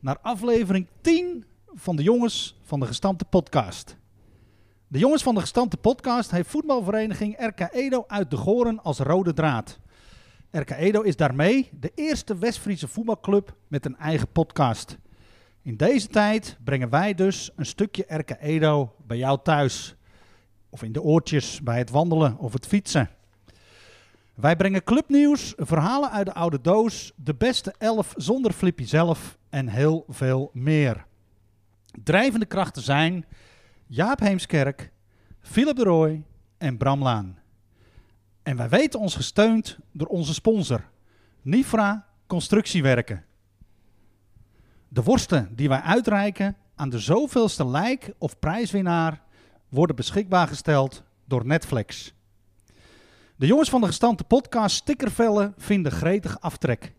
naar 0.00 0.18
aflevering 0.22 0.86
10 1.00 1.44
van 1.74 1.96
de 1.96 2.02
Jongens 2.02 2.60
van 2.62 2.80
de 2.80 2.86
Gestampte 2.86 3.24
Podcast. 3.24 3.96
De 4.88 4.98
Jongens 4.98 5.22
van 5.22 5.34
de 5.34 5.40
Gestampte 5.40 5.76
Podcast 5.76 6.30
heeft 6.30 6.48
voetbalvereniging 6.48 7.36
RK 7.38 7.68
Edo 7.72 8.04
uit 8.06 8.30
de 8.30 8.36
Goren 8.36 8.82
als 8.82 8.98
rode 8.98 9.32
draad. 9.32 9.78
RK 10.50 10.70
Edo 10.70 11.00
is 11.00 11.16
daarmee 11.16 11.70
de 11.80 11.92
eerste 11.94 12.38
West-Friese 12.38 12.88
voetbalclub 12.88 13.56
met 13.68 13.86
een 13.86 13.96
eigen 13.96 14.28
podcast. 14.28 14.98
In 15.62 15.76
deze 15.76 16.08
tijd 16.08 16.58
brengen 16.64 16.90
wij 16.90 17.14
dus 17.14 17.50
een 17.56 17.66
stukje 17.66 18.04
RK 18.08 18.30
Edo 18.40 18.94
bij 19.06 19.16
jou 19.16 19.38
thuis. 19.42 19.96
Of 20.70 20.82
in 20.82 20.92
de 20.92 21.02
oortjes 21.02 21.62
bij 21.62 21.78
het 21.78 21.90
wandelen 21.90 22.38
of 22.38 22.52
het 22.52 22.66
fietsen. 22.66 23.10
Wij 24.36 24.56
brengen 24.56 24.84
clubnieuws, 24.84 25.52
verhalen 25.56 26.10
uit 26.10 26.26
de 26.26 26.34
oude 26.34 26.60
doos, 26.60 27.12
de 27.16 27.34
beste 27.34 27.74
elf 27.78 28.14
zonder 28.16 28.52
Flippy 28.52 28.84
zelf 28.84 29.38
en 29.48 29.68
heel 29.68 30.04
veel 30.08 30.50
meer. 30.52 31.06
Drijvende 32.02 32.46
krachten 32.46 32.82
zijn 32.82 33.24
Jaap 33.86 34.20
Heemskerk, 34.20 34.92
Philip 35.40 35.76
de 35.76 35.82
Rooij 35.82 36.22
en 36.58 36.76
Bram 36.76 37.02
Laan. 37.02 37.38
En 38.42 38.56
wij 38.56 38.68
weten 38.68 39.00
ons 39.00 39.14
gesteund 39.14 39.78
door 39.92 40.06
onze 40.06 40.34
sponsor, 40.34 40.84
Nifra 41.42 42.06
Constructiewerken. 42.26 43.24
De 44.88 45.02
worsten 45.02 45.48
die 45.54 45.68
wij 45.68 45.80
uitreiken 45.80 46.56
aan 46.74 46.90
de 46.90 46.98
zoveelste 46.98 47.66
lijk 47.66 48.12
of 48.18 48.38
prijswinnaar 48.38 49.22
worden 49.68 49.96
beschikbaar 49.96 50.48
gesteld 50.48 51.02
door 51.24 51.46
Netflix. 51.46 52.15
De 53.38 53.46
jongens 53.46 53.68
van 53.68 53.80
de 53.80 53.86
gestante 53.86 54.24
podcast 54.24 54.76
stickervellen 54.76 55.54
vinden 55.58 55.92
gretig 55.92 56.40
aftrek. 56.40 56.92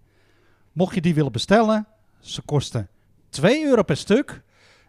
Mocht 0.72 0.96
je 0.96 1.02
die 1.02 1.14
willen 1.14 1.32
bestellen, 1.32 1.88
ze 2.20 2.42
kosten 2.42 2.90
2 3.30 3.66
euro 3.66 3.84
per 3.84 3.98
stuk. 3.98 4.42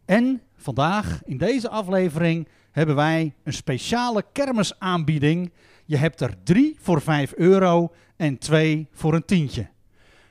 En 0.04 0.42
vandaag 0.56 1.24
in 1.24 1.38
deze 1.38 1.68
aflevering 1.68 2.48
hebben 2.70 2.94
wij 2.94 3.34
een 3.42 3.52
speciale 3.52 4.24
kermisaanbieding. 4.32 5.52
Je 5.84 5.96
hebt 5.96 6.20
er 6.20 6.42
3 6.42 6.76
voor 6.80 7.00
5 7.00 7.32
euro 7.34 7.92
en 8.16 8.38
2 8.38 8.88
voor 8.92 9.14
een 9.14 9.24
tientje. 9.24 9.68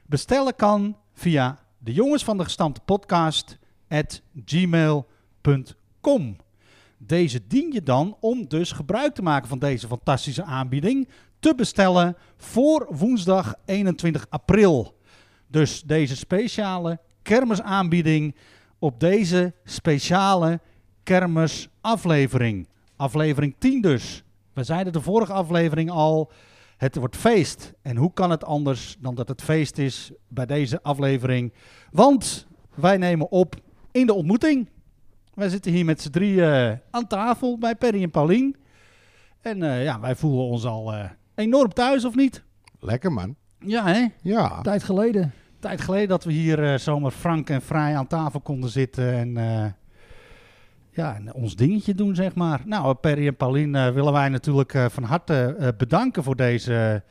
Bestellen 0.06 0.56
kan 0.56 0.98
via 1.14 1.60
de 1.78 1.94
jongens 1.94 2.24
van 2.24 2.38
de 2.38 2.44
gestampte 2.44 2.82
podcast 2.82 3.58
at 3.88 4.22
gmail.com. 4.46 6.36
Deze 6.98 7.48
dien 7.48 7.72
je 7.74 7.84
dan 7.84 8.18
om 8.20 8.48
dus 8.48 8.72
gebruik 8.72 9.14
te 9.14 9.22
maken 9.22 9.48
van 9.48 9.60
deze 9.60 9.88
fantastische 9.88 10.44
aanbieding 10.44 11.08
te 11.40 11.56
bestellen 11.56 12.18
voor 12.38 12.88
woensdag 12.90 13.56
21 13.66 14.26
april. 14.30 14.98
Dus 15.48 15.82
deze 15.82 16.16
speciale 16.16 17.00
kermisaanbieding 17.22 18.36
op 18.80 19.00
deze 19.00 19.54
speciale 19.64 20.60
kermisaflevering. 21.04 22.68
Aflevering 22.96 23.56
10 23.58 23.82
dus. 23.82 24.24
We 24.54 24.64
zeiden 24.64 24.94
de 24.94 25.02
vorige 25.02 25.34
aflevering 25.34 25.90
al, 25.90 26.32
het 26.78 26.96
wordt 26.96 27.16
feest. 27.16 27.74
En 27.82 27.98
hoe 27.98 28.14
kan 28.14 28.32
het 28.32 28.44
anders 28.44 28.96
dan 29.00 29.16
dat 29.16 29.28
het 29.28 29.42
feest 29.42 29.78
is 29.78 30.12
bij 30.28 30.46
deze 30.46 30.82
aflevering? 30.84 31.54
Want 31.92 32.48
wij 32.76 32.98
nemen 32.98 33.32
op 33.32 33.56
in 33.92 34.06
de 34.06 34.14
ontmoeting. 34.14 34.70
Wij 35.38 35.50
zitten 35.50 35.72
hier 35.72 35.86
met 35.86 36.02
z'n 36.02 36.10
drie 36.10 36.34
uh, 36.36 36.72
aan 36.90 37.08
tafel 37.08 37.58
bij 37.58 37.76
Perry 37.76 38.04
en 38.04 38.12
Paulien. 38.12 38.56
En 39.42 39.62
uh, 39.62 39.84
ja, 39.84 40.00
wij 40.00 40.16
voelen 40.16 40.46
ons 40.46 40.66
al 40.66 40.94
uh, 40.94 41.04
enorm 41.36 41.74
thuis, 41.74 42.06
of 42.06 42.16
niet? 42.16 42.44
Lekker 42.80 43.12
man. 43.12 43.36
Ja, 43.60 43.86
hè? 43.86 44.06
Ja. 44.22 44.62
Tijd 44.62 44.84
geleden. 44.84 45.34
Tijd 45.60 45.82
geleden 45.82 46.08
dat 46.08 46.24
we 46.24 46.32
hier 46.32 46.80
zomaar 46.80 47.12
frank 47.12 47.50
en 47.50 47.62
vrij 47.62 47.98
aan 47.98 48.08
tafel 48.08 48.40
konden 48.40 48.70
zitten 48.70 49.14
en, 49.14 49.34
ja, 50.90 51.16
en 51.16 51.34
ons 51.34 51.56
dingetje 51.56 51.96
doen, 51.96 52.16
zeg 52.16 52.36
maar. 52.36 52.62
Nou, 52.66 52.96
Perry 52.96 53.28
en 53.28 53.36
Paulien 53.36 53.72
willen 53.72 54.14
wij 54.14 54.30
natuurlijk 54.30 54.78
van 54.90 55.04
harte 55.04 55.74
bedanken 55.78 56.24
voor 56.24 56.36
deze 56.36 57.04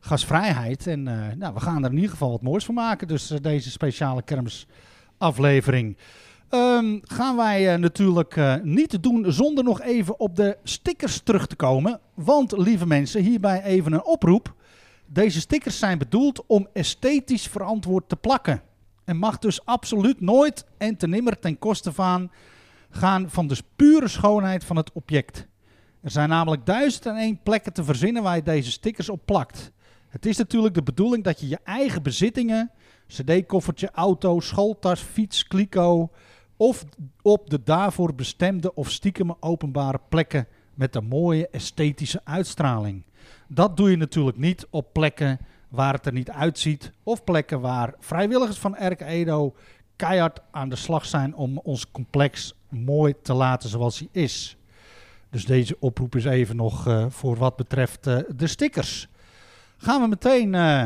gastvrijheid. 0.00 0.86
En 0.86 1.02
nou, 1.38 1.54
we 1.54 1.60
gaan 1.60 1.84
er 1.84 1.90
in 1.90 1.96
ieder 1.96 2.10
geval 2.10 2.30
wat 2.30 2.42
moois 2.42 2.64
van 2.64 2.74
maken. 2.74 3.08
Dus 3.08 3.26
deze 3.26 3.70
speciale 3.70 4.22
kermisaflevering. 4.22 5.96
Um, 6.54 7.00
gaan 7.02 7.36
wij 7.36 7.72
uh, 7.72 7.78
natuurlijk 7.80 8.36
uh, 8.36 8.54
niet 8.62 9.02
doen 9.02 9.32
zonder 9.32 9.64
nog 9.64 9.80
even 9.80 10.20
op 10.20 10.36
de 10.36 10.58
stickers 10.62 11.20
terug 11.20 11.46
te 11.46 11.56
komen. 11.56 12.00
Want, 12.14 12.52
lieve 12.56 12.86
mensen, 12.86 13.22
hierbij 13.22 13.62
even 13.62 13.92
een 13.92 14.04
oproep. 14.04 14.54
Deze 15.06 15.40
stickers 15.40 15.78
zijn 15.78 15.98
bedoeld 15.98 16.46
om 16.46 16.68
esthetisch 16.72 17.46
verantwoord 17.46 18.08
te 18.08 18.16
plakken. 18.16 18.62
En 19.04 19.16
mag 19.16 19.38
dus 19.38 19.64
absoluut 19.64 20.20
nooit 20.20 20.66
en 20.78 20.96
te 20.96 21.08
nimmer 21.08 21.38
ten 21.38 21.58
koste 21.58 21.92
van 21.92 22.30
gaan 22.90 23.30
van 23.30 23.46
de 23.46 23.56
pure 23.76 24.08
schoonheid 24.08 24.64
van 24.64 24.76
het 24.76 24.92
object. 24.92 25.46
Er 26.02 26.10
zijn 26.10 26.28
namelijk 26.28 26.66
duizend 26.66 27.06
en 27.06 27.16
één 27.16 27.40
plekken 27.42 27.72
te 27.72 27.84
verzinnen 27.84 28.22
waar 28.22 28.36
je 28.36 28.42
deze 28.42 28.70
stickers 28.70 29.08
op 29.08 29.20
plakt. 29.24 29.72
Het 30.08 30.26
is 30.26 30.36
natuurlijk 30.36 30.74
de 30.74 30.82
bedoeling 30.82 31.24
dat 31.24 31.40
je 31.40 31.48
je 31.48 31.58
eigen 31.64 32.02
bezittingen, 32.02 32.70
cd-koffertje, 33.06 33.90
auto, 33.92 34.40
schooltas, 34.40 35.00
fiets, 35.00 35.46
kliko 35.46 36.10
of 36.62 36.84
op 37.22 37.50
de 37.50 37.62
daarvoor 37.62 38.14
bestemde 38.14 38.74
of 38.74 38.90
stiekem 38.90 39.34
openbare 39.40 40.00
plekken 40.08 40.46
met 40.74 40.94
een 40.94 41.04
mooie 41.04 41.48
esthetische 41.48 42.20
uitstraling. 42.24 43.04
Dat 43.48 43.76
doe 43.76 43.90
je 43.90 43.96
natuurlijk 43.96 44.36
niet 44.36 44.66
op 44.70 44.92
plekken 44.92 45.38
waar 45.68 45.92
het 45.92 46.06
er 46.06 46.12
niet 46.12 46.30
uitziet 46.30 46.92
of 47.02 47.24
plekken 47.24 47.60
waar 47.60 47.94
vrijwilligers 47.98 48.58
van 48.58 48.76
Erk 48.76 49.00
Edo 49.00 49.54
keihard 49.96 50.40
aan 50.50 50.68
de 50.68 50.76
slag 50.76 51.06
zijn 51.06 51.34
om 51.34 51.58
ons 51.58 51.90
complex 51.90 52.54
mooi 52.68 53.14
te 53.22 53.34
laten 53.34 53.68
zoals 53.68 53.98
hij 53.98 54.08
is. 54.22 54.56
Dus 55.30 55.44
deze 55.44 55.76
oproep 55.80 56.16
is 56.16 56.24
even 56.24 56.56
nog 56.56 56.88
uh, 56.88 57.06
voor 57.08 57.36
wat 57.36 57.56
betreft 57.56 58.06
uh, 58.06 58.18
de 58.36 58.46
stickers. 58.46 59.08
Gaan 59.76 60.00
we 60.00 60.08
meteen 60.08 60.46
uh, 60.46 60.84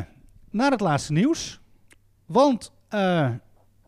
naar 0.51 0.71
het 0.71 0.81
laatste 0.81 1.13
nieuws. 1.13 1.61
Want 2.27 2.73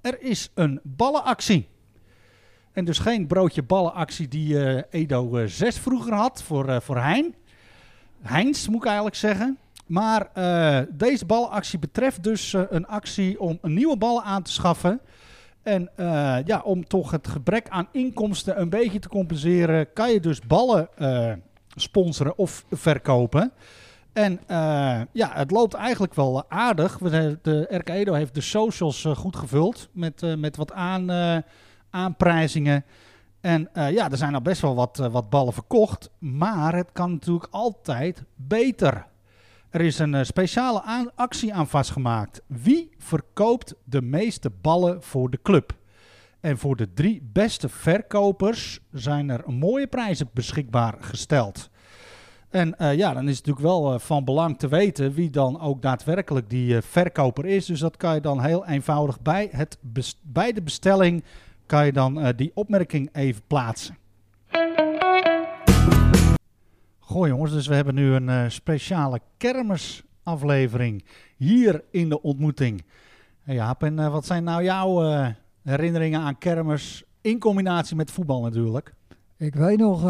er 0.00 0.20
is 0.20 0.50
een 0.54 0.80
ballenactie. 0.82 1.68
En 2.78 2.84
dus 2.84 2.98
geen 2.98 3.26
broodje 3.26 3.62
ballenactie 3.62 4.28
die 4.28 4.54
uh, 4.54 4.82
Edo 4.90 5.38
uh, 5.38 5.46
6 5.46 5.78
vroeger 5.78 6.14
had 6.14 6.42
voor, 6.42 6.68
uh, 6.68 6.80
voor 6.80 6.96
Hein. 6.96 7.34
Heinz 8.22 8.66
moet 8.66 8.80
ik 8.80 8.86
eigenlijk 8.86 9.16
zeggen. 9.16 9.58
Maar 9.86 10.30
deze 10.90 11.26
ballenactie 11.26 11.78
betreft 11.78 12.22
dus 12.22 12.52
een 12.52 12.86
actie 12.86 13.40
om 13.40 13.58
een 13.62 13.74
nieuwe 13.74 13.96
ballen 13.96 14.22
aan 14.22 14.42
te 14.42 14.52
schaffen. 14.52 15.00
En 15.62 15.90
ja, 16.44 16.60
om 16.64 16.86
toch 16.86 17.10
het 17.10 17.28
gebrek 17.28 17.68
aan 17.68 17.88
inkomsten 17.92 18.60
een 18.60 18.68
beetje 18.68 18.98
te 18.98 19.08
compenseren, 19.08 19.92
kan 19.92 20.12
je 20.12 20.20
dus 20.20 20.40
ballen 20.40 20.88
sponsoren 21.74 22.38
of 22.38 22.64
verkopen. 22.70 23.52
En 24.12 24.40
ja, 25.12 25.30
het 25.32 25.50
loopt 25.50 25.74
eigenlijk 25.74 26.14
wel 26.14 26.50
aardig. 26.50 26.98
De 26.98 27.66
RK 27.68 27.88
Edo 27.88 28.12
heeft 28.12 28.34
de 28.34 28.40
socials 28.40 29.06
goed 29.14 29.36
gevuld 29.36 29.88
met, 29.92 30.36
met 30.36 30.56
wat 30.56 30.72
aan 30.72 31.06
aanprijzingen. 31.90 32.84
En 33.40 33.68
uh, 33.74 33.90
ja, 33.90 34.10
er 34.10 34.16
zijn 34.16 34.34
al 34.34 34.42
best 34.42 34.60
wel 34.60 34.74
wat, 34.74 34.98
uh, 35.00 35.06
wat 35.06 35.30
ballen 35.30 35.52
verkocht. 35.52 36.10
Maar 36.18 36.74
het 36.74 36.92
kan 36.92 37.10
natuurlijk 37.10 37.48
altijd 37.50 38.22
beter. 38.34 39.06
Er 39.70 39.80
is 39.80 39.98
een 39.98 40.14
uh, 40.14 40.22
speciale 40.22 40.82
aan 40.82 41.10
actie 41.14 41.54
aan 41.54 41.68
vastgemaakt. 41.68 42.42
Wie 42.46 42.90
verkoopt 42.98 43.74
de 43.84 44.02
meeste 44.02 44.50
ballen 44.50 45.02
voor 45.02 45.30
de 45.30 45.38
club? 45.42 45.76
En 46.40 46.58
voor 46.58 46.76
de 46.76 46.92
drie 46.92 47.28
beste 47.32 47.68
verkopers 47.68 48.80
zijn 48.92 49.30
er 49.30 49.42
mooie 49.46 49.86
prijzen 49.86 50.30
beschikbaar 50.32 50.96
gesteld. 51.00 51.70
En 52.48 52.74
ja, 52.78 53.12
dan 53.12 53.28
is 53.28 53.36
het 53.36 53.46
natuurlijk 53.46 53.74
wel 53.74 53.98
van 53.98 54.24
belang 54.24 54.58
te 54.58 54.68
weten 54.68 55.12
wie 55.12 55.30
dan 55.30 55.60
ook 55.60 55.82
daadwerkelijk 55.82 56.50
die 56.50 56.80
verkoper 56.80 57.46
is. 57.46 57.66
Dus 57.66 57.80
dat 57.80 57.96
kan 57.96 58.14
je 58.14 58.20
dan 58.20 58.40
heel 58.40 58.66
eenvoudig 58.66 59.20
bij, 59.20 59.48
het 59.52 59.78
bij 60.22 60.52
de 60.52 60.62
bestelling 60.62 61.24
kan 61.68 61.86
je 61.86 61.92
dan 61.92 62.18
uh, 62.18 62.28
die 62.36 62.50
opmerking 62.54 63.08
even 63.12 63.42
plaatsen. 63.46 63.96
Goh 66.98 67.26
jongens, 67.26 67.52
dus 67.52 67.66
we 67.66 67.74
hebben 67.74 67.94
nu 67.94 68.12
een 68.12 68.28
uh, 68.28 68.44
speciale 68.48 69.20
kermisaflevering 69.36 71.04
hier 71.36 71.84
in 71.90 72.08
de 72.08 72.22
ontmoeting. 72.22 72.84
Hey 73.42 73.54
Jaap, 73.54 73.82
en 73.82 74.10
wat 74.10 74.26
zijn 74.26 74.44
nou 74.44 74.62
jouw 74.62 75.02
herinneringen 75.62 76.20
aan 76.20 76.38
kermis 76.38 77.04
in 77.20 77.38
combinatie 77.38 77.96
met 77.96 78.10
voetbal 78.10 78.42
natuurlijk? 78.42 78.94
Ik 79.36 79.54
weet 79.54 79.78
nog, 79.78 80.02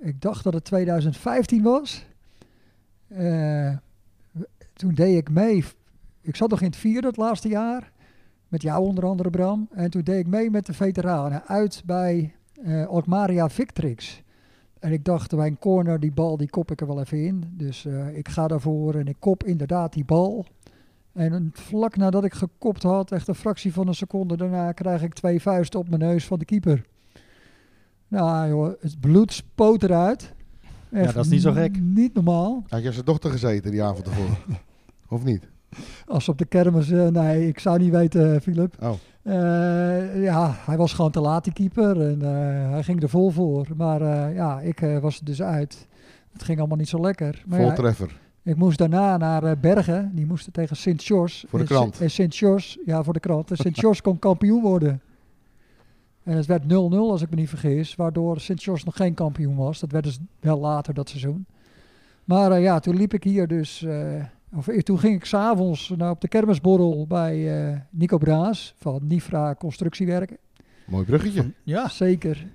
ik 0.00 0.20
dacht 0.20 0.44
dat 0.44 0.52
het 0.52 0.64
2015 0.64 1.62
was. 1.62 2.06
Toen 4.72 4.94
deed 4.94 5.16
ik 5.16 5.30
mee. 5.30 5.64
Ik 6.20 6.36
zat 6.36 6.50
nog 6.50 6.60
in 6.60 6.66
het 6.66 6.76
vierde 6.76 7.06
het 7.06 7.16
laatste 7.16 7.48
jaar. 7.48 7.92
Met 8.48 8.62
jou 8.62 8.84
onder 8.84 9.06
andere, 9.06 9.30
Bram. 9.30 9.68
En 9.72 9.90
toen 9.90 10.02
deed 10.02 10.18
ik 10.18 10.26
mee 10.26 10.50
met 10.50 10.66
de 10.66 10.72
veteranen 10.72 11.46
uit 11.46 11.82
bij 11.86 12.34
uh, 12.62 12.86
Alkmaria 12.86 13.48
Victrix. 13.48 14.22
En 14.78 14.92
ik 14.92 15.04
dacht 15.04 15.36
bij 15.36 15.46
een 15.46 15.58
corner, 15.58 16.00
die 16.00 16.12
bal 16.12 16.36
die 16.36 16.50
kop 16.50 16.70
ik 16.70 16.80
er 16.80 16.86
wel 16.86 17.00
even 17.00 17.24
in. 17.24 17.44
Dus 17.50 17.86
ik 18.12 18.28
ga 18.28 18.48
daarvoor 18.48 18.94
en 18.94 19.06
ik 19.06 19.16
kop 19.18 19.44
inderdaad 19.44 19.92
die 19.92 20.04
bal. 20.04 20.46
En 21.14 21.50
vlak 21.52 21.96
nadat 21.96 22.24
ik 22.24 22.34
gekopt 22.34 22.82
had, 22.82 23.12
echt 23.12 23.28
een 23.28 23.34
fractie 23.34 23.72
van 23.72 23.88
een 23.88 23.94
seconde 23.94 24.36
daarna, 24.36 24.72
krijg 24.72 25.02
ik 25.02 25.14
twee 25.14 25.40
vuisten 25.40 25.80
op 25.80 25.88
mijn 25.88 26.00
neus 26.00 26.26
van 26.26 26.38
de 26.38 26.44
keeper. 26.44 26.84
Nou 28.08 28.48
joh, 28.48 28.72
het 28.80 29.00
bloed 29.00 29.32
spoot 29.32 29.82
eruit. 29.82 30.34
Echt 30.90 31.06
ja, 31.06 31.12
dat 31.12 31.24
is 31.24 31.30
niet 31.30 31.42
zo 31.42 31.52
gek. 31.52 31.80
Niet 31.80 32.14
normaal. 32.14 32.64
Had 32.68 32.82
je 32.82 32.92
zijn 32.92 33.04
dochter 33.04 33.30
gezeten 33.30 33.70
die 33.70 33.82
avond 33.82 34.06
ervoor? 34.06 34.38
of 35.08 35.24
niet? 35.24 35.48
Als 36.06 36.28
op 36.28 36.38
de 36.38 36.44
kermis, 36.44 36.90
uh, 36.90 37.06
nee, 37.08 37.48
ik 37.48 37.58
zou 37.58 37.78
niet 37.78 37.90
weten, 37.90 38.40
Philip. 38.40 38.74
Oh. 38.82 38.92
Uh, 39.22 40.22
ja, 40.22 40.54
hij 40.64 40.76
was 40.76 40.92
gewoon 40.92 41.10
te 41.10 41.20
laat, 41.20 41.44
die 41.44 41.52
keeper. 41.52 42.00
En 42.00 42.18
uh, 42.22 42.70
hij 42.70 42.82
ging 42.82 43.02
er 43.02 43.08
vol 43.08 43.30
voor. 43.30 43.66
Maar 43.76 44.32
ja, 44.32 44.60
ik 44.60 44.80
was 45.00 45.18
er 45.18 45.24
dus 45.24 45.42
uit. 45.42 45.86
Het 46.32 46.42
ging 46.42 46.58
allemaal 46.58 46.76
niet 46.76 46.88
zo 46.88 47.00
lekker. 47.00 47.42
Maar 47.46 47.60
Voltreffer. 47.60 48.20
Ja, 48.42 48.50
ik 48.50 48.56
moest 48.56 48.78
daarna 48.78 49.16
naar 49.16 49.58
Bergen. 49.58 50.10
Die 50.14 50.26
moesten 50.26 50.52
tegen 50.52 50.76
Sint-George. 50.76 51.46
Voor 51.48 51.58
de 51.58 51.64
krant. 51.64 52.00
En 52.00 52.10
Sint-George, 52.10 52.80
ja, 52.84 53.02
voor 53.02 53.12
de 53.12 53.20
krant. 53.20 53.50
En 53.50 53.56
Sint-George 53.56 54.02
kon 54.02 54.18
kampioen 54.18 54.62
worden. 54.62 55.00
En 56.24 56.36
het 56.36 56.46
werd 56.46 56.62
0-0 56.62 56.66
als 56.90 57.22
ik 57.22 57.30
me 57.30 57.36
niet 57.36 57.48
vergis, 57.48 57.94
waardoor 57.94 58.40
Sint-Jos 58.40 58.84
nog 58.84 58.96
geen 58.96 59.14
kampioen 59.14 59.56
was. 59.56 59.80
Dat 59.80 59.90
werd 59.90 60.04
dus 60.04 60.18
wel 60.40 60.58
later 60.58 60.94
dat 60.94 61.08
seizoen. 61.08 61.46
Maar 62.24 62.60
ja, 62.60 62.78
toen 62.78 62.96
liep 62.96 63.14
ik 63.14 63.24
hier 63.24 63.46
dus, 63.46 63.86
of 64.56 64.66
toen 64.82 64.98
ging 64.98 65.14
ik 65.14 65.24
s'avonds 65.24 65.92
nou, 65.96 66.10
op 66.10 66.20
de 66.20 66.28
kermisborrel 66.28 67.06
bij 67.06 67.68
uh, 67.68 67.76
Nico 67.90 68.18
Braas 68.18 68.74
van 68.78 69.00
Nifra 69.06 69.54
Constructiewerken. 69.58 70.36
Mooi 70.86 71.04
bruggetje. 71.04 71.52
Ja. 71.62 71.88
Zeker. 71.88 72.46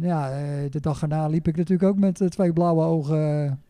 Ja, 0.00 0.30
de 0.70 0.80
dag 0.80 1.02
erna 1.02 1.26
liep 1.26 1.48
ik 1.48 1.56
natuurlijk 1.56 1.90
ook 1.90 1.98
met 1.98 2.30
twee 2.30 2.52
blauwe 2.52 2.84
ogen 2.84 3.60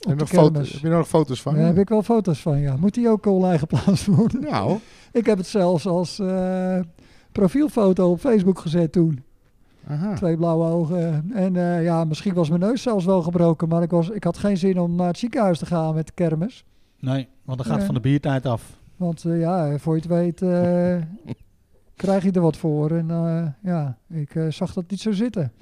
en 0.00 0.16
nog 0.16 0.28
foto, 0.28 0.60
heb 0.60 0.66
je 0.66 0.88
nog 0.88 1.08
foto's 1.08 1.42
van? 1.42 1.54
Daar 1.54 1.66
heb 1.66 1.78
ik 1.78 1.88
wel 1.88 2.02
foto's 2.02 2.40
van, 2.40 2.58
ja. 2.58 2.76
Moet 2.76 2.94
die 2.94 3.08
ook 3.08 3.26
online 3.26 3.58
geplaatst 3.58 4.06
worden? 4.06 4.40
Nou. 4.40 4.78
ik 5.12 5.26
heb 5.26 5.38
het 5.38 5.46
zelfs 5.46 5.86
als 5.86 6.22
profielfoto 7.32 8.10
op 8.10 8.20
Facebook 8.20 8.58
gezet 8.58 8.92
toen. 8.92 9.24
Aha. 9.88 10.14
Twee 10.14 10.36
blauwe 10.36 10.70
ogen. 10.70 11.30
En 11.32 11.54
uh, 11.54 11.84
ja, 11.84 12.04
misschien 12.04 12.34
was 12.34 12.48
mijn 12.48 12.60
neus 12.60 12.82
zelfs 12.82 13.04
wel 13.04 13.22
gebroken. 13.22 13.68
Maar 13.68 13.82
ik, 13.82 13.90
was, 13.90 14.10
ik 14.10 14.24
had 14.24 14.38
geen 14.38 14.56
zin 14.56 14.80
om 14.80 14.94
naar 14.94 15.06
het 15.06 15.18
ziekenhuis 15.18 15.58
te 15.58 15.66
gaan 15.66 15.94
met 15.94 16.06
de 16.06 16.12
kermis. 16.12 16.64
Nee, 17.00 17.28
want 17.44 17.58
dan 17.58 17.66
gaat 17.66 17.84
van 17.84 17.94
de 17.94 18.00
biertijd 18.00 18.46
af. 18.46 18.78
Want 18.96 19.24
uh, 19.24 19.40
ja, 19.40 19.78
voor 19.78 19.94
je 19.94 20.00
het 20.00 20.10
weet 20.10 20.40
uh, 20.40 20.96
krijg 22.02 22.24
je 22.24 22.30
er 22.30 22.40
wat 22.40 22.56
voor. 22.56 22.90
En 22.90 23.06
ja, 23.62 23.96
ik 24.08 24.46
zag 24.48 24.72
dat 24.72 24.90
niet 24.90 25.00
zo 25.00 25.12
zitten. 25.12 25.52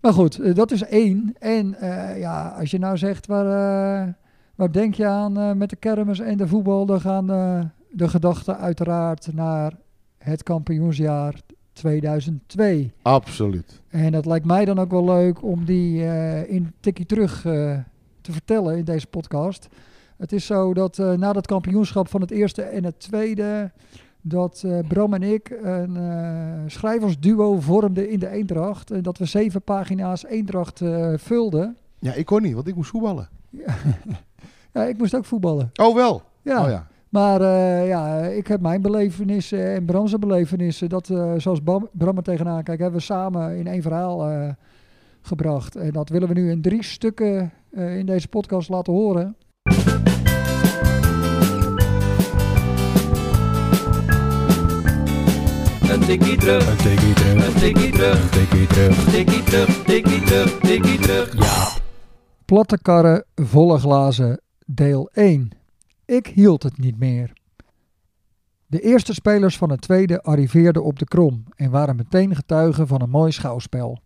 Maar 0.00 0.12
goed, 0.12 0.56
dat 0.56 0.70
is 0.70 0.82
één. 0.82 1.34
En 1.38 1.76
ja, 2.16 2.48
als 2.58 2.70
je 2.70 2.78
nou 2.78 2.98
zegt, 2.98 3.26
waar, 3.26 4.14
waar 4.54 4.72
denk 4.72 4.94
je 4.94 5.06
aan 5.06 5.58
met 5.58 5.70
de 5.70 5.76
kermis 5.76 6.18
en 6.18 6.36
de 6.36 6.48
voetbal? 6.48 6.86
Dan 6.86 7.00
gaan 7.00 7.26
de 7.90 8.08
gedachten 8.08 8.58
uiteraard 8.58 9.32
naar 9.32 9.72
het 10.18 10.42
kampioensjaar 10.42 11.34
2002. 11.80 12.92
Absoluut. 13.02 13.80
En 13.88 14.14
het 14.14 14.26
lijkt 14.26 14.46
mij 14.46 14.64
dan 14.64 14.78
ook 14.78 14.90
wel 14.90 15.04
leuk 15.04 15.42
om 15.42 15.64
die 15.64 16.02
uh, 16.02 16.50
in 16.50 16.72
tikkie 16.80 17.06
terug 17.06 17.44
uh, 17.44 17.78
te 18.20 18.32
vertellen 18.32 18.76
in 18.76 18.84
deze 18.84 19.06
podcast. 19.06 19.68
Het 20.16 20.32
is 20.32 20.46
zo 20.46 20.74
dat 20.74 20.98
uh, 20.98 21.12
na 21.12 21.32
dat 21.32 21.46
kampioenschap 21.46 22.08
van 22.08 22.20
het 22.20 22.30
eerste 22.30 22.62
en 22.62 22.84
het 22.84 23.00
tweede, 23.00 23.70
dat 24.20 24.64
Bram 24.88 25.14
en 25.14 25.22
ik 25.22 25.58
een 25.62 25.96
schrijversduo 26.66 27.60
vormden 27.60 28.10
in 28.10 28.18
de 28.18 28.28
Eendracht. 28.28 28.90
En 28.90 29.02
dat 29.02 29.18
we 29.18 29.24
zeven 29.24 29.62
pagina's 29.62 30.24
Eendracht 30.24 30.80
vulden. 31.14 31.76
Ja, 31.98 32.12
ik 32.12 32.26
kon 32.26 32.42
niet, 32.42 32.54
want 32.54 32.66
ik 32.66 32.74
moest 32.74 32.90
voetballen. 32.90 33.28
ja, 34.72 34.84
ik 34.92 34.98
moest 34.98 35.14
ook 35.14 35.24
voetballen. 35.24 35.70
Oh 35.74 35.94
wel? 35.94 36.22
Ja. 36.42 36.64
Oh, 36.64 36.70
ja. 36.70 36.86
Maar 37.10 37.40
uh, 37.40 37.88
ja, 37.88 38.18
ik 38.18 38.46
heb 38.46 38.60
mijn 38.60 38.82
belevenissen 38.82 39.74
en 39.74 39.84
Bramse 39.84 40.18
belevenissen. 40.18 40.88
Dat, 40.88 41.08
uh, 41.08 41.32
zoals 41.36 41.60
Bram, 41.60 41.88
Bram 41.92 42.16
er 42.16 42.22
tegenaan 42.22 42.62
kijkt, 42.62 42.80
hebben 42.80 42.98
we 42.98 43.06
samen 43.06 43.56
in 43.56 43.66
één 43.66 43.82
verhaal 43.82 44.30
uh, 44.30 44.48
gebracht. 45.20 45.76
En 45.76 45.90
dat 45.92 46.08
willen 46.08 46.28
we 46.28 46.34
nu 46.34 46.50
in 46.50 46.62
drie 46.62 46.84
stukken 46.84 47.52
in 47.70 48.06
deze 48.06 48.28
podcast 48.28 48.68
laten 48.68 48.92
horen. 48.92 49.36
Een 55.90 56.00
tikkie 56.00 56.36
terug, 56.36 56.70
een 56.70 56.76
tikkie 56.76 57.14
terug, 57.14 57.46
een 57.46 57.60
tikkie 57.60 57.90
terug, 57.92 58.22
een 58.22 58.30
tikkie 58.30 58.66
terug, 58.66 59.06
een 59.06 59.12
tikkie 59.12 59.42
terug, 59.42 59.84
tikkie 59.84 60.22
terug, 60.22 60.58
tikkie 60.58 60.98
terug. 60.98 61.36
Ja. 61.36 61.80
Platte 62.44 62.78
karren, 62.82 63.24
volle 63.34 63.78
glazen, 63.78 64.40
deel 64.66 65.10
1. 65.12 65.59
Ik 66.10 66.26
hield 66.26 66.62
het 66.62 66.78
niet 66.78 66.98
meer. 66.98 67.32
De 68.66 68.80
eerste 68.80 69.14
spelers 69.14 69.58
van 69.58 69.70
het 69.70 69.80
tweede 69.80 70.22
arriveerden 70.22 70.84
op 70.84 70.98
de 70.98 71.04
krom 71.04 71.44
en 71.56 71.70
waren 71.70 71.96
meteen 71.96 72.34
getuigen 72.34 72.86
van 72.86 73.02
een 73.02 73.10
mooi 73.10 73.32
schouwspel. 73.32 73.98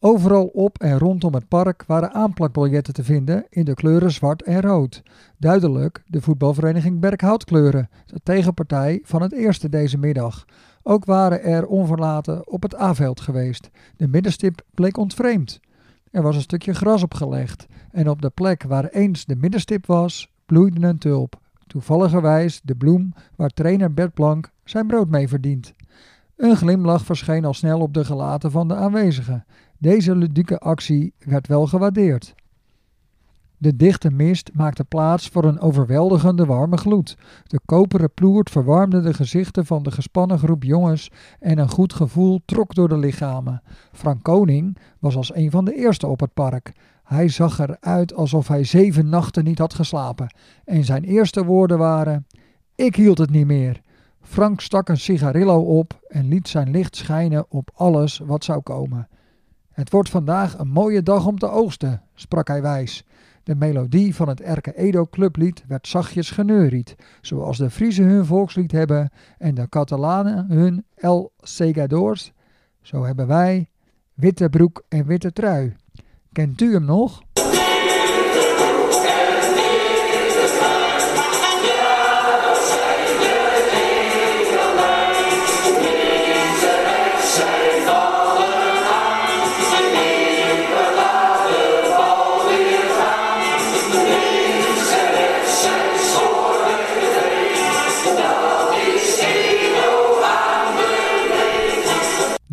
Overal 0.00 0.46
op 0.46 0.78
en 0.78 0.98
rondom 0.98 1.34
het 1.34 1.48
park 1.48 1.84
waren 1.86 2.12
aanplakbiljetten 2.12 2.94
te 2.94 3.04
vinden 3.04 3.46
in 3.48 3.64
de 3.64 3.74
kleuren 3.74 4.10
zwart 4.10 4.42
en 4.42 4.60
rood. 4.60 5.02
Duidelijk 5.36 6.02
de 6.06 6.20
voetbalvereniging 6.20 7.00
Berkhoutkleuren, 7.00 7.88
de 8.06 8.20
tegenpartij 8.22 9.00
van 9.02 9.22
het 9.22 9.32
eerste 9.32 9.68
deze 9.68 9.98
middag. 9.98 10.44
Ook 10.82 11.04
waren 11.04 11.42
er 11.42 11.66
onverlaten 11.66 12.48
op 12.50 12.62
het 12.62 12.80
A-veld 12.80 13.20
geweest. 13.20 13.70
De 13.96 14.08
middenstip 14.08 14.62
bleek 14.74 14.96
ontvreemd. 14.96 15.60
Er 16.10 16.22
was 16.22 16.36
een 16.36 16.42
stukje 16.42 16.74
gras 16.74 17.02
opgelegd 17.02 17.66
en 17.90 18.08
op 18.08 18.22
de 18.22 18.30
plek 18.30 18.62
waar 18.62 18.84
eens 18.84 19.24
de 19.24 19.36
middenstip 19.36 19.86
was, 19.86 20.32
bloeide 20.46 20.86
een 20.86 20.98
tulp. 20.98 21.46
Toevalligerwijs 21.68 22.60
de 22.64 22.74
bloem 22.74 23.12
waar 23.36 23.50
trainer 23.50 23.94
Bert 23.94 24.14
Blank 24.14 24.50
zijn 24.64 24.86
brood 24.86 25.08
mee 25.08 25.28
verdient. 25.28 25.74
Een 26.36 26.56
glimlach 26.56 27.04
verscheen 27.04 27.44
al 27.44 27.54
snel 27.54 27.80
op 27.80 27.94
de 27.94 28.04
gelaten 28.04 28.50
van 28.50 28.68
de 28.68 28.74
aanwezigen. 28.74 29.44
Deze 29.78 30.16
ludieke 30.16 30.58
actie 30.58 31.14
werd 31.18 31.46
wel 31.46 31.66
gewaardeerd. 31.66 32.34
De 33.60 33.76
dichte 33.76 34.10
mist 34.10 34.50
maakte 34.54 34.84
plaats 34.84 35.28
voor 35.28 35.44
een 35.44 35.60
overweldigende 35.60 36.44
warme 36.46 36.76
gloed. 36.76 37.16
De 37.46 37.60
koperen 37.64 38.14
ploert 38.14 38.50
verwarmde 38.50 39.00
de 39.00 39.14
gezichten 39.14 39.66
van 39.66 39.82
de 39.82 39.90
gespannen 39.90 40.38
groep 40.38 40.62
jongens 40.62 41.10
en 41.40 41.58
een 41.58 41.68
goed 41.68 41.92
gevoel 41.92 42.40
trok 42.44 42.74
door 42.74 42.88
de 42.88 42.98
lichamen. 42.98 43.62
Frank 43.92 44.22
Koning 44.22 44.78
was 44.98 45.16
als 45.16 45.34
een 45.34 45.50
van 45.50 45.64
de 45.64 45.74
eerste 45.74 46.06
op 46.06 46.20
het 46.20 46.34
park. 46.34 46.72
Hij 47.08 47.28
zag 47.28 47.58
eruit 47.58 48.14
alsof 48.14 48.48
hij 48.48 48.64
zeven 48.64 49.08
nachten 49.08 49.44
niet 49.44 49.58
had 49.58 49.74
geslapen. 49.74 50.34
En 50.64 50.84
zijn 50.84 51.04
eerste 51.04 51.44
woorden 51.44 51.78
waren: 51.78 52.26
Ik 52.74 52.96
hield 52.96 53.18
het 53.18 53.30
niet 53.30 53.46
meer. 53.46 53.80
Frank 54.20 54.60
stak 54.60 54.88
een 54.88 54.96
sigarillo 54.96 55.60
op 55.60 56.00
en 56.08 56.28
liet 56.28 56.48
zijn 56.48 56.70
licht 56.70 56.96
schijnen 56.96 57.46
op 57.48 57.70
alles 57.74 58.18
wat 58.18 58.44
zou 58.44 58.60
komen. 58.60 59.08
Het 59.72 59.90
wordt 59.90 60.10
vandaag 60.10 60.58
een 60.58 60.68
mooie 60.68 61.02
dag 61.02 61.26
om 61.26 61.38
te 61.38 61.48
oogsten, 61.48 62.02
sprak 62.14 62.48
hij 62.48 62.62
wijs. 62.62 63.04
De 63.42 63.54
melodie 63.54 64.14
van 64.14 64.28
het 64.28 64.40
Erke 64.40 64.76
Edo 64.76 65.06
clublied 65.06 65.64
werd 65.68 65.88
zachtjes 65.88 66.30
geneuried, 66.30 66.96
zoals 67.20 67.58
de 67.58 67.70
Friese 67.70 68.02
hun 68.02 68.24
volkslied 68.24 68.72
hebben 68.72 69.10
en 69.38 69.54
de 69.54 69.68
Catalanen 69.68 70.46
hun 70.48 70.84
El 70.94 71.32
Segadors. 71.38 72.32
Zo 72.82 73.04
hebben 73.04 73.26
wij 73.26 73.68
witte 74.14 74.48
broek 74.48 74.84
en 74.88 75.06
witte 75.06 75.32
trui. 75.32 75.76
Kent 76.38 76.60
u 76.60 76.72
hem 76.72 76.84
nog? 76.84 77.22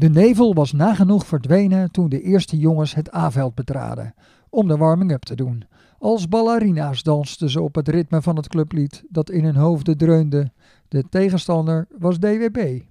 De 0.05 0.11
nevel 0.11 0.53
was 0.53 0.71
nagenoeg 0.71 1.25
verdwenen 1.25 1.91
toen 1.91 2.09
de 2.09 2.21
eerste 2.21 2.57
jongens 2.57 2.95
het 2.95 3.15
A-veld 3.15 3.55
betraden, 3.55 4.13
om 4.49 4.67
de 4.67 4.77
warming-up 4.77 5.23
te 5.23 5.35
doen. 5.35 5.63
Als 5.99 6.27
ballerina's 6.27 7.03
dansten 7.03 7.49
ze 7.49 7.61
op 7.61 7.75
het 7.75 7.87
ritme 7.87 8.21
van 8.21 8.35
het 8.35 8.47
clublied 8.47 9.03
dat 9.09 9.29
in 9.29 9.43
hun 9.43 9.55
hoofden 9.55 9.97
dreunde. 9.97 10.51
De 10.87 11.03
tegenstander 11.09 11.87
was 11.97 12.19
DWB. 12.19 12.81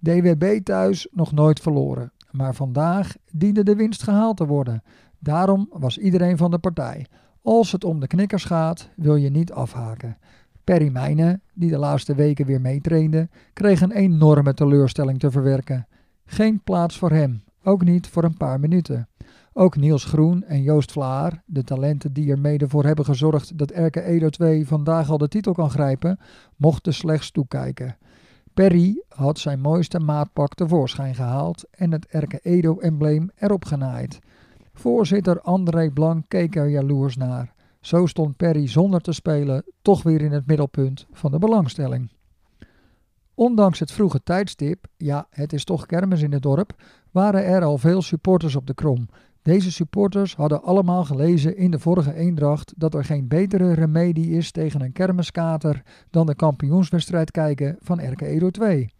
DWB 0.00 0.60
thuis 0.62 1.08
nog 1.10 1.32
nooit 1.32 1.60
verloren. 1.60 2.12
Maar 2.30 2.54
vandaag 2.54 3.14
diende 3.32 3.62
de 3.62 3.76
winst 3.76 4.02
gehaald 4.02 4.36
te 4.36 4.46
worden. 4.46 4.82
Daarom 5.18 5.68
was 5.72 5.98
iedereen 5.98 6.36
van 6.36 6.50
de 6.50 6.58
partij. 6.58 7.06
Als 7.42 7.72
het 7.72 7.84
om 7.84 8.00
de 8.00 8.06
knikkers 8.06 8.44
gaat, 8.44 8.90
wil 8.96 9.16
je 9.16 9.30
niet 9.30 9.52
afhaken. 9.52 10.16
Perry 10.64 10.88
Mijnen, 10.88 11.42
die 11.54 11.70
de 11.70 11.78
laatste 11.78 12.14
weken 12.14 12.46
weer 12.46 12.60
meetrainde, 12.60 13.28
kreeg 13.52 13.80
een 13.80 13.92
enorme 13.92 14.54
teleurstelling 14.54 15.18
te 15.18 15.30
verwerken. 15.30 15.86
Geen 16.32 16.62
plaats 16.62 16.98
voor 16.98 17.10
hem, 17.10 17.42
ook 17.64 17.84
niet 17.84 18.08
voor 18.08 18.24
een 18.24 18.36
paar 18.36 18.60
minuten. 18.60 19.08
Ook 19.52 19.76
Niels 19.76 20.04
Groen 20.04 20.44
en 20.44 20.62
Joost 20.62 20.92
Vlaar, 20.92 21.42
de 21.46 21.64
talenten 21.64 22.12
die 22.12 22.30
er 22.30 22.38
mede 22.38 22.68
voor 22.68 22.84
hebben 22.84 23.04
gezorgd 23.04 23.58
dat 23.58 23.70
Erke 23.70 24.02
Edo 24.02 24.28
2 24.28 24.66
vandaag 24.66 25.10
al 25.10 25.18
de 25.18 25.28
titel 25.28 25.52
kan 25.52 25.70
grijpen, 25.70 26.18
mochten 26.56 26.94
slechts 26.94 27.30
toekijken. 27.30 27.96
Perry 28.54 29.02
had 29.08 29.38
zijn 29.38 29.60
mooiste 29.60 29.98
maatpak 29.98 30.54
tevoorschijn 30.54 31.14
gehaald 31.14 31.64
en 31.70 31.92
het 31.92 32.06
Erke 32.06 32.40
Edo-embleem 32.42 33.30
erop 33.36 33.64
genaaid. 33.64 34.18
Voorzitter 34.72 35.40
André 35.40 35.90
Blank 35.90 36.24
keek 36.28 36.56
er 36.56 36.68
jaloers 36.68 37.16
naar. 37.16 37.54
Zo 37.80 38.06
stond 38.06 38.36
Perry 38.36 38.68
zonder 38.68 39.00
te 39.00 39.12
spelen 39.12 39.64
toch 39.82 40.02
weer 40.02 40.20
in 40.20 40.32
het 40.32 40.46
middelpunt 40.46 41.06
van 41.12 41.30
de 41.30 41.38
belangstelling. 41.38 42.10
Ondanks 43.40 43.78
het 43.78 43.92
vroege 43.92 44.22
tijdstip, 44.22 44.86
ja, 44.96 45.26
het 45.30 45.52
is 45.52 45.64
toch 45.64 45.86
kermis 45.86 46.22
in 46.22 46.32
het 46.32 46.42
dorp, 46.42 46.72
waren 47.10 47.44
er 47.44 47.62
al 47.62 47.78
veel 47.78 48.02
supporters 48.02 48.56
op 48.56 48.66
de 48.66 48.74
krom. 48.74 49.08
Deze 49.42 49.72
supporters 49.72 50.36
hadden 50.36 50.62
allemaal 50.62 51.04
gelezen 51.04 51.56
in 51.56 51.70
de 51.70 51.78
vorige 51.78 52.14
eendracht 52.14 52.72
dat 52.76 52.94
er 52.94 53.04
geen 53.04 53.28
betere 53.28 53.72
remedie 53.72 54.30
is 54.30 54.50
tegen 54.50 54.80
een 54.80 54.92
kermiskater 54.92 55.82
dan 56.10 56.26
de 56.26 56.34
kampioenswedstrijd 56.34 57.30
kijken 57.30 57.76
van 57.80 58.10
RK 58.10 58.20
Edo 58.20 58.50
2. 58.50 58.94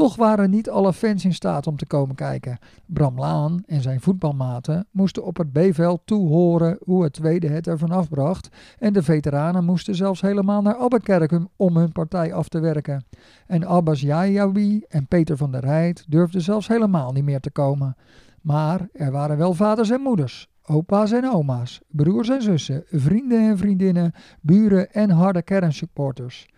Toch 0.00 0.16
waren 0.16 0.50
niet 0.50 0.70
alle 0.70 0.92
fans 0.92 1.24
in 1.24 1.34
staat 1.34 1.66
om 1.66 1.76
te 1.76 1.86
komen 1.86 2.14
kijken. 2.14 2.58
Bram 2.86 3.18
Laan 3.18 3.62
en 3.66 3.82
zijn 3.82 4.00
voetbalmaten 4.00 4.86
moesten 4.90 5.24
op 5.24 5.36
het 5.36 5.52
B-veld 5.52 6.00
toehoren 6.04 6.78
hoe 6.84 7.02
het 7.02 7.12
tweede 7.12 7.48
het 7.48 7.66
er 7.66 7.78
vanaf 7.78 8.08
bracht. 8.08 8.48
En 8.78 8.92
de 8.92 9.02
veteranen 9.02 9.64
moesten 9.64 9.94
zelfs 9.94 10.20
helemaal 10.20 10.62
naar 10.62 10.76
Abbekerk 10.76 11.38
om 11.56 11.76
hun 11.76 11.92
partij 11.92 12.32
af 12.32 12.48
te 12.48 12.60
werken. 12.60 13.04
En 13.46 13.66
Abbas 13.66 14.00
Jajawi 14.00 14.84
en 14.88 15.06
Peter 15.06 15.36
van 15.36 15.52
der 15.52 15.60
Rijt 15.60 16.04
durfden 16.08 16.42
zelfs 16.42 16.68
helemaal 16.68 17.12
niet 17.12 17.24
meer 17.24 17.40
te 17.40 17.50
komen. 17.50 17.96
Maar 18.40 18.88
er 18.92 19.12
waren 19.12 19.36
wel 19.36 19.54
vaders 19.54 19.90
en 19.90 20.00
moeders, 20.00 20.48
opa's 20.62 21.12
en 21.12 21.32
oma's, 21.32 21.80
broers 21.88 22.28
en 22.28 22.42
zussen, 22.42 22.84
vrienden 22.90 23.48
en 23.48 23.58
vriendinnen, 23.58 24.12
buren 24.40 24.92
en 24.92 25.10
harde 25.10 25.42
kernsupporters. 25.42 26.48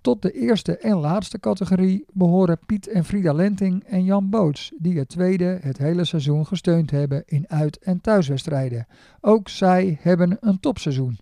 Tot 0.00 0.22
de 0.22 0.32
eerste 0.32 0.76
en 0.76 0.96
laatste 0.96 1.40
categorie 1.40 2.04
behoren 2.12 2.58
Piet 2.66 2.88
en 2.88 3.04
Frida 3.04 3.32
Lenting 3.32 3.84
en 3.84 4.04
Jan 4.04 4.30
Boots, 4.30 4.72
die 4.78 4.98
het 4.98 5.08
tweede 5.08 5.58
het 5.60 5.78
hele 5.78 6.04
seizoen 6.04 6.46
gesteund 6.46 6.90
hebben 6.90 7.22
in 7.26 7.44
uit- 7.48 7.78
en 7.78 8.00
thuiswedstrijden. 8.00 8.86
Ook 9.20 9.48
zij 9.48 9.98
hebben 10.00 10.36
een 10.40 10.60
topseizoen. 10.60 11.18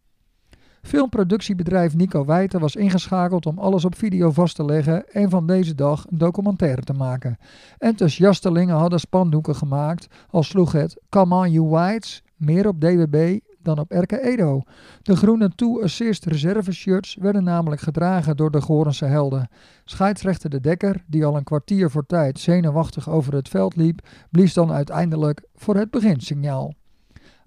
Filmproductiebedrijf 0.82 1.96
Nico 1.96 2.24
Wijten 2.24 2.60
was 2.60 2.76
ingeschakeld 2.76 3.46
om 3.46 3.58
alles 3.58 3.84
op 3.84 3.94
video 3.94 4.30
vast 4.30 4.56
te 4.56 4.64
leggen 4.64 5.08
en 5.12 5.30
van 5.30 5.46
deze 5.46 5.74
dag 5.74 6.06
een 6.10 6.18
documentaire 6.18 6.82
te 6.82 6.92
maken. 6.92 7.36
Enthousiastelingen 7.78 8.76
hadden 8.76 9.00
spandoeken 9.00 9.54
gemaakt, 9.56 10.06
al 10.30 10.42
sloeg 10.42 10.72
het 10.72 11.00
Come 11.08 11.34
on 11.34 11.50
you 11.50 11.68
Whites 11.68 12.22
meer 12.36 12.68
op 12.68 12.80
DWB 12.80 13.38
dan 13.62 13.78
op 13.78 13.92
RK 13.92 14.12
Edo. 14.12 14.62
De 15.02 15.16
groene 15.16 15.50
two-assist 15.54 16.24
reserveshirts 16.24 17.16
werden 17.20 17.44
namelijk 17.44 17.80
gedragen 17.80 18.36
door 18.36 18.50
de 18.50 18.60
Gorense 18.60 19.04
helden. 19.04 19.48
Scheidsrechter 19.84 20.50
De 20.50 20.60
Dekker, 20.60 21.04
die 21.06 21.24
al 21.24 21.36
een 21.36 21.44
kwartier 21.44 21.90
voor 21.90 22.06
tijd 22.06 22.38
zenuwachtig 22.38 23.08
over 23.08 23.34
het 23.34 23.48
veld 23.48 23.76
liep, 23.76 24.06
blies 24.30 24.54
dan 24.54 24.72
uiteindelijk 24.72 25.42
voor 25.54 25.76
het 25.76 25.90
beginsignaal. 25.90 26.74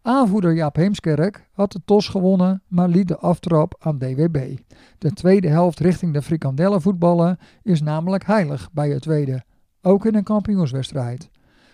Aanvoerder 0.01 0.53
Jaap 0.53 0.75
Heemskerk 0.75 1.47
had 1.51 1.71
de 1.71 1.81
TOS 1.85 2.07
gewonnen, 2.07 2.63
maar 2.67 2.87
liet 2.87 3.07
de 3.07 3.17
aftrap 3.17 3.75
aan 3.79 3.97
DWB. 3.97 4.57
De 4.97 5.13
tweede 5.13 5.47
helft 5.47 5.79
richting 5.79 6.13
de 6.13 6.21
frikandellen 6.21 6.81
voetballen 6.81 7.37
is 7.63 7.81
namelijk 7.81 8.25
heilig 8.25 8.69
bij 8.71 8.89
het 8.89 9.01
tweede, 9.01 9.43
ook 9.81 10.05
in 10.05 10.15
een 10.15 10.23
kampioenswedstrijd. 10.23 11.29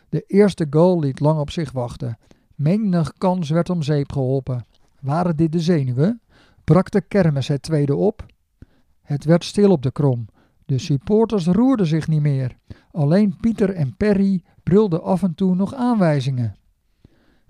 De 0.10 0.24
eerste 0.28 0.68
goal 0.70 1.00
liet 1.00 1.20
lang 1.20 1.40
op 1.40 1.52
zich 1.52 1.72
wachten. 1.72 2.18
Menig 2.58 3.14
kans 3.18 3.50
werd 3.50 3.70
om 3.70 3.82
zeep 3.82 4.12
geholpen. 4.12 4.66
Waren 5.00 5.36
dit 5.36 5.52
de 5.52 5.60
zenuwen? 5.60 6.22
Brak 6.64 6.92
de 6.92 7.02
kermis 7.02 7.48
het 7.48 7.62
tweede 7.62 7.96
op? 7.96 8.26
Het 9.02 9.24
werd 9.24 9.44
stil 9.44 9.72
op 9.72 9.84
de 9.84 9.92
krom. 9.92 10.26
De 10.66 10.78
supporters 10.78 11.46
roerden 11.46 11.86
zich 11.86 12.08
niet 12.08 12.22
meer. 12.22 12.58
Alleen 12.92 13.38
Pieter 13.42 13.74
en 13.74 13.96
Perry 13.96 14.44
brulden 14.64 15.04
af 15.04 15.24
en 15.24 15.36
toe 15.36 15.56
nog 15.56 15.74
aanwijzingen. 15.74 16.56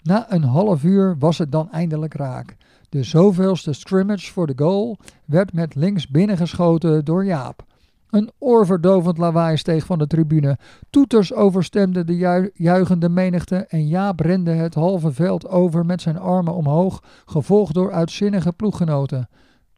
Na 0.01 0.33
een 0.33 0.43
half 0.43 0.83
uur 0.83 1.17
was 1.17 1.37
het 1.37 1.51
dan 1.51 1.71
eindelijk 1.71 2.13
raak. 2.13 2.55
De 2.89 3.03
zoveelste 3.03 3.73
scrimmage 3.73 4.31
voor 4.31 4.47
de 4.47 4.53
goal 4.55 4.97
werd 5.25 5.53
met 5.53 5.75
links 5.75 6.07
binnengeschoten 6.07 7.05
door 7.05 7.25
Jaap. 7.25 7.65
Een 8.09 8.31
oorverdovend 8.37 9.17
lawaai 9.17 9.57
steeg 9.57 9.85
van 9.85 9.97
de 9.97 10.07
tribune. 10.07 10.57
Toeters 10.89 11.33
overstemden 11.33 12.05
de 12.05 12.17
ju 12.17 12.51
juichende 12.53 13.09
menigte 13.09 13.55
en 13.55 13.87
Jaap 13.87 14.19
rende 14.19 14.51
het 14.51 14.73
halve 14.73 15.11
veld 15.11 15.47
over 15.47 15.85
met 15.85 16.01
zijn 16.01 16.17
armen 16.17 16.53
omhoog, 16.53 17.03
gevolgd 17.25 17.73
door 17.73 17.91
uitzinnige 17.91 18.53
ploeggenoten. 18.53 19.29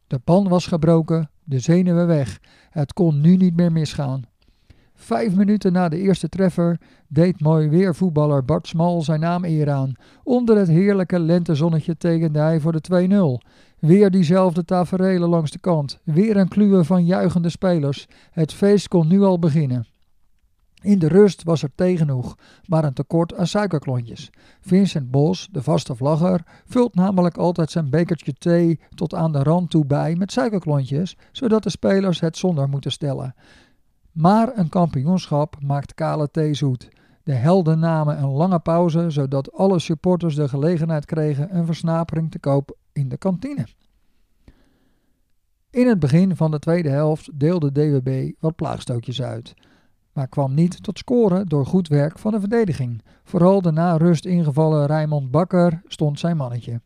De 0.06 0.18
pan 0.18 0.48
was 0.48 0.66
gebroken, 0.66 1.30
de 1.44 1.58
zenuwen 1.58 2.06
weg. 2.06 2.40
Het 2.70 2.92
kon 2.92 3.20
nu 3.20 3.36
niet 3.36 3.56
meer 3.56 3.72
misgaan. 3.72 4.24
Vijf 4.94 5.34
minuten 5.34 5.72
na 5.72 5.88
de 5.88 5.98
eerste 5.98 6.28
treffer 6.28 6.80
deed 7.08 7.40
mooi 7.40 7.68
weervoetballer 7.68 8.44
Bart 8.44 8.66
Smal 8.66 9.02
zijn 9.02 9.20
naam 9.20 9.44
eer 9.44 9.70
aan. 9.70 9.92
Onder 10.22 10.56
het 10.56 10.68
heerlijke 10.68 11.18
lentezonnetje 11.18 11.96
tekende 11.96 12.38
hij 12.38 12.60
voor 12.60 12.72
de 12.72 13.40
2-0. 13.42 13.48
Weer 13.80 14.10
diezelfde 14.10 14.64
taferelen 14.64 15.28
langs 15.28 15.50
de 15.50 15.58
kant. 15.58 16.00
Weer 16.04 16.36
een 16.36 16.48
kluwe 16.48 16.84
van 16.84 17.04
juichende 17.04 17.48
spelers. 17.48 18.06
Het 18.30 18.52
feest 18.52 18.88
kon 18.88 19.08
nu 19.08 19.22
al 19.22 19.38
beginnen. 19.38 19.86
In 20.82 20.98
de 20.98 21.08
rust 21.08 21.42
was 21.42 21.62
er 21.62 21.70
tegenoeg, 21.74 22.36
maar 22.66 22.84
een 22.84 22.92
tekort 22.92 23.34
aan 23.34 23.46
suikerklontjes. 23.46 24.30
Vincent 24.60 25.10
Bos, 25.10 25.48
de 25.52 25.62
vaste 25.62 25.94
vlagger, 25.94 26.42
vult 26.64 26.94
namelijk 26.94 27.36
altijd 27.36 27.70
zijn 27.70 27.90
bekertje 27.90 28.32
thee 28.32 28.80
tot 28.94 29.14
aan 29.14 29.32
de 29.32 29.42
rand 29.42 29.70
toe 29.70 29.86
bij 29.86 30.14
met 30.16 30.32
suikerklontjes, 30.32 31.16
zodat 31.32 31.62
de 31.62 31.70
spelers 31.70 32.20
het 32.20 32.36
zonder 32.36 32.68
moeten 32.68 32.92
stellen. 32.92 33.34
Maar 34.12 34.52
een 34.54 34.68
kampioenschap 34.68 35.56
maakt 35.60 35.94
kale 35.94 36.30
thee 36.30 36.54
zoet. 36.54 36.88
De 37.22 37.32
helden 37.32 37.78
namen 37.78 38.18
een 38.18 38.30
lange 38.30 38.58
pauze, 38.58 39.10
zodat 39.10 39.52
alle 39.52 39.78
supporters 39.78 40.34
de 40.34 40.48
gelegenheid 40.48 41.04
kregen 41.04 41.56
een 41.56 41.66
versnapering 41.66 42.30
te 42.30 42.38
koop 42.38 42.78
in 42.92 43.08
de 43.08 43.16
kantine. 43.16 43.66
In 45.70 45.86
het 45.86 45.98
begin 45.98 46.36
van 46.36 46.50
de 46.50 46.58
tweede 46.58 46.88
helft 46.88 47.38
deelde 47.38 47.72
DWB 47.72 48.30
wat 48.38 48.56
plaagstootjes 48.56 49.22
uit, 49.22 49.54
maar 50.12 50.28
kwam 50.28 50.54
niet 50.54 50.82
tot 50.82 50.98
scoren 50.98 51.46
door 51.46 51.66
goed 51.66 51.88
werk 51.88 52.18
van 52.18 52.32
de 52.32 52.40
verdediging. 52.40 53.02
Vooral 53.24 53.62
de 53.62 53.70
na 53.70 53.96
rust 53.96 54.24
ingevallen 54.24 54.86
Rijmond 54.86 55.30
Bakker 55.30 55.82
stond 55.86 56.18
zijn 56.18 56.36
mannetje. 56.36 56.80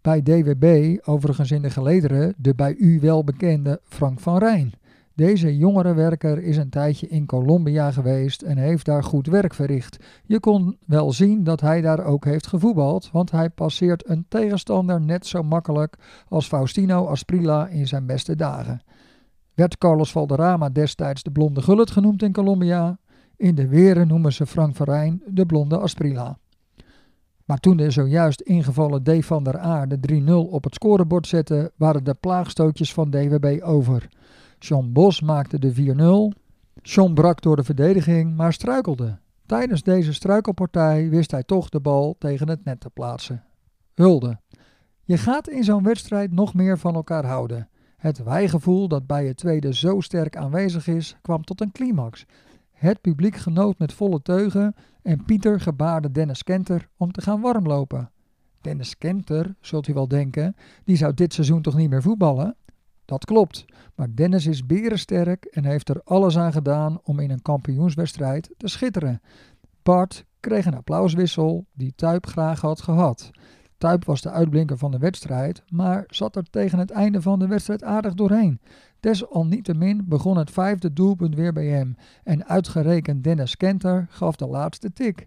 Bij 0.00 0.22
DWB, 0.22 0.96
overigens 1.04 1.50
in 1.50 1.62
de 1.62 1.70
gelederen, 1.70 2.34
de 2.36 2.54
bij 2.54 2.74
u 2.74 3.00
wel 3.00 3.24
bekende 3.24 3.80
Frank 3.84 4.20
van 4.20 4.38
Rijn. 4.38 4.72
Deze 5.14 5.56
jongerenwerker 5.56 6.42
is 6.42 6.56
een 6.56 6.70
tijdje 6.70 7.08
in 7.08 7.26
Colombia 7.26 7.90
geweest 7.90 8.42
en 8.42 8.56
heeft 8.56 8.84
daar 8.84 9.04
goed 9.04 9.26
werk 9.26 9.54
verricht. 9.54 9.96
Je 10.24 10.40
kon 10.40 10.78
wel 10.86 11.12
zien 11.12 11.44
dat 11.44 11.60
hij 11.60 11.80
daar 11.80 12.04
ook 12.04 12.24
heeft 12.24 12.46
gevoetbald, 12.46 13.10
want 13.10 13.30
hij 13.30 13.50
passeert 13.50 14.08
een 14.08 14.24
tegenstander 14.28 15.00
net 15.00 15.26
zo 15.26 15.42
makkelijk 15.42 15.96
als 16.28 16.46
Faustino 16.46 17.06
Asprilla 17.06 17.66
in 17.68 17.86
zijn 17.86 18.06
beste 18.06 18.36
dagen. 18.36 18.82
Werd 19.54 19.78
Carlos 19.78 20.12
Valderrama 20.12 20.68
destijds 20.68 21.22
de 21.22 21.30
blonde 21.30 21.62
gullet 21.62 21.90
genoemd 21.90 22.22
in 22.22 22.32
Colombia? 22.32 22.98
In 23.36 23.54
de 23.54 23.68
weren 23.68 24.08
noemen 24.08 24.32
ze 24.32 24.46
Frank 24.46 24.76
Verijn 24.76 25.22
de 25.26 25.46
blonde 25.46 25.78
Asprilla. 25.78 26.38
Maar 27.44 27.58
toen 27.58 27.76
de 27.76 27.90
zojuist 27.90 28.40
ingevallen 28.40 29.02
D 29.02 29.24
van 29.24 29.44
der 29.44 29.58
Aar 29.58 29.88
de 29.88 30.22
3-0 30.22 30.32
op 30.32 30.64
het 30.64 30.74
scorebord 30.74 31.26
zette, 31.26 31.72
waren 31.76 32.04
de 32.04 32.14
plaagstootjes 32.14 32.92
van 32.92 33.10
DWB 33.10 33.58
over. 33.62 34.08
John 34.64 34.92
Bos 34.92 35.20
maakte 35.20 35.58
de 35.58 36.34
4-0. 36.34 36.38
John 36.82 37.12
brak 37.12 37.42
door 37.42 37.56
de 37.56 37.64
verdediging, 37.64 38.36
maar 38.36 38.52
struikelde. 38.52 39.18
Tijdens 39.46 39.82
deze 39.82 40.12
struikelpartij 40.12 41.08
wist 41.08 41.30
hij 41.30 41.42
toch 41.42 41.68
de 41.68 41.80
bal 41.80 42.16
tegen 42.18 42.48
het 42.48 42.64
net 42.64 42.80
te 42.80 42.90
plaatsen. 42.90 43.44
Hulde. 43.94 44.40
Je 45.04 45.18
gaat 45.18 45.48
in 45.48 45.64
zo'n 45.64 45.82
wedstrijd 45.82 46.32
nog 46.32 46.54
meer 46.54 46.78
van 46.78 46.94
elkaar 46.94 47.24
houden. 47.24 47.68
Het 47.96 48.22
wijgevoel 48.22 48.88
dat 48.88 49.06
bij 49.06 49.26
het 49.26 49.36
tweede 49.36 49.74
zo 49.74 50.00
sterk 50.00 50.36
aanwezig 50.36 50.86
is, 50.86 51.16
kwam 51.22 51.44
tot 51.44 51.60
een 51.60 51.72
climax. 51.72 52.26
Het 52.72 53.00
publiek 53.00 53.36
genoot 53.36 53.78
met 53.78 53.92
volle 53.92 54.22
teugen 54.22 54.74
en 55.02 55.24
Pieter 55.24 55.60
gebaarde 55.60 56.10
Dennis 56.10 56.42
Kenter 56.42 56.88
om 56.96 57.12
te 57.12 57.20
gaan 57.20 57.40
warmlopen. 57.40 58.10
Dennis 58.60 58.98
Kenter, 58.98 59.54
zult 59.60 59.88
u 59.88 59.94
wel 59.94 60.08
denken, 60.08 60.56
die 60.84 60.96
zou 60.96 61.14
dit 61.14 61.32
seizoen 61.32 61.62
toch 61.62 61.76
niet 61.76 61.90
meer 61.90 62.02
voetballen? 62.02 62.56
Dat 63.12 63.24
klopt, 63.24 63.64
maar 63.94 64.14
Dennis 64.14 64.46
is 64.46 64.66
berensterk 64.66 65.44
en 65.44 65.64
heeft 65.64 65.88
er 65.88 66.00
alles 66.04 66.38
aan 66.38 66.52
gedaan 66.52 67.00
om 67.02 67.18
in 67.18 67.30
een 67.30 67.42
kampioenswedstrijd 67.42 68.50
te 68.56 68.68
schitteren. 68.68 69.20
Bart 69.82 70.24
kreeg 70.40 70.66
een 70.66 70.74
applauswissel 70.74 71.66
die 71.72 71.92
Tuip 71.96 72.26
graag 72.26 72.60
had 72.60 72.80
gehad. 72.80 73.30
Tuip 73.78 74.04
was 74.04 74.20
de 74.20 74.30
uitblinker 74.30 74.78
van 74.78 74.90
de 74.90 74.98
wedstrijd, 74.98 75.62
maar 75.68 76.04
zat 76.06 76.36
er 76.36 76.50
tegen 76.50 76.78
het 76.78 76.90
einde 76.90 77.22
van 77.22 77.38
de 77.38 77.46
wedstrijd 77.46 77.84
aardig 77.84 78.14
doorheen. 78.14 78.60
Desalniettemin 79.00 80.04
begon 80.08 80.36
het 80.36 80.50
vijfde 80.50 80.92
doelpunt 80.92 81.34
weer 81.34 81.52
bij 81.52 81.66
hem 81.66 81.96
en 82.24 82.46
uitgerekend 82.46 83.24
Dennis 83.24 83.56
Kenter 83.56 84.06
gaf 84.10 84.36
de 84.36 84.46
laatste 84.46 84.92
tik. 84.92 85.26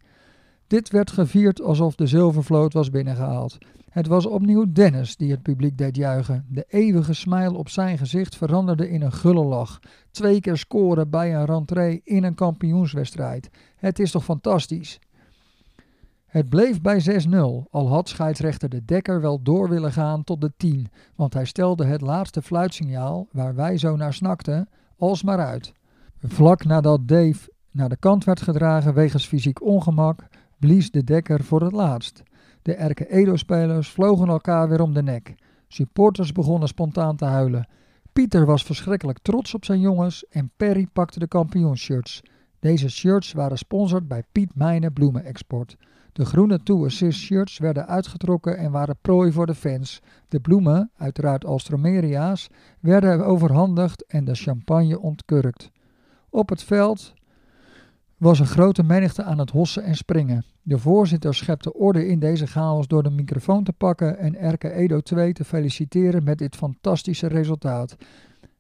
Dit 0.68 0.90
werd 0.90 1.12
gevierd 1.12 1.62
alsof 1.62 1.96
de 1.96 2.08
zilvervloot 2.08 2.74
was 2.74 2.90
binnengehaald. 2.90 3.58
Het 3.90 4.08
was 4.08 4.26
opnieuw 4.26 4.66
Dennis 4.72 5.16
die 5.16 5.32
het 5.32 5.42
publiek 5.42 5.78
deed 5.78 5.96
juichen. 5.96 6.46
De 6.50 6.66
eeuwige 6.68 7.14
smile 7.14 7.54
op 7.54 7.70
zijn 7.70 7.98
gezicht 7.98 8.36
veranderde 8.36 8.90
in 8.90 9.02
een 9.02 9.12
gulle 9.12 9.44
lach. 9.44 9.80
Twee 10.12 10.40
keer 10.40 10.58
scoren 10.58 11.10
bij 11.10 11.36
een 11.36 11.46
rentree 11.46 12.02
in 12.04 12.24
een 12.24 12.36
kampioenswedstrijd. 12.36 13.50
Het 13.76 14.00
is 14.00 14.12
toch 14.12 14.24
fantastisch? 14.24 15.00
Het 16.26 16.50
bleef 16.50 16.82
bij 16.82 17.26
6-0, 17.28 17.36
al 17.70 17.88
had 17.88 18.10
scheidsrechter 18.10 18.70
de 18.70 18.86
Dekker 18.86 19.22
wel 19.22 19.42
door 19.42 19.70
willen 19.70 19.92
gaan 19.92 20.24
tot 20.24 20.42
de 20.42 20.52
10, 20.58 20.88
want 21.16 21.34
hij 21.34 21.46
stelde 21.46 21.86
het 21.86 22.02
laatste 22.02 22.42
fluitsignaal, 22.42 23.28
waar 23.32 23.56
wij 23.56 23.78
zo 23.78 23.96
naar 23.96 24.14
snakten, 24.14 24.70
alsmaar 24.98 25.40
uit. 25.40 25.74
Vlak 26.20 26.66
nadat 26.66 27.08
Dave 27.08 27.52
naar 27.72 27.90
de 27.90 27.98
kant 27.98 28.24
werd 28.24 28.42
gedragen 28.42 28.94
wegens 28.94 29.28
fysiek 29.28 29.62
ongemak, 29.62 30.28
blies 30.60 30.92
de 30.92 31.04
Dekker 31.04 31.44
voor 31.44 31.62
het 31.62 31.72
laatst. 31.72 32.24
De 32.62 32.76
Erke 32.76 33.10
Edo-spelers 33.10 33.90
vlogen 33.90 34.28
elkaar 34.28 34.70
weer 34.70 34.82
om 34.82 34.94
de 34.94 35.04
nek. 35.04 35.36
Supporters 35.68 36.32
begonnen 36.32 36.68
spontaan 36.68 37.16
te 37.16 37.26
huilen. 37.26 37.68
Pieter 38.14 38.46
was 38.46 38.64
verschrikkelijk 38.64 39.20
trots 39.20 39.54
op 39.54 39.66
zijn 39.66 39.80
jongens 39.80 40.26
en 40.30 40.52
Perry 40.58 40.88
pakte 40.94 41.20
de 41.20 41.28
kampioenshirts. 41.28 42.22
Deze 42.60 42.90
shirts 42.90 43.32
waren 43.32 43.58
sponsord 43.58 44.08
bij 44.08 44.24
Piet 44.32 44.56
Mijnen 44.56 44.94
Bloemenexport. 44.94 45.76
De 46.14 46.26
groene 46.26 46.64
Two 46.64 46.86
Assist 46.86 47.20
shirts 47.20 47.58
werden 47.58 47.88
uitgetrokken 47.88 48.58
en 48.58 48.72
waren 48.72 48.98
prooi 49.02 49.32
voor 49.32 49.46
de 49.46 49.56
fans. 49.56 50.02
De 50.28 50.40
bloemen, 50.40 50.92
uiteraard 50.98 51.46
Alstromeria's, 51.46 52.50
werden 52.80 53.26
overhandigd 53.26 54.06
en 54.06 54.26
de 54.26 54.36
champagne 54.36 55.00
ontkurkt. 55.00 55.72
Op 56.30 56.50
het 56.50 56.64
veld 56.64 57.14
was 58.18 58.40
een 58.40 58.46
grote 58.46 58.84
menigte 58.84 59.24
aan 59.24 59.40
het 59.40 59.50
hossen 59.50 59.84
en 59.84 59.96
springen. 59.96 60.46
De 60.62 60.78
voorzitter 60.78 61.36
schepte 61.36 61.74
orde 61.74 62.08
in 62.08 62.20
deze 62.20 62.48
chaos 62.48 62.88
door 62.88 63.04
de 63.04 63.10
microfoon 63.10 63.64
te 63.64 63.74
pakken 63.74 64.18
en 64.18 64.36
Erke 64.36 64.72
Edo 64.72 65.00
2 65.00 65.34
te 65.34 65.44
feliciteren 65.44 66.24
met 66.24 66.38
dit 66.38 66.56
fantastische 66.56 67.28
resultaat. 67.28 67.96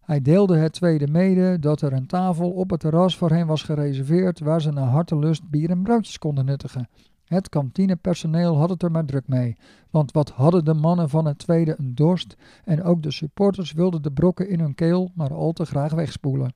Hij 0.02 0.22
deelde 0.22 0.58
het 0.58 0.74
tweede 0.74 1.08
mede 1.08 1.60
dat 1.60 1.82
er 1.82 1.94
een 1.94 2.08
tafel 2.08 2.52
op 2.52 2.70
het 2.70 2.80
terras 2.80 3.18
voor 3.18 3.30
hen 3.30 3.48
was 3.48 3.64
gereserveerd 3.64 4.40
waar 4.40 4.62
ze 4.62 4.72
naar 4.72 4.88
hartelust 4.88 5.50
bier 5.50 5.70
en 5.70 5.84
broodjes 5.84 6.18
konden 6.18 6.46
nuttigen. 6.46 6.90
Het 7.26 7.50
kantinepersoneel 7.50 8.58
had 8.58 8.70
het 8.70 8.84
er 8.84 8.92
maar 8.92 9.06
druk 9.06 9.28
mee, 9.28 9.58
want 9.90 10.12
wat 10.12 10.30
hadden 10.30 10.66
de 10.66 10.74
mannen 10.74 11.10
van 11.10 11.26
het 11.26 11.38
tweede 11.38 11.76
een 11.78 11.96
dorst 11.96 12.36
en 12.64 12.84
ook 12.84 13.04
de 13.04 13.12
supporters 13.12 13.72
wilden 13.72 14.02
de 14.02 14.12
brokken 14.12 14.50
in 14.50 14.60
hun 14.60 14.76
keel 14.76 15.12
maar 15.14 15.34
al 15.34 15.52
te 15.52 15.66
graag 15.66 15.94
wegspoelen. 15.94 16.54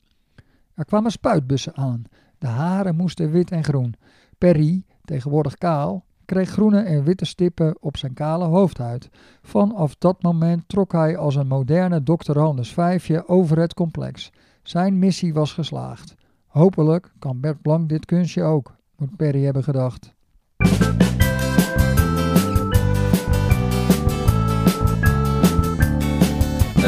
Er 0.74 0.86
kwamen 0.86 1.12
spuitbussen 1.12 1.76
aan. 1.76 2.04
De 2.40 2.48
haren 2.48 2.96
moesten 2.96 3.32
wit 3.32 3.52
en 3.52 3.64
groen. 3.64 3.96
Perry, 4.38 4.84
tegenwoordig 5.04 5.56
kaal, 5.56 6.06
kreeg 6.26 6.50
groene 6.50 6.82
en 6.82 7.04
witte 7.04 7.26
stippen 7.26 7.76
op 7.80 7.98
zijn 7.98 8.14
kale 8.14 8.46
hoofdhuid. 8.46 9.10
Vanaf 9.42 9.96
dat 9.96 10.22
moment 10.22 10.64
trok 10.68 10.92
hij 10.92 11.18
als 11.18 11.36
een 11.36 11.48
moderne 11.48 12.04
Dr. 12.04 12.40
Anders 12.40 12.74
Vijfje 12.74 13.28
over 13.28 13.60
het 13.60 13.74
complex. 13.74 14.32
Zijn 14.64 15.00
missie 15.00 15.34
was 15.34 15.54
geslaagd. 15.54 16.16
Hopelijk 16.48 17.12
kan 17.20 17.40
Bert 17.40 17.62
Blank 17.62 17.90
dit 17.90 18.06
kunstje 18.06 18.44
ook, 18.44 18.76
moet 18.98 19.16
Perry 19.16 19.44
hebben 19.44 19.64
gedacht. 19.64 20.14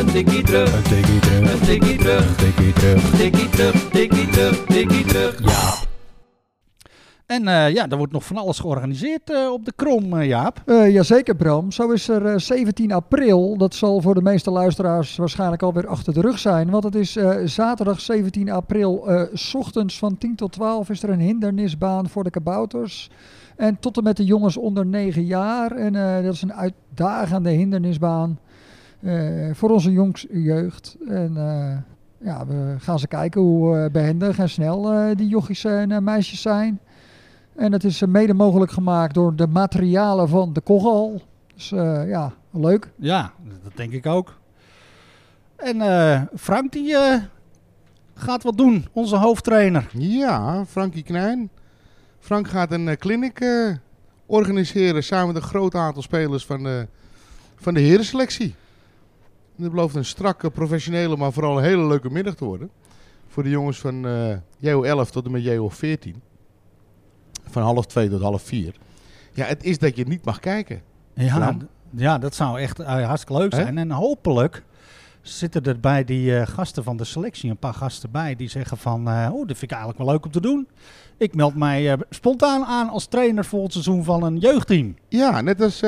Een 0.02 0.08
tikkie 0.08 0.44
terug, 0.44 0.76
een 0.76 0.84
tikkie 0.84 1.20
terug, 1.20 1.54
een 1.54 1.60
tikkie 1.60 1.98
terug, 1.98 2.28
een 2.28 2.36
tikkie 2.36 2.74
terug, 2.74 3.10
tikkie 3.18 3.50
terug, 3.50 3.90
tikkie 3.90 4.28
terug, 4.30 4.66
tikkie 4.66 5.06
terug. 5.06 5.40
Ja. 5.44 5.74
En 7.26 7.42
uh, 7.48 7.74
ja, 7.74 7.90
er 7.90 7.98
wordt 7.98 8.12
nog 8.12 8.26
van 8.26 8.38
alles 8.38 8.60
georganiseerd 8.60 9.30
uh, 9.30 9.52
op 9.52 9.66
de 9.66 9.72
Krom, 9.76 10.14
uh, 10.14 10.28
Jaap. 10.28 10.62
jazeker, 10.66 11.36
Bram. 11.36 11.72
Zo 11.72 11.92
is 11.92 12.08
er 12.08 12.40
17 12.40 12.92
april. 12.92 13.58
Dat 13.58 13.76
zal 13.76 14.02
voor 14.02 14.14
de 14.14 14.22
meeste 14.22 14.52
luisteraars 14.52 15.16
waarschijnlijk 15.16 15.62
alweer 15.62 15.88
achter 15.88 16.14
de 16.14 16.22
rug 16.22 16.40
zijn. 16.40 16.70
Want 16.70 16.84
het 16.84 16.96
is 16.96 17.18
zaterdag 17.46 18.00
17 18.00 18.52
april. 18.52 19.08
s 19.34 19.56
ochtends 19.56 19.98
van 19.98 20.18
10 20.18 20.36
tot 20.36 20.52
12 20.52 20.90
is 20.90 21.04
er 21.04 21.10
een 21.10 21.20
hindernisbaan 21.20 22.10
voor 22.10 22.24
de 22.24 22.30
kabouters. 22.30 23.10
En 23.56 23.80
tot 23.80 23.98
en 23.98 24.04
met 24.04 24.18
de 24.18 24.26
jongens 24.26 24.58
onder 24.58 24.86
9 24.86 25.26
jaar. 25.26 25.72
En 25.72 25.94
dat 26.24 26.34
is 26.34 26.42
een 26.42 26.54
uitdagende 26.54 27.50
hindernisbaan. 27.50 28.40
Voor 29.54 29.70
onze 29.70 29.92
jongs 29.92 30.26
jeugd. 30.32 30.98
En 31.08 31.34
ja, 32.18 32.46
we 32.46 32.76
gaan 32.78 33.00
ze 33.00 33.08
kijken 33.08 33.42
hoe 33.42 33.90
behendig 33.92 34.40
en 34.40 34.50
snel 34.50 35.16
die 35.16 35.28
jochies 35.28 35.64
en 35.64 36.04
meisjes 36.04 36.42
zijn. 36.42 36.80
En 37.56 37.72
het 37.72 37.84
is 37.84 38.06
mede 38.06 38.34
mogelijk 38.34 38.72
gemaakt 38.72 39.14
door 39.14 39.36
de 39.36 39.48
materialen 39.48 40.30
van 40.30 40.54
de 40.54 40.62
Kogal. 40.62 41.22
Dus 41.54 41.72
uh, 41.72 42.10
ja, 42.10 42.34
leuk. 42.50 42.92
Ja, 42.96 43.34
dat 43.64 43.72
denk 43.76 43.92
ik 43.92 44.06
ook. 44.06 44.40
En 45.56 45.76
uh, 45.76 46.22
Frank 46.36 46.72
die 46.72 46.92
uh, 46.92 47.16
gaat 48.16 48.44
wat 48.44 48.58
doen, 48.58 48.88
onze 48.92 49.16
hoofdtrainer. 49.16 49.90
Ja, 49.94 50.66
Frankie 50.66 51.04
Knijn. 51.04 51.50
Frank 52.20 52.48
gaat 52.48 52.72
een 52.72 52.98
clinic 52.98 53.46
organiseren 54.26 55.04
samen 55.04 55.28
met 55.28 55.36
een 55.36 55.50
groot 55.50 55.76
aantal 55.76 56.02
spelers 56.02 56.46
van 56.46 56.64
de, 56.64 56.88
van 57.56 57.74
de 57.74 57.80
herenselectie. 57.80 58.56
En 59.62 59.68
dat 59.68 59.76
belooft 59.76 59.96
een 59.96 60.06
strakke, 60.06 60.50
professionele, 60.50 61.18
maar 61.18 61.32
vooral 61.32 61.58
een 61.58 61.64
hele 61.64 61.88
leuke 61.88 62.10
middag 62.10 62.36
te 62.36 62.46
worden. 62.46 62.70
Voor 63.28 63.44
de 63.44 63.50
jongens 63.50 63.80
van 63.80 64.08
JO 64.58 64.84
11 64.84 65.12
tot 65.12 65.26
en 65.26 65.32
met 65.32 65.44
JO 65.44 65.70
14 65.70 66.22
van 67.50 67.64
half 67.64 67.86
twee 67.86 68.10
tot 68.10 68.22
half 68.22 68.42
vier. 68.42 68.76
Ja, 69.34 69.46
het 69.46 69.64
is 69.64 69.78
dat 69.78 69.96
je 69.96 70.08
niet 70.08 70.26
mag 70.26 70.40
kijken. 70.40 70.82
Ja, 71.14 71.58
ja 71.90 72.18
dat 72.18 72.36
zou 72.36 72.60
echt 72.60 72.80
uh, 72.80 73.06
hartstikke 73.06 73.42
leuk 73.42 73.54
zijn. 73.54 73.78
En 73.78 73.92
hopelijk 73.92 74.64
zitten 75.22 75.64
er 75.64 75.80
bij 75.80 76.04
die 76.04 76.32
uh, 76.32 76.48
gasten 76.48 76.84
van 76.84 76.98
de 76.98 77.04
selectie 77.04 77.50
een 77.50 77.58
paar 77.58 77.74
gasten 77.74 78.12
bij 78.12 78.36
die 78.36 78.50
zeggen 78.50 78.78
van, 78.78 79.10
uh, 79.10 79.30
oh, 79.32 79.48
dat 79.48 79.58
vind 79.58 79.62
ik 79.62 79.72
eigenlijk 79.72 79.98
wel 79.98 80.08
leuk 80.08 80.26
om 80.26 80.32
te 80.32 80.42
doen. 80.42 80.68
Ik 81.18 81.36
meld 81.36 81.56
mij 81.56 81.98
spontaan 82.10 82.64
aan 82.64 82.90
als 82.90 83.06
trainer 83.06 83.46
voor 83.46 83.64
het 83.64 83.72
seizoen 83.72 84.04
van 84.04 84.24
een 84.24 84.38
jeugdteam. 84.38 84.96
Ja, 85.08 85.42
net 85.42 85.62
als 85.62 85.80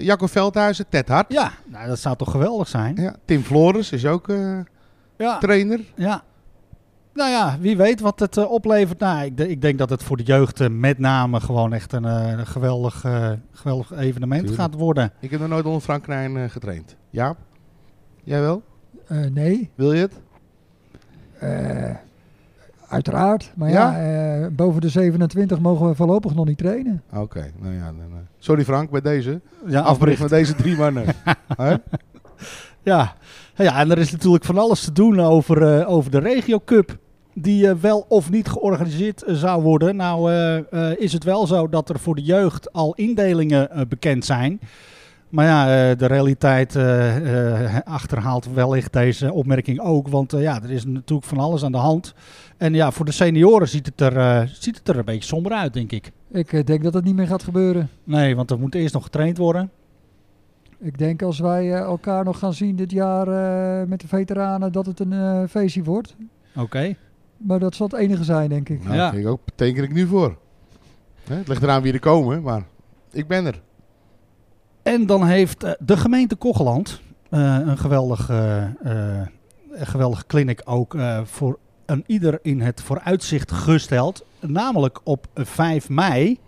Jacco 0.00 0.26
Veldhuizen, 0.26 0.88
Ted 0.88 1.08
Hart. 1.08 1.32
Ja, 1.32 1.52
nou, 1.66 1.88
dat 1.88 1.98
zou 1.98 2.16
toch 2.16 2.30
geweldig 2.30 2.68
zijn. 2.68 2.96
Ja, 2.96 3.16
Tim 3.24 3.42
Flores 3.42 3.92
is 3.92 4.06
ook 4.06 4.32
ja. 5.16 5.38
trainer. 5.38 5.80
Ja, 5.94 6.22
nou 7.14 7.30
ja, 7.30 7.56
wie 7.60 7.76
weet 7.76 8.00
wat 8.00 8.20
het 8.20 8.46
oplevert. 8.46 8.98
Nou, 8.98 9.24
ik, 9.24 9.38
ik, 9.38 9.62
denk 9.62 9.78
dat 9.78 9.90
het 9.90 10.02
voor 10.02 10.16
de 10.16 10.22
jeugd 10.22 10.68
met 10.68 10.98
name 10.98 11.40
gewoon 11.40 11.72
echt 11.72 11.92
een, 11.92 12.46
geweldig, 12.46 13.04
geweldig 13.52 13.92
evenement 13.92 14.40
Tuurlijk. 14.40 14.60
gaat 14.60 14.74
worden. 14.74 15.12
Ik 15.20 15.30
heb 15.30 15.40
nog 15.40 15.48
nooit 15.48 15.64
onder 15.64 15.80
Frank 15.80 16.02
Knijn 16.02 16.50
getraind. 16.50 16.96
Ja? 17.10 17.36
Jij 18.28 18.40
wel? 18.40 18.62
nee. 19.32 19.70
Wil 19.74 19.92
je 19.92 20.00
het? 20.00 20.12
uiteraard. 22.88 23.52
Maar 23.54 23.70
ja, 23.70 23.98
ja 23.98 24.50
boven 24.50 24.80
de 24.80 24.88
27 24.88 25.60
mogen 25.60 25.88
we 25.88 25.94
voorlopig 25.94 26.34
nog 26.34 26.46
niet 26.46 26.58
trainen. 26.58 27.02
Oké, 27.14 27.50
nou 27.60 27.74
ja. 27.74 27.84
Dan, 27.84 28.26
sorry 28.38 28.64
Frank, 28.64 28.90
bij 28.90 29.00
deze. 29.00 29.40
Ja, 29.66 29.80
Afbericht 29.80 30.20
met 30.20 30.30
deze 30.30 30.54
drie 30.54 30.76
mannen. 30.76 31.04
ja. 32.82 33.14
ja, 33.56 33.78
en 33.78 33.90
er 33.90 33.98
is 33.98 34.10
natuurlijk 34.12 34.44
van 34.44 34.58
alles 34.58 34.84
te 34.84 34.92
doen 34.92 35.20
over, 35.20 35.86
over 35.86 36.10
de 36.10 36.18
Regio 36.18 36.60
Cup 36.64 36.98
die 37.34 37.74
wel 37.74 38.04
of 38.08 38.30
niet 38.30 38.48
georganiseerd 38.48 39.24
zou 39.26 39.62
worden. 39.62 39.96
Nou 39.96 40.32
uh, 40.32 40.90
is 40.96 41.12
het 41.12 41.24
wel 41.24 41.46
zo 41.46 41.68
dat 41.68 41.88
er 41.88 41.98
voor 41.98 42.14
de 42.14 42.22
jeugd 42.22 42.72
al 42.72 42.94
indelingen 42.94 43.88
bekend 43.88 44.24
zijn. 44.24 44.60
Maar 45.28 45.46
ja, 45.46 45.94
de 45.94 46.06
realiteit 46.06 46.76
achterhaalt 47.84 48.52
wellicht 48.52 48.92
deze 48.92 49.32
opmerking 49.32 49.80
ook. 49.80 50.08
Want 50.08 50.32
ja, 50.32 50.62
er 50.62 50.70
is 50.70 50.84
natuurlijk 50.84 51.28
van 51.28 51.38
alles 51.38 51.64
aan 51.64 51.72
de 51.72 51.78
hand. 51.78 52.14
En 52.56 52.74
ja, 52.74 52.90
voor 52.90 53.04
de 53.04 53.12
senioren 53.12 53.68
ziet 53.68 53.86
het 53.86 54.00
er, 54.00 54.48
ziet 54.48 54.78
het 54.78 54.88
er 54.88 54.98
een 54.98 55.04
beetje 55.04 55.28
somber 55.28 55.52
uit, 55.52 55.72
denk 55.72 55.92
ik. 55.92 56.12
Ik 56.30 56.66
denk 56.66 56.82
dat 56.82 56.94
het 56.94 57.04
niet 57.04 57.14
meer 57.14 57.26
gaat 57.26 57.42
gebeuren. 57.42 57.88
Nee, 58.04 58.36
want 58.36 58.50
er 58.50 58.58
moet 58.58 58.74
eerst 58.74 58.94
nog 58.94 59.02
getraind 59.02 59.38
worden. 59.38 59.70
Ik 60.78 60.98
denk 60.98 61.22
als 61.22 61.38
wij 61.38 61.72
elkaar 61.72 62.24
nog 62.24 62.38
gaan 62.38 62.54
zien 62.54 62.76
dit 62.76 62.90
jaar 62.90 63.26
met 63.88 64.00
de 64.00 64.08
veteranen, 64.08 64.72
dat 64.72 64.86
het 64.86 65.00
een 65.00 65.48
feestje 65.48 65.82
wordt. 65.82 66.16
Oké. 66.56 66.94
Maar 67.36 67.58
dat 67.58 67.74
zal 67.74 67.86
het 67.86 67.98
enige 67.98 68.24
zijn, 68.24 68.48
denk 68.48 68.68
ik. 68.68 68.84
Nou, 68.84 68.96
ja. 68.96 69.12
ik 69.12 69.26
ook, 69.26 69.40
teken 69.54 69.82
ik 69.82 69.92
nu 69.92 70.06
voor. 70.06 70.36
Het 71.24 71.48
ligt 71.48 71.62
eraan 71.62 71.82
wie 71.82 71.92
er 71.92 71.98
komen, 71.98 72.42
maar 72.42 72.62
ik 73.12 73.26
ben 73.26 73.46
er. 73.46 73.60
En 74.88 75.06
dan 75.06 75.26
heeft 75.26 75.62
eh, 75.62 75.70
de 75.78 75.96
gemeente 75.96 76.36
Kogeland 76.36 77.00
Eh, 77.30 77.58
een 77.64 77.78
geweldig, 77.78 78.30
eh, 78.30 78.64
geweldige 79.74 80.26
clinic 80.26 80.62
ook 80.64 80.96
voor 81.24 81.58
een 81.86 82.04
ieder 82.06 82.38
in 82.42 82.60
het 82.60 82.82
vooruitzicht 82.82 83.52
gesteld. 83.52 84.24
Namelijk 84.40 85.00
op 85.04 85.26
5 85.34 85.88
mei. 85.88 86.38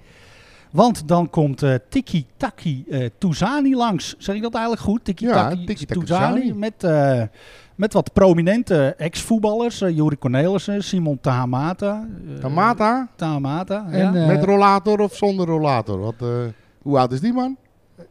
Want 0.71 1.09
dan 1.09 1.31
komt 1.31 1.65
Tiki 1.89 2.27
Taki 2.37 2.85
eh 2.91 3.09
Touzani 3.19 3.75
langs. 3.75 4.15
Zeg 4.19 4.35
ik 4.35 4.43
dat 4.43 4.55
eigenlijk 4.55 4.85
goed? 4.85 5.05
Tiki 5.05 5.25
Ja, 5.25 5.49
Taki 5.49 5.65
Tiki 5.65 5.87
Taki 5.87 6.01
Touzani. 6.01 6.55
Met, 6.55 6.85
met 7.81 7.93
wat 7.93 8.13
prominente 8.13 8.95
ex-voetballers. 8.99 9.81
Uh, 9.81 10.11
Cornelissen, 10.19 10.85
Simon 10.85 11.21
Tahamata. 11.21 12.07
Tamata, 12.41 13.09
Tahamata, 13.17 13.87
En, 13.91 14.13
ja. 14.13 14.15
eh, 14.15 14.27
met 14.27 14.45
rollator 14.45 14.99
of 15.01 15.17
zonder 15.17 15.47
rollator? 15.47 16.01
Wat, 16.01 16.15
hoe 16.83 16.99
oud 16.99 17.13
is 17.13 17.21
die 17.21 17.33
man? 17.33 17.57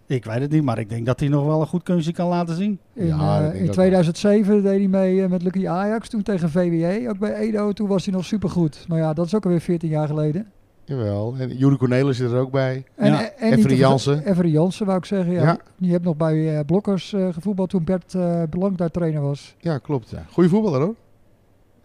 Ik 0.05 0.25
weet 0.25 0.39
het 0.41 0.51
niet, 0.51 0.63
maar 0.63 0.79
ik 0.79 0.89
denk 0.89 1.05
dat 1.05 1.19
hij 1.19 1.29
nog 1.29 1.45
wel 1.45 1.61
een 1.61 1.67
goed 1.67 1.83
kunstje 1.83 2.13
kan 2.13 2.27
laten 2.27 2.55
zien. 2.55 2.79
In, 2.93 3.05
Ja, 3.07 3.51
eh, 3.51 3.61
in 3.61 3.71
2007 3.71 4.63
deed 4.63 4.77
hij 4.79 4.87
mee 4.87 5.23
eh, 5.23 5.29
met 5.29 5.43
Lucky 5.43 5.67
Ajax. 5.67 6.09
Toen 6.09 6.23
tegen 6.23 6.49
VWE, 6.49 7.09
ook 7.09 7.19
bij 7.19 7.33
Edo. 7.35 7.71
Toen 7.71 7.87
was 7.87 8.05
hij 8.05 8.13
nog 8.13 8.25
supergoed. 8.25 8.85
Maar 8.87 8.97
ja, 8.97 9.13
dat 9.13 9.25
is 9.25 9.35
ook 9.35 9.43
alweer 9.43 9.61
14 9.61 9.89
jaar 9.89 10.07
geleden. 10.07 10.47
Jawel. 10.89 11.35
En 11.37 11.57
Juri 11.57 11.77
Cornelis 11.77 12.17
zit 12.17 12.31
er 12.31 12.39
ook 12.39 12.51
bij. 12.51 12.83
En, 12.95 13.11
Ja. 13.11 13.29
en 13.31 13.75
Jansen. 13.75 14.25
Every 14.25 14.49
Jansen, 14.49 14.85
wou 14.85 14.97
ik 14.97 15.05
zeggen. 15.05 15.33
Ja. 15.33 15.41
Ja. 15.41 15.57
Die 15.77 15.91
heeft 15.91 16.03
nog 16.03 16.15
bij 16.17 16.57
eh, 16.57 16.65
Blokkers 16.65 17.13
eh, 17.13 17.27
gevoetbald 17.33 17.69
toen 17.69 17.83
Bert 17.83 18.13
eh 18.13 18.43
Belang 18.49 18.77
daar 18.77 18.91
trainer 18.91 19.21
was. 19.21 19.55
Ja, 19.59 19.77
klopt. 19.77 20.09
Ja. 20.09 20.25
Goeie 20.31 20.49
voetballer 20.49 20.81
hoor. 20.81 20.95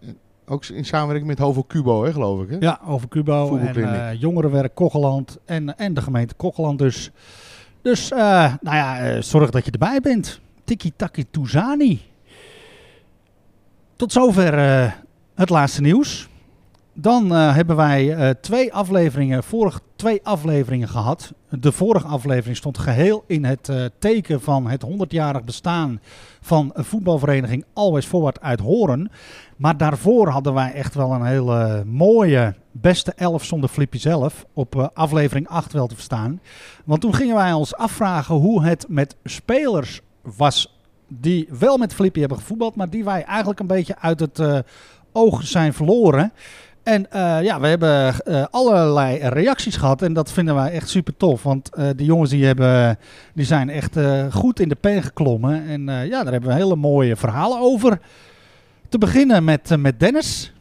En 0.01 0.17
Ook 0.45 0.65
in 0.65 0.85
samenwerking 0.85 1.27
met 1.27 1.39
Hovo 1.39 1.63
Cubo, 1.67 2.03
hè, 2.03 2.11
geloof 2.13 2.41
ik. 2.41 2.49
Hè? 2.49 2.57
Ja, 2.59 2.79
over 2.87 3.07
Cubo 3.07 3.57
en 3.57 3.75
eh, 3.75 4.19
jongerenwerk 4.21 4.75
Kocheland 4.75 5.37
en, 5.45 5.77
en 5.77 5.93
de 5.93 6.01
gemeente 6.01 6.33
Kocheland 6.35 6.79
dus. 6.79 7.11
Dus, 7.85 8.11
eh, 8.11 8.53
nou 8.61 8.75
ja, 8.75 8.99
eh, 8.99 9.21
zorg 9.21 9.49
dat 9.49 9.65
je 9.65 9.71
erbij 9.71 9.99
bent. 9.99 10.39
Tiki 10.63 10.91
Taki 10.95 11.25
Touzani. 11.31 12.01
Tot 13.95 14.11
zover 14.11 14.57
eh, 14.57 14.91
het 15.35 15.49
laatste 15.49 15.81
nieuws. 15.81 16.27
Dan 16.93 17.31
hebben 17.31 17.75
wij 17.75 18.35
twee 18.41 18.73
afleveringen, 18.73 19.43
vorig 19.43 19.79
twee 19.95 20.19
afleveringen 20.23 20.87
gehad. 20.87 21.33
De 21.49 21.71
vorige 21.71 22.07
aflevering 22.07 22.57
stond 22.57 22.77
geheel 22.77 23.23
in 23.27 23.43
het 23.43 23.71
teken 23.99 24.41
van 24.41 24.67
het 24.67 24.85
100-jarig 24.85 25.43
bestaan 25.43 25.99
van 26.41 26.71
voetbalvereniging 26.75 27.65
Always 27.73 28.05
Forward 28.05 28.41
uit 28.41 28.59
Horen. 28.59 29.11
Maar 29.55 29.77
daarvoor 29.77 30.27
hadden 30.29 30.53
wij 30.53 30.73
echt 30.73 30.95
wel 30.95 31.11
een 31.11 31.25
hele 31.25 31.83
mooie 31.85 32.53
beste 32.71 33.13
elf 33.15 33.43
zonder 33.43 33.69
Flippy 33.69 33.97
zelf. 33.97 34.45
Op 34.53 34.75
eh, 34.75 34.87
aflevering 34.93 35.47
8 35.47 35.73
wel 35.73 35.87
te 35.87 35.95
verstaan. 35.95 36.41
Want 36.85 37.01
toen 37.01 37.15
gingen 37.15 37.35
wij 37.35 37.53
ons 37.53 37.75
afvragen 37.75 38.35
hoe 38.35 38.63
het 38.63 38.85
met 38.89 39.15
spelers 39.23 40.01
was 40.37 40.79
die 41.07 41.47
wel 41.59 41.77
met 41.77 41.93
Flippy 41.93 42.19
hebben 42.19 42.37
gevoetbald. 42.37 42.75
Maar 42.75 42.89
die 42.89 43.03
wij 43.03 43.23
eigenlijk 43.23 43.59
een 43.59 43.67
beetje 43.67 43.95
uit 43.99 44.19
het 44.19 44.39
eh, 44.39 44.59
oog 45.11 45.43
zijn 45.43 45.73
verloren. 45.73 46.33
En 46.83 47.11
eh, 47.11 47.43
ja, 47.43 47.59
we 47.59 47.67
hebben 47.67 48.15
allerlei 48.51 49.17
reacties 49.17 49.75
gehad 49.75 50.01
en 50.01 50.13
dat 50.13 50.31
vinden 50.31 50.55
wij 50.55 50.71
echt 50.71 50.89
super 50.89 51.17
tof. 51.17 51.43
Want 51.43 51.75
eh 51.75 51.89
de 51.95 52.05
jongens 52.05 52.29
die, 52.29 52.45
hebben, 52.45 52.97
die 53.33 53.45
zijn 53.45 53.69
echt 53.69 53.97
goed 54.31 54.59
in 54.59 54.69
de 54.69 54.75
pen 54.75 55.03
geklommen. 55.03 55.67
En 55.67 55.81
ja, 55.81 56.23
daar 56.23 56.31
hebben 56.31 56.49
we 56.49 56.55
hele 56.55 56.75
mooie 56.75 57.15
verhalen 57.15 57.59
over. 57.59 57.99
Te 58.89 58.97
beginnen 58.97 59.43
met, 59.43 59.71
eh, 59.71 59.77
met 59.77 59.99
Dennis 59.99 60.53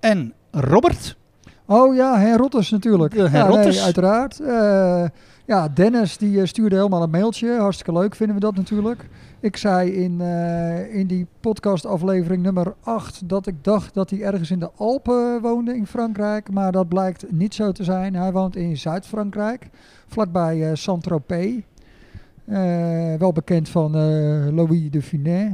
en 0.00 0.32
Robert. 0.50 1.16
Oh 1.64 1.94
ja, 1.94 2.18
Her 2.18 2.36
Rotters 2.36 2.70
natuurlijk. 2.70 3.14
De 3.14 3.28
Her 3.28 3.52
ja, 3.52 3.64
nee, 3.64 3.80
uiteraard. 3.80 4.40
Eh, 4.40 5.04
ja, 5.46 5.68
Dennis 5.68 6.16
die 6.16 6.40
eh, 6.40 6.46
stuurde 6.46 6.76
helemaal 6.76 7.02
een 7.02 7.10
mailtje. 7.10 7.58
Hartstikke 7.58 7.92
leuk 7.92 8.14
vinden 8.14 8.34
we 8.36 8.40
dat 8.40 8.56
natuurlijk. 8.56 9.08
Ik 9.40 9.56
zei 9.56 9.90
in, 9.90 10.20
in 10.90 11.06
die 11.06 11.26
podcastaflevering 11.40 12.42
nummer 12.42 12.74
8 12.80 13.28
dat 13.28 13.46
ik 13.46 13.64
dacht 13.64 13.94
dat 13.94 14.10
hij 14.10 14.22
ergens 14.22 14.50
in 14.50 14.58
de 14.58 14.70
Alpen 14.76 15.40
woonde 15.40 15.76
in 15.76 15.86
Frankrijk. 15.86 16.50
Maar 16.50 16.72
dat 16.72 16.88
blijkt 16.88 17.32
niet 17.32 17.54
zo 17.54 17.72
te 17.72 17.84
zijn. 17.84 18.14
Hij 18.14 18.32
woont 18.32 18.56
in 18.56 18.76
Zuid-Frankrijk, 18.76 19.70
vlakbij 20.06 20.70
eh 20.70 20.74
Saint-Tropez. 20.74 21.54
Wel 23.18 23.32
bekend 23.32 23.68
van 23.68 23.90
Louis 24.54 24.90
de 24.90 25.02
Funès. 25.02 25.52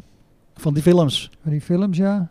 Van 0.62 0.75
die 0.75 0.83
films. 0.83 1.31
Van 1.42 1.51
die 1.51 1.61
films, 1.61 1.96
ja. 1.96 2.31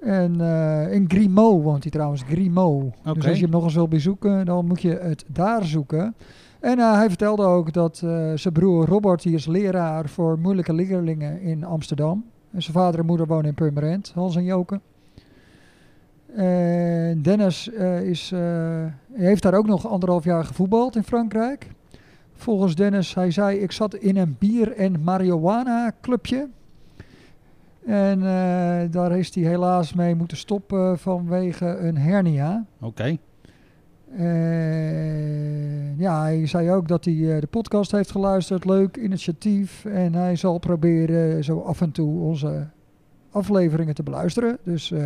En 0.00 0.40
eh, 0.40 0.92
in 0.92 1.04
Grimaud 1.08 1.62
woont 1.62 1.82
hij 1.82 1.92
trouwens, 1.92 2.22
Grimaud. 2.22 2.94
Dus 3.02 3.26
als 3.26 3.36
je 3.36 3.42
hem 3.42 3.50
nog 3.50 3.64
eens 3.64 3.74
wil 3.74 3.88
bezoeken, 3.88 4.44
dan 4.44 4.66
moet 4.66 4.82
je 4.82 4.98
het 5.02 5.24
daar 5.26 5.64
zoeken. 5.64 6.14
En 6.60 6.78
eh, 6.78 6.92
hij 6.92 7.08
vertelde 7.08 7.42
ook 7.42 7.72
dat 7.72 8.00
eh, 8.04 8.32
zijn 8.34 8.54
broer 8.54 8.86
Robert, 8.86 9.22
die 9.22 9.34
is 9.34 9.46
leraar 9.46 10.08
voor 10.08 10.38
moeilijke 10.38 10.72
leerlingen 10.72 11.40
in 11.40 11.64
Amsterdam. 11.64 12.24
En 12.50 12.62
zijn 12.62 12.76
vader 12.76 13.00
en 13.00 13.06
moeder 13.06 13.26
wonen 13.26 13.46
in 13.46 13.54
Purmerend, 13.54 14.12
Hans 14.14 14.36
en 14.36 14.44
Joke. 14.44 14.80
En 16.34 17.22
Dennis 17.22 17.68
is, 18.02 18.32
heeft 19.12 19.42
daar 19.42 19.54
ook 19.54 19.66
nog 19.66 19.88
anderhalf 19.88 20.24
jaar 20.24 20.44
gevoetbald 20.44 20.96
in 20.96 21.04
Frankrijk. 21.04 21.70
Volgens 22.34 22.74
Dennis, 22.74 23.14
hij 23.14 23.30
zei, 23.30 23.58
ik 23.58 23.72
zat 23.72 23.94
in 23.94 24.16
een 24.16 24.36
bier- 24.38 24.76
en 24.76 25.02
marihuana 25.02 25.92
clubje. 26.00 26.48
En 27.86 28.18
eh, 28.18 28.92
daar 28.92 29.18
is 29.18 29.34
hij 29.34 29.44
helaas 29.44 29.92
mee 29.94 30.14
moeten 30.14 30.36
stoppen 30.36 30.98
vanwege 30.98 31.66
een 31.66 31.96
hernia. 31.98 32.64
Oké. 32.80 33.16
Eh, 34.16 35.98
ja, 35.98 36.22
hij 36.22 36.46
zei 36.46 36.70
ook 36.70 36.88
dat 36.88 37.04
hij 37.04 37.34
eh, 37.34 37.40
de 37.40 37.46
podcast 37.46 37.92
heeft 37.92 38.10
geluisterd. 38.10 38.64
Leuk 38.64 38.96
initiatief. 38.96 39.84
En 39.84 40.14
hij 40.14 40.36
zal 40.36 40.58
proberen 40.58 41.44
zo 41.44 41.60
af 41.60 41.80
en 41.80 41.90
toe 41.90 42.20
onze 42.20 42.66
afleveringen 43.30 43.94
te 43.94 44.02
beluisteren. 44.02 44.58
Dus 44.62 44.90
eh, 44.90 45.00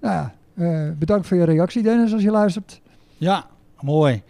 nou 0.00 0.14
ja, 0.14 0.34
eh, 0.54 0.90
bedankt 0.98 1.26
voor 1.26 1.36
je 1.36 1.44
reactie 1.44 1.82
Dennis 1.82 2.12
als 2.12 2.22
je 2.22 2.30
luistert. 2.30 2.80
Ja, 3.16 3.46
mooi. 3.80 4.22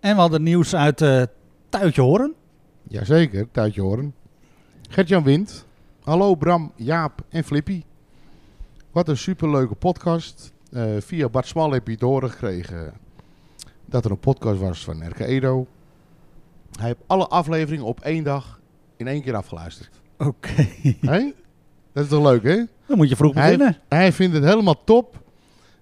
En 0.00 0.14
we 0.14 0.20
hadden 0.20 0.42
nieuws 0.42 0.74
uit 0.74 1.00
eh 1.00 1.22
Tuitje 1.68 2.02
Horen. 2.02 2.34
Jazeker, 2.88 3.50
Tuitje 3.50 3.80
Horen. 3.80 4.14
Gert-Jan 4.88 5.22
Wind. 5.22 5.66
Hallo 6.02 6.34
Bram, 6.34 6.72
Jaap 6.76 7.24
en 7.28 7.44
Flippy. 7.44 7.82
Wat 8.90 9.08
een 9.08 9.16
superleuke 9.16 9.74
podcast. 9.74 10.52
Eh, 10.72 10.84
via 10.98 11.28
Bart 11.28 11.46
Smal 11.46 11.72
heb 11.72 11.86
je 11.86 11.92
het 11.92 12.00
horen 12.00 12.30
gekregen 12.30 12.92
dat 13.84 14.04
er 14.04 14.10
een 14.10 14.18
podcast 14.18 14.60
was 14.60 14.84
van 14.84 15.08
RK 15.08 15.18
Edo. 15.18 15.66
Hij 16.78 16.86
heeft 16.86 17.00
alle 17.06 17.26
afleveringen 17.26 17.84
op 17.84 18.00
één 18.00 18.24
dag 18.24 18.60
in 18.96 19.06
één 19.06 19.22
keer 19.22 19.34
afgeluisterd. 19.34 20.00
Oké. 20.18 20.68
Hé? 21.00 21.32
Dat 21.92 22.04
is 22.04 22.08
toch 22.10 22.22
leuk, 22.22 22.42
hè? 22.42 22.56
Dan 22.86 22.96
moet 22.96 23.08
je 23.08 23.16
vroeg 23.16 23.34
beginnen. 23.34 23.78
Hij 23.88 24.12
vindt 24.12 24.34
het 24.34 24.44
helemaal 24.44 24.84
top. 24.84 25.22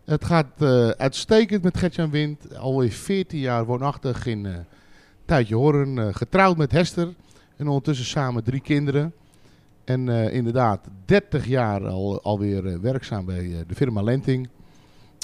Het 0.05 0.25
gaat 0.25 0.53
eh, 0.59 0.89
uitstekend 0.89 1.63
met 1.63 1.77
Gertjan 1.77 2.11
Wind. 2.11 2.57
Alweer 2.57 2.91
14 2.91 3.39
jaar 3.39 3.65
woonachtig 3.65 4.27
in 4.27 4.67
Tuitje 5.25 5.55
Horen. 5.55 6.15
getrouwd 6.15 6.57
met 6.57 6.73
Hester. 6.73 7.09
En 7.57 7.67
ondertussen 7.69 8.07
samen 8.07 8.45
drie 8.45 8.61
kinderen. 8.61 9.13
En 9.91 10.09
eh, 10.09 10.35
inderdaad 10.35 10.89
30 11.05 11.47
jaar 11.47 11.87
al, 11.87 12.23
alweer 12.23 12.67
eh, 12.67 12.79
werkzaam 12.79 13.25
bij 13.25 13.45
eh, 13.45 13.59
de 13.67 13.75
firma 13.75 14.03
Lenting. 14.03 14.49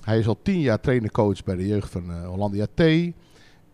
Hij 0.05 0.19
is 0.19 0.27
al 0.27 0.39
10 0.43 0.61
jaar 0.61 0.81
trainercoach 0.81 1.45
bij 1.45 1.57
de 1.57 1.67
jeugd 1.67 1.91
van 1.91 2.25
Hollandia 2.25 2.67
T. 2.75 2.81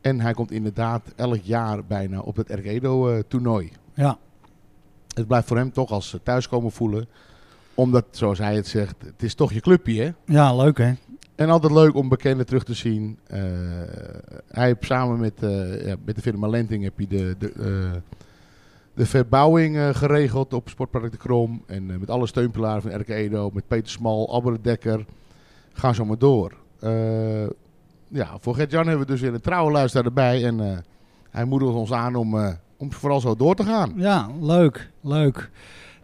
En 0.01 0.21
hij 0.21 0.33
komt 0.33 0.51
inderdaad 0.51 1.03
elk 1.17 1.41
jaar 1.43 1.85
bijna 1.85 2.21
op 2.21 2.37
het 2.37 2.51
Ergedo 2.51 3.11
eh 3.11 3.19
toernooi. 3.29 3.73
Ja. 3.95 4.19
Het 5.15 5.27
blijft 5.27 5.47
voor 5.47 5.57
hem 5.57 5.73
toch 5.73 5.91
als 5.91 6.19
thuiskomen 6.23 6.73
voelen. 6.73 7.07
Omdat, 7.75 8.05
zoals 8.11 8.39
hij 8.39 8.55
het 8.55 8.67
zegt, 8.67 8.97
het 9.05 9.23
is 9.23 9.35
toch 9.35 9.53
je 9.53 9.61
clubje, 9.61 10.03
hè? 10.03 10.33
ja, 10.35 10.57
leuk 10.57 10.79
hè. 10.79 10.93
En 11.35 11.51
altijd 11.51 11.73
leuk 11.73 11.95
om 11.95 12.09
bekenden 12.09 12.47
terug 12.47 12.65
te 12.65 12.75
zien. 12.75 13.19
Hij 14.49 14.67
heeft 14.67 14.85
samen 14.85 15.21
met, 15.21 15.35
ja, 15.85 15.97
met 16.05 16.15
de 16.15 16.23
firma 16.23 16.49
Lenting 16.49 16.83
heb 16.83 17.01
je 17.01 17.07
de, 17.07 17.35
de, 17.39 17.53
de 18.95 19.07
verbouwing 19.07 19.77
eh, 19.77 19.89
geregeld 19.89 20.55
op 20.55 20.69
Sportpark 20.69 21.11
de 21.11 21.17
Krom. 21.17 21.63
En 21.67 21.91
eh, 21.91 21.97
met 21.99 22.11
alle 22.11 22.27
steunpilaren 22.27 22.83
van 22.83 23.01
RK 23.01 23.09
Edo, 23.09 23.51
met 23.53 23.69
Peter 23.69 23.91
Smal, 23.91 24.29
Albert 24.31 24.65
Dekker. 24.65 25.05
Gaan 25.73 25.95
zo 25.95 26.05
maar 26.05 26.19
door. 26.19 26.53
Eh, 26.81 27.47
ja, 28.09 28.37
voor 28.41 28.55
Gert-Jan 28.55 28.87
hebben 28.87 29.07
we 29.07 29.13
dus 29.13 29.21
weer 29.21 29.35
een 29.35 29.41
trouwe 29.41 29.73
luisteraar 29.73 30.07
erbij. 30.07 30.45
En 30.45 30.61
eh, 30.61 30.79
hij 31.31 31.45
moedigt 31.45 31.73
ons 31.73 31.93
aan 31.93 32.15
om, 32.15 32.39
eh, 32.39 32.49
om 32.77 32.93
vooral 32.93 33.21
zo 33.21 33.37
door 33.37 33.55
te 33.55 33.65
gaan. 33.65 33.93
Ja, 33.97 34.29
leuk, 34.41 34.91
leuk. 35.01 35.51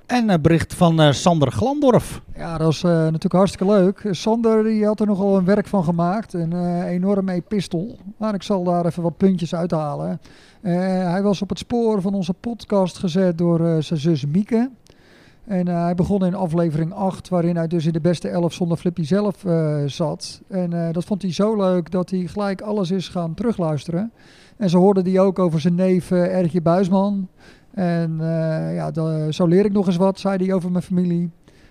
En 0.09 0.29
een 0.29 0.43
bericht 0.43 0.75
van 0.75 1.01
eh, 1.01 1.13
Sander 1.13 1.53
Glandorf. 1.53 2.21
Ja, 2.35 2.59
dat 2.59 2.73
is 2.73 2.83
eh, 2.83 2.91
natuurlijk 2.91 3.33
hartstikke 3.33 3.73
leuk. 3.73 4.09
Sander 4.11 4.63
die 4.65 4.87
had 4.87 5.01
er 5.01 5.07
nogal 5.07 5.37
een 5.37 5.45
werk 5.45 5.67
van 5.67 5.85
gemaakt. 5.85 6.33
Een 6.33 6.53
eh, 6.53 6.85
enorme 6.85 7.33
epistel. 7.33 7.99
Maar 8.17 8.35
ik 8.35 8.43
zal 8.43 8.65
daar 8.65 8.87
even 8.87 9.03
wat 9.03 9.17
puntjes 9.17 9.55
uithalen. 9.55 10.21
Eh, 10.61 11.11
hij 11.11 11.23
was 11.23 11.43
op 11.43 11.49
het 11.49 11.59
spoor 11.59 12.01
van 12.01 12.15
onze 12.15 12.35
podcast 12.35 12.99
gezet 12.99 13.39
door 13.39 13.67
eh, 13.67 13.77
zijn 13.79 14.01
zus 14.01 14.27
Mieke. 14.27 14.71
En 15.45 15.69
eh, 15.69 15.83
hij 15.83 15.95
begon 15.95 16.25
in 16.25 16.35
aflevering 16.35 16.93
8, 16.93 17.29
waarin 17.29 17.57
hij 17.57 17.67
dus 17.67 17.87
in 17.87 17.93
de 17.93 18.01
beste 18.01 18.29
11 18.29 18.53
zonder 18.53 18.77
Flippy 18.77 19.05
zelf 19.05 19.45
zat. 19.87 20.41
En 20.49 20.93
dat 20.93 21.05
vond 21.05 21.23
hij 21.23 21.33
zo 21.33 21.57
leuk 21.57 21.91
dat 21.91 22.11
hij 22.11 22.27
gelijk 22.27 22.61
alles 22.61 22.91
is 22.91 23.09
gaan 23.09 23.35
terugluisteren. 23.35 24.13
En 24.57 24.71
ze 24.71 24.77
hoorden 24.77 25.05
die 25.05 25.21
ook 25.21 25.39
over 25.39 25.61
zijn 25.61 25.75
neef 25.75 26.11
Ertje 26.11 26.63
Buisman. 26.63 27.29
En 27.71 28.17
ja, 28.75 28.93
zo 29.31 29.47
leer 29.47 29.65
ik 29.65 29.73
nog 29.73 29.87
eens 29.87 29.97
wat, 29.97 30.19
zei 30.19 30.45
hij 30.45 30.55
over 30.55 30.71
mijn 30.71 30.85
familie. 30.85 31.31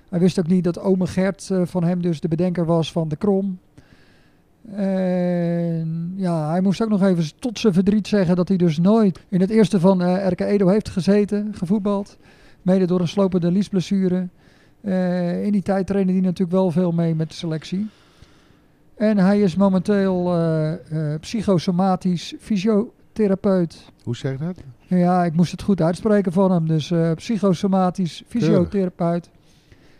Hij 0.09 0.19
wist 0.19 0.39
ook 0.39 0.47
niet 0.47 0.63
dat 0.63 0.79
ome 0.79 1.07
Gert 1.07 1.51
van 1.63 1.83
hem 1.83 2.01
dus 2.01 2.19
de 2.19 2.27
bedenker 2.27 2.65
was 2.65 2.91
van 2.91 3.07
de 3.07 3.15
Krom. 3.15 3.59
En 4.71 6.13
ja, 6.15 6.49
hij 6.49 6.61
moest 6.61 6.81
ook 6.81 6.89
nog 6.89 7.03
even 7.03 7.25
tot 7.39 7.59
zijn 7.59 7.73
verdriet 7.73 8.07
zeggen 8.07 8.35
dat 8.35 8.47
hij 8.47 8.57
dus 8.57 8.77
nooit 8.77 9.19
in 9.29 9.41
het 9.41 9.49
eerste 9.49 9.79
van 9.79 10.01
eh 10.01 10.27
RK 10.27 10.39
Edo 10.39 10.67
heeft 10.67 10.89
gezeten, 10.89 11.53
gevoetbald. 11.55 12.17
Mede 12.61 12.85
door 12.85 12.99
een 12.99 13.07
slopende 13.07 13.51
liesblessure. 13.51 14.27
Eh, 14.81 15.45
in 15.45 15.51
die 15.51 15.61
tijd 15.61 15.87
trainde 15.87 16.11
hij 16.11 16.21
natuurlijk 16.21 16.51
wel 16.51 16.71
veel 16.71 16.91
mee 16.91 17.15
met 17.15 17.29
de 17.29 17.35
selectie. 17.35 17.87
En 18.95 19.17
hij 19.17 19.41
is 19.41 19.55
momenteel 19.55 20.35
eh, 20.35 20.73
psychosomatisch 21.19 22.33
fysiotherapeut. 22.39 23.91
Hoe 24.03 24.15
zeg 24.15 24.31
je 24.31 24.45
dat? 24.45 24.57
Ja, 24.87 25.25
ik 25.25 25.33
moest 25.33 25.51
het 25.51 25.61
goed 25.61 25.81
uitspreken 25.81 26.31
van 26.31 26.51
hem. 26.51 26.67
Dus 26.67 26.93
psychosomatisch 27.15 28.23
fysiotherapeut. 28.27 29.29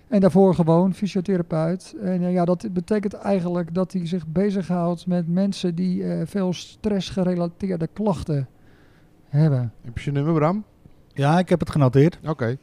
En 0.07 0.19
daarvoor 0.19 0.55
gewoon 0.55 0.93
fysiotherapeut. 0.93 1.95
En 2.01 2.23
eh, 2.23 2.31
ja, 2.33 2.45
dat 2.45 2.67
betekent 2.73 3.13
eigenlijk 3.13 3.73
dat 3.73 3.93
hij 3.93 4.07
zich 4.07 4.27
bezighoudt 4.27 5.07
met 5.07 5.27
mensen 5.27 5.75
die 5.75 6.03
eh, 6.03 6.21
veel 6.25 6.53
stressgerelateerde 6.53 7.87
klachten 7.93 8.47
hebben. 9.29 9.71
Heb 9.85 9.95
je 9.97 10.01
zijn 10.03 10.15
nummer, 10.15 10.33
Bram? 10.33 10.63
Ja, 11.13 11.39
ik 11.39 11.49
heb 11.49 11.59
het 11.59 11.69
genoteerd. 11.69 12.19
Oké. 12.27 12.55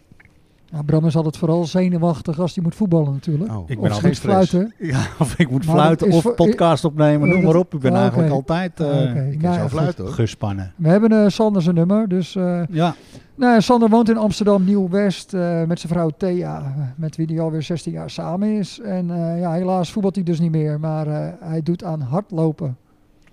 Ja, 0.64 0.82
Bram 0.82 1.06
is 1.06 1.16
altijd 1.16 1.36
vooral 1.36 1.64
zenuwachtig 1.64 2.38
als 2.40 2.54
hij 2.54 2.64
moet 2.64 2.74
voetballen 2.74 3.12
natuurlijk. 3.12 3.52
Oh, 3.52 3.70
Ik 3.70 3.80
ben 3.80 3.90
altijd 3.90 4.02
moet 4.04 4.18
fluiten. 4.18 4.72
Ja, 4.78 5.06
of 5.18 5.38
ik 5.38 5.50
moet 5.50 5.66
Maar 5.66 5.74
fluiten 5.74 6.10
of 6.10 6.22
voor- 6.22 6.34
podcast 6.34 6.84
opnemen, 6.84 7.28
noem 7.28 7.42
maar 7.42 7.56
op. 7.56 7.74
Ik 7.74 7.80
ben 7.80 7.92
Ah, 7.92 7.98
eigenlijk 8.00 8.30
altijd 8.30 8.80
Ah, 8.80 8.86
oké. 8.86 9.28
Ik 9.30 9.42
Nou 9.42 9.54
ja, 9.54 9.60
zo 9.62 9.68
fluiten, 9.68 10.04
hoor. 10.04 10.12
gespannen. 10.14 10.72
We 10.76 10.88
hebben 10.88 11.12
eh 11.12 11.28
Sander 11.28 11.62
zijn 11.62 11.74
nummer. 11.74 12.08
Dus 12.08 12.36
eh, 12.36 12.62
Ja, 12.70 12.94
nou, 13.34 13.60
Sander 13.60 13.88
woont 13.88 14.08
in 14.08 14.16
Amsterdam 14.16 14.64
Nieuw-West 14.64 15.34
eh, 15.34 15.64
met 15.64 15.80
zijn 15.80 15.92
vrouw 15.92 16.10
Thea. 16.16 16.74
Met 16.96 17.16
wie 17.16 17.26
hij 17.26 17.40
alweer 17.40 17.62
16 17.62 17.92
jaar 17.92 18.10
samen 18.10 18.48
is. 18.48 18.80
En 18.80 19.10
eh, 19.10 19.40
ja, 19.40 19.52
helaas 19.52 19.92
voetbalt 19.92 20.14
hij 20.14 20.24
dus 20.24 20.40
niet 20.40 20.50
meer. 20.50 20.80
Maar 20.80 21.06
eh, 21.06 21.28
hij 21.40 21.62
doet 21.62 21.84
aan 21.84 22.00
hardlopen. 22.00 22.76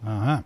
aha. 0.03 0.43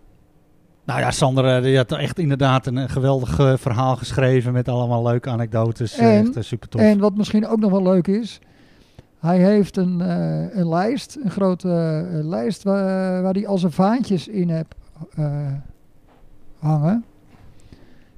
Nou 0.84 1.00
ja, 1.00 1.10
Sander, 1.10 1.62
die 1.62 1.76
had 1.76 1.92
echt 1.92 2.18
inderdaad 2.18 2.66
een, 2.66 2.88
geweldig 2.88 3.34
verhaal 3.60 3.96
geschreven 3.96 4.52
met 4.52 4.68
allemaal 4.68 5.02
leuke 5.02 5.30
anekdotes. 5.30 5.96
En- 5.98 6.34
echt 6.34 6.44
super 6.44 6.68
tof. 6.68 6.80
En 6.80 6.98
wat 6.98 7.16
misschien 7.16 7.46
ook 7.46 7.60
nog 7.60 7.70
wel 7.70 7.82
leuk 7.82 8.06
is. 8.06 8.38
Hij 9.18 9.38
heeft 9.38 9.76
een, 9.76 10.00
een 10.58 10.68
lijst, 10.68 11.18
een 11.24 11.30
grote 11.30 11.68
lijst 12.22 12.62
waar, 12.62 13.22
waar 13.22 13.32
hij 13.32 13.46
al 13.46 13.58
zijn 13.58 13.72
vaantjes 13.72 14.28
in 14.28 14.48
hebt 14.48 14.74
hangen. 16.58 17.04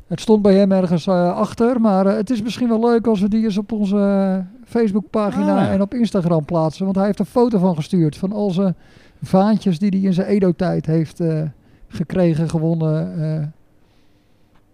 Het 0.09 0.21
stond 0.21 0.43
bij 0.43 0.55
hem 0.55 0.73
ergens 0.73 1.07
eh, 1.07 1.37
achter, 1.37 1.81
maar 1.81 2.07
eh, 2.07 2.17
het 2.17 2.31
is 2.31 2.43
misschien 2.43 2.69
wel 2.69 2.81
leuk 2.81 3.07
als 3.07 3.21
we 3.21 3.29
die 3.29 3.45
eens 3.45 3.59
op 3.59 3.73
onze 3.73 3.97
eh, 3.97 4.69
Facebookpagina 4.69 5.57
Ah, 5.57 5.63
ja. 5.65 5.71
en 5.71 5.81
op 5.81 5.95
Instagram 5.95 6.45
plaatsen. 6.45 6.85
Want 6.85 6.97
hij 6.97 7.07
heeft 7.07 7.19
een 7.19 7.27
foto 7.27 7.59
van 7.59 7.75
gestuurd 7.75 8.17
van 8.17 8.33
al 8.33 8.51
zijn 8.51 8.77
vaantjes 9.23 9.79
die 9.79 9.89
hij 9.91 10.01
in 10.01 10.13
zijn 10.13 10.27
Edo-tijd 10.27 10.87
heeft 10.87 11.21
eh, 11.21 11.43
gekregen, 11.89 12.49
gewonnen. 12.51 13.13
eh. 13.13 13.47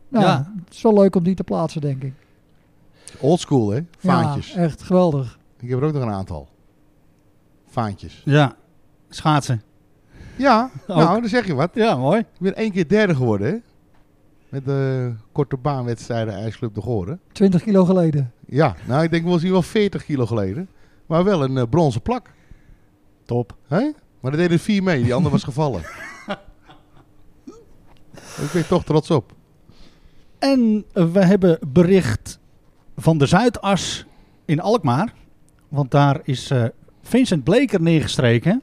nou, 0.09 0.25
Ja. 0.25 0.53
het 0.65 0.75
is 0.75 0.83
wel 0.83 0.95
leuk 0.95 1.17
om 1.17 1.23
die 1.25 1.35
te 1.35 1.45
plaatsen, 1.45 1.81
denk 1.81 2.03
ik. 2.03 2.13
Oldschool, 3.21 3.71
hè? 3.71 3.81
Vaantjes. 3.99 4.53
Ja, 4.53 4.61
echt 4.61 4.83
geweldig. 4.83 5.39
Ik 5.61 5.69
heb 5.69 5.79
er 5.81 5.85
ook 5.87 5.93
nog 5.93 6.03
een 6.03 6.11
aantal. 6.11 6.49
Vaantjes. 7.67 8.23
Ja, 8.25 8.55
schaatsen. 9.09 9.63
Ja, 10.37 10.71
Ook. 10.87 10.97
nou, 10.97 11.21
dan 11.21 11.29
zeg 11.29 11.47
je 11.47 11.55
wat. 11.55 11.71
Ja, 11.75 11.97
mooi. 11.97 12.19
Ik 12.19 12.27
ben 12.39 12.57
één 12.57 12.73
keer 12.73 12.89
derde 12.89 13.15
geworden, 13.15 13.47
hè? 13.49 13.57
Met 14.55 14.65
de 14.65 15.13
korte 15.33 15.57
baanwedstrijden 15.57 16.35
IJsclub 16.35 16.75
de 16.75 16.81
Goren. 16.81 17.21
20 17.33 17.63
kilo 17.63 17.85
geleden. 17.85 18.33
Ja, 18.47 18.77
nou, 18.87 19.03
ik 19.03 19.11
denk 19.11 19.25
misschien 19.25 19.53
wel 19.53 19.63
40 19.63 20.05
kilo 20.05 20.27
geleden. 20.27 20.69
Maar 21.07 21.25
wel 21.25 21.43
een 21.43 21.59
eh, 21.59 21.65
bronzen 21.71 22.03
plak. 22.03 22.31
Top. 23.25 23.57
Hè? 23.69 23.91
Maar 24.21 24.33
er 24.33 24.39
deden 24.39 24.53
er 24.53 24.59
vier 24.59 24.83
mee, 24.83 25.03
die 25.03 25.15
ander 25.15 25.31
was 25.31 25.45
gevallen. 25.45 25.81
ik 28.45 28.51
ben 28.53 28.67
toch 28.67 28.85
trots 28.85 29.11
op. 29.11 29.33
En 30.39 30.85
eh, 30.93 31.13
we 31.13 31.25
hebben 31.25 31.59
bericht 31.67 32.39
van 32.97 33.19
de 33.19 33.27
Zuidas 33.27 34.07
in 34.45 34.61
Alkmaar. 34.61 35.15
Want 35.69 35.91
daar 35.91 36.21
is 36.23 36.51
eh, 36.51 36.65
Vincent 37.03 37.45
Bleker 37.45 37.81
neergestreken. 37.81 38.63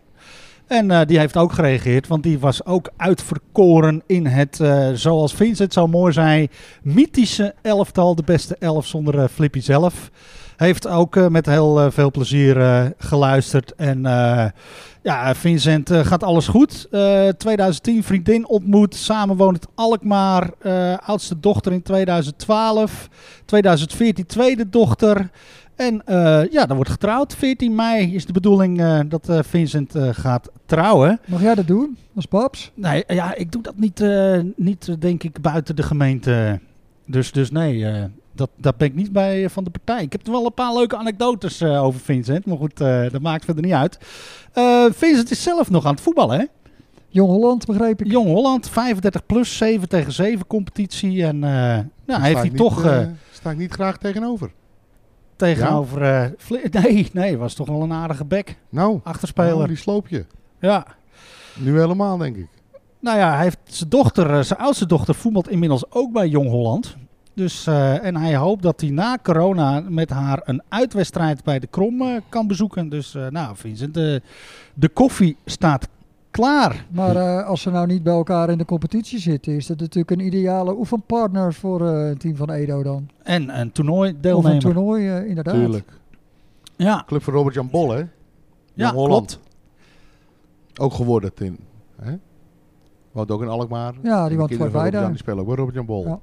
En 0.72 0.92
eh, 0.92 1.02
die 1.06 1.20
heeft 1.20 1.38
ook 1.38 1.54
gereageerd, 1.54 2.08
want 2.08 2.24
die 2.24 2.40
was 2.40 2.66
ook 2.66 2.90
uitverkoren 2.98 4.04
in 4.06 4.26
het, 4.26 4.60
eh, 4.60 4.90
zoals 4.94 5.34
Vincent 5.34 5.74
zo 5.74 5.88
mooi 5.88 6.14
zei, 6.14 6.48
mythische 6.82 7.54
elftal. 7.62 8.16
De 8.16 8.24
beste 8.24 8.56
elf 8.60 8.88
zonder 8.88 9.20
eh, 9.20 9.28
Flippy 9.34 9.60
zelf. 9.60 10.12
Heeft 10.58 10.88
ook 10.88 11.30
met 11.30 11.46
heel 11.46 11.92
veel 11.92 12.12
plezier 12.12 12.92
geluisterd. 12.98 13.76
En 13.76 14.02
ja, 15.04 15.36
Vincent 15.36 15.90
gaat 15.92 16.24
alles 16.24 16.48
goed. 16.48 16.88
Eh 16.92 17.28
2010 17.28 18.04
vriendin 18.04 18.48
ontmoet. 18.48 18.96
Samen 18.96 19.36
woont 19.38 19.68
Alkmaar. 19.76 20.50
Oudste 21.06 21.40
dochter 21.40 21.72
in 21.72 21.82
2012. 21.82 23.10
2014 23.46 24.26
tweede 24.26 24.70
dochter. 24.70 25.30
En 25.82 26.06
eh, 26.06 26.52
ja, 26.52 26.66
dan 26.66 26.76
wordt 26.76 26.92
getrouwd. 26.92 27.36
14 27.36 27.76
mei 27.76 28.16
is 28.16 28.26
de 28.26 28.34
bedoeling 28.34 28.82
eh, 28.82 29.00
dat 29.06 29.30
eh, 29.30 29.40
Vincent 29.44 29.96
eh, 29.96 30.10
gaat 30.12 30.50
trouwen. 30.66 31.20
Mag 31.26 31.42
jij 31.42 31.56
dat 31.56 31.68
doen 31.68 31.98
als 32.16 32.26
paps? 32.26 32.72
Nee, 32.74 33.04
ja, 33.08 33.36
ik 33.36 33.52
doe 33.52 33.62
dat 33.62 33.78
niet, 33.78 34.02
eh, 34.02 34.40
niet 34.56 35.02
denk 35.02 35.24
ik, 35.24 35.42
buiten 35.42 35.76
de 35.76 35.84
gemeente. 35.84 36.60
Dus, 37.06 37.32
dus 37.32 37.52
nee, 37.52 37.86
eh, 37.86 38.04
dat, 38.34 38.50
dat 38.58 38.78
ben 38.78 38.88
ik 38.88 38.96
niet 38.96 39.12
bij 39.12 39.50
van 39.50 39.64
de 39.64 39.70
partij. 39.70 40.04
Ik 40.04 40.12
heb 40.12 40.26
er 40.26 40.32
wel 40.32 40.46
een 40.46 40.54
paar 40.54 40.74
leuke 40.74 40.98
anekdotes 40.98 41.62
eh, 41.62 41.84
over 41.84 42.00
Vincent. 42.00 42.46
Maar 42.46 42.58
goed, 42.58 42.82
eh, 42.82 43.10
dat 43.12 43.22
maakt 43.22 43.46
verder 43.46 43.64
niet 43.64 43.74
uit. 43.74 43.98
Eh, 44.54 44.86
Vincent 44.92 45.32
is 45.32 45.44
zelf 45.44 45.70
nog 45.70 45.86
aan 45.86 45.94
het 45.94 46.02
voetballen, 46.02 46.40
hè? 46.40 46.46
Jong 47.08 47.30
Holland, 47.30 47.66
begreep 47.66 48.02
ik. 48.02 48.12
Jong 48.12 48.28
Holland, 48.28 48.70
35 48.70 49.26
plus, 49.26 49.58
7 49.58 49.90
tegen 49.90 50.12
7 50.12 50.48
competitie. 50.48 51.26
En 51.26 51.44
eh, 51.44 51.80
nou, 52.06 52.22
heeft 52.22 52.40
hij 52.40 52.50
toch 52.50 52.76
niet, 52.78 52.86
eh, 52.86 53.02
eh, 53.02 53.08
sta 53.32 53.52
ik 53.52 53.58
niet 53.58 53.72
graag 53.72 53.98
tegenover. 53.98 54.52
Tegenover... 55.48 56.02
eh, 56.02 56.26
Vle- 56.38 56.68
nee, 56.82 57.10
nee, 57.14 57.38
was 57.38 57.54
toch 57.54 57.68
wel 57.68 57.82
een 57.82 57.94
aardige 57.94 58.26
bek. 58.26 58.58
Nou, 58.70 59.00
Achterspeler. 59.04 59.56
oh, 59.56 59.68
die 59.68 59.76
sloop 59.78 60.08
je. 60.08 60.26
Ja. 60.60 60.86
Nu 61.56 61.80
helemaal, 61.80 62.18
denk 62.18 62.36
ik. 62.38 62.48
Nou 63.00 63.18
ja, 63.18 63.34
hij 63.34 63.44
heeft 63.44 63.58
zijn 63.64 63.90
dochter, 63.90 64.30
eh, 64.38 64.42
zijn 64.44 64.60
oudste 64.60 64.86
dochter, 64.86 65.16
voetbalt 65.16 65.50
inmiddels 65.50 65.92
ook 65.92 66.12
bij 66.12 66.28
Jong 66.28 66.50
Holland. 66.50 66.96
Dus, 67.34 67.68
eh, 67.68 68.06
en 68.06 68.16
hij 68.16 68.36
hoopt 68.36 68.64
dat 68.64 68.82
hij 68.82 68.90
na 68.90 69.18
corona 69.24 69.84
met 69.88 70.10
haar 70.10 70.42
een 70.44 70.62
uitwedstrijd 70.70 71.44
bij 71.44 71.60
de 71.60 71.68
Krom 71.68 72.02
eh, 72.02 72.08
kan 72.30 72.48
bezoeken. 72.48 72.90
Dus 72.90 73.16
eh, 73.16 73.28
nou, 73.28 73.56
Vincent, 73.56 73.94
de, 73.94 74.22
de 74.74 74.90
koffie 74.90 75.38
staat 75.46 75.88
klaar. 76.32 76.86
Maar 76.92 77.16
eh, 77.16 77.48
als 77.48 77.62
ze 77.62 77.70
nou 77.70 77.88
niet 77.88 78.04
bij 78.04 78.14
elkaar 78.14 78.50
in 78.50 78.58
de 78.58 78.66
competitie 78.66 79.20
zitten, 79.20 79.54
is 79.56 79.68
dat 79.68 79.80
natuurlijk 79.80 80.12
een 80.12 80.26
ideale 80.26 80.78
oefenpartner 80.78 81.54
voor 81.54 81.88
eh, 81.88 82.08
het 82.08 82.20
team 82.20 82.36
van 82.36 82.52
Edo 82.52 82.84
dan. 82.84 83.10
En 83.24 83.60
een 83.60 83.72
toernooi 83.72 84.18
Of 84.34 84.46
een 84.46 84.60
toernooi, 84.60 85.08
eh, 85.10 85.28
inderdaad. 85.28 85.54
Tuurlijk. 85.54 85.92
Ja, 86.76 87.04
Club 87.06 87.24
van 87.24 87.34
Robert-Jan 87.34 87.70
Bol, 87.70 87.92
hè? 87.92 87.98
ja 87.98 88.08
Jong 88.74 88.92
Holland. 88.92 89.40
klopt. 89.40 89.50
Ook 90.80 90.94
geworden 90.94 91.32
in. 91.38 91.60
Hè? 92.02 92.14
Woont 93.12 93.32
ook 93.32 93.42
in 93.42 93.48
Alkmaar. 93.48 93.94
Ja, 94.04 94.28
die 94.28 94.38
woont 94.38 94.52
Robert-Jan, 94.52 94.92
daar. 94.92 95.08
Die 95.10 95.18
spelen 95.18 95.40
ook 95.40 95.46
bij 95.46 95.56
Robert-Jan 95.56 95.86
Bol. 95.86 96.06
Ja. 96.06 96.20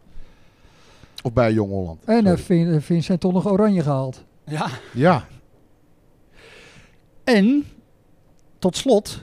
Of 1.22 1.32
bij 1.32 1.52
Jong 1.52 1.70
Holland. 1.70 2.04
En 2.04 2.26
uh, 2.26 2.80
Vincent 2.80 3.20
toch 3.20 3.32
nog 3.32 3.46
oranje 3.46 3.82
gehaald. 3.82 4.24
Ja. 4.44 4.66
Ja, 4.92 5.24
En 7.24 7.64
tot 8.58 8.76
slot, 8.76 9.22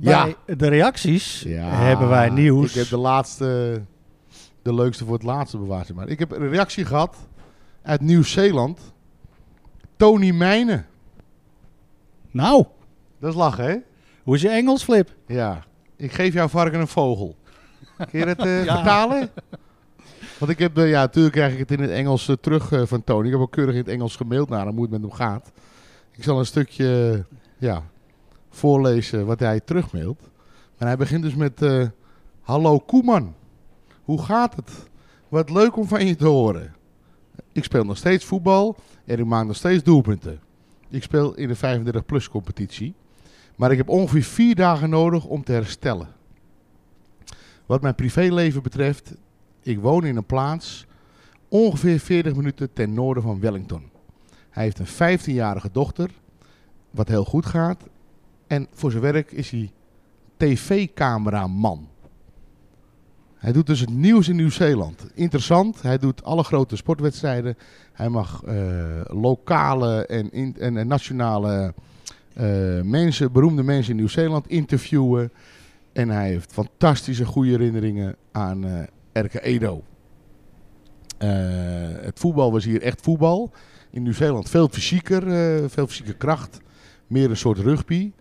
Ja. 0.00 0.28
de 0.46 0.68
reacties 0.68 1.42
Ja, 1.46 1.68
hebben 1.68 2.08
wij 2.08 2.28
nieuws. 2.28 2.68
Ik 2.68 2.74
heb 2.74 2.88
de 2.88 2.96
laatste, 2.98 3.80
de 4.62 4.74
leukste 4.74 5.04
voor 5.04 5.14
het 5.14 5.22
laatste 5.22 5.58
bewaard. 5.58 5.94
Maar 5.94 6.08
ik 6.08 6.18
heb 6.18 6.30
een 6.32 6.48
reactie 6.48 6.84
gehad 6.84 7.16
uit 7.82 8.00
Nieuw-Zeeland. 8.00 8.80
Tony 9.96 10.30
Mijnen. 10.30 10.86
Nou, 12.30 12.64
Dat 13.18 13.30
is 13.30 13.36
lachen, 13.36 13.64
hè? 13.64 13.76
hoe 14.22 14.34
is 14.34 14.42
je 14.42 14.48
Engels, 14.48 14.82
Flip? 14.84 15.14
Ja. 15.26 15.64
Ik 15.96 16.12
geef 16.12 16.32
jouw 16.32 16.48
varken 16.48 16.80
een 16.80 16.88
vogel. 16.88 17.36
Kun 18.10 18.18
je 18.18 18.24
dat 18.26 18.38
eh, 18.38 18.64
Ja. 18.64 18.74
vertalen? 18.74 19.30
Want 20.38 20.50
ik 20.52 20.58
heb, 20.58 20.78
eh, 20.78 20.88
ja, 20.90 21.00
natuurlijk 21.00 21.34
krijg 21.34 21.52
ik 21.52 21.58
het 21.58 21.70
in 21.70 21.80
het 21.80 21.90
Engels 21.90 22.28
eh, 22.28 22.36
terug 22.40 22.72
eh, 22.72 22.82
van 22.84 23.04
Tony. 23.04 23.26
Ik 23.26 23.32
heb 23.32 23.40
ook 23.40 23.50
keurig 23.52 23.74
in 23.74 23.80
het 23.80 23.88
Engels 23.88 24.16
gemaild 24.16 24.48
naar 24.48 24.64
hem 24.66 24.72
hoe 24.74 24.82
het 24.82 24.90
met 24.90 25.00
hem 25.00 25.10
gaat. 25.12 25.52
Ik 26.16 26.22
zal 26.24 26.38
een 26.38 26.46
stukje, 26.46 27.10
eh, 27.28 27.36
ja, 27.58 27.82
voorlezen 28.50 29.26
wat 29.26 29.40
hij 29.40 29.60
terugmailt. 29.60 30.30
En 30.76 30.86
hij 30.86 30.96
begint 30.96 31.22
dus 31.22 31.34
met, 31.34 31.62
eh, 31.62 31.86
hallo 32.40 32.78
Koeman, 32.78 33.34
hoe 34.02 34.22
gaat 34.22 34.56
het? 34.56 34.88
Wat 35.28 35.50
leuk 35.50 35.76
om 35.76 35.88
van 35.88 36.06
je 36.06 36.16
te 36.16 36.26
horen. 36.26 36.74
Ik 37.52 37.64
speel 37.64 37.84
nog 37.84 37.96
steeds 37.96 38.24
voetbal 38.24 38.76
en 39.04 39.18
ik 39.18 39.24
maak 39.24 39.46
nog 39.46 39.56
steeds 39.56 39.82
doelpunten. 39.82 40.40
Ik 40.88 41.02
speel 41.02 41.34
in 41.34 41.48
de 41.48 41.56
35-plus 41.56 42.28
competitie. 42.28 42.94
Maar 43.56 43.70
ik 43.70 43.76
heb 43.76 43.88
ongeveer 43.88 44.22
vier 44.22 44.54
dagen 44.54 44.90
nodig 44.90 45.24
om 45.24 45.44
te 45.44 45.52
herstellen. 45.52 46.08
Wat 47.66 47.82
mijn 47.82 47.94
privéleven 47.94 48.62
betreft, 48.62 49.14
ik 49.62 49.80
woon 49.80 50.04
in 50.04 50.16
een 50.16 50.26
plaats 50.26 50.86
ongeveer 51.48 51.98
40 51.98 52.34
minuten 52.34 52.72
ten 52.72 52.94
noorden 52.94 53.22
van 53.22 53.40
Wellington. 53.40 53.90
Hij 54.50 54.62
heeft 54.64 54.78
een 54.78 55.18
15-jarige 55.18 55.68
dochter, 55.72 56.10
wat 56.90 57.08
heel 57.08 57.24
goed 57.24 57.46
gaat. 57.46 57.82
En 58.50 58.66
voor 58.72 58.90
zijn 58.90 59.02
werk 59.02 59.32
is 59.32 59.50
hij 59.50 59.70
tv-cameraman. 60.36 61.88
Hij 63.36 63.52
doet 63.52 63.66
dus 63.66 63.80
het 63.80 63.90
nieuws 63.90 64.28
in 64.28 64.36
Nieuw-Zeeland. 64.36 65.06
Interessant, 65.14 65.82
hij 65.82 65.98
doet 65.98 66.24
alle 66.24 66.42
grote 66.44 66.76
sportwedstrijden. 66.76 67.56
Hij 67.92 68.08
mag 68.08 68.42
eh, 68.42 68.56
lokale 69.04 70.06
en, 70.06 70.54
en, 70.58 70.86
nationale 70.86 71.74
eh, 72.34 72.80
mensen, 72.82 73.32
beroemde 73.32 73.62
mensen 73.62 73.90
in 73.90 73.96
Nieuw-Zeeland 73.96 74.48
interviewen. 74.48 75.32
En 75.92 76.08
hij 76.08 76.28
heeft 76.28 76.52
fantastische 76.52 77.24
goede 77.24 77.50
herinneringen 77.50 78.16
aan 78.32 78.86
Erke 79.12 79.42
Edo. 79.42 79.82
Eh, 81.18 81.28
het 82.00 82.18
voetbal 82.18 82.52
was 82.52 82.64
hier 82.64 82.82
echt 82.82 83.00
voetbal. 83.00 83.50
In 83.90 84.02
Nieuw-Zeeland 84.02 84.48
veel 84.48 84.68
fysieker, 84.68 85.22
veel 85.70 85.86
fysieke 85.86 86.14
kracht. 86.14 86.60
Meer 87.06 87.30
een 87.30 87.36
soort 87.36 87.58
rugby. 87.58 88.12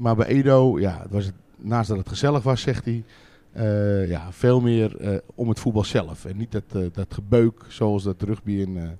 Maar 0.00 0.16
bij 0.16 0.26
Edo, 0.26 0.78
ja, 0.78 0.98
het 1.02 1.10
was 1.10 1.24
het, 1.24 1.34
naast 1.56 1.88
dat 1.88 1.98
het 1.98 2.08
gezellig 2.08 2.42
was, 2.42 2.60
zegt 2.60 2.84
hij, 2.84 3.04
eh, 3.52 4.08
ja, 4.08 4.32
veel 4.32 4.60
meer 4.60 4.96
eh, 4.96 5.18
om 5.34 5.48
het 5.48 5.60
voetbal 5.60 5.84
zelf. 5.84 6.24
En 6.24 6.36
niet 6.36 6.52
dat, 6.52 6.62
eh, 6.72 6.82
dat 6.92 7.14
gebeuk 7.14 7.64
zoals 7.68 8.02
dat 8.02 8.22
rugby 8.22 8.52
in 8.52 8.98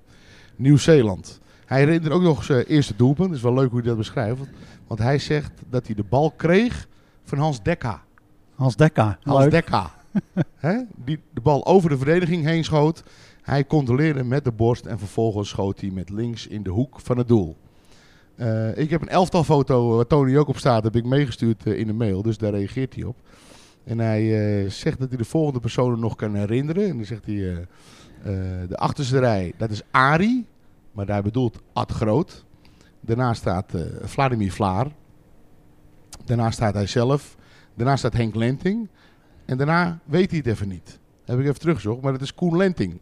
Nieuw-Zeeland. 0.55 1.39
Hij 1.65 1.79
herinnert 1.79 2.13
ook 2.13 2.21
nog 2.21 2.43
zijn 2.43 2.65
eerste 2.65 2.95
doelpunt. 2.95 3.27
Het 3.27 3.37
is 3.37 3.43
wel 3.43 3.53
leuk 3.53 3.69
hoe 3.69 3.79
hij 3.79 3.87
dat 3.87 3.97
beschrijft. 3.97 4.37
Want, 4.37 4.49
want 4.87 4.99
hij 4.99 5.19
zegt 5.19 5.51
dat 5.69 5.85
hij 5.85 5.95
de 5.95 6.03
bal 6.03 6.31
kreeg 6.31 6.87
van 7.23 7.37
Hans 7.37 7.63
Dekka. 7.63 8.03
Hans 8.55 8.75
Dekka. 8.75 9.17
Hans 9.23 9.39
Leuk. 9.39 9.51
Dekka. 9.51 9.91
Die 11.05 11.19
de 11.33 11.41
bal 11.41 11.65
over 11.65 11.89
de 11.89 11.97
verdediging 11.97 12.43
heen 12.43 12.63
schoot. 12.63 13.03
Hij 13.41 13.65
controleerde 13.65 14.23
met 14.23 14.43
de 14.43 14.51
borst 14.51 14.85
en 14.85 14.99
vervolgens 14.99 15.49
schoot 15.49 15.79
hij 15.79 15.89
met 15.89 16.09
links 16.09 16.47
in 16.47 16.63
de 16.63 16.69
hoek 16.69 16.99
van 16.99 17.17
het 17.17 17.27
doel. 17.27 17.57
Eh, 18.35 18.77
ik 18.77 18.89
heb 18.89 19.01
een 19.01 19.09
elftal 19.09 19.43
foto 19.43 19.95
waar 19.95 20.07
Tony 20.07 20.37
ook 20.37 20.47
op 20.47 20.57
staat, 20.57 20.83
heb 20.83 20.95
ik 20.95 21.05
meegestuurd 21.05 21.65
eh, 21.65 21.79
in 21.79 21.87
de 21.87 21.93
mail, 21.93 22.21
dus 22.21 22.37
daar 22.37 22.51
reageert 22.51 22.95
hij 22.95 23.03
op. 23.03 23.15
En 23.83 23.99
hij 23.99 24.61
eh, 24.63 24.69
zegt 24.69 24.99
dat 24.99 25.09
hij 25.09 25.17
de 25.17 25.25
volgende 25.25 25.59
personen 25.59 25.99
nog 25.99 26.15
kan 26.15 26.35
herinneren. 26.35 26.89
En 26.89 26.95
dan 26.95 27.05
zegt 27.05 27.25
hij, 27.25 27.35
eh, 27.35 27.57
eh, 27.57 28.69
de 28.69 28.77
achterste 28.77 29.19
rij, 29.19 29.53
dat 29.57 29.69
is 29.69 29.81
Ari, 29.91 30.45
maar 30.91 31.05
daar 31.05 31.23
bedoelt 31.23 31.61
Ad 31.73 31.91
Groot. 31.91 32.45
Daarna 32.99 33.33
staat 33.33 33.73
eh, 33.73 33.81
Vladimir 34.01 34.51
Vlaar. 34.51 34.87
Daarna 36.25 36.51
staat 36.51 36.73
hij 36.73 36.87
zelf. 36.87 37.35
Daarna 37.75 37.95
staat 37.95 38.13
Henk 38.13 38.35
Lenting. 38.35 38.89
En 39.45 39.57
daarna 39.57 39.99
weet 40.05 40.29
hij 40.29 40.37
het 40.37 40.47
even 40.47 40.67
niet. 40.67 40.99
Heb 41.25 41.39
ik 41.39 41.45
even 41.45 41.59
teruggezocht, 41.59 42.01
maar 42.01 42.13
het 42.13 42.21
is 42.21 42.33
Koen 42.33 42.57
Lenting. 42.57 42.99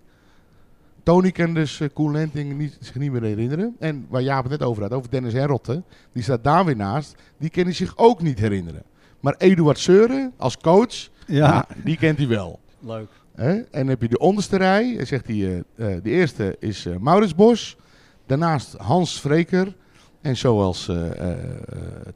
Tony 1.03 1.31
kan 1.31 1.53
dus 1.53 1.79
eh, 1.79 1.87
Koen 1.93 2.11
Lenting 2.11 2.57
niet, 2.57 2.77
zich 2.79 2.95
niet 2.95 3.11
meer 3.11 3.23
herinneren. 3.23 3.75
En 3.79 4.05
waar 4.09 4.21
Jaap 4.21 4.43
het 4.43 4.51
net 4.59 4.63
over 4.63 4.81
had, 4.83 4.91
over 4.93 5.09
Dennis 5.11 5.33
Herrotte, 5.33 5.83
die 6.13 6.23
staat 6.23 6.43
daar 6.43 6.65
weer 6.65 6.75
naast. 6.75 7.15
Die 7.37 7.49
kan 7.49 7.63
hij 7.63 7.73
zich 7.73 7.97
ook 7.97 8.21
niet 8.21 8.39
herinneren. 8.39 8.83
Maar 9.19 9.35
Eduard 9.37 9.79
Seuren 9.79 10.33
als 10.37 10.57
coach, 10.57 11.09
Ja, 11.27 11.65
die 11.83 11.97
kent 11.97 12.17
hij 12.17 12.27
wel. 12.27 12.59
leuk. 12.79 13.09
Hè? 13.35 13.51
En 13.53 13.65
dan 13.71 13.87
heb 13.87 14.01
je 14.01 14.07
de 14.07 14.17
onderste 14.19 14.57
rij. 14.57 14.95
Dan 14.97 15.05
zegt 15.05 15.27
hij, 15.27 15.35
eh, 15.35 15.57
eh, 15.95 16.03
de 16.03 16.09
eerste 16.09 16.55
is 16.59 16.85
eh, 16.85 16.95
Maurits 16.97 17.35
Bos. 17.35 17.77
Daarnaast 18.25 18.73
Hans 18.77 19.21
Vreker. 19.21 19.75
En 20.21 20.37
zoals 20.37 20.87
eh, 20.87 21.11
eh, 21.11 21.31
eh, 21.31 21.37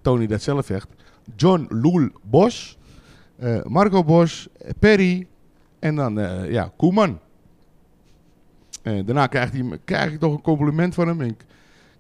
Tony 0.02 0.28
dat 0.28 0.42
zelf 0.42 0.66
zegt, 0.66 0.88
John 1.36 1.66
Loel 1.70 2.10
Bos. 2.24 2.78
eh, 3.40 3.64
Marco 3.64 4.04
Bos, 4.04 4.48
Perry 4.80 5.28
en 5.80 5.96
dan 5.96 6.20
eh, 6.20 6.52
ja, 6.52 6.72
Koeman. 6.78 7.20
Eh, 8.84 9.06
daarna 9.06 9.28
krijgt 9.28 9.54
hij, 9.54 9.80
krijg 9.86 10.12
ik 10.12 10.20
toch 10.20 10.34
een 10.34 10.42
compliment 10.42 10.94
van 10.94 11.08
hem. 11.08 11.22
En 11.22 11.28
ik, 11.28 11.42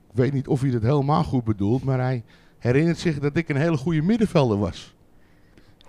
ik 0.09 0.19
weet 0.19 0.33
niet 0.33 0.47
of 0.47 0.61
hij 0.61 0.71
dat 0.71 0.81
helemaal 0.81 1.23
goed 1.23 1.43
bedoelt, 1.43 1.83
maar 1.83 1.99
hij 1.99 2.23
herinnert 2.59 2.97
zich 2.97 3.19
dat 3.19 3.35
ik 3.37 3.49
een 3.49 3.55
hele 3.55 3.77
goede 3.77 4.01
middenvelder 4.01 4.57
was. 4.57 4.95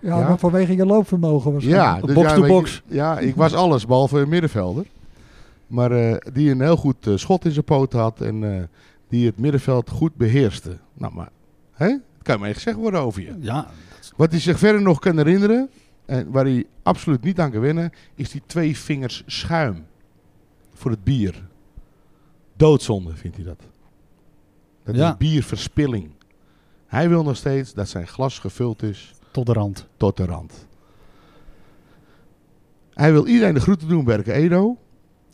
Ja, 0.00 0.18
Ja. 0.18 0.28
maar 0.28 0.38
vanwege 0.38 0.76
je 0.76 0.86
loopvermogen 0.86 1.52
waarschijnlijk. 1.52 2.00
Ja, 2.00 2.06
dus 2.06 2.14
box 2.14 2.28
ja, 2.28 2.34
to 2.34 2.42
je, 2.42 2.48
box. 2.48 2.82
ja, 2.86 3.18
ik 3.18 3.34
was 3.34 3.54
alles 3.54 3.86
behalve 3.86 4.18
een 4.18 4.28
middenvelder. 4.28 4.86
Maar 5.66 5.90
eh, 5.92 6.16
die 6.32 6.50
een 6.50 6.60
heel 6.60 6.76
goed 6.76 7.06
eh, 7.06 7.16
schot 7.16 7.44
in 7.44 7.50
zijn 7.50 7.64
poot 7.64 7.92
had 7.92 8.20
en 8.20 8.54
eh, 8.56 8.62
die 9.08 9.26
het 9.26 9.38
middenveld 9.38 9.90
goed 9.90 10.16
beheerste. 10.16 10.78
Nou, 10.94 11.14
maar 11.14 11.28
hè? 11.72 11.86
het 11.86 12.02
kan 12.22 12.40
maar 12.40 12.54
gezegd 12.54 12.76
worden 12.76 13.00
over 13.00 13.22
je. 13.22 13.34
Ja, 13.40 13.66
Wat 14.16 14.30
hij 14.30 14.40
zich 14.40 14.58
verder 14.58 14.82
nog 14.82 14.98
kan 14.98 15.16
herinneren, 15.16 15.68
en 16.06 16.30
waar 16.30 16.44
hij 16.44 16.64
absoluut 16.82 17.22
niet 17.22 17.40
aan 17.40 17.50
kan 17.50 17.60
winnen, 17.60 17.92
is 18.14 18.30
die 18.30 18.42
twee 18.46 18.76
vingers 18.78 19.22
schuim 19.26 19.84
voor 20.74 20.90
het 20.90 21.04
bier. 21.04 21.42
Doodzonde 22.56 23.16
vindt 23.16 23.36
hij 23.36 23.44
dat. 23.46 23.60
Dat 24.84 24.94
Ja. 24.96 25.10
is 25.10 25.16
bierverspilling. 25.16 26.10
Hij 26.86 27.08
wil 27.08 27.22
nog 27.22 27.36
steeds 27.36 27.74
dat 27.74 27.88
zijn 27.88 28.06
glas 28.08 28.38
gevuld 28.38 28.82
is 28.82 29.12
tot 29.30 29.46
de 29.46 29.52
rand. 29.52 29.86
tot 29.96 30.16
de 30.16 30.24
rand. 30.24 30.66
Hij 32.94 33.12
wil 33.12 33.26
iedereen 33.26 33.54
de 33.54 33.60
groeten 33.60 33.88
doen, 33.88 34.04
Berke 34.04 34.32
Edo. 34.32 34.76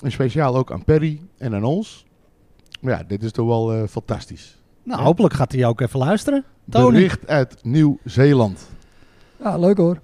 En 0.05 0.13
speciaal 0.13 0.57
ook 0.57 0.73
aan 0.73 0.85
Perry 0.85 1.21
en 1.39 1.55
aan 1.55 1.65
ons. 1.65 2.05
Maar 2.81 2.99
ja, 2.99 3.03
dit 3.05 3.23
is 3.23 3.33
toch 3.33 3.47
wel 3.47 3.73
eh, 3.73 3.89
fantastisch. 3.89 4.59
Nou, 4.83 4.99
Ja. 5.01 5.07
hopelijk 5.07 5.35
gaat 5.35 5.53
hij 5.53 5.67
ook 5.67 5.81
even 5.81 5.99
luisteren. 5.99 6.45
Tony. 6.71 6.93
Bericht 6.93 7.27
uit 7.29 7.65
Nieuw-Zeeland. 7.65 8.69
Ja, 9.43 9.59
leuk 9.59 9.77
hoor. 9.77 10.01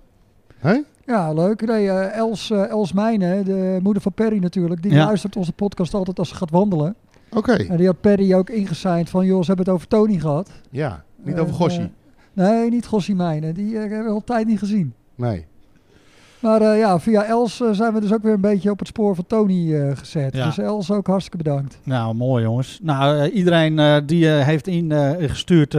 Hè? 0.57 0.81
Ja, 1.07 1.33
leuk. 1.33 1.67
Nee, 1.67 1.89
eh, 1.91 2.17
Els, 2.17 2.51
eh, 2.51 2.69
Els 2.71 2.93
Mijnen, 2.93 3.45
de 3.45 3.79
moeder 3.83 4.03
van 4.03 4.13
Perry 4.13 4.39
natuurlijk, 4.39 4.83
die 4.83 4.93
Ja. 4.93 5.05
luistert 5.05 5.37
onze 5.37 5.53
podcast 5.53 5.95
altijd 5.95 6.19
als 6.19 6.29
ze 6.29 6.35
gaat 6.35 6.51
wandelen. 6.51 6.95
Oké, 7.33 7.53
En 7.53 7.77
die 7.77 7.87
had 7.87 8.01
Perry 8.01 8.35
ook 8.35 8.51
ingesigned 8.51 9.11
van, 9.11 9.27
joh, 9.27 9.41
ze 9.41 9.47
hebben 9.47 9.65
het 9.65 9.75
over 9.75 9.89
Tony 9.89 10.19
gehad. 10.19 10.51
ja. 10.71 11.05
Niet 11.23 11.39
over 11.39 11.55
Gossie. 11.55 11.81
eh, 11.83 11.89
nee, 12.49 12.71
niet 12.71 12.87
Gossie 12.87 13.15
Mijnen. 13.15 13.55
Die 13.55 13.75
eh, 13.75 13.81
hebben 13.81 14.05
we 14.05 14.11
al 14.11 14.25
tijd 14.25 14.47
niet 14.47 14.59
gezien. 14.59 14.95
nee. 15.15 15.47
Maar 16.41 16.61
eh, 16.61 16.79
ja, 16.79 16.99
via 17.01 17.25
Els 17.25 17.57
zijn 17.73 17.93
we 17.95 18.01
dus 18.01 18.13
ook 18.13 18.23
weer 18.23 18.33
een 18.33 18.41
beetje 18.41 18.71
op 18.71 18.79
het 18.79 18.89
spoor 18.89 19.15
van 19.15 19.27
Tony 19.27 19.75
eh, 19.75 19.97
gezet. 19.97 20.35
Ja. 20.35 20.45
Dus 20.45 20.59
Els 20.59 20.91
ook 20.91 21.07
hartstikke 21.07 21.37
bedankt. 21.37 21.79
Nou, 21.83 22.15
mooi 22.15 22.43
jongens. 22.45 22.79
Nou, 22.83 23.29
iedereen 23.29 23.79
eh, 23.79 23.97
die 24.07 24.31
eh, 24.37 24.45
heeft 24.47 24.67
ingestuurd 24.67 25.77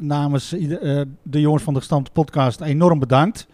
namens 0.00 0.52
eh, 0.52 1.00
de 1.22 1.40
jongens 1.40 1.62
van 1.62 1.72
de 1.74 1.78
gestampte 1.80 2.10
podcast 2.12 2.60
enorm 2.60 2.98
bedankt. 2.98 3.46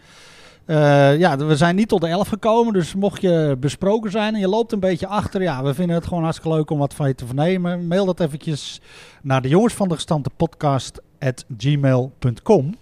Eh, 0.65 1.17
ja, 1.17 1.37
we 1.37 1.55
zijn 1.55 1.75
niet 1.75 1.87
tot 1.87 2.01
de 2.01 2.07
11 2.07 2.27
gekomen, 2.27 2.73
dus 2.73 2.95
mocht 2.95 3.21
je 3.21 3.57
besproken 3.59 4.11
zijn 4.11 4.33
en 4.33 4.39
je 4.39 4.47
loopt 4.47 4.71
een 4.71 4.79
beetje 4.79 5.07
achter, 5.07 5.41
ja, 5.41 5.63
we 5.63 5.73
vinden 5.73 5.95
het 5.95 6.07
gewoon 6.07 6.23
hartstikke 6.23 6.55
leuk 6.57 6.69
om 6.69 6.79
wat 6.79 6.93
van 6.93 7.07
je 7.07 7.15
te 7.15 7.25
vernemen. 7.25 7.87
Mail 7.87 8.05
dat 8.05 8.19
eventjes 8.19 8.81
naar 9.21 9.41
de 9.41 9.47
jongens 9.47 9.73
van 9.73 9.87
de 9.87 9.95
gestampte 9.95 10.29
podcast 10.37 11.01
at 11.19 11.45
gmail.com. 11.57 12.75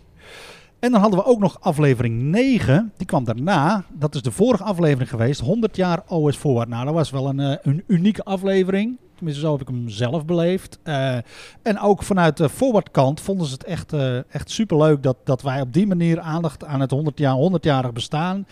En 0.80 0.92
dan 0.92 1.02
hadden 1.02 1.20
we 1.20 1.26
ook 1.26 1.40
nog 1.40 1.58
aflevering 1.60 2.22
9, 2.22 2.94
die 2.98 3.08
kwam 3.08 3.24
daarna. 3.24 3.84
Dat 3.94 4.16
is 4.16 4.22
de 4.22 4.32
vorige 4.32 4.64
aflevering 4.64 5.10
geweest, 5.10 5.40
100 5.40 5.76
jaar 5.76 6.04
OS 6.08 6.36
Forward. 6.38 6.70
Nou, 6.70 6.86
dat 6.86 6.94
was 6.94 7.10
wel 7.10 7.30
een, 7.30 7.40
eh, 7.40 7.58
een 7.62 7.84
unieke 7.88 8.24
aflevering. 8.24 8.98
Tenminste, 9.20 9.46
zo 9.46 9.52
heb 9.52 9.62
ik 9.62 9.68
hem 9.68 9.90
zelf 9.90 10.26
beleefd. 10.26 10.80
Eh, 10.84 11.16
en 11.62 11.80
ook 11.80 12.04
vanuit 12.04 12.38
de 12.38 12.50
forwardkant 12.50 13.22
vonden 13.22 13.48
ze 13.48 13.54
het 13.54 13.64
echt, 13.64 13.94
eh 13.94 14.34
echt 14.34 14.52
superleuk 14.52 15.04
dat, 15.04 15.18
dat 15.24 15.42
wij 15.42 15.62
op 15.62 15.74
die 15.74 15.88
manier 15.88 16.20
aandacht 16.20 16.66
aan 16.66 16.80
het 16.80 16.92
100 16.92 17.20
jaar, 17.20 17.36
100-jarig 17.36 17.94
bestaan 17.94 18.48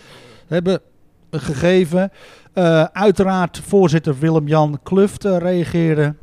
hebben 0.46 0.80
gegeven. 1.30 2.10
Eh, 2.52 2.82
uiteraard 2.82 3.58
voorzitter 3.58 4.18
Willem-Jan 4.18 4.78
Kluft 4.82 5.24
reageerde. 5.24 6.14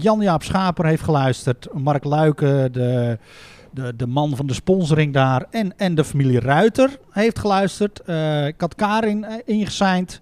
Jan-Jaap 0.00 0.42
Schaper 0.42 0.86
heeft 0.86 1.02
geluisterd. 1.02 1.68
Mark 1.72 2.04
Luiken, 2.04 2.72
de, 2.72 3.18
de, 3.70 3.96
de 3.96 4.06
man 4.06 4.36
van 4.36 4.46
de 4.46 4.54
sponsoring 4.54 5.12
daar. 5.12 5.46
En, 5.50 5.78
en 5.78 5.94
de 5.94 6.04
familie 6.04 6.40
Ruiter 6.40 6.98
heeft 7.10 7.38
geluisterd. 7.38 8.00
Ik 8.46 8.60
had 8.60 8.74
Karin 8.74 9.26
ingesigned. 9.44 10.20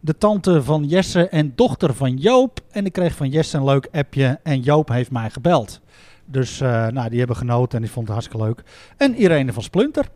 De 0.00 0.18
tante 0.18 0.62
van 0.62 0.84
Jesse 0.84 1.28
en 1.28 1.52
dochter 1.54 1.94
van 1.94 2.16
Joop. 2.16 2.60
En 2.70 2.84
ik 2.84 2.92
kreeg 2.92 3.14
van 3.14 3.28
Jesse 3.28 3.56
een 3.56 3.64
leuk 3.64 3.88
appje. 3.92 4.38
En 4.42 4.60
Joop 4.60 4.88
heeft 4.88 5.10
mij 5.10 5.30
gebeld. 5.30 5.80
Dus 6.24 6.60
eh, 6.60 6.86
nou, 6.86 7.08
die 7.08 7.18
hebben 7.18 7.36
genoten 7.36 7.76
en 7.78 7.82
die 7.82 7.90
vond 7.92 8.06
het 8.08 8.16
hartstikke 8.16 8.44
leuk. 8.46 8.62
En 8.96 9.14
Irene 9.14 9.52
van 9.52 9.62
Splunter. 9.62 10.08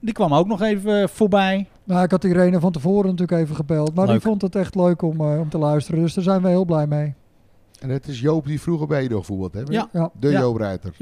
Die 0.00 0.12
kwam 0.14 0.34
ook 0.34 0.46
nog 0.46 0.62
even 0.62 1.08
voorbij. 1.08 1.68
Nou, 1.84 2.02
ik 2.04 2.10
had 2.10 2.24
Irene 2.24 2.60
van 2.60 2.72
tevoren 2.72 3.10
natuurlijk 3.10 3.42
even 3.42 3.56
gebeld. 3.56 3.94
Maar 3.94 4.06
Leuk. 4.06 4.14
die 4.14 4.24
vond 4.28 4.42
het 4.42 4.54
echt 4.54 4.74
leuk 4.74 5.02
om, 5.02 5.20
eh, 5.20 5.40
om 5.40 5.48
te 5.48 5.58
luisteren. 5.58 6.00
Dus 6.00 6.14
daar 6.14 6.24
zijn 6.24 6.42
we 6.42 6.48
heel 6.48 6.64
blij 6.64 6.86
mee. 6.86 7.14
En 7.80 7.88
het 7.90 8.08
is 8.08 8.20
Joop 8.20 8.46
die 8.46 8.60
vroeger 8.60 8.86
bij 8.86 9.06
gevoetbald 9.08 9.54
heeft. 9.54 9.68
hè? 9.68 9.74
Ja. 9.74 9.88
Ja. 9.92 10.10
De 10.20 10.28
Ja. 10.30 10.38
Joop 10.40 10.56
Ruiter. 10.56 10.94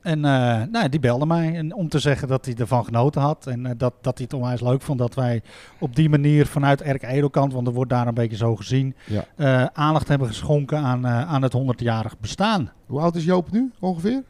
En 0.00 0.24
eh, 0.24 0.62
nou, 0.70 0.88
die 0.88 1.00
belde 1.00 1.26
mij 1.26 1.54
en 1.56 1.74
om 1.74 1.88
te 1.88 1.98
zeggen 1.98 2.28
dat 2.28 2.44
hij 2.44 2.54
ervan 2.54 2.84
genoten 2.84 3.20
had. 3.20 3.46
En 3.46 3.66
eh, 3.66 3.72
dat, 3.76 3.94
dat 4.00 4.14
hij 4.18 4.24
het 4.30 4.32
onwijs 4.40 4.60
leuk 4.60 4.82
vond 4.82 4.98
dat 4.98 5.14
wij 5.14 5.42
op 5.78 5.96
die 5.96 6.08
manier 6.08 6.46
vanuit 6.46 6.82
Erk 6.82 7.02
Edelkant, 7.02 7.52
want 7.52 7.66
er 7.66 7.72
wordt 7.72 7.90
daar 7.90 8.06
een 8.06 8.14
beetje 8.14 8.36
zo 8.36 8.56
gezien, 8.56 8.94
Ja. 9.06 9.24
eh, 9.36 9.64
aandacht 9.72 10.08
hebben 10.08 10.26
geschonken 10.28 10.78
aan, 10.78 11.06
eh, 11.06 11.28
aan 11.32 11.42
het 11.42 11.52
100-jarig 11.52 12.18
bestaan. 12.18 12.70
Hoe 12.86 13.00
oud 13.00 13.16
is 13.16 13.24
Joop 13.24 13.50
nu 13.50 13.70
ongeveer? 13.78 14.22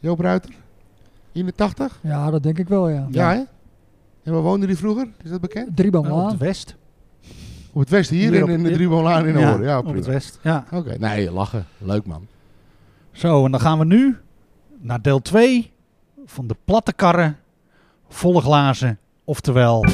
Joop 0.00 0.20
Ruiter? 0.20 0.50
In 1.32 1.46
de 1.46 1.52
80? 1.54 1.98
Ja, 2.02 2.30
dat 2.30 2.42
denk 2.42 2.58
ik 2.58 2.68
wel, 2.68 2.88
ja. 2.88 3.06
Ja, 3.10 3.32
hè? 3.32 3.42
En 4.22 4.32
waar 4.32 4.42
woonde 4.42 4.66
hij 4.66 4.76
vroeger? 4.76 5.08
Is 5.22 5.30
dat 5.30 5.40
bekend? 5.40 5.76
Drie 5.76 5.92
Eh, 5.92 5.98
op 5.98 6.06
Laan. 6.06 6.28
de 6.28 6.36
West. 6.36 6.76
Op 7.72 7.80
het 7.80 7.88
west 7.90 8.10
hier, 8.10 8.20
Hier 8.30 8.34
in, 8.34 8.42
op- 8.42 8.48
in 8.48 8.62
de 8.62 8.70
Driebolaan 8.70 9.26
in 9.26 9.38
Oren. 9.38 9.62
Ja, 9.62 9.78
op 9.78 9.94
het 9.94 10.06
west. 10.06 10.38
Ja. 10.42 10.64
Oké, 10.72 10.96
nee, 10.98 11.30
lachen. 11.32 11.66
Leuk 11.78 12.06
man. 12.06 12.26
Zo, 13.12 13.44
en 13.44 13.50
dan 13.50 13.60
gaan 13.60 13.78
we 13.78 13.84
nu 13.84 14.16
naar 14.84 15.02
deel 15.02 15.22
2 15.22 15.72
van 16.26 16.46
de 16.46 16.56
platte 16.64 16.92
karren, 16.92 17.38
volle 18.08 18.40
glazen, 18.40 18.98
oftewel... 19.24 19.84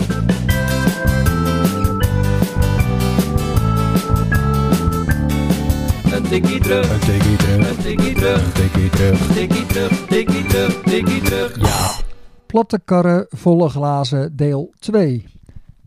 Een 6.12 6.22
tikkie 6.22 6.60
terug, 6.60 6.90
een 6.92 7.00
tikkie 7.00 7.36
terug, 7.36 7.70
een 7.70 7.82
tikkie 7.82 8.14
terug, 8.14 8.44
een 8.44 8.52
tikkie 8.52 8.90
terug, 8.90 9.32
tikkie 9.32 9.66
terug, 9.66 10.06
tikkie 10.06 10.44
terug, 10.44 10.82
tikkie 10.82 11.22
terug. 11.22 11.60
Ja. 11.60 12.04
Platte 12.46 12.80
karren, 12.84 13.26
volle 13.28 13.68
glazen, 13.68 14.36
deel 14.36 14.72
2. 14.78 15.24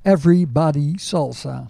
Everybody 0.02 0.94
Salsa. 0.96 1.66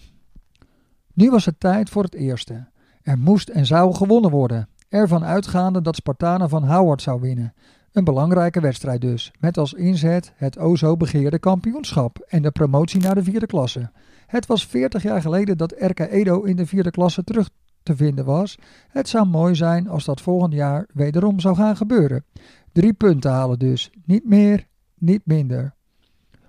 Nu 1.14 1.30
was 1.30 1.46
het 1.46 1.60
tijd 1.60 1.90
voor 1.90 2.04
het 2.04 2.16
eerste. 2.16 2.68
Er 3.02 3.18
moest 3.18 3.50
en 3.50 3.66
zou 3.66 3.96
gewonnen 3.96 4.32
worden. 4.32 4.68
Ervan 4.94 5.26
uitgaande 5.26 5.82
dat 5.82 5.96
Spartanen 5.96 6.50
van 6.50 6.64
Howard 6.64 7.02
zou 7.02 7.22
winnen. 7.22 7.54
Een 7.92 8.04
belangrijke 8.04 8.60
wedstrijd 8.60 9.02
dus, 9.02 9.32
met 9.40 9.58
als 9.58 9.74
inzet 9.74 10.34
het 10.36 10.58
o 10.58 10.76
zo 10.76 10.98
begeerde 10.98 11.40
kampioenschap 11.40 12.26
en 12.28 12.42
de 12.42 12.52
promotie 12.52 13.02
naar 13.02 13.16
de 13.16 13.24
vierde 13.24 13.46
klasse. 13.46 13.92
Het 14.28 14.46
was 14.46 14.66
40 14.66 15.04
jaar 15.04 15.22
geleden 15.22 15.58
dat 15.58 15.76
RK 15.78 16.00
Edo 16.00 16.42
in 16.42 16.56
de 16.56 16.66
vierde 16.66 16.92
klasse 16.92 17.24
terug 17.24 17.50
te 17.84 17.96
vinden 17.96 18.26
was. 18.26 18.58
Het 18.90 19.10
zou 19.10 19.28
mooi 19.28 19.56
zijn 19.56 19.88
als 19.88 20.06
dat 20.06 20.22
volgend 20.22 20.54
jaar 20.54 20.88
wederom 20.94 21.40
zou 21.40 21.56
gaan 21.56 21.78
gebeuren. 21.78 22.26
Drie 22.72 22.94
punten 22.94 23.32
halen 23.32 23.60
dus, 23.60 23.92
niet 24.06 24.26
meer, 24.26 24.68
niet 24.98 25.22
minder. 25.26 25.76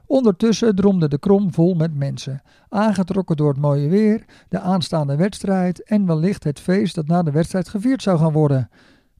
Ondertussen 0.06 0.74
dromde 0.74 1.08
de 1.08 1.18
krom 1.18 1.52
vol 1.52 1.74
met 1.74 1.94
mensen, 1.94 2.42
aangetrokken 2.68 3.36
door 3.36 3.48
het 3.48 3.60
mooie 3.60 3.88
weer, 3.88 4.24
de 4.48 4.60
aanstaande 4.60 5.16
wedstrijd 5.16 5.82
en 5.82 6.06
wellicht 6.06 6.44
het 6.44 6.60
feest 6.60 6.94
dat 6.94 7.06
na 7.06 7.22
de 7.22 7.30
wedstrijd 7.30 7.68
gevierd 7.68 8.02
zou 8.02 8.18
gaan 8.18 8.32
worden. 8.32 8.70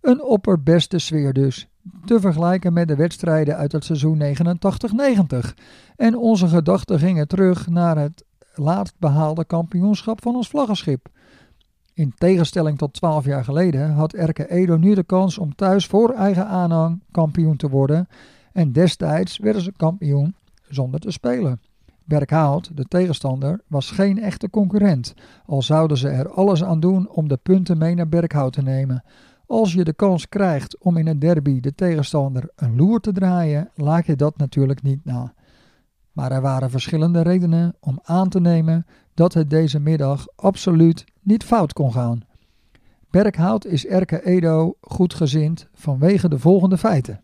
Een 0.00 0.22
opperbeste 0.22 0.98
sfeer 0.98 1.32
dus, 1.32 1.68
te 2.04 2.20
vergelijken 2.20 2.72
met 2.72 2.88
de 2.88 2.96
wedstrijden 2.96 3.56
uit 3.56 3.72
het 3.72 3.84
seizoen 3.84 4.22
89-90. 4.22 5.54
En 5.96 6.16
onze 6.16 6.48
gedachten 6.48 6.98
gingen 6.98 7.28
terug 7.28 7.68
naar 7.68 7.98
het 7.98 8.24
laatst 8.54 8.94
behaalde 8.98 9.44
kampioenschap 9.44 10.22
van 10.22 10.34
ons 10.34 10.48
vlaggenschip. 10.48 11.08
In 11.94 12.14
tegenstelling 12.18 12.78
tot 12.78 12.92
12 12.92 13.24
jaar 13.24 13.44
geleden 13.44 13.90
had 13.90 14.12
Erke 14.12 14.50
Edo 14.50 14.76
nu 14.76 14.94
de 14.94 15.04
kans 15.04 15.38
om 15.38 15.54
thuis 15.54 15.86
voor 15.86 16.10
eigen 16.10 16.46
aanhang 16.46 17.02
kampioen 17.10 17.56
te 17.56 17.68
worden. 17.68 18.08
En 18.52 18.72
destijds 18.72 19.38
werden 19.38 19.62
ze 19.62 19.72
kampioen 19.76 20.34
zonder 20.74 21.00
te 21.00 21.10
spelen. 21.10 21.60
Berkhout, 22.04 22.76
de 22.76 22.84
tegenstander, 22.84 23.60
was 23.66 23.90
geen 23.90 24.22
echte 24.22 24.50
concurrent, 24.50 25.14
al 25.46 25.62
zouden 25.62 25.96
ze 25.96 26.08
er 26.08 26.30
alles 26.30 26.64
aan 26.64 26.80
doen 26.80 27.08
om 27.08 27.28
de 27.28 27.36
punten 27.36 27.78
mee 27.78 27.94
naar 27.94 28.08
Berkhout 28.08 28.52
te 28.52 28.62
nemen. 28.62 29.04
Als 29.46 29.72
je 29.72 29.84
de 29.84 29.92
kans 29.92 30.28
krijgt 30.28 30.78
om 30.78 30.96
in 30.96 31.06
een 31.06 31.18
derby 31.18 31.60
de 31.60 31.74
tegenstander 31.74 32.50
een 32.56 32.76
loer 32.76 33.00
te 33.00 33.12
draaien, 33.12 33.70
laat 33.74 34.06
je 34.06 34.16
dat 34.16 34.36
natuurlijk 34.36 34.82
niet 34.82 35.04
na. 35.04 35.34
Maar 36.12 36.32
er 36.32 36.40
waren 36.40 36.70
verschillende 36.70 37.22
redenen 37.22 37.74
om 37.80 37.98
aan 38.02 38.28
te 38.28 38.40
nemen 38.40 38.86
dat 39.14 39.34
het 39.34 39.50
deze 39.50 39.80
middag 39.80 40.26
absoluut 40.36 41.04
niet 41.20 41.44
fout 41.44 41.72
kon 41.72 41.92
gaan. 41.92 42.22
Berkhout 43.10 43.66
is 43.66 43.86
Erke 43.86 44.24
Edo 44.24 44.74
goedgezind 44.80 45.68
vanwege 45.72 46.28
de 46.28 46.38
volgende 46.38 46.78
feiten. 46.78 47.20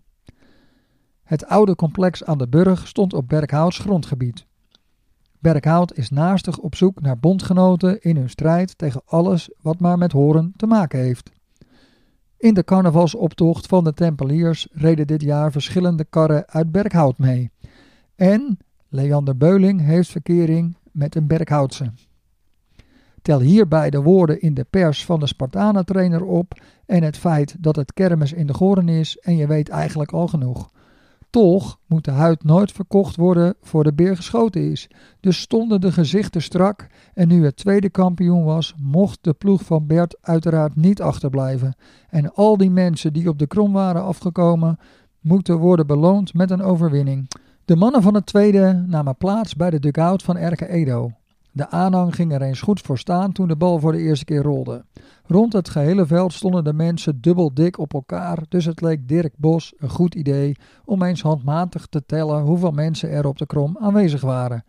Het 1.31 1.47
oude 1.47 1.75
complex 1.75 2.25
aan 2.25 2.39
de 2.39 2.49
Burg 2.49 2.89
stond 2.89 3.15
op 3.15 3.29
Berkhouts 3.29 3.79
grondgebied. 3.79 4.47
Berkhout 5.39 5.97
is 5.97 6.11
naastig 6.11 6.59
op 6.59 6.75
zoek 6.75 7.01
naar 7.01 7.19
bondgenoten 7.19 8.01
in 8.01 8.17
hun 8.17 8.31
strijd 8.31 8.79
tegen 8.79 9.03
alles 9.05 9.51
wat 9.61 9.81
maar 9.81 9.99
met 9.99 10.13
horen 10.13 10.53
te 10.57 10.67
maken 10.67 10.99
heeft. 10.99 11.31
In 12.37 12.55
de 12.55 12.65
carnavalsoptocht 12.65 13.67
van 13.67 13.85
de 13.85 13.95
Tempeliers 13.95 14.69
reden 14.73 15.07
dit 15.07 15.23
jaar 15.23 15.53
verschillende 15.53 16.05
karren 16.05 16.49
uit 16.49 16.73
Berkhout 16.73 17.19
mee. 17.19 17.51
En 18.15 18.59
Leander 18.89 19.37
Beuling 19.37 19.81
heeft 19.81 20.11
verkering 20.11 20.77
met 20.93 21.15
een 21.15 21.27
Berkhoutse. 21.27 21.93
Tel 23.23 23.41
hierbij 23.41 23.91
de 23.91 24.03
woorden 24.03 24.41
in 24.41 24.55
de 24.55 24.67
pers 24.71 25.05
van 25.05 25.21
de 25.21 25.27
Spartanentrainer 25.27 26.25
op 26.25 26.61
en 26.87 27.03
het 27.03 27.17
feit 27.17 27.57
dat 27.59 27.77
het 27.77 27.93
kermis 27.93 28.33
in 28.33 28.47
de 28.47 28.55
Goren 28.55 28.89
is 28.89 29.19
en 29.19 29.37
je 29.37 29.47
weet 29.47 29.69
eigenlijk 29.69 30.13
al 30.13 30.29
genoeg. 30.29 30.71
Toch 31.31 31.79
moet 31.87 32.05
de 32.05 32.11
huid 32.11 32.45
nooit 32.45 32.73
verkocht 32.73 33.17
worden 33.17 33.55
voor 33.63 33.85
de 33.85 33.93
beer 33.93 34.17
geschoten 34.17 34.71
is. 34.71 34.89
Dus 35.21 35.41
stonden 35.41 35.81
de 35.81 35.93
gezichten 35.93 36.43
strak 36.43 36.87
en 37.15 37.29
nu 37.29 37.45
het 37.45 37.57
tweede 37.57 37.91
kampioen 37.91 38.45
was, 38.45 38.75
mocht 38.79 39.19
de 39.25 39.33
ploeg 39.33 39.63
van 39.63 39.87
Bert 39.87 40.19
uiteraard 40.21 40.77
niet 40.77 41.03
achterblijven. 41.03 41.75
En 42.09 42.35
al 42.35 42.57
die 42.57 42.71
mensen 42.71 43.13
die 43.13 43.29
op 43.29 43.39
de 43.39 43.47
krom 43.47 43.73
waren 43.73 44.03
afgekomen, 44.03 44.79
moeten 45.21 45.59
worden 45.59 45.87
beloond 45.87 46.35
met 46.35 46.51
een 46.51 46.63
overwinning. 46.63 47.31
De 47.65 47.77
mannen 47.77 48.03
van 48.03 48.15
het 48.15 48.27
tweede 48.27 48.85
namen 48.87 49.17
plaats 49.17 49.55
bij 49.55 49.71
de 49.71 49.81
dugout 49.81 50.23
van 50.23 50.37
Erke 50.37 50.69
Edo. 50.69 51.11
De 51.53 51.69
aanhang 51.69 52.15
ging 52.15 52.33
er 52.33 52.43
eens 52.43 52.61
goed 52.61 52.81
voor 52.81 52.99
staan 52.99 53.33
toen 53.33 53.49
de 53.49 53.57
bal 53.57 53.79
voor 53.79 53.93
de 53.93 53.99
eerste 53.99 54.25
keer 54.25 54.43
rolde. 54.43 54.85
Rond 55.27 55.53
het 55.53 55.69
gehele 55.69 56.07
veld 56.07 56.33
stonden 56.33 56.65
de 56.65 56.73
mensen 56.73 57.21
dubbel 57.21 57.55
dik 57.55 57.79
op 57.79 57.95
elkaar, 57.95 58.39
dus 58.49 58.65
het 58.65 58.81
leek 58.81 59.09
Dirk 59.09 59.35
Bos 59.37 59.73
een 59.77 59.89
goed 59.89 60.15
idee 60.15 60.57
om 60.85 61.03
eens 61.03 61.23
handmatig 61.23 61.87
te 61.87 62.07
tellen 62.07 62.43
hoeveel 62.43 62.71
mensen 62.71 63.11
er 63.11 63.27
op 63.27 63.39
de 63.39 63.47
krom 63.47 63.77
aanwezig 63.81 64.21
waren. 64.21 64.65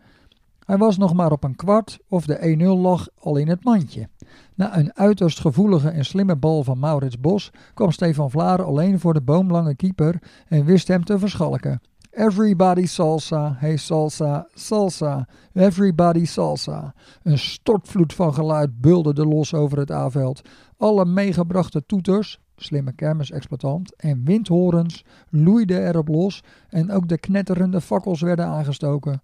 Hij 0.64 0.78
was 0.78 0.98
nog 0.98 1.14
maar 1.14 1.32
op 1.32 1.44
een 1.44 1.56
kwart 1.56 1.98
of 2.08 2.26
de 2.26 2.56
1-0 2.58 2.80
lag 2.80 3.08
al 3.18 3.36
in 3.36 3.48
het 3.48 3.64
mandje. 3.64 4.08
Na 4.54 4.78
een 4.78 4.94
uiterst 4.94 5.40
gevoelige 5.40 5.88
en 5.88 6.04
slimme 6.04 6.36
bal 6.36 6.64
van 6.64 6.78
Maurits 6.78 7.20
Bos 7.20 7.50
kwam 7.74 7.90
Stefan 7.90 8.30
Vlaar 8.30 8.62
alleen 8.62 9.00
voor 9.00 9.14
de 9.14 9.22
boomlange 9.22 9.74
keeper 9.74 10.22
en 10.48 10.64
wist 10.64 10.88
hem 10.88 11.04
te 11.04 11.18
verschalken. 11.18 11.80
Everybody 12.12 12.86
salsa, 12.86 13.56
hey 13.58 13.76
salsa, 13.76 14.46
salsa, 14.54 15.26
everybody 15.54 16.24
salsa. 16.24 16.94
Een 17.22 17.38
stortvloed 17.38 18.14
van 18.14 18.34
geluid 18.34 18.80
bulderde 18.80 19.26
los 19.26 19.54
over 19.54 19.78
het 19.78 19.90
A-veld. 19.90 20.42
Alle 20.76 21.04
meegebrachte 21.04 21.86
toeters, 21.86 22.40
slimme 22.56 22.92
kermisexploitant, 22.92 23.96
en 23.96 24.24
windhorens 24.24 25.04
loeiden 25.30 25.86
erop 25.86 26.08
los 26.08 26.42
en 26.68 26.90
ook 26.90 27.08
de 27.08 27.18
knetterende 27.18 27.80
fakkels 27.80 28.20
werden 28.20 28.46
aangestoken. 28.46 29.22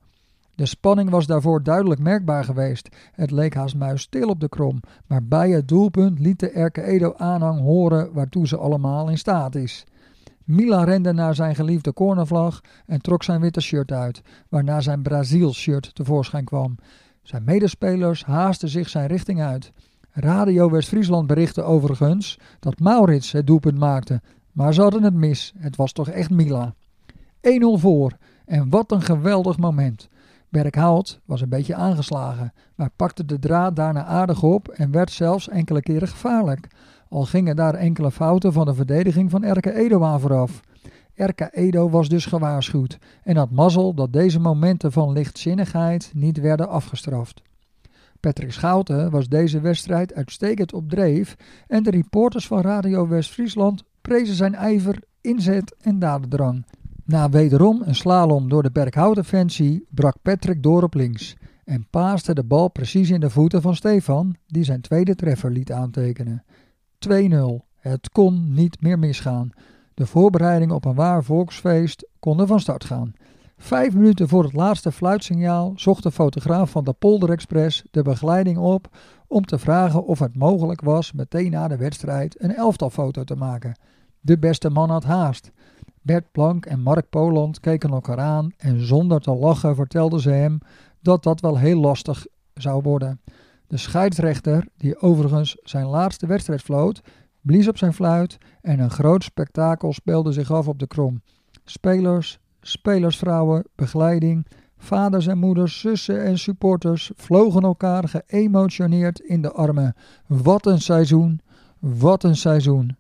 De 0.55 0.67
spanning 0.67 1.11
was 1.11 1.27
daarvoor 1.27 1.63
duidelijk 1.63 2.01
merkbaar 2.01 2.45
geweest. 2.45 2.89
Het 3.13 3.31
leek 3.31 3.55
haast 3.55 3.77
muisstil 3.77 4.29
op 4.29 4.41
de 4.41 4.49
krom, 4.49 4.81
maar 5.07 5.25
bij 5.25 5.51
het 5.51 5.69
doelpunt 5.69 6.19
liet 6.19 6.41
de 6.41 6.51
Erke 6.51 6.83
Edo 6.83 7.15
aanhang 7.17 7.61
horen 7.61 8.13
waartoe 8.13 8.47
ze 8.47 8.57
allemaal 8.57 9.09
in 9.09 9.19
staat 9.19 9.55
is. 9.55 9.87
Mila 10.49 10.85
rende 10.85 11.13
naar 11.13 11.35
zijn 11.35 11.55
geliefde 11.55 11.93
cornervlag 11.93 12.61
en 12.87 13.01
trok 13.01 13.23
zijn 13.23 13.41
witte 13.41 13.61
shirt 13.61 13.93
uit, 13.93 14.23
waarna 14.49 14.81
zijn 14.81 15.03
Brazil-shirt 15.03 15.95
tevoorschijn 15.95 16.45
kwam. 16.45 16.75
Zijn 17.23 17.45
medespelers 17.45 18.25
haasten 18.25 18.69
zich 18.69 18.89
zijn 18.89 19.07
richting 19.07 19.43
uit. 19.43 19.73
Radio 20.13 20.71
West-Friesland 20.71 21.27
berichtte 21.27 21.63
overigens 21.63 22.39
dat 22.61 22.79
Maurits 22.79 23.33
het 23.33 23.47
doelpunt 23.47 23.79
maakte, 23.79 24.21
maar 24.53 24.75
ze 24.75 24.81
hadden 24.81 25.03
het 25.03 25.15
mis. 25.15 25.53
Het 25.59 25.77
was 25.77 25.93
toch 25.93 26.09
echt 26.09 26.31
Mila. 26.31 26.75
1-0 27.41 27.51
voor 27.73 28.13
en 28.45 28.69
wat 28.69 28.93
een 28.93 29.03
geweldig 29.03 29.59
moment. 29.59 30.09
Berkhout 30.49 31.21
was 31.25 31.41
een 31.41 31.49
beetje 31.49 31.75
aangeslagen, 31.75 32.53
maar 32.75 32.91
pakte 32.97 33.25
de 33.25 33.39
draad 33.39 33.77
daarna 33.77 34.05
aardig 34.05 34.43
op 34.43 34.69
en 34.69 34.91
werd 34.91 35.11
zelfs 35.11 35.49
enkele 35.49 35.81
keren 35.81 36.09
gevaarlijk. 36.09 36.69
Al 37.09 37.25
gingen 37.25 37.57
daar 37.57 37.75
enkele 37.75 38.11
fouten 38.11 38.53
van 38.53 38.67
de 38.67 38.75
verdediging 38.75 39.31
van 39.31 39.45
Erke 39.45 39.75
Edo 39.75 40.03
aan 40.03 40.21
vooraf. 40.21 40.61
Erke 41.15 41.49
Edo 41.53 41.91
was 41.91 42.09
dus 42.09 42.27
gewaarschuwd 42.27 42.99
en 43.23 43.37
had 43.37 43.51
mazzel 43.51 43.95
dat 43.95 44.13
deze 44.13 44.41
momenten 44.41 44.93
van 44.93 45.13
lichtzinnigheid 45.13 46.11
niet 46.15 46.41
werden 46.41 46.69
afgestraft. 46.69 47.43
Patrick 48.21 48.53
Schouten 48.53 49.11
was 49.11 49.29
deze 49.29 49.61
wedstrijd 49.61 50.15
uitstekend 50.15 50.73
op 50.73 50.89
dreef 50.89 51.37
en 51.67 51.83
de 51.83 51.91
reporters 51.91 52.47
van 52.47 52.61
Radio 52.61 53.09
West-Friesland 53.09 53.85
prezen 54.01 54.35
zijn 54.35 54.55
ijver, 54.55 55.03
inzet 55.21 55.77
en 55.81 55.99
dadendrang. 55.99 56.67
Na 57.05 57.29
wederom 57.29 57.83
een 57.85 57.95
slalom 57.95 58.49
door 58.49 58.63
de 58.63 58.71
Berkhout-offensie 58.71 59.87
brak 59.91 60.17
Patrick 60.23 60.63
door 60.63 60.83
op 60.83 60.95
links 60.95 61.37
en 61.65 61.87
paaste 61.91 62.35
de 62.35 62.45
bal 62.45 62.69
precies 62.69 63.11
in 63.11 63.21
de 63.21 63.31
voeten 63.31 63.63
van 63.63 63.77
Stefan, 63.77 64.37
die 64.47 64.65
zijn 64.65 64.81
tweede 64.81 65.15
treffer 65.15 65.51
liet 65.51 65.73
aantekenen. 65.73 66.45
2-0. 67.09 67.67
Het 67.77 68.11
kon 68.11 68.55
niet 68.55 68.81
meer 68.81 68.99
misgaan. 68.99 69.51
De 69.95 70.07
voorbereiding 70.07 70.73
op 70.73 70.85
een 70.85 70.95
waar 70.95 71.25
volksfeest 71.25 72.09
konden 72.19 72.47
van 72.47 72.61
start 72.61 72.85
gaan. 72.85 73.13
Vijf 73.57 73.95
minuten 73.95 74.29
voor 74.29 74.43
het 74.43 74.53
laatste 74.53 74.93
fluitsignaal 74.93 75.73
zocht 75.77 76.03
de 76.03 76.11
fotograaf 76.11 76.71
van 76.71 76.85
de 76.85 76.93
Polder 76.93 77.31
Express 77.31 77.83
de 77.91 78.03
begeleiding 78.03 78.59
op 78.59 78.97
om 79.27 79.45
te 79.45 79.59
vragen 79.59 80.05
of 80.05 80.19
het 80.19 80.37
mogelijk 80.37 80.81
was 80.81 81.13
meteen 81.13 81.51
na 81.51 81.69
de 81.69 81.77
wedstrijd 81.77 82.43
een 82.43 82.55
elftalfoto 82.55 83.25
te 83.25 83.37
maken. 83.37 83.79
De 84.21 84.39
beste 84.39 84.71
man 84.71 84.91
had 84.91 85.05
haast. 85.05 85.53
Bert 86.03 86.33
Plank 86.33 86.67
en 86.67 86.81
Mark 86.81 87.09
Poland 87.11 87.61
keken 87.61 87.91
elkaar 87.91 88.19
aan 88.19 88.53
en 88.57 88.87
zonder 88.87 89.21
te 89.21 89.35
lachen 89.35 89.75
vertelden 89.75 90.21
ze 90.21 90.31
hem 90.31 90.59
dat 91.01 91.23
dat 91.23 91.41
wel 91.41 91.59
heel 91.59 91.81
lastig 91.81 92.27
zou 92.55 92.83
worden. 92.83 93.21
De 93.69 93.77
scheidsrechter, 93.77 94.67
die 94.77 95.01
overigens 95.01 95.57
zijn 95.63 95.87
laatste 95.87 96.27
wedstrijd 96.27 96.63
floot, 96.63 97.01
blies 97.41 97.69
op 97.69 97.79
zijn 97.79 97.95
fluit 97.95 98.39
en 98.61 98.79
een 98.79 98.91
groot 98.91 99.25
spektakel 99.25 99.93
speelde 99.93 100.33
zich 100.33 100.51
af 100.51 100.69
op 100.69 100.79
de 100.79 100.87
krom. 100.87 101.23
Spelers, 101.65 102.39
spelersvrouwen, 102.61 103.65
begeleiding, 103.75 104.47
vaders 104.79 105.27
en 105.27 105.39
moeders, 105.39 105.81
zussen 105.81 106.25
en 106.25 106.39
supporters 106.39 107.11
vlogen 107.17 107.63
elkaar 107.63 108.09
geëmotioneerd 108.09 109.21
in 109.21 109.43
de 109.43 109.53
armen. 109.53 109.95
Wat 110.27 110.67
een 110.67 110.81
seizoen, 110.81 111.41
wat 111.79 112.25
een 112.25 112.37
seizoen. 112.37 112.97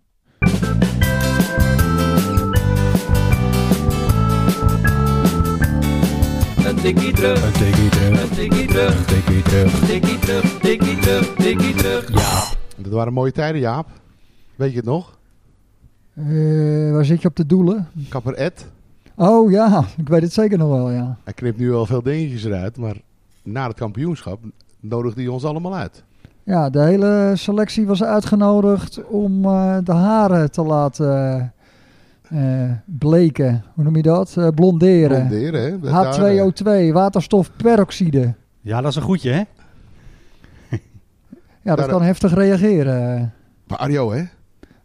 Tikkie 6.94 7.12
terug. 7.12 7.44
Een 7.44 7.52
tikkie 7.52 7.90
terug. 7.90 8.22
Een 8.22 8.36
tikkie 8.36 8.66
terug. 8.66 8.98
Een 8.98 9.06
tikkie 9.06 9.42
terug. 9.42 9.86
Tikkie 9.86 10.18
terug. 10.18 10.58
Tikkie 10.58 10.98
terug. 10.98 11.34
Tikkie 11.34 11.74
terug. 11.74 12.12
Ja. 12.12 12.44
Dat 12.76 12.92
waren 12.92 13.12
mooie 13.12 13.32
tijden, 13.32 13.60
Jaap. 13.60 13.86
Weet 14.56 14.70
je 14.70 14.76
het 14.76 14.84
nog? 14.84 15.18
Eh, 16.14 16.92
waar 16.92 17.04
zit 17.04 17.22
je 17.22 17.28
op 17.28 17.36
de 17.36 17.46
doelen? 17.46 17.88
Kapper 18.08 18.34
Ed. 18.34 18.66
Oh 19.16 19.50
ja, 19.50 19.84
ik 19.96 20.08
weet 20.08 20.22
het 20.22 20.32
zeker 20.32 20.58
nog 20.58 20.68
wel, 20.68 20.90
ja. 20.90 21.16
Hij 21.24 21.32
knipt 21.32 21.58
nu 21.58 21.74
al 21.74 21.86
veel 21.86 22.02
dingetjes 22.02 22.44
eruit, 22.44 22.76
maar 22.76 22.96
na 23.42 23.66
het 23.66 23.76
kampioenschap 23.76 24.40
nodigde 24.80 25.20
hij 25.20 25.30
ons 25.30 25.44
allemaal 25.44 25.74
uit. 25.74 26.04
Ja, 26.42 26.70
de 26.70 26.80
hele 26.80 27.32
selectie 27.34 27.86
was 27.86 28.02
uitgenodigd 28.02 29.04
om 29.04 29.44
eh, 29.44 29.76
de 29.84 29.92
haren 29.92 30.50
te 30.50 30.62
laten 30.62 31.52
eh, 32.30 32.70
bleken. 32.84 33.64
Hoe 33.74 33.84
noem 33.84 33.96
je 33.96 34.02
dat? 34.02 34.36
Eh, 34.36 34.48
blonderen. 34.54 35.26
Blonderen, 35.28 35.62
hè? 35.62 35.78
Dat 35.80 35.90
daar, 35.90 36.24
eh, 36.24 36.44
H2O2, 36.88 36.92
waterstofperoxide. 36.92 38.34
Ja, 38.60 38.80
dat 38.80 38.90
is 38.90 38.96
een 38.96 39.02
goedje, 39.02 39.30
hè? 39.30 39.42
Ja, 41.62 41.74
dat 41.74 41.76
Daar- 41.76 41.88
kan 41.88 42.02
heftig 42.06 42.34
reageren. 42.34 43.32
Maar 43.66 43.78
Arjo, 43.78 44.12
hè? 44.12 44.22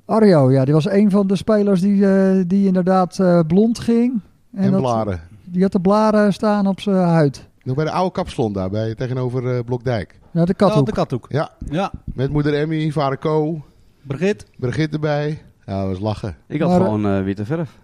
Arjo, 0.05 0.51
ja, 0.51 0.65
die 0.65 0.73
was 0.73 0.89
een 0.89 1.11
van 1.11 1.27
de 1.27 1.35
spelers 1.35 1.81
die, 1.81 2.07
eh, 2.15 2.43
die 2.47 2.67
inderdaad 2.67 3.19
eh, 3.19 3.39
blond 3.47 3.79
ging. 3.79 4.19
En, 4.55 4.71
dat- 4.71 4.81
Blaren. 4.81 5.19
Die 5.43 5.61
had 5.61 5.71
de 5.71 5.79
blaren 5.81 6.33
staan 6.33 6.67
op 6.67 6.79
zijn 6.79 6.95
huid. 6.95 7.47
Nog 7.63 7.75
bij 7.75 7.85
de 7.85 7.91
oude 7.91 8.11
kapsalon 8.11 8.53
daar, 8.53 8.69
bij, 8.69 8.95
tegenover 8.95 9.63
Blokdijk. 9.63 10.19
Ja, 10.31 10.45
de 10.45 10.53
Ja, 10.57 10.65
kathoek. 10.67 10.85
de 10.85 10.91
kathoek. 10.91 11.25
Ja, 11.29 11.49
Ja, 11.69 11.91
met 12.05 12.31
moeder 12.31 12.53
Emmy, 12.53 12.91
vader 12.91 13.17
Co, 13.17 13.61
Brigitte. 14.01 14.45
Brigitte 14.57 14.93
erbij. 14.95 15.41
Ja, 15.65 15.79
dat 15.79 15.87
was 15.87 15.99
lachen. 15.99 16.35
Ik 16.47 16.59
had 16.61 16.69
Maar, 16.69 16.79
eh, 16.79 16.85
gewoon 16.85 17.05
eh, 17.07 17.23
witte 17.23 17.45
verf. 17.45 17.77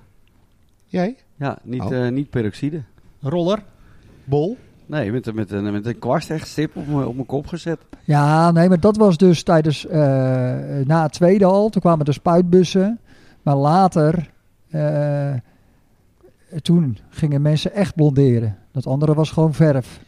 Jij? 0.85 1.15
Ja, 1.35 1.57
niet, 1.63 1.81
Oh. 1.81 2.05
eh, 2.05 2.11
niet 2.11 2.29
peroxide. 2.29 2.81
Roller. 3.21 3.63
Bol? 4.23 4.57
Nee, 4.85 5.11
met, 5.11 5.33
met, 5.33 5.51
een, 5.51 5.71
met 5.71 5.85
een 5.85 5.99
kwast 5.99 6.29
echt 6.29 6.47
stip 6.47 6.75
op 6.75 6.87
mijn 6.87 7.05
op 7.05 7.13
mijn 7.15 7.25
kop 7.27 7.47
gezet. 7.47 7.79
Ja, 8.03 8.51
nee, 8.51 8.69
maar 8.69 8.79
dat 8.79 8.97
was 8.97 9.17
dus 9.17 9.43
tijdens, 9.43 9.85
eh, 9.87 9.99
na 10.85 11.03
het 11.03 11.13
tweede 11.13 11.45
al. 11.45 11.69
Toen 11.69 11.81
kwamen 11.81 12.05
de 12.05 12.11
spuitbussen. 12.11 12.99
Maar 13.41 13.55
later, 13.55 14.29
eh, 14.69 15.33
toen 16.61 16.97
gingen 17.09 17.41
mensen 17.41 17.73
echt 17.73 17.95
blonderen. 17.95 18.57
Dat 18.71 18.87
andere 18.87 19.13
was 19.13 19.31
gewoon 19.31 19.53
verf. 19.53 19.99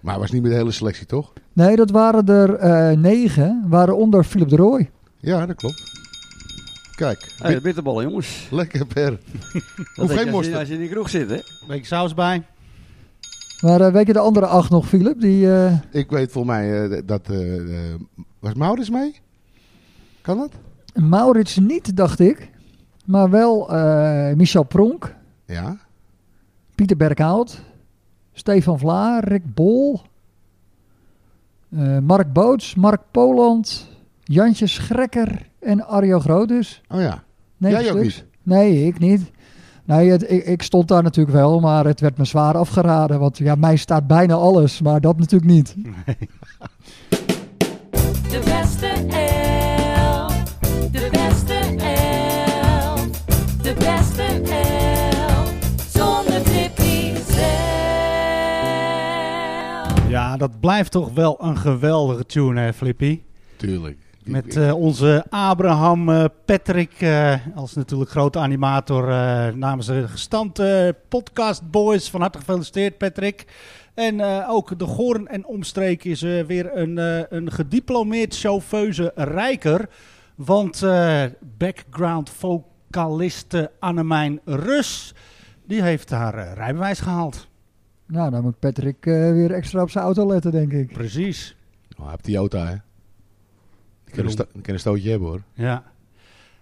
Maar 0.00 0.18
was 0.18 0.30
niet 0.30 0.42
met 0.42 0.50
de 0.50 0.56
hele 0.56 0.70
selectie, 0.70 1.06
toch? 1.06 1.32
Nee, 1.52 1.76
dat 1.76 1.90
waren 1.90 2.26
er 2.26 2.54
eh, 2.54 2.96
negen, 2.98 3.64
waaronder 3.68 4.24
Philip 4.24 4.48
de 4.48 4.56
Rooij. 4.56 4.90
Ja, 5.18 5.46
dat 5.46 5.56
klopt. 5.56 5.89
Kijk, 7.00 7.32
Hey, 7.38 7.54
de 7.54 7.60
bitterballen, 7.60 8.04
jongens. 8.04 8.48
lekker 8.50 8.86
per. 8.86 9.10
Denk 9.96 10.10
geen 10.10 10.28
mosterd. 10.30 10.54
je, 10.54 10.58
als 10.58 10.68
je 10.68 10.74
in 10.74 10.80
die 10.80 10.88
kroeg 10.88 11.08
zit, 11.10 11.30
hè? 11.30 11.38
Beetje 11.66 11.84
saus 11.86 12.14
bij. 12.14 12.42
Maar 13.60 13.80
eh, 13.80 13.92
weet 13.92 14.06
je 14.06 14.12
de 14.12 14.18
andere 14.18 14.46
acht 14.46 14.70
nog, 14.70 14.88
Philip? 14.88 15.20
Die, 15.20 15.52
eh, 15.54 15.72
Ik 15.90 16.10
weet 16.10 16.32
volgens 16.32 16.54
mij 16.56 16.84
eh, 16.90 17.02
dat... 17.06 17.20
was 18.38 18.54
Maurits 18.54 18.90
mee? 18.90 19.14
Kan 20.20 20.36
dat? 20.38 20.52
Maurits 21.04 21.56
niet, 21.58 21.96
dacht 21.96 22.18
ik. 22.20 22.50
Maar 23.04 23.30
wel 23.30 23.70
eh, 23.72 24.34
Michel 24.34 24.62
Pronk, 24.62 25.14
Ja. 25.46 25.76
Pieter 26.74 26.96
Berghout, 26.96 27.60
Stefan 28.32 28.78
Vlaar, 28.78 29.24
Rick 29.28 29.54
Bol, 29.54 30.00
eh, 31.70 31.98
Mark 31.98 32.32
Boots, 32.32 32.74
Mark 32.74 33.00
Poland, 33.10 33.88
Jantje 34.24 34.66
Schrekker 34.66 35.48
en 35.60 35.86
Arjo 35.86 36.18
Groothuis. 36.18 36.82
Oh 36.88 37.00
ja. 37.00 37.22
Nee, 37.56 37.72
Jij 37.72 37.92
ook 37.92 38.02
niet? 38.02 38.24
Nee, 38.42 38.86
ik 38.86 38.98
niet. 38.98 39.30
Nee, 39.84 40.10
het, 40.10 40.30
ik, 40.30 40.44
ik 40.44 40.62
stond 40.62 40.88
daar 40.88 41.02
natuurlijk 41.02 41.36
wel, 41.36 41.60
maar 41.60 41.84
het 41.84 42.00
werd 42.00 42.18
me 42.18 42.24
zwaar 42.24 42.56
afgeraden. 42.56 43.18
Want 43.20 43.38
ja, 43.38 43.54
mij 43.54 43.76
staat 43.76 44.06
bijna 44.06 44.34
alles, 44.34 44.80
maar 44.80 45.00
dat 45.00 45.18
natuurlijk 45.18 45.50
niet. 45.50 45.74
De 48.30 48.40
beste 48.44 48.86
elf. 49.08 50.42
De 50.90 51.08
beste 51.10 51.54
elf. 51.84 53.24
De 53.62 53.74
beste 53.78 54.22
elf. 54.52 55.52
Zonder 55.92 56.42
Tippy 56.42 57.12
zelf. 57.32 57.58
Ja, 60.08 60.36
dat 60.36 60.60
blijft 60.60 60.92
toch 60.92 61.12
wel 61.14 61.36
een 61.40 61.56
geweldige 61.58 62.26
tune, 62.26 62.60
hè, 62.60 62.72
Flippy? 62.72 63.20
Tuurlijk. 63.56 63.98
Met 64.24 64.56
eh, 64.56 64.74
onze 64.74 65.24
Abraham 65.30 66.08
eh, 66.08 66.24
Patrick 66.44 66.92
eh, 67.00 67.34
als 67.54 67.74
natuurlijk 67.74 68.10
grote 68.10 68.38
animator 68.38 69.08
eh, 69.08 69.54
namens 69.54 69.86
de 69.86 70.08
gestante 70.08 70.96
podcast 71.08 71.70
boys. 71.70 72.10
Van 72.10 72.20
harte 72.20 72.38
gefeliciteerd 72.38 72.98
Patrick. 72.98 73.44
En 73.94 74.20
eh, 74.20 74.46
ook 74.50 74.78
de 74.78 74.86
Goorn 74.86 75.28
en 75.28 75.46
omstreek 75.46 76.04
is 76.04 76.22
eh, 76.22 76.44
weer 76.44 76.76
een, 76.76 76.98
eh, 76.98 77.22
een 77.28 77.50
gediplomeerd 77.52 78.36
chauffeuse 78.36 79.12
rijker. 79.14 79.88
Want 80.34 80.82
eh, 80.82 81.22
background 81.58 82.30
vocaliste 82.30 83.70
Annemijn 83.78 84.40
Rus, 84.44 85.14
die 85.66 85.82
heeft 85.82 86.10
haar 86.10 86.54
rijbewijs 86.54 87.00
gehaald. 87.00 87.48
Nou, 88.06 88.30
dan 88.30 88.42
moet 88.42 88.58
Patrick 88.58 89.06
eh, 89.06 89.12
weer 89.32 89.52
extra 89.52 89.82
op 89.82 89.90
zijn 89.90 90.04
auto 90.04 90.26
letten, 90.26 90.50
denk 90.52 90.72
ik. 90.72 90.92
Precies. 90.92 91.56
Oh, 91.96 92.00
hij 92.02 92.10
heeft 92.10 92.24
die 92.24 92.34
Jota, 92.34 92.66
hè? 92.66 92.74
Die 94.12 94.22
kan 94.22 94.24
een, 94.24 94.30
sto- 94.30 94.60
kan 94.62 94.74
een 94.74 94.80
stootje 94.80 95.10
hebben, 95.10 95.28
hoor. 95.28 95.42
Ja. 95.54 95.82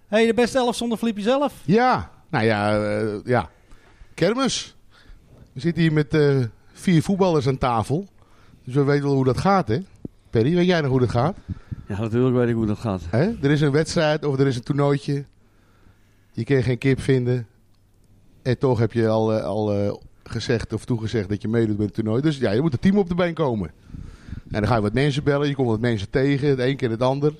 hey, 0.06 0.26
de 0.26 0.34
beste 0.34 0.58
elf 0.58 0.76
zonder 0.76 0.98
Flippy 0.98 1.20
zelf. 1.22 1.54
Ja. 1.64 2.10
Nou 2.30 2.44
ja, 2.44 2.78
eh, 2.98 3.14
ja. 3.24 3.50
Kermis. 4.14 4.76
We 5.52 5.60
zitten 5.60 5.82
hier 5.82 5.92
met 5.92 6.14
eh, 6.14 6.38
vier 6.72 7.02
voetballers 7.02 7.46
aan 7.46 7.58
tafel. 7.58 8.06
Dus 8.64 8.74
we 8.74 8.82
weten 8.84 9.04
wel 9.04 9.14
hoe 9.14 9.24
dat 9.24 9.38
gaat, 9.38 9.68
hè? 9.68 9.78
Perry, 10.30 10.54
weet 10.54 10.66
jij 10.66 10.80
nog 10.80 10.90
hoe 10.90 11.00
dat 11.00 11.10
gaat? 11.10 11.36
Ja, 11.86 12.00
natuurlijk 12.00 12.36
weet 12.36 12.48
ik 12.48 12.54
hoe 12.54 12.66
dat 12.66 12.78
gaat. 12.78 13.02
Hè? 13.10 13.32
Er 13.42 13.50
is 13.50 13.60
een 13.60 13.70
wedstrijd 13.72 14.24
of 14.24 14.38
er 14.38 14.46
is 14.46 14.56
een 14.56 14.62
toernooitje. 14.62 15.24
Je 16.32 16.44
kan 16.44 16.62
geen 16.62 16.78
kip 16.78 17.00
vinden. 17.00 17.46
En 18.42 18.58
toch 18.58 18.78
heb 18.78 18.92
je 18.92 19.08
al, 19.08 19.32
eh, 19.34 19.44
al 19.44 19.72
eh, 19.74 19.92
gezegd 20.22 20.72
of 20.72 20.84
toegezegd 20.84 21.28
dat 21.28 21.42
je 21.42 21.48
meedoet 21.48 21.76
met 21.78 21.86
het 21.86 21.94
toernooi. 21.94 22.22
Dus 22.22 22.38
ja, 22.38 22.50
je 22.50 22.60
moet 22.60 22.72
een 22.72 22.78
team 22.78 22.98
op 22.98 23.08
de 23.08 23.14
been 23.14 23.34
komen. 23.34 23.70
En 24.50 24.60
dan 24.60 24.66
ga 24.66 24.74
je 24.74 24.80
wat 24.80 24.92
mensen 24.92 25.24
bellen. 25.24 25.48
Je 25.48 25.54
komt 25.54 25.68
wat 25.68 25.80
mensen 25.80 26.10
tegen. 26.10 26.48
Het 26.48 26.58
een 26.58 26.76
keer 26.76 26.90
het 26.90 27.02
ander. 27.02 27.34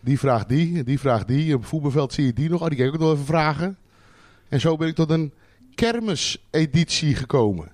Die 0.00 0.18
vraagt 0.18 0.48
die. 0.48 0.84
Die 0.84 0.98
vraagt 1.00 1.28
die. 1.28 1.54
Op 1.54 1.60
het 1.60 1.68
voetbalveld 1.68 2.12
zie 2.12 2.26
je 2.26 2.32
die 2.32 2.48
nog. 2.48 2.62
Oh, 2.62 2.68
die 2.68 2.76
kan 2.76 2.86
ik 2.86 2.94
ook 2.94 3.00
nog 3.00 3.12
even 3.12 3.24
vragen. 3.24 3.78
En 4.48 4.60
zo 4.60 4.76
ben 4.76 4.88
ik 4.88 4.94
tot 4.94 5.10
een 5.10 5.32
kermiseditie 5.74 7.14
gekomen. 7.14 7.70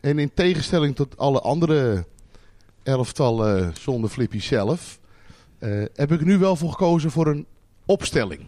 En 0.00 0.18
in 0.18 0.34
tegenstelling 0.34 0.96
tot 0.96 1.16
alle 1.18 1.40
andere 1.40 2.04
elftallen 2.82 3.72
zonder 3.80 4.10
Flippy 4.10 4.40
zelf... 4.40 5.00
eh, 5.58 5.84
heb 5.94 6.12
ik 6.12 6.24
nu 6.24 6.38
wel 6.38 6.56
voor 6.56 6.70
gekozen 6.70 7.10
voor 7.10 7.26
een 7.26 7.46
opstelling. 7.84 8.46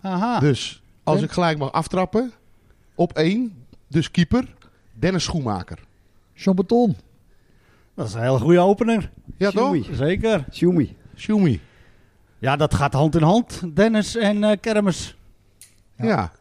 Aha. 0.00 0.38
Dus 0.38 0.82
als 1.02 1.18
En? 1.18 1.24
ik 1.24 1.30
gelijk 1.30 1.58
mag 1.58 1.72
aftrappen, 1.72 2.32
op 2.94 3.12
één, 3.12 3.64
dus 3.88 4.10
keeper, 4.10 4.54
Dennis 4.92 5.24
Schoenmaker. 5.24 5.78
Jean 6.34 6.56
Beton. 6.56 6.96
Dat 7.94 8.06
is 8.06 8.14
een 8.14 8.20
hele 8.22 8.38
goede 8.38 8.58
opener. 8.58 9.10
Ja 9.36 9.50
toch? 9.50 9.76
Zeker. 9.92 10.44
Shumi. 10.52 10.96
Schumi. 11.14 11.60
Ja, 12.38 12.56
dat 12.56 12.74
gaat 12.74 12.92
hand 12.92 13.14
in 13.14 13.22
hand. 13.22 13.62
Dennis 13.76 14.16
en 14.16 14.44
eh, 14.44 14.56
Kermis. 14.60 15.16
Ja. 15.96 16.06
Ja. 16.06 16.32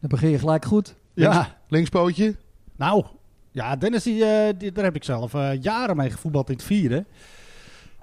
Dan 0.00 0.08
begin 0.10 0.30
je 0.30 0.38
gelijk 0.38 0.64
goed. 0.64 0.94
Ja. 1.14 1.58
Linkspootje. 1.68 2.36
Nou, 2.76 3.04
ja, 3.50 3.76
Dennis, 3.76 4.02
die, 4.02 4.24
eh, 4.24 4.54
die, 4.58 4.72
daar 4.72 4.84
heb 4.84 4.94
ik 4.96 5.04
zelf 5.04 5.34
eh, 5.34 5.62
jaren 5.62 5.96
mee 5.96 6.10
gevoetbald 6.10 6.48
in 6.48 6.54
het 6.54 6.64
vierde. 6.64 7.04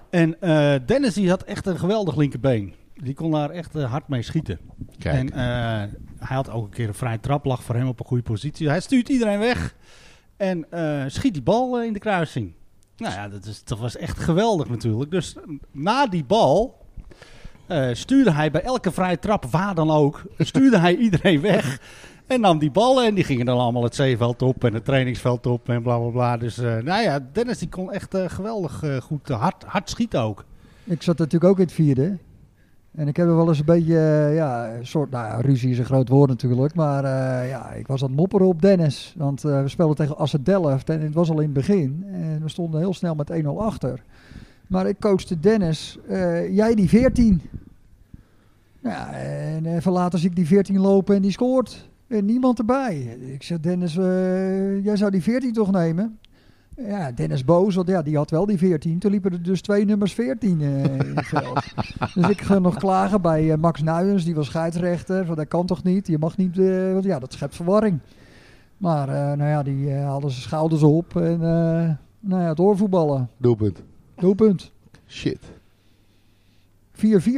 En 0.10 0.42
eh, 0.42 0.76
Dennis, 0.86 1.14
die 1.14 1.30
had 1.30 1.44
echt 1.44 1.66
een 1.66 1.80
geweldig 1.80 2.16
linkerbeen. 2.16 2.74
Die 2.96 3.14
kon 3.14 3.32
daar 3.32 3.50
echt 3.50 3.74
hard 3.74 4.08
mee 4.08 4.22
schieten. 4.22 4.60
Kijk. 5.00 5.16
En 5.16 5.32
eh, 5.32 5.90
hij 6.20 6.36
had 6.36 6.50
ook 6.50 6.64
een 6.64 6.70
keer 6.70 6.88
een 6.88 6.94
vrije 6.94 7.20
trap, 7.20 7.46
lag 7.46 7.64
voor 7.64 7.76
hem 7.76 7.88
op 7.88 8.00
een 8.00 8.06
goede 8.06 8.24
positie. 8.24 8.70
Hij 8.70 8.80
stuurt 8.80 9.10
iedereen 9.10 9.40
weg 9.40 9.76
en 10.38 10.72
eh, 10.72 11.04
schiet 11.08 11.34
die 11.34 11.42
bal 11.44 11.82
in 11.84 11.94
de 11.94 12.00
kruising. 12.00 12.54
Nou 13.02 13.14
ja, 13.14 13.30
dat, 13.30 13.46
is, 13.46 13.64
dat 13.64 13.80
was 13.80 13.98
echt 13.98 14.20
geweldig 14.20 14.70
natuurlijk. 14.70 15.12
Dus 15.12 15.36
na 15.72 16.08
die 16.08 16.24
bal 16.24 16.86
eh, 17.68 17.90
stuurde 17.92 18.32
hij 18.32 18.52
bij 18.52 18.62
elke 18.62 18.92
vrije 18.92 19.20
trap, 19.20 19.46
waar 19.46 19.76
dan 19.76 19.92
ook, 19.92 20.24
stuurde 20.38 20.78
hij 20.78 20.96
iedereen 21.06 21.42
weg. 21.42 21.80
En 22.28 22.42
nam 22.42 22.60
die 22.60 22.72
ballen 22.72 23.06
en 23.06 23.16
die 23.16 23.24
gingen 23.24 23.46
dan 23.46 23.60
allemaal 23.60 23.84
het 23.84 23.96
zeeveld 23.96 24.42
op 24.42 24.64
en 24.64 24.74
het 24.74 24.86
trainingsveld 24.86 25.46
op 25.46 25.70
en 25.70 25.82
bla 25.82 25.98
bla 25.98 26.10
bla. 26.10 26.38
Dus 26.38 26.58
eh, 26.58 26.78
nou 26.78 27.04
ja, 27.04 27.20
Dennis 27.32 27.58
die 27.58 27.70
kon 27.70 27.92
echt 27.92 28.14
eh, 28.14 28.30
geweldig 28.30 28.84
goed 29.04 29.28
hard, 29.30 29.64
hard 29.64 29.90
schieten 29.90 30.22
ook. 30.22 30.46
Ik 30.84 31.02
zat 31.02 31.18
natuurlijk 31.18 31.52
ook 31.52 31.60
in 31.60 31.66
het 31.66 31.74
vierde. 31.74 32.18
En 32.92 33.08
ik 33.08 33.18
heb 33.18 33.28
er 33.28 33.36
wel 33.36 33.48
eens 33.48 33.60
een 33.60 33.66
beetje, 33.66 33.98
eh, 33.98 34.36
ja, 34.36 34.76
een 34.76 34.88
soort, 34.88 35.12
nou 35.12 35.42
ruzie 35.42 35.72
is 35.72 35.78
een 35.78 35.86
groot 35.86 36.10
woord 36.10 36.30
natuurlijk. 36.30 36.76
Maar 36.76 37.04
eh, 37.04 37.50
ja, 37.50 37.72
ik 37.72 37.88
was 37.88 38.02
aan 38.02 38.08
het 38.08 38.18
mopperen 38.18 38.48
op 38.48 38.62
Dennis. 38.62 39.14
Want 39.18 39.44
eh, 39.44 39.62
we 39.62 39.68
speelden 39.68 39.96
tegen 39.96 40.18
Asset 40.18 40.46
Delft 40.46 40.90
en 40.90 41.02
het 41.02 41.14
was 41.14 41.30
al 41.30 41.40
in 41.40 41.44
het 41.44 41.54
begin. 41.54 42.06
En 42.12 42.42
we 42.42 42.50
stonden 42.50 42.80
heel 42.80 42.94
snel 42.94 43.16
met 43.16 43.32
1-0 43.44 43.48
achter. 43.58 44.04
Maar 44.68 44.88
ik 44.88 45.00
coachte 45.00 45.40
Dennis, 45.40 46.00
jij 46.52 46.76
die 46.76 46.90
14. 46.90 47.42
Ja, 48.84 49.14
en 49.14 49.66
even 49.66 49.92
later 49.92 50.20
zie 50.20 50.30
ik 50.30 50.36
die 50.36 50.48
14 50.48 50.80
lopen 50.80 51.16
en 51.16 51.22
die 51.22 51.32
scoort. 51.32 51.90
En 52.08 52.26
niemand 52.26 52.60
erbij. 52.60 53.18
Ik 53.34 53.44
zeg, 53.44 53.60
Dennis, 53.60 53.94
jij 54.84 54.96
zou 54.96 55.12
die 55.12 55.22
14 55.22 55.54
toch 55.54 55.72
nemen? 55.72 56.20
Ja, 56.78 57.12
Dennis 57.12 57.46
boos, 57.46 57.76
want 57.76 57.88
ja, 57.88 58.02
die 58.02 58.16
had 58.18 58.30
wel 58.30 58.46
die 58.46 58.58
14. 58.58 59.00
Toen 59.00 59.12
liepen 59.12 59.32
er 59.32 59.44
dus 59.44 59.62
twee 59.62 59.86
nummers 59.86 60.14
14 60.14 60.62
eh, 60.62 60.84
in 60.84 61.16
het 61.16 61.26
veld. 61.26 61.64
dus 62.16 62.30
ik 62.30 62.42
ga 62.42 62.60
nog 62.60 62.76
klagen 62.78 63.22
bij 63.22 63.52
eh, 63.52 63.58
Max 63.58 63.82
Nuyens, 63.82 64.24
die 64.26 64.36
was 64.36 64.46
scheidsrechter. 64.46 65.26
Van, 65.26 65.36
dat 65.36 65.48
kan 65.48 65.66
toch 65.66 65.84
niet? 65.84 66.08
Je 66.08 66.18
mag 66.18 66.38
niet, 66.38 66.60
eh, 66.60 66.92
want 66.94 67.04
ja, 67.04 67.20
dat 67.20 67.34
schept 67.34 67.56
verwarring. 67.56 68.00
Maar 68.78 69.10
eh, 69.10 69.38
nou 69.38 69.50
ja, 69.50 69.64
die 69.64 69.92
eh, 69.94 70.08
hadden 70.08 70.32
zijn 70.32 70.44
schouders 70.44 70.84
op 70.84 71.16
en 71.16 71.34
eh, 71.34 71.90
nou 72.20 72.42
ja, 72.42 72.54
doorvoetballen. 72.54 73.30
Doelpunt. 73.38 73.84
Doelpunt. 74.16 74.72
4-4 74.72 74.74
Shit. 75.08 75.40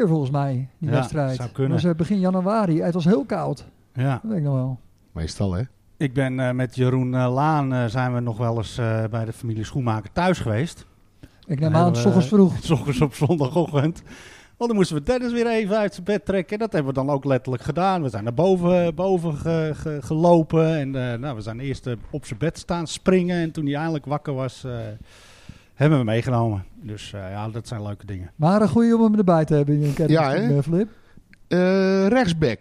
volgens 0.07 0.29
mij, 0.31 0.67
die 0.77 0.89
Ja, 0.89 0.95
wedstrijd. 0.95 1.36
zou 1.36 1.49
kunnen. 1.49 1.71
Dat 1.77 1.86
was 1.86 1.95
begin 1.95 2.19
januari. 2.19 2.81
Het 2.81 2.93
was 2.93 3.05
heel 3.05 3.25
koud. 3.25 3.65
Ja. 3.93 4.11
Dat 4.11 4.31
weet 4.31 4.38
ik 4.38 4.43
nog 4.43 4.53
wel. 4.53 4.79
Meestal, 5.11 5.53
hè? 5.53 5.63
Ik 6.03 6.13
ben 6.13 6.39
eh, 6.39 6.51
met 6.51 6.75
Jeroen 6.75 7.15
eh, 7.15 7.33
Laan 7.33 7.73
eh, 7.73 7.85
zijn 7.85 8.13
we 8.13 8.19
nog 8.19 8.37
wel 8.37 8.57
eens 8.57 8.77
eh, 8.77 9.03
bij 9.11 9.25
de 9.25 9.33
familie 9.33 9.63
Schoenmaker 9.63 10.11
thuis 10.11 10.39
geweest. 10.39 10.85
Ik 11.47 11.59
neem 11.59 11.75
aan, 11.75 11.95
s 11.95 12.05
ochtends 12.05 12.27
vroeg. 12.27 12.53
S 12.61 12.69
ochtends 12.69 13.01
op 13.01 13.13
zondagochtend. 13.13 14.03
Want 14.57 14.69
dan 14.69 14.75
moesten 14.75 14.95
we 14.95 15.03
Dennis 15.03 15.31
weer 15.31 15.47
even 15.47 15.77
uit 15.77 15.93
zijn 15.93 16.05
bed 16.05 16.25
trekken. 16.25 16.53
En 16.53 16.59
dat 16.59 16.71
hebben 16.73 16.93
we 16.93 16.99
dan 16.99 17.09
ook 17.09 17.25
letterlijk 17.25 17.63
gedaan. 17.63 18.01
We 18.03 18.09
zijn 18.09 18.23
naar 18.23 18.33
boven, 18.33 18.95
boven 18.95 19.35
ge- 19.35 19.71
ge- 19.75 19.99
gelopen. 20.01 20.77
En 20.77 21.11
eh, 21.11 21.19
nou, 21.19 21.35
we 21.35 21.41
zijn 21.41 21.59
eerst 21.59 21.87
op 22.09 22.25
zijn 22.25 22.39
bed 22.39 22.57
staan 22.57 22.87
springen. 22.87 23.37
En 23.41 23.51
toen 23.51 23.65
hij 23.65 23.75
eindelijk 23.75 24.05
wakker 24.05 24.33
was, 24.33 24.63
eh, 24.63 24.71
hebben 25.73 25.97
we 25.97 26.03
meegenomen. 26.03 26.63
Dus 26.81 27.13
eh, 27.13 27.29
ja, 27.31 27.49
dat 27.49 27.67
zijn 27.67 27.83
leuke 27.83 28.05
dingen. 28.05 28.31
Maar 28.35 28.61
een 28.61 28.69
goeie 28.69 28.95
om 28.97 29.03
hem 29.03 29.15
erbij 29.17 29.45
te 29.45 29.53
hebben 29.53 29.75
in 29.81 29.93
een 29.97 30.07
Ja, 30.11 30.31
hè? 30.31 30.63
Flip. 30.63 30.89
Eh, 31.47 32.07
rechtsback. 32.07 32.59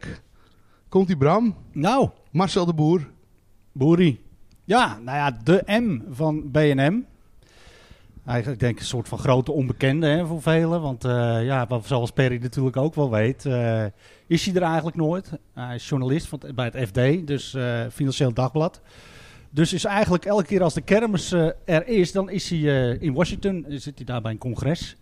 Komt 0.88 1.06
die 1.06 1.16
Bram? 1.16 1.54
Nou, 1.72 2.08
Marcel 2.30 2.66
de 2.66 2.74
Boer. 2.74 3.10
Boeri. 3.72 4.20
Ja, 4.64 4.98
nou 5.04 5.16
ja, 5.16 5.38
de 5.44 5.62
M 5.66 6.00
van 6.14 6.50
BNM. 6.50 7.04
Eigenlijk 8.26 8.60
denk 8.60 8.72
ik 8.74 8.80
een 8.80 8.86
soort 8.86 9.08
van 9.08 9.18
grote 9.18 9.52
onbekende 9.52 10.06
hè, 10.06 10.26
voor 10.26 10.42
velen. 10.42 10.80
Want 10.80 11.04
eh, 11.04 11.44
ja, 11.44 11.66
zoals 11.84 12.10
Perry 12.10 12.38
natuurlijk 12.42 12.76
ook 12.76 12.94
wel 12.94 13.10
weet, 13.10 13.46
eh, 13.46 13.84
is 14.26 14.46
hij 14.46 14.54
er 14.54 14.62
eigenlijk 14.62 14.96
nooit. 14.96 15.30
Hij 15.54 15.74
is 15.74 15.88
journalist 15.88 16.26
van, 16.28 16.40
het- 16.44 16.54
bij 16.54 16.70
het 16.72 16.88
FD, 16.88 17.26
dus 17.26 17.54
eh, 17.54 17.80
Financieel 17.90 18.32
Dagblad. 18.34 18.80
Dus 19.50 19.72
is 19.72 19.84
eigenlijk 19.84 20.24
elke 20.24 20.44
keer 20.44 20.62
als 20.62 20.74
de 20.74 20.80
kermis 20.80 21.32
er 21.64 21.86
is, 21.86 22.12
dan 22.12 22.30
is 22.30 22.50
hij 22.50 22.58
in 22.98 23.12
Washington. 23.14 23.64
Zit 23.68 23.96
hij 23.96 24.04
daar 24.04 24.20
bij 24.20 24.30
een 24.32 24.38
congres. 24.38 24.96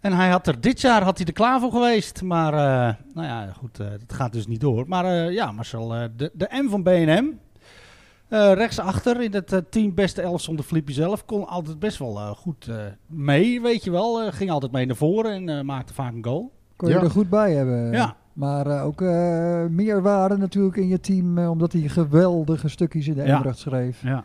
En 0.00 0.12
hij 0.12 0.28
had 0.30 0.46
er 0.46 0.60
dit 0.60 0.80
jaar 0.80 1.02
had 1.02 1.18
hij 1.18 1.26
er 1.26 1.32
klaar 1.32 1.60
voor 1.60 1.70
geweest. 1.72 2.22
Maar 2.22 2.52
nou 3.14 3.26
ja, 3.26 3.52
goed, 3.58 3.76
dat 3.76 4.12
gaat 4.12 4.32
dus 4.32 4.46
niet 4.46 4.60
door. 4.60 4.84
Maar 4.88 5.32
ja, 5.32 5.52
Marcel, 5.52 5.88
de, 6.16 6.30
de 6.34 6.48
M 6.64 6.68
van 6.68 6.82
BNM. 6.82 7.38
Eh, 8.30 8.52
rechtsachter 8.52 9.20
in 9.22 9.32
het 9.34 9.52
eh, 9.52 9.58
team 9.70 9.94
beste 9.94 10.22
elf 10.22 10.40
zonder 10.40 10.64
Flippy 10.64 10.92
zelf. 10.92 11.24
Kon 11.24 11.46
altijd 11.46 11.78
best 11.78 11.98
wel 11.98 12.16
eh, 12.18 12.30
goed 12.30 12.68
eh, 12.68 12.76
mee, 13.06 13.60
weet 13.60 13.84
je 13.84 13.90
wel. 13.90 14.20
Eh, 14.22 14.32
ging 14.32 14.50
altijd 14.50 14.72
mee 14.72 14.86
naar 14.86 14.96
voren 14.96 15.32
en 15.32 15.58
eh, 15.58 15.64
maakte 15.64 15.94
vaak 15.94 16.12
een 16.12 16.24
goal. 16.24 16.52
Kon 16.76 16.88
je 16.88 16.94
Ja. 16.94 17.00
er 17.02 17.10
goed 17.10 17.28
bij 17.28 17.52
hebben. 17.54 17.92
Ja. 17.92 18.16
Maar 18.32 18.66
eh, 18.66 18.84
ook 18.84 19.00
eh 19.02 19.64
meerwaarde 19.66 20.36
natuurlijk 20.36 20.76
in 20.76 20.88
je 20.88 21.00
team, 21.00 21.38
omdat 21.38 21.72
hij 21.72 21.80
geweldige 21.82 22.68
stukjes 22.68 23.06
in 23.08 23.14
de 23.14 23.22
Ja. 23.24 23.52
Schreef. 23.52 24.02
Ja. 24.02 24.24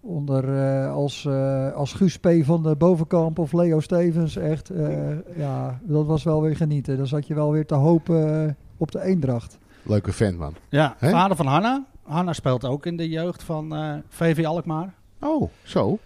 Onder 0.00 0.58
eh, 0.58 0.92
als, 0.92 1.24
eh, 1.24 1.72
als 1.72 1.92
Guus 1.92 2.16
P. 2.18 2.28
van 2.42 2.62
de 2.62 2.76
Bovenkamp 2.76 3.38
of 3.38 3.52
Leo 3.52 3.80
Stevens. 3.80 4.36
Echt, 4.36 4.70
eh, 4.70 4.88
ja, 5.36 5.80
dat 5.82 6.06
was 6.06 6.24
wel 6.24 6.42
weer 6.42 6.56
genieten. 6.56 6.96
Dan 6.96 7.06
zat 7.06 7.26
je 7.26 7.34
wel 7.34 7.50
weer 7.52 7.66
te 7.66 7.74
hopen 7.74 8.56
op 8.76 8.90
de 8.92 9.02
Eendracht. 9.02 9.58
Leuke 9.82 10.12
vent, 10.12 10.38
man. 10.38 10.54
Ja, 10.68 10.94
vader 11.00 11.36
van 11.36 11.46
Hanna. 11.46 11.84
Hanna 12.06 12.32
speelt 12.32 12.64
ook 12.64 12.86
in 12.86 12.96
de 12.96 13.08
jeugd 13.08 13.42
van 13.42 13.74
eh, 13.76 13.94
VV 14.08 14.44
Alkmaar. 14.44 14.94
Oh, 15.20 15.50
zo. 15.62 15.98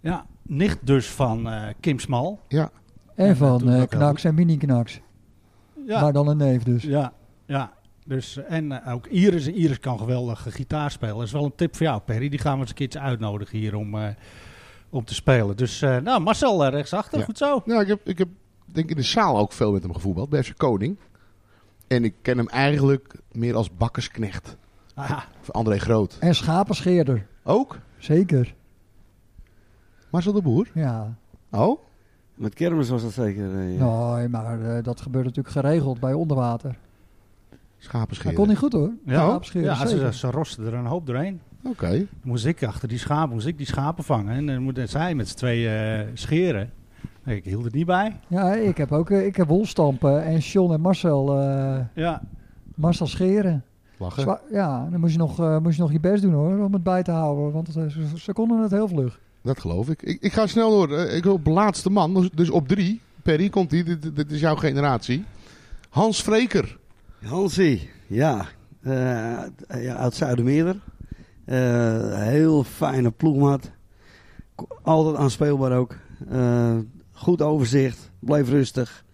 Ja, 0.00 0.26
nicht 0.42 0.78
dus 0.86 1.06
van 1.10 1.48
eh, 1.50 1.62
Kim 1.80 1.98
Smal. 1.98 2.40
Ja. 2.48 2.70
En 3.14 3.26
Ja, 3.26 3.34
van 3.34 3.60
eh, 3.60 3.66
ook 3.66 3.72
heel 3.72 3.86
Knaks 3.86 4.24
en 4.24 4.34
Mini-Knaks. 4.34 5.00
Ja, 5.86 6.00
Maar 6.00 6.12
dan 6.12 6.28
een 6.28 6.36
neef 6.36 6.62
dus. 6.62 6.82
ja, 6.82 7.12
ja. 7.46 7.72
Dus, 8.04 8.36
eh, 8.36 8.56
en 8.56 8.72
eh, 8.84 8.94
ook 8.94 9.06
Iris. 9.06 9.46
Iris 9.46 9.80
kan 9.80 9.98
geweldig 9.98 10.46
eh, 10.46 10.52
gitaar 10.52 10.90
spelen. 10.90 11.14
Dat 11.16 11.24
is 11.24 11.32
wel 11.32 11.44
een 11.44 11.54
tip 11.54 11.76
voor 11.76 11.86
jou, 11.86 12.00
Perry. 12.00 12.28
Die 12.28 12.38
gaan 12.38 12.54
we 12.54 12.60
eens 12.60 12.68
een 12.68 12.74
keertje 12.74 12.98
uitnodigen 13.00 13.58
hier 13.58 13.74
om, 13.74 13.94
eh, 13.94 14.08
om 14.90 15.04
te 15.04 15.14
spelen. 15.14 15.56
Dus 15.56 15.82
eh, 15.82 15.96
nou, 15.96 16.20
Marcel 16.20 16.64
eh, 16.64 16.70
rechtsachter. 16.70 17.18
Ja. 17.18 17.24
Goed 17.24 17.38
zo. 17.38 17.62
Nou, 17.64 17.80
ik 17.82 17.88
heb, 17.88 18.00
ik 18.08 18.18
heb 18.18 18.28
denk 18.64 18.84
ik 18.84 18.90
in 18.90 18.96
de 18.96 19.02
zaal 19.08 19.38
ook 19.38 19.52
veel 19.52 19.72
met 19.72 19.82
hem 19.82 19.94
gevoetbald. 19.94 20.28
Bij 20.28 20.42
FC 20.42 20.56
Koning. 20.56 20.96
En 21.86 22.04
ik 22.04 22.14
ken 22.22 22.38
hem 22.38 22.48
eigenlijk 22.48 23.14
meer 23.32 23.54
als 23.56 23.74
bakkersknecht. 23.76 24.56
Aha. 24.98 25.24
Of 25.40 25.50
André 25.50 25.78
Groot. 25.78 26.16
En 26.20 26.34
schapenscheerder. 26.34 27.26
Ook? 27.44 27.78
Zeker. 27.98 28.54
Marcel 30.10 30.32
de 30.32 30.42
Boer? 30.42 30.68
Ja. 30.74 31.14
Oh? 31.50 31.80
Met 32.34 32.54
kermis 32.54 32.88
was 32.88 33.02
dat 33.02 33.12
zeker. 33.12 33.58
eh, 33.58 33.78
ja. 33.78 34.14
Nee, 34.16 34.28
maar 34.28 34.76
eh, 34.76 34.82
dat 34.84 35.00
gebeurt 35.00 35.24
natuurlijk 35.24 35.54
geregeld 35.54 36.00
bij 36.00 36.12
onderwater. 36.12 36.70
Hij 37.50 37.58
Schapenscheer. 37.78 38.32
kon 38.32 38.48
niet 38.48 38.58
goed 38.58 38.72
hoor. 38.72 38.90
Ja, 39.04 39.14
Schapenscheerder, 39.24 39.70
ja 39.70 39.86
ze, 39.86 40.12
ze 40.12 40.30
rosten 40.30 40.66
er 40.66 40.74
een 40.74 40.86
hoop 40.86 41.06
doorheen. 41.06 41.40
Oké. 41.64 41.88
Dan 41.90 42.06
moest 42.22 42.46
ik 42.46 42.64
achter 42.64 42.88
die 42.88 42.98
schapen, 42.98 43.34
moest 43.34 43.46
ik 43.46 43.56
die 43.56 43.66
schapen 43.66 44.04
vangen. 44.04 44.34
En 44.34 44.46
dan 44.46 44.62
moeten 44.62 44.88
zij 44.88 45.14
met 45.14 45.28
z'n 45.28 45.36
tweeën 45.36 45.70
eh, 46.00 46.06
scheren. 46.14 46.70
Ik 47.24 47.44
hield 47.44 47.64
het 47.64 47.74
niet 47.74 47.86
bij. 47.86 48.20
Ja, 48.28 48.54
ik 48.54 48.76
heb 48.76 48.92
ook 48.92 49.10
eh, 49.10 49.26
ik 49.26 49.36
heb 49.36 49.48
wolstampen 49.48 50.24
en 50.24 50.38
John 50.38 50.72
en 50.72 50.80
Marcel, 50.80 51.40
eh, 51.40 51.78
Ja, 51.94 52.22
Marcel 52.74 53.06
scheren. 53.06 53.64
Lachen. 53.98 54.22
Zwa- 54.22 54.40
ja, 54.50 54.88
dan 54.90 55.00
moest 55.00 55.12
je, 55.12 55.18
nog, 55.18 55.40
eh, 55.40 55.58
moest 55.58 55.76
je 55.76 55.82
nog 55.82 55.92
je 55.92 56.00
best 56.00 56.22
doen 56.22 56.32
hoor, 56.32 56.58
om 56.64 56.72
het 56.72 56.82
bij 56.82 57.02
te 57.02 57.10
houden. 57.10 57.52
Want 57.52 57.68
eh, 57.68 57.74
ze, 57.88 58.06
ze 58.16 58.32
konden 58.32 58.58
het 58.58 58.70
heel 58.70 58.88
vlug. 58.88 59.20
Dat 59.42 59.60
geloof 59.60 59.88
ik. 59.88 60.02
Ik, 60.02 60.20
ik 60.20 60.32
ga 60.32 60.46
snel 60.46 60.70
door. 60.70 60.92
Eh, 60.98 61.16
Ik 61.16 61.26
op 61.26 61.46
laatste 61.46 61.90
man. 61.90 62.14
Dus, 62.14 62.30
dus 62.34 62.50
op 62.50 62.68
drie. 62.68 63.00
Perry, 63.22 63.48
komt 63.48 63.70
die. 63.70 63.84
Dit, 63.84 64.16
dit 64.16 64.30
is 64.32 64.40
jouw 64.40 64.54
generatie. 64.56 65.24
Hans 65.88 66.22
Vreker. 66.22 66.78
Hansie, 67.24 67.90
ja. 68.06 68.46
Eh, 68.80 68.92
ja 69.82 69.94
uit 69.96 70.14
Zuidermeerder. 70.14 70.76
Eh, 71.44 71.56
heel 72.22 72.64
fijne 72.64 73.10
ploegmaat. 73.10 73.70
Ko- 74.54 74.66
Altijd 74.82 75.16
aanspeelbaar 75.16 75.72
ook. 75.78 75.94
Eh, 76.30 76.76
goed 77.12 77.42
overzicht. 77.42 78.10
Bleef 78.18 78.48
rustig. 78.48 79.04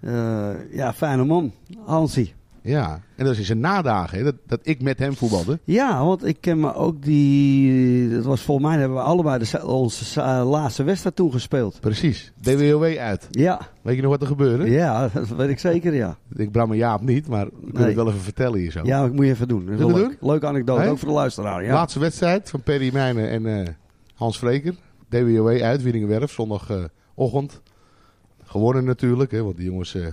Eh, 0.00 0.50
ja, 0.72 0.92
fijne 0.92 1.24
man. 1.24 1.52
Hansie. 1.84 2.34
Ja. 2.62 3.00
En 3.16 3.24
dat 3.24 3.32
is 3.32 3.38
in 3.38 3.44
zijn 3.44 3.60
nadagen. 3.60 4.18
Hè, 4.18 4.24
dat, 4.24 4.34
dat 4.46 4.60
ik 4.62 4.82
met 4.82 4.98
hem 4.98 5.14
voetbalde. 5.16 5.58
Ja, 5.64 6.04
want 6.04 6.26
ik 6.26 6.36
ken 6.40 6.60
me 6.60 6.74
ook 6.74 7.02
die... 7.02 8.10
Dat 8.14 8.24
was 8.24 8.40
volgens 8.42 8.66
mij 8.66 8.78
hebben 8.78 8.96
we 8.96 9.02
allebei 9.04 9.38
de, 9.38 9.66
onze 9.66 10.20
laatste 10.44 10.82
wedstrijd 10.82 11.16
toen 11.16 11.32
gespeeld. 11.32 11.80
Precies. 11.80 12.32
DWOW 12.40 12.96
uit. 12.98 13.28
Ja, 13.30 13.60
Weet 13.82 13.96
je 13.96 14.02
nog 14.02 14.10
wat 14.10 14.20
er 14.20 14.26
gebeurde? 14.26 14.70
ja, 14.70 15.08
dat 15.14 15.28
weet 15.28 15.48
ik 15.48 15.58
zeker, 15.58 15.94
ja. 15.94 16.16
Ik 16.36 16.50
Bram 16.52 16.70
en 16.70 16.76
Jaap 16.76 17.00
niet, 17.00 17.28
maar 17.28 17.44
we 17.44 17.50
kunnen 17.60 17.72
Nee. 17.74 17.86
het 17.86 17.94
wel 17.96 18.08
even 18.08 18.20
vertellen 18.20 18.58
hier 18.58 18.70
zo. 18.70 18.80
Ja, 18.84 19.02
dat 19.02 19.12
moet 19.12 19.24
je 19.24 19.30
even 19.30 19.48
doen. 19.48 19.66
Dat 19.76 19.92
leuk. 19.92 20.16
Leuke 20.20 20.46
anekdote, 20.46 20.88
ook 20.88 20.98
voor 20.98 21.08
de 21.08 21.14
luisteraar. 21.14 21.64
Ja. 21.64 21.72
Laatste 21.72 21.98
wedstrijd 21.98 22.50
van 22.50 22.62
Perry 22.62 22.90
Mijnen 22.92 23.30
en 23.30 23.46
eh, 23.46 23.68
Hans 24.14 24.38
Vreker. 24.38 24.74
DWOW 25.08 25.62
uit, 25.62 25.82
Wieringenwerf, 25.82 26.32
zondagochtend. 26.32 27.60
Gewonnen 28.44 28.84
natuurlijk, 28.84 29.30
hè, 29.30 29.42
want 29.42 29.56
die 29.56 29.64
jongens 29.66 29.94
eh, 29.94 30.06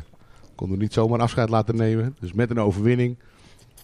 konden 0.57 0.79
niet 0.79 0.93
zomaar 0.93 1.19
afscheid 1.19 1.49
laten 1.49 1.75
nemen. 1.75 2.15
Dus 2.19 2.33
met 2.33 2.49
een 2.49 2.59
overwinning. 2.59 3.17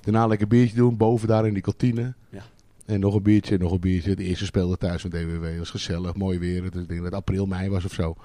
Daarna 0.01 0.27
lekker 0.27 0.47
biertje 0.47 0.75
doen, 0.75 0.97
boven 0.97 1.27
daar 1.27 1.47
in 1.47 1.53
die 1.53 1.61
kantine. 1.61 2.13
Ja. 2.29 2.43
En 2.85 2.99
nog 2.99 3.15
een 3.15 3.21
biertje, 3.21 3.57
nog 3.57 3.71
een 3.71 3.79
biertje. 3.79 4.15
De 4.15 4.23
eerste 4.23 4.45
speelde 4.45 4.77
thuis 4.77 5.01
van 5.01 5.09
DWW. 5.09 5.43
Het 5.43 5.57
was 5.57 5.69
gezellig, 5.69 6.15
mooi 6.15 6.39
weer. 6.39 6.61
Dus 6.61 6.81
ik 6.81 6.87
denk 6.87 7.01
dat 7.01 7.03
het 7.03 7.13
april, 7.13 7.45
mei 7.45 7.69
was 7.69 7.85
of 7.85 7.93
zo. 7.93 8.15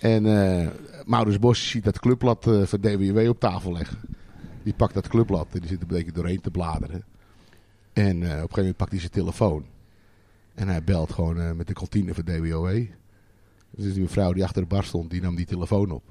En 0.00 0.26
eh 0.26 0.68
Maurits 1.04 1.38
Bos 1.38 1.68
ziet 1.68 1.84
dat 1.84 1.98
clubblad 1.98 2.46
eh, 2.46 2.62
van 2.62 2.80
DWW 2.80 3.28
op 3.28 3.40
tafel 3.40 3.72
leggen. 3.72 3.98
Die 4.62 4.74
pakt 4.74 4.94
dat 4.94 5.08
clubblad 5.08 5.46
en 5.52 5.60
die 5.60 5.68
zit 5.68 5.76
er 5.76 5.82
een 5.82 5.96
beetje 5.96 6.12
doorheen 6.12 6.40
te 6.40 6.50
bladeren. 6.50 7.04
En 7.92 8.22
eh, 8.22 8.28
op 8.28 8.30
een 8.30 8.34
gegeven 8.34 8.56
moment 8.56 8.76
pakt 8.76 8.90
hij 8.90 9.00
zijn 9.00 9.12
telefoon. 9.12 9.64
En 10.54 10.68
hij 10.68 10.84
belt 10.84 11.12
gewoon 11.12 11.56
met 11.56 11.66
de 11.66 11.72
kantine 11.72 12.14
van 12.14 12.24
DWOW. 12.24 12.84
Dus 13.70 13.92
die 13.92 14.02
mevrouw 14.02 14.32
die 14.32 14.44
achter 14.44 14.62
de 14.62 14.68
bar 14.68 14.84
stond, 14.84 15.10
die 15.10 15.20
nam 15.20 15.34
die 15.34 15.46
telefoon 15.46 15.90
op. 15.90 16.02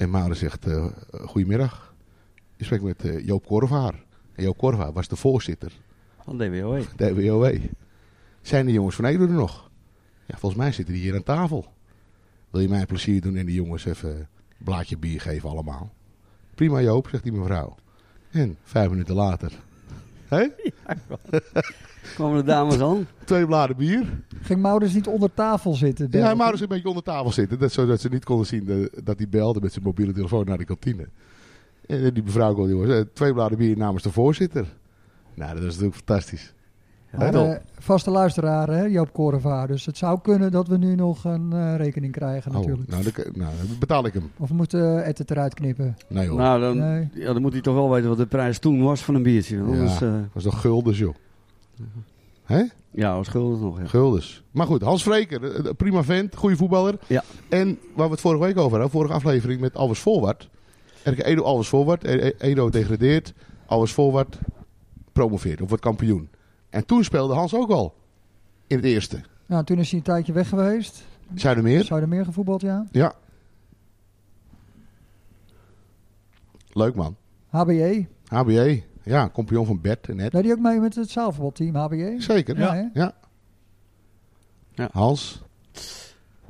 En 0.00 0.10
Maurits 0.10 0.38
zegt, 0.40 0.66
eh 0.66 0.86
goedemiddag. 1.10 1.94
Je 2.56 2.64
spreekt 2.64 2.82
met 2.82 3.04
eh, 3.04 3.26
Joop 3.26 3.46
Korvaar. 3.46 3.94
En 4.34 4.42
Jo 4.44 4.54
Corva 4.54 4.92
was 4.92 5.08
de 5.08 5.16
voorzitter, 5.16 5.72
Van 6.24 6.38
DWOE. 6.38 6.84
de 6.96 7.14
WOE. 7.14 7.60
Zijn 8.42 8.66
de 8.66 8.72
jongens 8.72 8.96
van 8.96 9.04
Edo 9.04 9.22
er 9.22 9.28
nog? 9.30 9.70
Ja, 10.26 10.36
volgens 10.38 10.60
mij 10.62 10.72
zitten 10.72 10.94
die 10.94 11.02
hier 11.02 11.14
aan 11.14 11.22
tafel. 11.22 11.72
Wil 12.50 12.60
je 12.60 12.68
mij 12.68 12.80
een 12.80 12.86
plezier 12.86 13.20
doen 13.20 13.36
en 13.36 13.46
die 13.46 13.54
jongens 13.54 13.84
even 13.84 14.16
een 14.16 14.26
blaadje 14.58 14.98
bier 14.98 15.20
geven 15.20 15.48
allemaal? 15.48 15.92
Prima 16.54 16.80
Joop, 16.80 17.08
zegt 17.08 17.22
die 17.22 17.32
mevrouw. 17.32 17.74
En 18.30 18.56
vijf 18.62 18.90
minuten 18.90 19.14
later. 19.14 19.52
Hé? 20.28 20.46
Kwamen 22.14 22.36
de 22.36 22.44
dames 22.44 22.80
aan? 22.80 23.06
Twee 23.24 23.46
bladen 23.46 23.76
bier. 23.76 24.06
Ging 24.42 24.60
Maurits 24.60 24.94
niet 24.94 25.06
onder 25.06 25.34
tafel 25.34 25.74
zitten? 25.74 26.08
Ja, 26.10 26.50
dus 26.50 26.60
een 26.60 26.68
beetje 26.68 26.88
onder 26.88 27.02
tafel 27.02 27.32
zitten. 27.32 27.58
Dat, 27.58 27.72
zodat 27.72 28.00
ze 28.00 28.08
niet 28.08 28.24
konden 28.24 28.46
zien 28.46 28.68
eh, 28.68 29.02
dat 29.04 29.18
hij 29.18 29.28
belde 29.28 29.60
met 29.60 29.72
zijn 29.72 29.84
mobiele 29.84 30.12
telefoon 30.12 30.46
naar 30.46 30.58
de 30.58 30.64
kantine. 30.64 31.08
En 31.86 32.14
die 32.14 32.22
mevrouw 32.22 32.54
kon, 32.54 32.68
jongens, 32.68 32.90
eh, 32.90 33.00
twee 33.12 33.32
bladen 33.32 33.58
bier 33.58 33.76
namens 33.76 34.02
de 34.02 34.12
voorzitter. 34.12 34.66
Nou, 35.34 35.54
dat 35.54 35.62
is 35.62 35.68
natuurlijk 35.68 35.94
fantastisch. 35.94 36.52
Maar, 37.16 37.34
eh, 37.34 37.56
vaste 37.78 38.10
luisteraar, 38.10 38.68
hè, 38.68 38.82
Joop 38.84 39.12
Korevaar. 39.12 39.66
Dus 39.66 39.86
het 39.86 39.96
zou 39.96 40.20
kunnen 40.22 40.50
dat 40.50 40.68
we 40.68 40.76
nu 40.76 40.94
nog 40.94 41.24
een 41.24 41.52
eh, 41.52 41.76
rekening 41.76 42.12
krijgen 42.12 42.50
Oh, 42.50 42.56
natuurlijk. 42.58 42.88
nou, 42.90 43.02
dan, 43.02 43.12
nou, 43.32 43.52
dan 43.68 43.78
betaal 43.78 44.06
ik 44.06 44.12
hem. 44.12 44.30
Of 44.38 44.48
we 44.48 44.54
moeten 44.54 45.04
Ed 45.04 45.18
het 45.18 45.30
eruit 45.30 45.54
knippen. 45.54 45.96
Nee 46.08 46.28
hoor. 46.28 46.38
Nou, 46.38 46.60
dan, 46.60 46.78
Nee. 46.78 47.08
ja, 47.14 47.32
dan 47.32 47.42
moet 47.42 47.52
hij 47.52 47.60
toch 47.60 47.74
wel 47.74 47.90
weten 47.90 48.08
wat 48.08 48.18
de 48.18 48.26
prijs 48.26 48.58
toen 48.58 48.82
was 48.82 49.02
van 49.04 49.14
een 49.14 49.22
biertje. 49.22 49.60
Anders, 49.60 49.98
Ja. 49.98 50.10
dat 50.10 50.20
is 50.34 50.42
toch 50.42 50.60
guldens, 50.60 50.98
joh. 50.98 51.14
Hè? 52.44 52.62
ja 52.90 53.14
was 53.16 53.26
schuldig 53.26 53.60
nog. 53.60 53.78
Ja. 53.78 53.86
Guldens. 53.86 54.42
Maar 54.50 54.66
goed, 54.66 54.82
Hans 54.82 55.02
Vreker, 55.02 55.74
prima 55.74 56.02
vent, 56.02 56.36
goede 56.36 56.56
voetballer. 56.56 56.98
Ja. 57.06 57.22
En 57.48 57.78
waar 57.94 58.06
we 58.06 58.12
het 58.12 58.20
vorige 58.20 58.42
week 58.44 58.56
over 58.56 58.70
hadden, 58.70 58.90
vorige 58.90 59.12
aflevering 59.14 59.60
met 59.60 59.74
Alves 59.76 59.98
Voorwaard. 59.98 60.48
RK 61.04 61.18
Edo 61.24 61.42
Alves 61.42 61.68
Voorwaard. 61.68 62.04
E- 62.04 62.26
E- 62.26 62.32
Edo 62.38 62.68
degradeert, 62.70 63.34
Alves 63.66 63.92
Voorwaard 63.92 64.38
promoveert 65.12 65.60
of 65.60 65.68
wordt 65.68 65.84
kampioen. 65.84 66.28
En 66.70 66.86
toen 66.86 67.04
speelde 67.04 67.34
Hans 67.34 67.54
ook 67.54 67.70
al. 67.70 67.94
In 68.66 68.76
het 68.76 68.84
eerste. 68.84 69.20
Nou, 69.46 69.64
toen 69.64 69.78
is 69.78 69.88
hij 69.90 69.98
een 69.98 70.04
tijdje 70.04 70.32
weg 70.32 70.48
geweest. 70.48 71.04
Zuidermeer. 71.34 71.84
Zou 71.84 72.00
er 72.00 72.08
meer 72.08 72.24
gevoetbald, 72.24 72.60
ja. 72.60 72.86
Ja. 72.90 73.12
Leuk 76.72 76.94
man. 76.94 77.16
HBE. 77.46 78.06
HBA. 78.26 78.74
Ja, 79.02 79.28
kampioen 79.28 79.66
van 79.66 79.80
Bert 79.80 80.08
en 80.08 80.20
Ed. 80.20 80.32
Deed 80.32 80.44
hij 80.44 80.52
ook 80.52 80.58
mee 80.58 80.80
met 80.80 80.94
het 80.94 81.10
zaalvoetbalteam 81.10 81.74
HBE? 81.74 82.14
Zeker. 82.18 82.58
Ja? 82.58 82.90
Ja. 82.94 83.12
Ja. 84.74 84.88
Hans. 84.92 85.42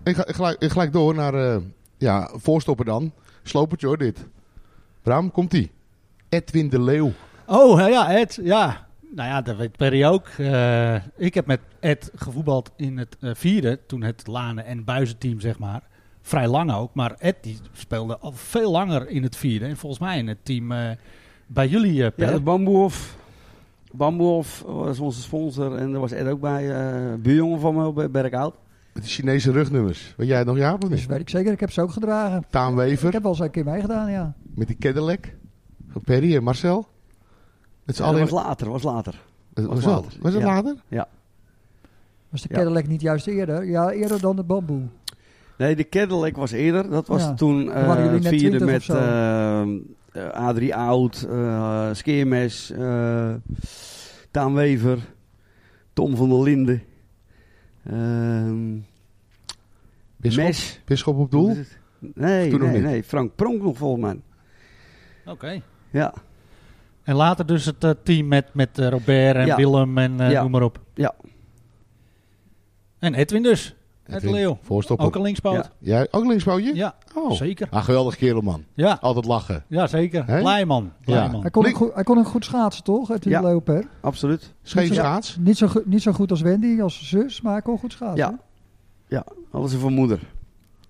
Ik 0.03 0.16
ga 0.16 0.27
ik 0.27 0.35
gelijk, 0.35 0.59
ik 0.62 0.71
gelijk 0.71 0.93
door 0.93 1.14
naar 1.14 1.35
eh, 1.35 1.57
ja, 1.97 2.31
voorstopper 2.35 2.85
dan. 2.85 3.12
Slopertje 3.43 3.87
hoor 3.87 3.99
dit. 3.99 4.27
Bram, 5.03 5.31
komt 5.31 5.55
ie. 5.55 5.71
Edwin 6.29 6.68
de 6.68 6.81
Leeuw. 6.81 7.12
Oh, 7.47 7.79
ja, 7.79 7.87
ja, 7.87 8.11
Ed. 8.11 8.39
Ja. 8.43 8.89
Nou 9.15 9.29
ja, 9.29 9.43
dat 9.43 9.57
weet 9.57 9.77
Perry 9.77 10.05
ook. 10.05 10.27
Eh, 10.39 10.95
ik 11.17 11.35
heb 11.35 11.47
met 11.47 11.61
Ed 11.81 12.11
gevoetbald 12.15 12.71
in 12.77 12.99
het 12.99 13.17
eh, 13.21 13.31
vierde, 13.35 13.79
toen 13.87 14.03
het 14.03 14.27
Lanen- 14.27 14.65
en 14.65 14.85
Buizenteam, 14.85 15.41
zeg 15.41 15.59
maar. 15.59 15.83
Vrij 16.23 16.49
lang 16.49 16.73
ook, 16.73 16.95
maar 16.95 17.15
Ed 17.19 17.37
die 17.41 17.59
speelde 17.73 18.19
al 18.19 18.33
veel 18.33 18.71
langer 18.71 19.09
in 19.09 19.23
het 19.23 19.37
vierde. 19.37 19.65
En 19.67 19.77
volgens 19.77 20.01
mij 20.01 20.19
in 20.19 20.29
het 20.29 20.39
team 20.45 20.73
eh, 20.73 20.91
bij 21.47 21.69
jullie, 21.69 22.05
eh 22.05 22.11
Ja, 22.17 22.41
Bamboehof. 22.41 23.17
Bamboehof 23.93 24.63
was 24.67 24.99
onze 24.99 25.21
sponsor 25.23 25.77
en 25.77 25.91
daar 25.91 26.01
was 26.01 26.13
Ed 26.13 26.27
ook 26.27 26.41
bij. 26.41 26.71
eh 26.71 27.15
buurjongen 27.19 27.61
van 27.61 27.75
me 27.75 27.93
bij 27.93 28.11
Berkhout. 28.11 28.55
Met 28.93 29.03
die 29.03 29.13
Chinese 29.13 29.53
rugnummers. 29.53 30.15
Weet 30.17 30.29
jij 30.29 30.39
het 30.39 30.47
nog, 30.47 30.57
Jaap? 30.57 30.85
Of 30.85 30.91
niet? 30.91 31.07
weet 31.07 31.21
ik 31.21 31.29
zeker. 31.29 31.53
Ik 31.53 31.61
heb 31.61 31.71
ze 31.71 31.81
ook 31.81 31.91
gedragen. 31.93 32.45
Taan 32.51 32.83
Ik 32.83 33.01
heb 33.01 33.23
wel 33.23 33.31
eens 33.31 33.41
een 33.41 33.51
keer 33.51 33.65
meegedaan, 33.65 34.11
ja. 34.11 34.35
Met 34.55 34.67
die 34.67 34.77
Cadillac. 34.77 35.35
Van 35.89 36.01
Perry 36.03 36.37
en 36.37 36.43
Marcel. 36.43 36.89
Het 37.91 37.99
is 37.99 38.05
Ja, 38.07 38.11
dat 38.12 38.30
was 38.30 38.45
later, 38.45 38.70
was 38.70 38.82
later. 38.82 39.20
Was, 39.55 39.84
later. 39.84 40.12
Was 40.20 40.32
het 40.32 40.43
Ja. 40.43 40.49
later? 40.49 40.74
Was 42.28 42.43
de 42.43 42.49
Ja. 42.51 42.57
Cadillac 42.59 42.86
niet 42.86 43.01
juist 43.01 43.26
eerder? 43.26 43.64
Ja, 43.64 43.91
eerder 43.91 44.20
dan 44.20 44.36
de 44.36 44.43
bamboe. 44.43 44.82
Nee, 45.59 45.76
de 45.76 45.88
Cadillac 45.88 46.36
was 46.36 46.51
eerder. 46.51 46.91
Dat 46.91 47.07
was 47.07 47.22
Ja. 47.22 47.34
toen 47.34 47.64
Dan 47.64 47.74
waren 47.86 48.05
jullie 48.05 48.20
net 48.20 48.28
vierde 48.28 48.57
20 48.57 48.62
of 48.66 48.72
met 48.72 48.82
zo. 48.82 48.95
eh, 48.95 49.62
eh, 50.26 50.30
Adrie 50.32 50.74
Oud, 50.74 51.26
eh 51.30 51.88
Skeermes, 51.93 52.70
eh 52.70 53.34
Taan 54.30 54.55
Wever, 54.55 54.99
Tom 55.93 56.16
van 56.16 56.28
der 56.28 56.43
Linden. 56.43 56.82
ehm 57.84 58.78
Bisschop? 60.16 60.45
Mes. 60.45 60.80
Bisschop 60.84 61.18
op 61.18 61.30
doel? 61.30 61.57
Nee, 61.99 62.53
nee, 62.59 62.80
nee. 62.80 63.05
Frank 63.05 63.34
Pronk 63.34 63.62
nog 63.62 63.76
volgens 63.76 64.03
mij. 64.03 64.20
Oké. 65.32 65.62
Ja, 65.91 66.14
En 67.11 67.17
later 67.17 67.47
dus 67.47 67.65
het 67.65 67.85
eh, 67.85 67.91
team 68.03 68.29
met, 68.29 68.55
met 68.55 68.79
eh, 68.79 68.89
Robert 68.89 69.37
en 69.37 69.47
Ja. 69.47 69.57
Willem 69.57 69.99
en 69.99 70.21
eh, 70.21 70.31
Ja. 70.31 70.43
noem 70.43 70.51
maar 70.51 70.63
op. 70.63 70.81
Ja. 70.95 71.15
En 72.99 73.15
Edwin 73.15 73.43
dus. 73.43 73.75
Ed 74.05 74.15
Edwin, 74.17 74.33
Leeuw. 74.33 74.59
Voorstopper. 74.63 75.07
Ook 75.07 75.15
een 75.15 75.23
linkspoot. 75.23 75.55
Ja. 75.55 75.71
Jij 75.79 76.09
ook 76.11 76.25
linkspootje? 76.27 76.75
Ja, 76.75 76.95
Oh. 77.15 77.33
zeker. 77.33 77.67
Ah, 77.71 77.85
geweldig 77.85 78.17
kerel 78.17 78.41
man. 78.41 78.65
Ja, 78.75 78.99
Altijd 79.01 79.25
lachen. 79.25 79.65
ja 79.69 79.87
zeker. 79.87 80.27
Hè? 80.27 80.41
Blij 80.41 80.65
man. 80.65 80.93
Blij 81.05 81.17
Ja. 81.17 81.29
man. 81.31 81.41
Hij 81.41 81.51
kon, 81.51 81.63
ook 81.63 81.67
Link- 81.69 81.79
goed, 81.81 81.95
hij 81.95 82.03
kon 82.03 82.19
ook 82.19 82.27
goed 82.27 82.45
schaatsen, 82.45 82.85
toch? 82.85 83.09
Het 83.09 83.25
Ja. 83.25 83.41
Leoper. 83.41 83.85
absoluut. 84.01 84.53
Scheef 84.63 84.95
schaats. 84.95 85.37
Niet 85.41 85.57
zo, 85.57 85.67
goed- 85.67 85.87
niet 85.87 86.03
zo 86.03 86.13
goed 86.13 86.31
als 86.31 86.41
Wendy, 86.41 86.81
als 86.81 87.09
zus, 87.09 87.41
maar 87.41 87.53
hij 87.53 87.63
kon 87.63 87.79
goed 87.79 87.93
schaatsen. 87.93 88.17
Ja. 88.31 88.39
Ja, 89.09 89.25
alles 89.51 89.75
van 89.75 89.93
moeder. 89.93 90.21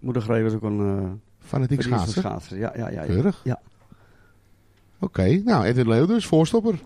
Moeder 0.00 0.22
Gree 0.22 0.42
was 0.42 0.52
ook 0.52 0.62
een 0.62 0.78
uh, 0.80 1.10
Fanatiek 1.38 1.82
schaatsen. 1.82 2.58
ja, 2.58 2.72
ja. 2.76 2.88
ja. 2.90 3.02
Keurig. 3.04 3.40
Ja. 3.44 3.60
Oké, 5.00 5.42
nou 5.44 5.64
Edwin 5.64 5.88
Leeuw 5.88 6.06
dus, 6.06 6.26
voorstopper. 6.26 6.78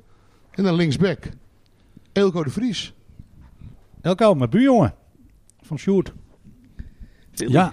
En 0.51 0.65
dan 0.65 0.75
linksback. 0.75 1.29
Eelco 2.13 2.45
de 2.45 2.51
Vries. 2.51 2.95
Elko, 4.01 4.35
mijn 4.35 4.51
buurjongen. 4.51 4.95
Van 5.61 5.79
Sjoerd. 5.79 6.13
Ja. 7.31 7.73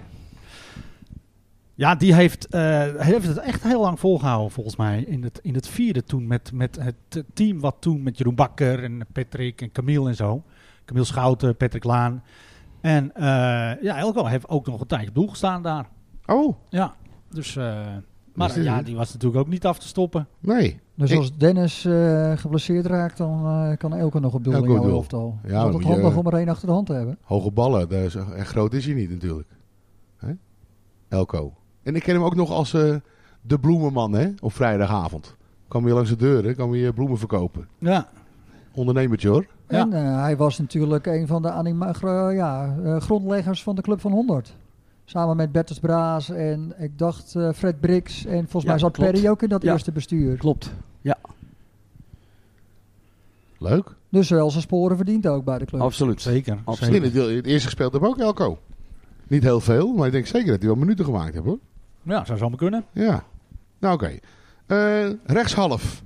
Ja, 1.76 1.96
die 1.96 2.14
heeft, 2.14 2.48
eh, 2.48 2.62
hij 2.62 3.06
heeft 3.06 3.28
het 3.28 3.38
echt 3.38 3.64
heel 3.64 3.82
lang 3.82 4.00
volgehouden 4.00 4.52
volgens 4.52 4.76
mij. 4.76 5.02
In 5.04 5.24
het, 5.24 5.40
in 5.44 5.54
het 5.54 5.68
vierde 5.68 6.04
toen 6.04 6.28
met, 6.28 6.52
met 6.54 6.78
het 6.82 7.24
team 7.34 7.60
wat 7.60 7.76
toen 7.80 8.04
met 8.04 8.18
Jeroen 8.18 8.36
Bakker 8.36 8.84
en 8.84 9.06
Patrick 9.14 9.62
en 9.62 9.72
Camille 9.72 10.08
en 10.08 10.16
zo. 10.16 10.44
Camille 10.86 11.06
Schouten, 11.06 11.58
Patrick 11.58 11.84
Laan. 11.84 12.24
En 12.82 13.16
eh, 13.16 13.24
ja, 13.82 13.98
Elko 13.98 14.26
heeft 14.26 14.50
ook 14.50 14.66
nog 14.66 14.82
een 14.82 14.88
tijdje 14.88 15.08
op 15.08 15.16
doel 15.16 15.28
gestaan 15.28 15.64
daar. 15.64 15.90
Oh, 16.26 16.56
Ja, 16.70 16.96
dus... 17.30 17.56
eh, 17.56 17.96
maar 18.34 18.48
Dus 18.48 18.56
die- 18.56 18.66
ja, 18.66 18.82
die 18.82 18.96
was 18.96 19.14
natuurlijk 19.14 19.42
ook 19.42 19.48
niet 19.48 19.66
af 19.66 19.80
te 19.80 19.88
stoppen. 19.88 20.28
nee. 20.40 20.80
Dus 20.96 21.16
als 21.18 21.38
Dennis 21.38 21.86
eh, 21.86 22.32
geblesseerd 22.38 22.86
raakt, 22.86 23.18
dan 23.18 23.46
eh, 23.46 23.78
kan 23.78 23.94
Elke 23.96 24.20
nog 24.20 24.34
op 24.34 24.44
doel 24.44 24.54
Elke 24.54 24.68
in 24.68 24.74
jouw 24.74 24.90
elftal. 24.90 25.38
Ja, 25.44 25.50
Ja, 25.50 25.64
dat 25.64 25.74
het 25.74 25.84
je- 25.84 25.88
handig 25.90 26.16
om 26.16 26.28
er 26.28 26.34
één 26.34 26.50
achter 26.50 26.68
de 26.68 26.74
hand 26.74 26.86
te 26.86 26.94
hebben. 26.94 27.18
Hoge 27.22 27.52
ballen, 27.52 27.90
daar 27.90 28.04
is, 28.04 28.16
en 28.16 28.46
groot 28.46 28.74
is 28.74 28.86
hij 28.86 28.94
niet 28.96 29.10
natuurlijk. 29.10 29.48
Hè? 30.18 30.32
Elko. 31.08 31.54
En 31.84 31.96
ik 31.96 32.04
ken 32.04 32.14
hem 32.16 32.24
ook 32.24 32.36
nog 32.36 32.50
als 32.52 32.74
eh, 32.74 32.96
de 33.42 33.60
bloemenman 33.60 34.14
hè? 34.14 34.30
op 34.40 34.54
vrijdagavond. 34.54 35.36
Kwam 35.68 35.86
hier 35.86 35.94
langs 35.94 36.10
de 36.10 36.16
deuren, 36.16 36.56
kwam 36.56 36.72
hier 36.74 36.94
bloemen 36.94 37.18
verkopen. 37.18 37.68
Ja, 37.78 38.10
Ondernemertje 38.74 39.30
hoor. 39.30 39.46
Ja. 39.70 39.80
En 39.80 39.94
eh, 39.94 40.22
hij 40.22 40.38
was 40.38 40.58
natuurlijk 40.60 41.06
een 41.06 41.28
van 41.28 41.42
de 41.42 41.52
anima- 41.52 41.94
ja, 42.32 42.76
eh, 42.84 42.98
grondleggers 43.02 43.64
van 43.64 43.76
de 43.76 43.82
Club 43.82 44.00
van 44.02 44.12
100. 44.12 44.56
Samen 45.12 45.36
met 45.36 45.52
Bertus 45.52 45.80
Braas 45.80 46.30
en 46.30 46.74
ik 46.78 46.98
dacht 46.98 47.36
eh, 47.36 47.50
Fred 47.54 47.80
Brix. 47.80 48.26
En 48.26 48.42
volgens 48.42 48.64
Ja, 48.64 48.70
mij 48.70 48.80
zat 48.80 48.92
klopt. 48.92 49.12
Perry 49.12 49.28
ook 49.28 49.42
in 49.44 49.50
dat 49.50 49.62
Ja. 49.64 49.72
eerste 49.72 49.92
bestuur. 49.92 50.38
Klopt. 50.38 50.72
Leuk. 53.58 53.96
Dus 54.10 54.30
wel 54.30 54.50
zijn 54.52 54.64
sporen 54.64 54.96
verdiend 54.98 55.28
ook 55.28 55.44
bij 55.44 55.58
de 55.58 55.66
club. 55.66 55.82
Absoluut. 55.82 56.22
zeker. 56.22 56.58
Absoluut. 56.64 56.96
In 56.96 57.04
het, 57.04 57.36
het 57.36 57.46
eerste 57.46 57.66
gespeeld 57.68 57.94
heb 57.94 58.02
ik 58.02 58.08
ook 58.08 58.20
Elko. 58.20 58.60
Niet 59.28 59.44
heel 59.44 59.60
veel, 59.60 59.94
maar 59.94 60.06
ik 60.06 60.12
denk 60.12 60.26
zeker 60.26 60.48
dat 60.52 60.60
hij 60.60 60.68
wel 60.68 60.78
minuten 60.78 61.06
gemaakt 61.06 61.34
heeft 61.34 61.46
hoor. 61.46 61.60
Ja, 62.02 62.26
zou 62.26 62.38
zomaar 62.38 62.58
kunnen. 62.58 62.86
Ja. 62.92 63.24
Nou 63.80 63.94
oké. 63.94 64.18
Eh, 64.66 65.10
rechtshalf. 65.26 66.04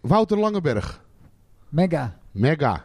Wouter 0.00 0.38
Langeberg. 0.38 1.02
Mega. 1.68 2.16
Mega. 2.30 2.84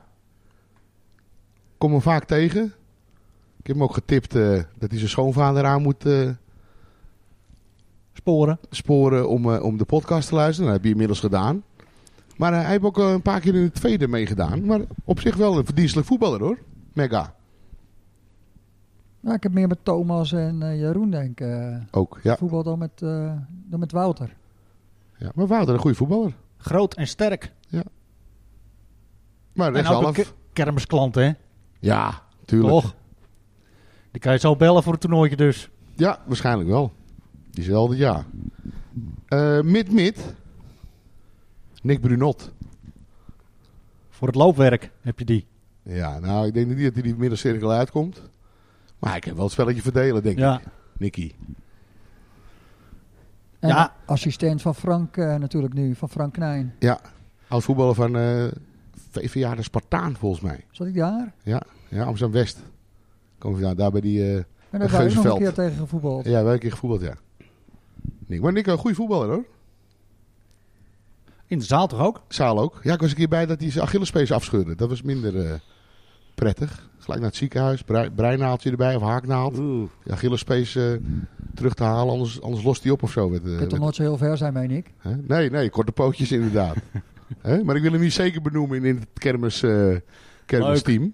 Kom 1.78 1.92
hem 1.92 2.02
vaak 2.02 2.24
tegen. 2.26 2.74
Ik 3.60 3.68
heb 3.68 3.76
hem 3.76 3.84
ook 3.84 3.94
getipt 3.94 4.36
eh, 4.36 4.50
dat 4.78 4.90
hij 4.90 4.98
zijn 4.98 5.10
schoonvader 5.10 5.66
aan 5.66 5.82
moet 5.82 6.06
eh, 6.06 6.30
Sporen. 8.14 8.60
sporen 8.70 9.30
om, 9.30 9.54
eh, 9.54 9.64
om 9.64 9.78
de 9.78 9.86
podcast 9.86 10.28
te 10.30 10.36
luisteren. 10.36 10.66
Dat 10.66 10.76
heb 10.76 10.84
je 10.86 10.92
inmiddels 10.92 11.20
gedaan. 11.20 11.64
Maar 12.38 12.54
eh, 12.54 12.60
hij 12.62 12.70
heeft 12.70 12.84
ook 12.84 12.98
een 12.98 13.22
paar 13.22 13.40
keer 13.40 13.56
in 13.56 13.62
het 13.64 13.74
tweede 13.74 14.08
meegedaan. 14.08 14.66
Maar 14.66 14.80
op 15.04 15.20
zich 15.20 15.36
wel 15.36 15.58
een 15.58 15.66
verdienstelijk 15.66 16.08
voetballer 16.08 16.40
hoor. 16.42 16.58
Mega. 16.94 17.36
Nou, 19.20 19.36
ik 19.36 19.44
heb 19.44 19.52
meer 19.52 19.68
met 19.68 19.80
Thomas 19.84 20.32
en 20.32 20.62
eh, 20.64 20.80
Jeroen 20.80 21.10
denk 21.12 21.40
ik. 21.40 21.48
Ook, 21.92 22.20
ja. 22.24 22.38
Voetbal 22.38 22.64
dan 22.64 22.80
met, 22.80 23.02
eh, 23.02 23.34
dan 23.66 23.80
met 23.80 23.92
Wouter. 23.92 24.36
ja. 25.18 25.32
Maar 25.36 25.48
Wouter 25.48 25.74
een 25.74 25.80
goede 25.80 25.96
voetballer. 25.98 26.34
Groot 26.58 26.94
en 26.94 27.08
sterk. 27.08 27.52
Maar 29.54 29.74
En 29.74 29.74
ook 29.88 29.90
een 29.90 29.92
rechtshalf. 29.92 30.16
ke- 30.16 30.34
kermisklant, 30.54 31.16
hè? 31.16 31.32
Ja, 31.80 32.22
tuurlijk. 32.46 32.72
Toch? 32.74 32.96
Die 34.12 34.22
kan 34.22 34.34
je 34.34 34.40
zo 34.40 34.56
bellen 34.56 34.84
voor 34.84 34.92
het 34.92 35.02
toernooitje 35.02 35.38
dus. 35.38 35.70
Ja, 35.96 36.20
waarschijnlijk 36.26 36.70
wel. 36.70 36.92
Diezelfde 37.52 37.98
ja. 37.98 38.26
Eh 39.28 39.62
Mid-mid. 39.62 40.34
Nick 41.82 42.02
Brunot. 42.02 42.52
Voor 44.10 44.28
het 44.28 44.38
loopwerk 44.38 44.92
heb 45.02 45.20
je 45.20 45.26
die. 45.26 45.48
Ja, 45.84 46.20
nou, 46.20 46.48
ik 46.48 46.54
denk 46.54 46.68
niet 46.68 46.84
dat 46.84 46.94
hij 46.94 47.02
die 47.04 47.16
middencirkel 47.16 47.72
uitkomt. 47.72 48.22
Maar 49.00 49.12
hij 49.12 49.20
kan 49.20 49.34
wel 49.36 49.44
het 49.44 49.52
spelletje 49.52 49.82
verdelen, 49.82 50.24
denk 50.24 50.38
Ja. 50.38 50.60
ik. 50.60 50.66
Nicky. 50.98 51.32
En 53.60 53.70
Ja. 53.70 53.94
assistent 54.06 54.62
van 54.62 54.76
Frank 54.76 55.18
eh, 55.18 55.36
natuurlijk 55.36 55.74
nu, 55.74 55.96
van 55.96 56.10
Frank 56.10 56.34
Knijn. 56.34 56.76
Oud 57.48 57.64
voetballer 57.64 57.96
van 57.96 58.18
eh 58.18 58.46
VVA 59.12 59.56
de 59.56 59.64
Spartaan, 59.64 60.16
volgens 60.16 60.42
mij. 60.42 60.66
Zat 60.72 60.88
hij 60.88 60.96
daar? 60.96 61.34
Ja, 61.44 61.62
Amsterdam-West. 61.92 62.60
Kom 63.40 63.56
je 63.56 63.62
daar, 63.62 63.76
daar 63.76 63.92
bij 63.92 64.02
die... 64.02 64.22
eh, 64.22 64.36
En 64.36 64.46
daar 64.80 64.80
hebben 64.80 64.80
we 64.80 64.86
ook 64.86 64.90
nog 64.92 64.92
een 64.92 65.00
Geuzenveld. 65.12 65.38
keer 65.38 65.54
tegen 65.54 65.78
gevoetbald. 65.78 66.26
ja, 66.26 66.44
wel 66.44 66.54
een 66.54 66.60
keer 66.60 66.72
gevoetbald, 66.72 67.02
ja. 67.02 67.14
Nick, 68.26 68.42
maar 68.42 68.54
Nick, 68.54 68.68
een 68.68 68.78
goede 68.78 68.96
voetballer, 68.96 69.28
hoor. 69.30 69.46
In 71.48 71.58
de 71.60 71.66
zaal 71.66 71.88
toch 71.88 72.00
ook? 72.00 72.22
Zaal 72.28 72.60
ook. 72.60 72.80
Ja, 72.84 72.94
ik 72.94 73.00
was 73.00 73.10
een 73.10 73.16
keer 73.16 73.28
bij 73.28 73.46
dat 73.46 73.60
hij 73.60 73.72
zijn 73.72 73.86
Achillespees 73.86 74.32
afscheurde. 74.32 74.76
Dat 74.76 74.90
was 74.90 75.02
minder 75.02 75.46
eh, 75.46 75.54
prettig. 76.36 76.90
Gelijk 76.98 77.20
naar 77.22 77.30
het 77.30 77.40
ziekenhuis. 77.40 77.82
Brei, 77.84 78.10
breinaaltje 78.10 78.72
erbij 78.72 78.96
of 78.96 79.02
haaknaald. 79.02 79.58
Oeh. 79.58 79.90
De 80.04 80.12
Achillespees 80.12 80.76
eh, 80.76 80.84
terug 81.54 81.74
te 81.74 81.84
halen, 81.84 82.14
anders, 82.14 82.42
anders 82.42 82.64
lost 82.64 82.84
hij 82.84 82.92
op 82.92 83.04
of 83.04 83.12
zo. 83.12 83.30
Met, 83.30 83.44
eh, 83.46 83.52
Je 83.52 83.58
kunt 83.58 83.70
toch 83.70 83.80
nooit 83.80 83.96
zo 83.96 84.02
heel 84.02 84.18
ver 84.18 84.38
zijn, 84.38 84.54
meen 84.54 84.72
ik? 84.72 84.94
Hè? 84.98 85.16
Nee, 85.16 85.50
nee, 85.50 85.70
korte 85.70 85.92
pootjes 85.92 86.32
inderdaad. 86.32 86.76
Hè? 87.42 87.64
Maar 87.64 87.76
ik 87.76 87.82
wil 87.82 87.92
hem 87.92 88.02
niet 88.02 88.14
zeker 88.14 88.42
benoemen 88.42 88.78
in, 88.78 88.86
in 88.86 88.96
het 88.96 89.08
kermis, 89.14 89.64
eh 89.64 89.96
kermisteam. 90.46 91.14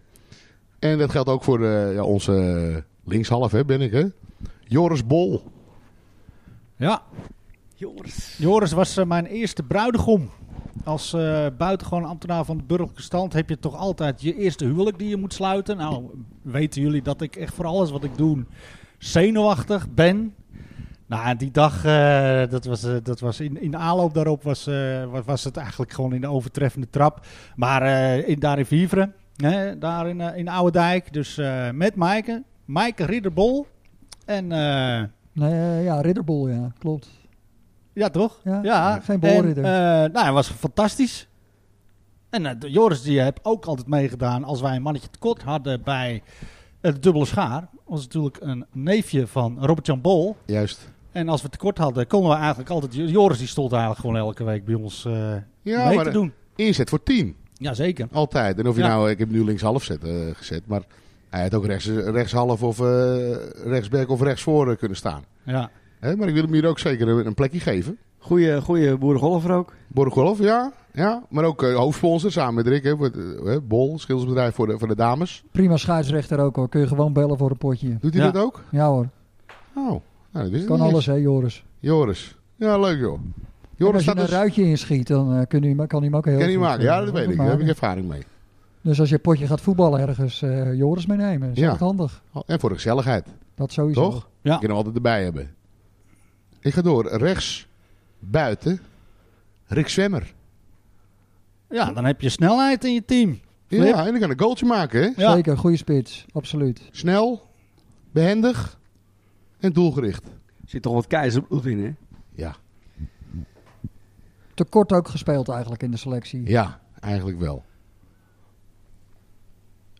En 0.91 0.97
dat 0.97 1.11
geldt 1.11 1.29
ook 1.29 1.43
voor 1.43 1.63
eh, 1.63 1.93
ja, 1.93 2.03
onze 2.03 2.33
eh, 2.33 2.81
linkshalf, 3.11 3.51
hè, 3.51 3.65
ben 3.65 3.81
ik, 3.81 3.91
hè? 3.91 4.05
Joris 4.63 5.05
Bol. 5.05 5.43
Ja. 6.75 7.01
Jongens. 7.75 8.35
Joris 8.37 8.71
was 8.71 8.97
eh, 8.97 9.05
mijn 9.05 9.25
eerste 9.25 9.63
bruidegom. 9.63 10.29
Als 10.83 11.13
eh 11.13 11.45
buitengewoon 11.57 12.05
ambtenaar 12.05 12.45
van 12.45 12.57
de 12.57 12.63
burgerlijke 12.63 13.01
stand 13.01 13.33
heb 13.33 13.49
je 13.49 13.59
toch 13.59 13.75
altijd 13.75 14.21
je 14.21 14.35
eerste 14.35 14.65
huwelijk 14.65 14.99
die 14.99 15.09
je 15.09 15.17
moet 15.17 15.33
sluiten. 15.33 15.77
Nou, 15.77 16.03
weten 16.41 16.81
jullie 16.81 17.01
dat 17.01 17.21
ik 17.21 17.35
echt 17.35 17.53
voor 17.53 17.65
alles 17.65 17.91
wat 17.91 18.03
ik 18.03 18.17
doe 18.17 18.45
zenuwachtig 18.97 19.89
ben. 19.93 20.33
Nou, 21.07 21.35
die 21.35 21.51
dag, 21.51 21.85
eh, 21.85 22.49
dat 22.49 22.65
was, 22.65 22.81
dat 23.03 23.19
was 23.19 23.39
in, 23.39 23.61
in 23.61 23.71
de 23.71 23.77
aanloop 23.77 24.13
daarop, 24.13 24.43
was, 24.43 24.67
eh, 24.67 25.05
was, 25.05 25.25
was 25.25 25.43
het 25.43 25.57
eigenlijk 25.57 25.93
gewoon 25.93 26.13
in 26.13 26.21
de 26.21 26.27
overtreffende 26.27 26.89
trap. 26.89 27.25
Maar 27.55 27.81
eh, 27.81 28.29
in, 28.29 28.39
daar 28.39 28.59
in 28.59 28.65
Vivre, 28.65 29.11
hè, 29.35 29.77
daar 29.77 30.09
in, 30.09 30.21
eh, 30.21 30.37
in 30.37 30.47
Oude 30.47 31.01
Dus 31.11 31.37
eh, 31.37 31.69
met 31.71 31.95
Maaike, 31.95 32.43
Maaike 32.65 33.05
Ridderbol. 33.05 33.67
En 34.25 34.51
eh, 34.51 35.03
Nee, 35.31 35.83
ja, 35.83 36.01
Ridderbol, 36.01 36.49
ja, 36.49 36.71
klopt. 36.79 37.09
ja, 37.93 38.09
toch? 38.09 38.39
Ja, 38.43 38.59
Ja, 38.63 38.99
geen 38.99 39.21
en, 39.21 39.33
bolridder. 39.35 39.63
eh, 39.63 39.71
nou, 40.11 40.19
hij 40.19 40.31
was 40.31 40.49
fantastisch. 40.49 41.27
En 42.29 42.59
de 42.59 42.71
Joris 42.71 43.01
die 43.01 43.21
heeft 43.21 43.39
ook 43.43 43.65
altijd 43.65 43.87
meegedaan 43.87 44.43
als 44.43 44.61
wij 44.61 44.75
een 44.75 44.81
mannetje 44.81 45.09
tekort 45.09 45.41
hadden 45.41 45.83
bij 45.83 46.23
de 46.81 46.99
dubbele 46.99 47.25
schaar. 47.25 47.67
Was 47.85 48.01
natuurlijk 48.01 48.37
een 48.39 48.65
neefje 48.71 49.27
van 49.27 49.57
Robert-Jan 49.65 50.01
Bol. 50.01 50.35
Juist. 50.45 50.91
En 51.11 51.29
als 51.29 51.41
we 51.41 51.49
tekort 51.49 51.77
hadden, 51.77 52.07
konden 52.07 52.29
we 52.31 52.35
eigenlijk 52.37 52.69
altijd... 52.69 52.93
Joris 52.95 53.37
die 53.37 53.47
stond 53.47 53.71
eigenlijk 53.71 54.01
gewoon 54.01 54.17
elke 54.17 54.43
week 54.43 54.65
bij 54.65 54.75
ons 54.75 55.05
eh 55.05 55.35
Ja, 55.61 55.85
mee 55.87 55.95
maar 55.95 56.05
te 56.05 56.11
doen. 56.11 56.33
inzet 56.55 56.89
voor 56.89 57.03
10. 57.57 57.65
Jazeker. 57.67 58.07
Altijd. 58.11 58.59
En 58.59 58.67
of 58.67 58.75
je 58.75 58.81
Ja. 58.81 58.87
nou, 58.87 59.09
ik 59.09 59.17
heb 59.19 59.29
nu 59.29 59.43
linkshalf 59.43 59.83
zet, 59.83 60.03
eh, 60.03 60.11
gezet, 60.33 60.61
maar 60.67 60.81
hij 61.29 61.41
had 61.41 61.53
ook 61.53 61.65
rechts, 61.65 61.87
rechtshalf 61.87 62.63
of 62.63 62.79
eh 62.79 63.35
rechtsback 63.63 64.09
of 64.09 64.21
rechtsvoor 64.21 64.69
eh, 64.71 64.77
kunnen 64.77 64.97
staan. 64.97 65.23
Ja. 65.43 65.69
Hè? 65.99 66.15
Maar 66.15 66.27
ik 66.27 66.33
wil 66.33 66.43
hem 66.43 66.53
hier 66.53 66.67
ook 66.67 66.79
zeker 66.79 67.07
een, 67.07 67.33
plekje 67.33 67.59
geven. 67.59 67.97
Goeie, 68.17 68.61
goeie 68.61 68.97
boerengolfer 68.97 69.51
ook. 69.51 69.73
Borgolf, 69.87 70.39
ja. 70.39 70.73
ja. 70.93 71.23
Maar 71.29 71.43
ook 71.43 71.63
eh, 71.63 71.75
hoofdsponsor 71.75 72.31
samen 72.31 72.53
met 72.53 72.67
Rick. 72.67 72.83
Hè, 72.83 73.11
eh, 73.51 73.57
Bol, 73.67 73.99
schildersbedrijf 73.99 74.55
voor 74.55 74.67
de, 74.67 74.77
voor 74.79 74.87
de 74.87 74.95
dames. 74.95 75.43
Prima 75.51 75.77
scheidsrechter 75.77 76.39
ook 76.39 76.55
hoor. 76.55 76.69
Kun 76.69 76.79
je 76.81 76.87
gewoon 76.87 77.13
bellen 77.13 77.37
voor 77.37 77.49
een 77.49 77.57
potje. 77.57 77.97
Doet 77.99 78.13
hij 78.13 78.25
Ja. 78.25 78.31
dat 78.31 78.43
ook? 78.43 78.63
Ja 78.71 78.87
hoor. 78.87 79.09
Oh, 79.75 79.89
nou, 79.89 80.01
dat 80.31 80.49
wist 80.49 80.61
ik 80.61 80.67
Kan 80.67 80.79
niet 80.79 80.85
alles 80.85 81.07
eens. 81.07 81.15
hè, 81.15 81.21
Joris. 81.21 81.65
Joris. 81.79 82.35
Ja, 82.55 82.77
leuk 82.79 82.99
joh. 82.99 83.19
Joris 83.77 84.07
als 84.07 84.15
je 84.17 84.21
een 84.21 84.27
ruitje 84.27 84.63
inschiet, 84.63 85.07
dan 85.07 85.35
eh, 85.35 85.41
kun 85.47 85.61
je, 85.63 85.75
kan 85.87 85.99
hij 86.01 86.07
hem 86.09 86.15
ook 86.17 86.25
heel 86.25 86.33
Kan 86.37 86.43
hij 86.43 86.53
goed, 86.53 86.61
maken? 86.63 86.79
eh, 86.79 86.85
Ja, 86.85 86.99
dat 87.05 87.13
weet 87.13 87.29
ik. 87.29 87.37
Daar 87.37 87.49
heb 87.49 87.59
ik 87.59 87.67
ervaring 87.67 88.07
mee. 88.07 88.21
Dus 88.81 88.99
als 88.99 89.09
je 89.09 89.15
een 89.15 89.21
potje 89.21 89.47
gaat 89.47 89.61
voetballen 89.61 89.99
ergens, 90.07 90.41
eh, 90.41 90.73
Joris 90.73 91.05
meenemen. 91.05 91.47
Dat 91.47 91.57
is 91.57 91.63
Ja. 91.63 91.69
echt 91.71 91.79
handig. 91.79 92.21
Oh, 92.31 92.43
En 92.45 92.59
voor 92.59 92.69
de 92.69 92.75
gezelligheid. 92.75 93.27
Dat 93.55 93.71
sowieso. 93.71 94.09
Toch? 94.09 94.29
Ja. 94.41 94.53
Je 94.53 94.59
kan 94.59 94.67
hem 94.67 94.77
altijd 94.77 94.95
erbij 94.95 95.23
hebben. 95.23 95.53
Ik 96.59 96.73
ga 96.73 96.81
door. 96.81 97.07
Rechts 97.17 97.67
buiten. 98.19 98.79
Rick 99.65 99.87
Zwemmer. 99.87 100.33
ja, 101.69 101.91
dan 101.91 102.05
heb 102.05 102.21
je 102.21 102.29
snelheid 102.29 102.83
in 102.85 102.93
je 102.93 103.05
team. 103.05 103.39
Flip. 103.67 103.83
Ja, 103.87 104.05
en 104.05 104.11
dan 104.11 104.19
kan 104.19 104.29
een 104.29 104.39
goaltje 104.39 104.65
maken. 104.65 105.01
Hè? 105.01 105.21
Ja. 105.23 105.33
Zeker, 105.33 105.57
goede 105.57 105.77
spits. 105.77 106.25
Absoluut. 106.33 106.81
Snel, 106.91 107.47
behendig 108.11 108.79
en 109.59 109.73
doelgericht. 109.73 110.23
Zit 110.65 110.81
toch 110.81 110.93
wat 110.93 111.07
keizerbloed 111.07 111.65
in, 111.65 111.83
hè? 111.83 111.93
Ja, 114.55 114.63
Tekort 114.63 114.91
ook 114.93 115.07
gespeeld 115.07 115.49
eigenlijk 115.49 115.83
in 115.83 115.91
de 115.91 115.97
selectie. 115.97 116.49
ja 116.49 116.79
eigenlijk 116.99 117.39
wel. 117.39 117.63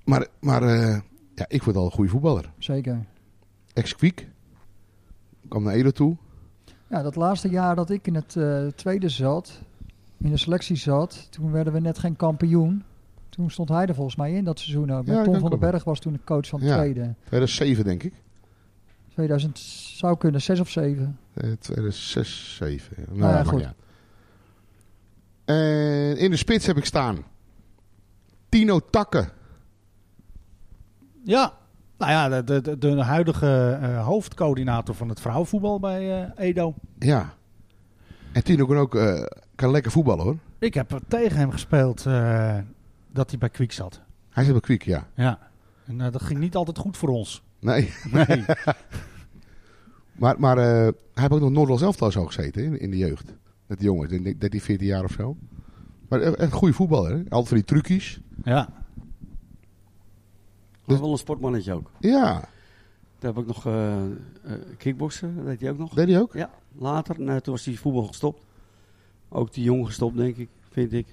Maar, 0.04 0.28
maar 0.40 0.64
eh, 0.64 1.00
ja, 1.36 1.46
ik 1.48 1.64
word 1.64 1.76
al 1.76 1.86
een 1.86 1.92
goede 1.92 2.10
voetballer. 2.10 2.52
Zeker. 2.58 3.06
Ex-Kwiek. 3.74 4.28
Kwam 5.48 5.64
naar 5.64 5.74
Edo 5.74 5.92
toe. 5.92 6.18
Ja, 6.88 7.02
dat 7.02 7.16
laatste 7.16 7.50
jaar 7.50 7.76
dat 7.76 7.90
ik 7.90 8.08
in 8.08 8.16
het 8.16 8.36
eh, 8.36 8.68
tweede 8.68 9.10
zat, 9.10 9.62
in 10.18 10.30
de 10.32 10.38
selectie 10.38 10.76
zat, 10.76 11.28
toen 11.32 11.52
werden 11.52 11.74
we 11.74 11.80
net 11.80 11.98
geen 12.00 12.16
kampioen. 12.16 12.84
Toen 13.30 13.52
stond 13.52 13.70
hij 13.70 13.86
er 13.86 13.96
volgens 13.96 14.16
mij 14.16 14.34
in 14.34 14.44
dat 14.44 14.60
seizoen 14.60 14.92
ook. 14.92 15.06
Ja, 15.06 15.14
Met 15.16 15.16
dat 15.16 15.24
Tom 15.24 15.40
van 15.40 15.50
den. 15.50 15.60
Berg 15.60 15.84
was 15.84 16.00
toen 16.00 16.14
de 16.14 16.20
coach 16.26 16.48
van 16.48 16.60
de 16.60 16.66
Ja. 16.66 16.76
tweede. 16.76 17.14
2007 17.26 17.84
denk 17.84 18.04
ik. 18.04 18.14
2000 19.10 19.60
zou 19.60 20.18
kunnen, 20.18 20.42
6 20.42 20.60
of 20.60 20.70
7. 20.70 21.20
Eh, 21.34 21.52
2006, 21.60 22.56
7. 22.56 22.96
Nou, 22.98 23.18
Nou 23.18 23.30
ja, 23.32 23.36
maakt 23.38 23.48
goed. 23.50 23.68
En 25.46 26.18
in 26.18 26.32
de 26.32 26.38
spits 26.38 26.66
heb 26.66 26.78
ik 26.78 26.86
staan. 26.86 27.18
Tino 28.50 28.80
Takke. 28.90 29.30
Ja. 31.24 31.54
Nou 31.98 32.12
ja, 32.12 32.42
de, 32.42 32.62
de, 32.62 32.78
de 32.78 33.04
huidige 33.04 33.80
eh, 33.82 34.06
hoofdcoördinator 34.06 34.96
van 34.96 35.10
het 35.10 35.20
vrouwenvoetbal 35.20 35.80
bij 35.80 36.24
eh, 36.24 36.48
Edo. 36.48 36.74
Ja. 37.00 37.34
En 38.32 38.44
Tino 38.44 38.66
kan 38.66 38.78
ook 38.78 38.96
eh, 38.96 39.24
kan 39.56 39.72
lekker 39.72 39.92
voetballen 39.92 40.24
hoor. 40.24 40.38
Ik 40.60 40.74
heb 40.74 41.00
tegen 41.08 41.38
hem 41.38 41.52
gespeeld 41.52 42.06
eh, 42.06 42.58
dat 43.12 43.30
hij 43.30 43.40
bij 43.40 43.50
Kwiek 43.50 43.72
zat. 43.72 44.02
Hij 44.30 44.44
zit 44.44 44.52
bij 44.54 44.62
Kwiek, 44.62 44.84
ja. 44.84 45.08
Ja. 45.14 45.40
En 45.86 46.02
eh, 46.02 46.12
dat 46.12 46.24
ging 46.24 46.40
niet 46.40 46.56
altijd 46.56 46.78
goed 46.78 46.98
voor 46.98 47.10
ons. 47.10 47.44
Nee. 47.60 47.94
Nee. 48.12 48.46
Maar, 50.16 50.36
maar 50.40 50.58
eh, 50.58 50.64
hij 50.66 50.94
heeft 51.14 51.32
ook 51.32 51.40
nog 51.40 51.52
Noordwals 51.52 51.82
elftal 51.82 52.12
zo 52.12 52.26
gezeten 52.26 52.64
in, 52.64 52.80
in 52.80 52.90
de 52.92 52.98
jeugd. 52.98 53.34
Met 53.68 53.78
die 53.78 53.88
jongens, 53.88 54.10
13, 54.38 54.62
14 54.62 54.88
jaar 54.88 55.04
of 55.04 55.12
zo. 55.12 55.38
Maar 56.10 56.22
echt 56.22 56.40
een 56.40 56.52
goede 56.52 56.74
voetballer. 56.74 57.12
Hè? 57.12 57.18
Altijd 57.30 57.48
van 57.48 57.58
die 57.58 57.66
trucjes. 57.66 58.20
ja. 58.44 58.84
Dat 60.86 60.96
is 60.96 61.02
wel 61.02 61.12
een 61.12 61.18
sportmannetje 61.18 61.74
ook. 61.74 61.92
Ja, 62.00 62.50
Daar 63.20 63.34
heb 63.34 63.38
ik 63.38 63.48
nog 63.48 63.66
eh 63.66 64.06
eh, 64.06 64.12
kickboksen, 64.78 65.36
dat 65.36 65.46
deed 65.46 65.62
hij 65.62 65.70
ook 65.72 65.78
nog. 65.78 65.94
deed 65.94 66.08
hij 66.08 66.20
ook? 66.20 66.34
Ja, 66.34 66.50
later. 66.78 67.22
Nou, 67.22 67.40
toen 67.42 67.54
was 67.54 67.66
hij 67.66 67.76
voetbal 67.76 68.04
gestopt. 68.04 68.42
Ook 69.30 69.54
die 69.54 69.64
jongen 69.64 69.86
gestopt, 69.86 70.18
denk 70.18 70.38
ik, 70.38 70.50
vind 70.72 70.94
ik. 70.94 71.08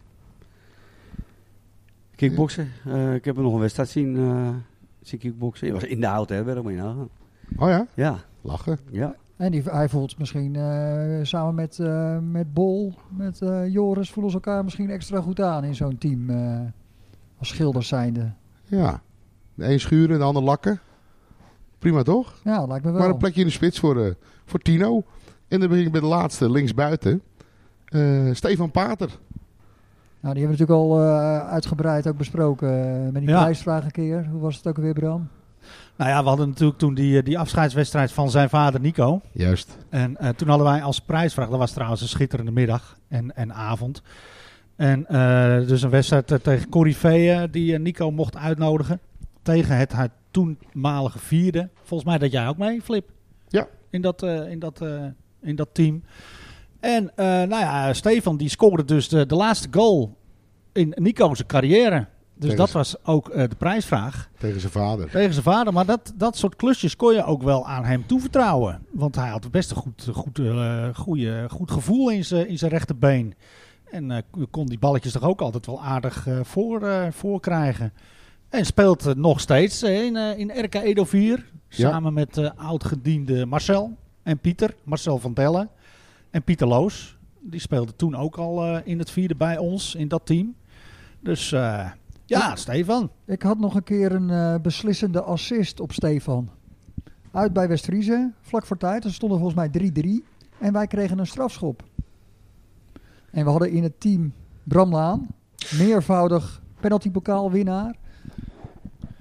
Kickboksen. 2.15 2.69
eh, 2.85 3.15
ik 3.15 3.25
heb 3.25 3.35
hem 3.35 3.45
nog 3.45 3.55
een 3.55 3.61
wedstrijd 3.61 3.89
zien, 3.89 4.17
eh 4.17 4.55
zien 5.03 5.21
kickboksen. 5.21 5.67
Hij 5.67 5.75
was 5.75 5.85
in 5.85 6.01
de 6.01 6.07
houten, 6.07 6.37
hè, 6.37 6.63
maar 6.63 6.73
nagaan. 6.73 7.09
Oh 7.57 7.69
ja, 7.69 7.87
Ja, 7.95 8.25
lachen. 8.41 8.79
ja. 8.91 9.17
En 9.43 9.51
die, 9.51 9.63
hij 9.63 9.89
voelt 9.89 10.19
misschien 10.19 10.57
eh, 10.57 11.19
samen 11.23 11.55
met, 11.55 11.79
eh, 11.79 12.19
met 12.19 12.53
Bol, 12.55 12.95
met 13.11 13.41
eh, 13.43 13.69
Joris, 13.73 14.11
voelen 14.11 14.33
ze 14.33 14.39
elkaar 14.39 14.65
misschien 14.65 14.91
extra 14.91 15.21
goed 15.21 15.41
aan 15.41 15.65
in 15.65 15.75
zo'n 15.75 15.99
team. 15.99 16.31
eh, 16.31 16.61
als 17.39 17.49
schilders 17.49 17.89
zijnde. 17.89 18.33
Ja. 18.65 19.01
De 19.55 19.73
een 19.73 19.81
schuren, 19.81 20.19
de 20.19 20.25
ander 20.25 20.43
lakken. 20.43 20.81
Prima 21.79 22.03
toch? 22.03 22.41
Ja, 22.45 22.67
lijkt 22.67 22.85
me 22.85 22.91
wel. 22.91 23.01
Maar 23.01 23.11
een 23.11 23.17
plekje 23.17 23.41
in 23.41 23.47
de 23.47 23.53
spits 23.53 23.79
voor, 23.79 24.05
eh, 24.05 24.13
voor 24.45 24.61
Tino. 24.61 25.03
En 25.49 25.61
dan 25.61 25.69
begin 25.69 25.85
ik 25.87 25.93
bij 25.93 26.01
de 26.01 26.07
laatste, 26.07 26.51
linksbuiten. 26.51 27.23
Eh 27.89 28.29
Stefan 28.33 28.71
Pater. 28.71 29.09
Nou, 30.21 30.35
die 30.35 30.43
hebben 30.47 30.59
we 30.59 30.65
natuurlijk 30.65 30.79
al 30.79 31.01
eh, 31.03 31.39
uitgebreid 31.49 32.09
ook 32.09 32.17
besproken 32.17 33.03
met 33.13 33.23
die 33.23 33.29
Ja. 33.31 33.41
prijsvraag 33.43 33.85
een 33.85 33.91
keer. 33.91 34.27
Hoe 34.31 34.41
was 34.41 34.57
het 34.57 34.67
ook 34.67 34.77
alweer, 34.77 34.93
Bram? 34.93 35.29
Nou 35.97 36.11
ja, 36.11 36.23
we 36.23 36.29
hadden 36.29 36.49
natuurlijk 36.49 36.79
toen 36.79 36.95
die, 36.95 37.19
eh, 37.19 37.25
die 37.25 37.39
afscheidswedstrijd 37.39 38.13
van 38.13 38.31
zijn 38.31 38.49
vader 38.49 38.81
Nico. 38.81 39.21
Juist. 39.33 39.77
En 39.89 40.17
eh, 40.17 40.29
toen 40.29 40.49
hadden 40.49 40.67
wij 40.67 40.83
als 40.83 41.01
prijsvraag, 41.01 41.49
dat 41.49 41.59
was 41.59 41.73
trouwens 41.73 42.01
een 42.01 42.09
schitterende 42.09 42.51
middag 42.51 42.99
en, 43.09 43.37
en 43.37 43.55
avond. 43.55 44.03
En 44.77 45.07
eh, 45.07 45.69
dus 45.69 45.83
een 45.83 45.91
wedstrijd 45.91 46.27
tegen 46.43 46.69
Corifeeën 46.69 47.51
die 47.51 47.79
Nico 47.79 48.11
mocht 48.11 48.37
uitnodigen. 48.37 49.01
Tegen 49.43 49.77
het, 49.77 49.93
het 49.93 50.11
toenmalige 50.31 51.19
vierde. 51.19 51.69
Volgens 51.83 52.09
mij 52.09 52.19
dat 52.19 52.33
jij 52.33 52.49
ook 52.49 52.57
mee, 52.57 52.83
Flip. 52.83 53.11
Ja. 53.49 53.69
In 53.91 54.01
dat, 54.01 54.23
in 54.23 54.59
dat, 54.59 54.85
in 55.41 55.57
dat 55.57 55.69
team. 55.73 56.03
En 56.81 57.13
nou 57.17 57.49
ja, 57.49 57.93
Stefan 57.93 58.37
die 58.37 58.49
scoorde 58.49 58.85
dus 58.85 59.09
de, 59.09 59.27
de 59.27 59.35
laatste 59.35 59.69
goal 59.71 60.17
in 60.73 60.93
Nico's 60.95 61.47
carrière. 61.47 62.07
Dus 62.43 62.57
dat 62.57 62.73
was 62.73 63.05
ook 63.05 63.29
eh, 63.29 63.49
de 63.49 63.55
prijsvraag 63.55 64.31
Tegen 64.39 64.61
zijn 64.61 64.73
vader. 64.73 65.11
tegen 65.11 65.33
zijn 65.33 65.45
vader. 65.45 65.73
Maar 65.73 65.87
dat, 65.87 66.13
dat 66.15 66.37
soort 66.37 66.57
klusjes 66.57 66.97
kon 66.97 67.15
je 67.15 67.25
ook 67.25 67.43
wel 67.43 67.67
aan 67.67 67.85
hem 67.85 68.07
toevertrouwen. 68.07 68.87
Want 68.91 69.17
hij 69.17 69.29
had 69.29 69.51
best 69.51 69.71
een 69.71 69.77
goed, 69.77 70.09
goed, 70.13 70.39
eh, 70.39 70.89
goeie, 70.95 71.49
goed 71.49 71.71
gevoel 71.71 72.11
in 72.11 72.25
zijn, 72.25 72.49
in 72.49 72.59
zijn 72.59 72.71
rechterbeen. 72.71 73.35
En 73.91 74.11
eh, 74.11 74.19
kon 74.51 74.67
die 74.67 74.79
balletjes 74.79 75.13
toch 75.13 75.23
ook 75.23 75.41
altijd 75.41 75.67
wel 75.67 75.83
aardig 75.83 76.27
voor, 76.43 77.09
voor 77.11 77.41
krijgen. 77.41 77.93
En 78.49 78.67
speelt 78.67 79.15
nog 79.17 79.41
steeds 79.41 79.83
in, 79.83 80.17
in 80.17 80.65
RK 80.65 80.75
Edo 80.75 81.05
4. 81.05 81.51
Ja. 81.69 81.91
Samen 81.91 82.13
met 82.13 82.53
oud-gediende 82.57 83.47
Marcel 83.47 83.97
en 84.23 84.39
Pieter. 84.39 84.75
Marcel 84.85 85.19
van 85.19 85.35
Dellen 85.35 85.69
en 86.31 86.43
Pieter 86.43 86.67
Loos. 86.67 87.17
Die 87.41 87.61
speelde 87.61 87.97
toen 87.97 88.17
ook 88.17 88.37
al 88.37 88.79
in 88.79 88.99
het 88.99 89.11
vierde 89.11 89.35
bij 89.35 89.59
ons, 89.59 89.95
in 89.95 90.09
dat 90.09 90.27
team. 90.27 90.55
Dus 91.21 91.55
ja, 92.39 92.57
Stefan. 92.57 93.11
Ik 93.25 93.43
had 93.43 93.59
nog 93.59 93.75
een 93.75 93.83
keer 93.83 94.13
een 94.13 94.31
eh, 94.31 94.55
beslissende 94.61 95.23
assist 95.23 95.81
op 95.81 95.93
Stefan. 95.93 96.49
Uit 97.31 97.53
bij 97.53 97.69
West-Friese, 97.69 98.33
vlak 98.41 98.67
voor 98.67 98.77
tijd. 98.77 99.05
Er 99.05 99.13
stonden 99.13 99.39
volgens 99.39 99.71
mij 99.71 99.91
3-3. 100.23 100.27
En 100.59 100.73
wij 100.73 100.87
kregen 100.87 101.19
een 101.19 101.27
strafschop. 101.27 101.83
En 103.31 103.45
we 103.45 103.51
hadden 103.51 103.71
in 103.71 103.83
het 103.83 104.01
team 104.01 104.33
Bram 104.63 104.91
Laan, 104.91 105.27
meervoudig 105.79 106.63
penaltybokaalwinnaar. 106.81 107.97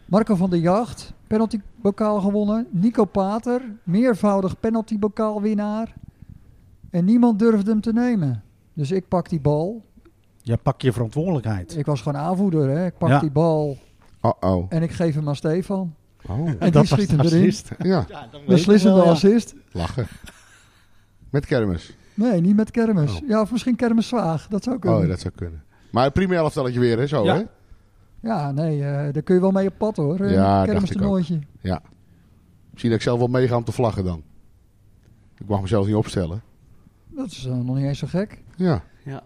Marco 0.06 0.36
van 0.36 0.50
der 0.50 0.60
Jacht, 0.60 1.14
penaltybokaal 1.28 2.22
gewonnen. 2.22 2.68
Nico 2.70 3.06
Pater, 3.06 3.62
meervoudig 3.84 4.60
penaltybokaalwinnaar. 4.60 5.94
En 6.90 7.06
niemand 7.06 7.40
durfde 7.40 7.72
hem 7.72 7.82
te 7.82 7.94
nemen. 7.94 8.44
Dus 8.74 8.92
ik 8.92 9.08
pak 9.08 9.30
die 9.30 9.40
bal. 9.40 9.86
Ja, 10.44 10.56
pak 10.56 10.82
je 10.82 10.92
verantwoordelijkheid. 10.92 11.78
Ik 11.78 11.86
was 11.86 12.02
gewoon 12.02 12.22
aanvoerder. 12.22 12.70
Hè? 12.70 12.86
Ik 12.86 12.98
pak 12.98 13.10
Ja. 13.10 13.20
die 13.20 13.32
bal 13.32 13.78
Oh-oh. 14.22 14.66
en 14.70 14.82
ik 14.84 14.92
geef 14.92 15.16
hem 15.16 15.28
aan 15.28 15.36
Stefan. 15.36 15.96
Oh, 16.28 16.50
En 16.60 16.72
die 16.72 16.86
schiet 16.86 17.12
hem 17.12 17.20
erin. 17.20 17.54
ja. 17.80 18.06
Beslissende 18.48 19.02
assist. 19.02 19.54
Lachen. 19.72 20.08
Met 21.30 21.46
kermis. 21.46 21.96
Nee, 22.14 22.42
niet 22.42 22.56
met 22.56 22.72
kermis. 22.72 23.22
Oh. 23.22 23.28
Ja, 23.28 23.42
of 23.42 23.52
misschien 23.52 23.76
kermis 23.76 24.08
zwaag. 24.08 24.48
Dat 24.48 24.64
zou 24.64 24.80
kunnen. 24.80 25.00
Oh, 25.00 25.08
dat 25.08 25.20
zou 25.20 25.34
kunnen. 25.36 25.64
Maar 25.92 26.04
het 26.04 26.14
prima 26.14 26.36
elftalletje 26.36 26.80
weer, 26.80 26.98
hè? 26.98 27.08
Zo, 27.08 27.24
Ja. 27.24 27.36
hè? 27.36 27.44
Ja, 28.22 28.52
nee, 28.52 28.84
eh, 28.84 29.14
daar 29.14 29.22
kun 29.22 29.36
je 29.36 29.42
wel 29.42 29.52
mee 29.52 29.68
op 29.68 29.78
pad 29.78 29.96
hoor. 29.96 30.20
Eh, 30.20 30.32
Ja, 30.32 30.50
een 30.52 30.56
dacht 30.58 30.70
kermistoernooitje. 30.72 31.40
Misschien 32.70 32.90
dat 32.92 33.00
ik 33.00 33.02
zelf 33.02 33.20
wel 33.20 33.28
meega 33.28 33.56
om 33.56 33.64
te 33.64 33.72
vlaggen 33.72 34.04
dan. 34.04 34.24
Ik 35.38 35.48
mag 35.48 35.62
mezelf 35.62 35.86
niet 35.86 35.96
opstellen. 35.96 36.42
Dat 37.08 37.26
is 37.32 37.46
eh, 37.46 37.54
nog 37.58 37.76
niet 37.76 37.86
eens 37.86 38.00
zo 38.00 38.08
gek. 38.08 38.42
Ja. 38.56 38.84
Ja. 39.04 39.24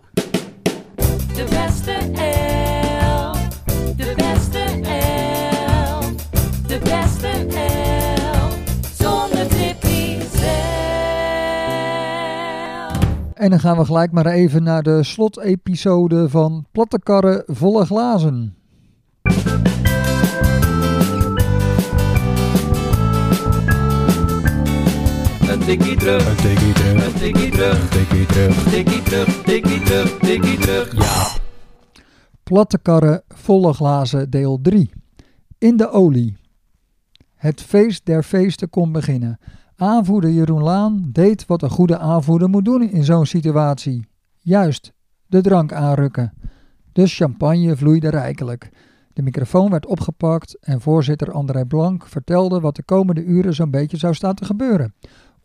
De 1.17 1.45
beste 1.49 1.91
elf. 2.13 3.47
De 3.95 4.13
beste 4.15 4.59
elf. 4.89 6.15
De 6.67 6.79
beste 6.83 7.27
elf. 7.57 8.57
Zonder 8.97 9.47
Tippy 9.47 10.19
zelf. 10.37 10.53
En 13.33 13.49
dan 13.49 13.59
gaan 13.59 13.77
we 13.77 13.85
gelijk 13.85 14.11
maar 14.11 14.25
even 14.25 14.63
naar 14.63 14.83
de 14.83 15.03
slotepisode 15.03 16.29
van 16.29 16.65
Platte 16.71 16.99
Karren 16.99 17.43
Volle 17.47 17.85
Glazen. 17.85 18.55
Een 25.55 25.61
tikkie 25.61 25.95
terug, 25.95 26.29
een 26.29 26.35
tikkie 26.35 26.73
terug, 26.73 27.05
een 27.05 27.13
tikkie 27.13 27.51
terug, 27.51 27.81
een 27.81 27.89
tikkie 27.89 28.25
terug, 28.25 28.63
tikkie 28.63 29.01
terug, 29.03 29.43
tikkie 29.43 29.81
terug, 29.81 30.17
tikkie 30.17 30.57
terug. 30.57 30.93
Ja. 30.93 31.27
Platte 32.43 32.77
Karren 32.77 33.21
Volle 33.27 33.73
Glazen 33.73 34.29
deel 34.29 34.59
3. 34.61 34.91
In 35.57 35.77
de 35.77 35.89
olie. 35.89 36.37
Het 37.35 37.61
feest 37.61 38.05
der 38.05 38.23
feesten 38.23 38.69
kon 38.69 38.91
beginnen. 38.91 39.39
Aanvoerder 39.75 40.29
Jeroen 40.29 40.63
Laan 40.63 41.09
deed 41.11 41.45
wat 41.45 41.61
een 41.61 41.69
goede 41.69 41.97
aanvoerder 41.97 42.49
moet 42.49 42.65
doen 42.65 42.89
in 42.89 43.03
zo'n 43.03 43.25
situatie. 43.25 44.07
Juist, 44.39 44.93
de 45.27 45.41
drank 45.41 45.73
aanrukken. 45.73 46.33
De 46.91 47.07
champagne 47.07 47.75
vloeide 47.75 48.09
rijkelijk. 48.09 48.69
De 49.13 49.21
microfoon 49.21 49.69
werd 49.69 49.85
opgepakt 49.85 50.57
en 50.59 50.81
voorzitter 50.81 51.31
André 51.31 51.65
Blank 51.65 52.07
vertelde 52.07 52.59
wat 52.59 52.75
de 52.75 52.83
komende 52.83 53.23
uren 53.23 53.53
zo'n 53.53 53.71
beetje 53.71 53.97
zou 53.97 54.13
staan 54.13 54.35
te 54.35 54.45
gebeuren. 54.45 54.93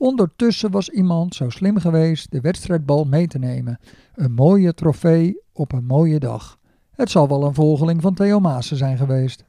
Ondertussen 0.01 0.71
was 0.71 0.89
iemand 0.89 1.35
zo 1.35 1.51
slim 1.51 1.79
geweest 1.79 2.31
de 2.31 2.41
wedstrijdbal 2.41 3.05
mee 3.05 3.27
te 3.27 3.39
nemen. 3.39 3.79
Een 4.15 4.33
mooie 4.33 4.75
trofee 4.75 5.41
op 5.53 5.73
een 5.73 5.85
mooie 5.85 6.19
dag. 6.19 6.59
Het 6.95 7.11
zal 7.11 7.29
wel 7.29 7.45
een 7.45 7.55
volgeling 7.55 8.03
van 8.03 8.15
Theo 8.15 8.41
Maassen 8.41 8.77
zijn 8.77 8.97
geweest. 8.97 9.45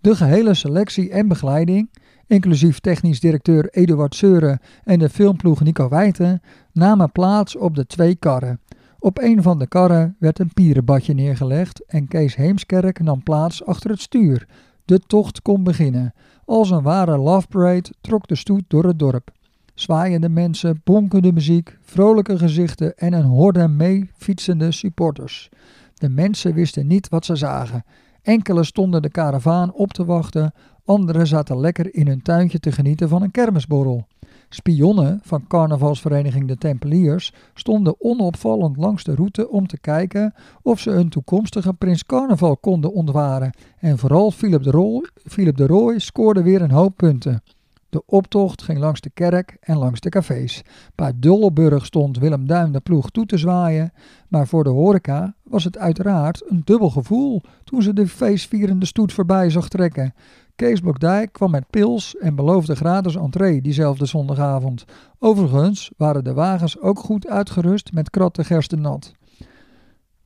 De 0.00 0.16
gehele 0.16 0.54
selectie 0.54 1.10
en 1.10 1.28
begeleiding, 1.28 1.90
inclusief 2.26 2.80
technisch 2.80 3.20
directeur 3.20 3.68
Eduard 3.70 4.14
Seuren 4.14 4.60
en 4.84 4.98
de 4.98 5.08
filmploeg 5.08 5.60
Nico 5.60 5.88
Wijten, 5.88 6.42
namen 6.72 7.12
plaats 7.12 7.56
op 7.56 7.74
de 7.74 7.86
twee 7.86 8.14
karren. 8.14 8.60
Op 8.98 9.18
een 9.18 9.42
van 9.42 9.58
de 9.58 9.66
karren 9.66 10.16
werd 10.18 10.38
een 10.38 10.52
pierenbadje 10.54 11.14
neergelegd 11.14 11.84
en 11.86 12.08
Kees 12.08 12.36
Heemskerk 12.36 13.00
nam 13.00 13.22
plaats 13.22 13.64
achter 13.64 13.90
het 13.90 14.00
stuur. 14.00 14.48
De 14.84 14.98
tocht 14.98 15.42
kon 15.42 15.62
beginnen. 15.64 16.14
Als 16.44 16.70
een 16.70 16.82
ware 16.82 17.18
love 17.18 17.46
parade 17.46 17.92
trok 18.00 18.26
de 18.26 18.36
stoet 18.36 18.64
door 18.68 18.84
het 18.84 18.98
dorp. 18.98 19.34
Zwaaiende 19.76 20.28
mensen, 20.28 20.80
bonkende 20.84 21.32
muziek, 21.32 21.78
vrolijke 21.82 22.38
gezichten 22.38 22.96
en 22.96 23.12
een 23.12 23.24
horde 23.24 23.68
mee 23.68 24.10
fietsende 24.16 24.72
supporters. 24.72 25.48
De 25.94 26.08
mensen 26.08 26.54
wisten 26.54 26.86
niet 26.86 27.08
wat 27.08 27.24
ze 27.24 27.36
zagen. 27.36 27.84
Enkele 28.22 28.64
stonden 28.64 29.02
de 29.02 29.10
karavaan 29.10 29.72
op 29.72 29.92
te 29.92 30.04
wachten, 30.04 30.52
anderen 30.84 31.26
zaten 31.26 31.60
lekker 31.60 31.94
in 31.94 32.06
hun 32.06 32.22
tuintje 32.22 32.58
te 32.58 32.72
genieten 32.72 33.08
van 33.08 33.22
een 33.22 33.30
kermisborrel. 33.30 34.06
Spionnen 34.48 35.20
van 35.22 35.46
carnavalsvereniging 35.46 36.48
De 36.48 36.56
Tempeliers 36.56 37.32
stonden 37.54 37.94
onopvallend 37.98 38.76
langs 38.76 39.04
de 39.04 39.14
route 39.14 39.48
om 39.48 39.66
te 39.66 39.80
kijken 39.80 40.34
of 40.62 40.80
ze 40.80 40.90
een 40.90 41.08
toekomstige 41.08 41.72
prins 41.72 42.04
carnaval 42.04 42.56
konden 42.56 42.92
ontwaren. 42.92 43.54
En 43.78 43.98
vooral 43.98 44.30
Philip 44.30 44.62
de, 44.62 44.70
Rooij, 44.70 45.10
de 45.54 45.66
Rooij 45.66 45.98
scoorde 45.98 46.42
weer 46.42 46.62
een 46.62 46.70
hoop 46.70 46.96
punten. 46.96 47.42
De 47.88 48.02
optocht 48.06 48.62
ging 48.62 48.78
langs 48.78 49.00
de 49.00 49.10
kerk 49.10 49.56
en 49.60 49.76
langs 49.76 50.00
de 50.00 50.08
cafés. 50.08 50.62
Bij 50.94 51.12
Dolleburg 51.16 51.86
stond 51.86 52.18
Willem 52.18 52.46
Duin 52.46 52.72
de 52.72 52.80
ploeg 52.80 53.10
toe 53.10 53.26
te 53.26 53.38
zwaaien. 53.38 53.92
Maar 54.28 54.46
voor 54.46 54.64
de 54.64 54.70
horeca 54.70 55.34
was 55.42 55.64
het 55.64 55.78
uiteraard 55.78 56.42
een 56.50 56.62
dubbel 56.64 56.90
gevoel 56.90 57.42
toen 57.64 57.82
ze 57.82 57.92
de 57.92 58.08
feestvierende 58.08 58.86
stoet 58.86 59.12
voorbij 59.12 59.50
zag 59.50 59.68
trekken. 59.68 60.14
Kees 60.56 60.80
Blokdijk 60.80 61.32
kwam 61.32 61.50
met 61.50 61.70
pils 61.70 62.16
en 62.16 62.34
beloofde 62.34 62.76
gratis 62.76 63.16
entree 63.16 63.62
diezelfde 63.62 64.06
zondagavond. 64.06 64.84
Overigens 65.18 65.90
waren 65.96 66.24
de 66.24 66.32
wagens 66.32 66.80
ook 66.80 66.98
goed 66.98 67.26
uitgerust 67.26 67.92
met 67.92 68.10
kratten 68.10 68.44
gerstennat. 68.44 69.12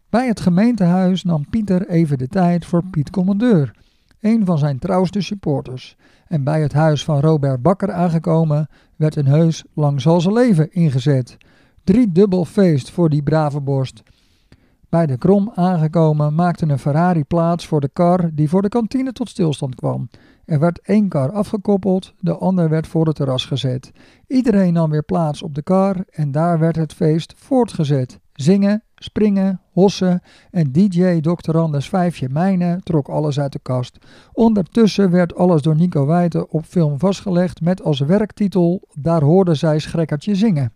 Bij 0.08 0.26
het 0.26 0.40
gemeentehuis 0.40 1.22
nam 1.22 1.48
Pieter 1.50 1.88
even 1.88 2.18
de 2.18 2.28
tijd 2.28 2.64
voor 2.64 2.84
Piet 2.84 3.11
Commandeur, 3.11 3.72
een 4.20 4.44
van 4.44 4.58
zijn 4.58 4.78
trouwste 4.78 5.20
supporters. 5.20 5.96
En 6.26 6.44
bij 6.44 6.62
het 6.62 6.72
huis 6.72 7.04
van 7.04 7.20
Robert 7.20 7.62
Bakker 7.62 7.92
aangekomen 7.92 8.68
werd 8.96 9.16
een 9.16 9.26
heus 9.26 9.64
lang 9.74 10.00
zal 10.00 10.20
ze 10.20 10.32
leven 10.32 10.72
ingezet. 10.72 11.36
Drie 11.84 12.12
dubbel 12.12 12.44
feest 12.44 12.90
voor 12.90 13.08
die 13.08 13.22
brave 13.22 13.60
borst. 13.60 14.02
Bij 14.88 15.06
de 15.06 15.18
krom 15.18 15.52
aangekomen 15.54 16.34
maakte 16.34 16.68
een 16.68 16.78
Ferrari 16.78 17.24
plaats 17.24 17.66
voor 17.66 17.80
de 17.80 17.90
kar 17.92 18.30
die 18.32 18.48
voor 18.48 18.62
de 18.62 18.68
kantine 18.68 19.12
tot 19.12 19.28
stilstand 19.28 19.74
kwam. 19.74 20.08
Er 20.44 20.58
werd 20.58 20.80
één 20.82 21.08
kar 21.08 21.32
afgekoppeld, 21.32 22.14
de 22.18 22.36
ander 22.36 22.68
werd 22.68 22.86
voor 22.86 23.06
het 23.06 23.16
terras 23.16 23.44
gezet. 23.46 23.92
Iedereen 24.26 24.72
nam 24.72 24.90
weer 24.90 25.02
plaats 25.02 25.42
op 25.42 25.54
de 25.54 25.62
kar 25.62 25.96
en 26.10 26.30
daar 26.30 26.58
werd 26.58 26.76
het 26.76 26.92
feest 26.92 27.34
voortgezet. 27.36 28.20
Zingen, 28.32 28.82
springen, 29.03 29.61
hossen 29.72 30.22
en 30.51 30.72
DJ 30.72 31.20
Dr. 31.20 31.59
Anders 31.59 31.88
Vijfje 31.88 32.28
Mijnen 32.28 32.82
trok 32.82 33.09
alles 33.09 33.40
uit 33.40 33.53
de 33.53 33.59
kast. 33.62 33.98
Ondertussen 34.32 35.11
werd 35.11 35.34
alles 35.34 35.62
door 35.62 35.76
Nico 35.76 36.07
Wijten 36.07 36.51
op 36.51 36.64
film 36.64 36.98
vastgelegd 36.98 37.61
met 37.61 37.82
als 37.82 38.01
werktitel 38.01 38.82
Daar 38.94 39.22
hoorden 39.22 39.57
zij 39.57 39.78
schrekkertje 39.78 40.34
zingen. 40.34 40.72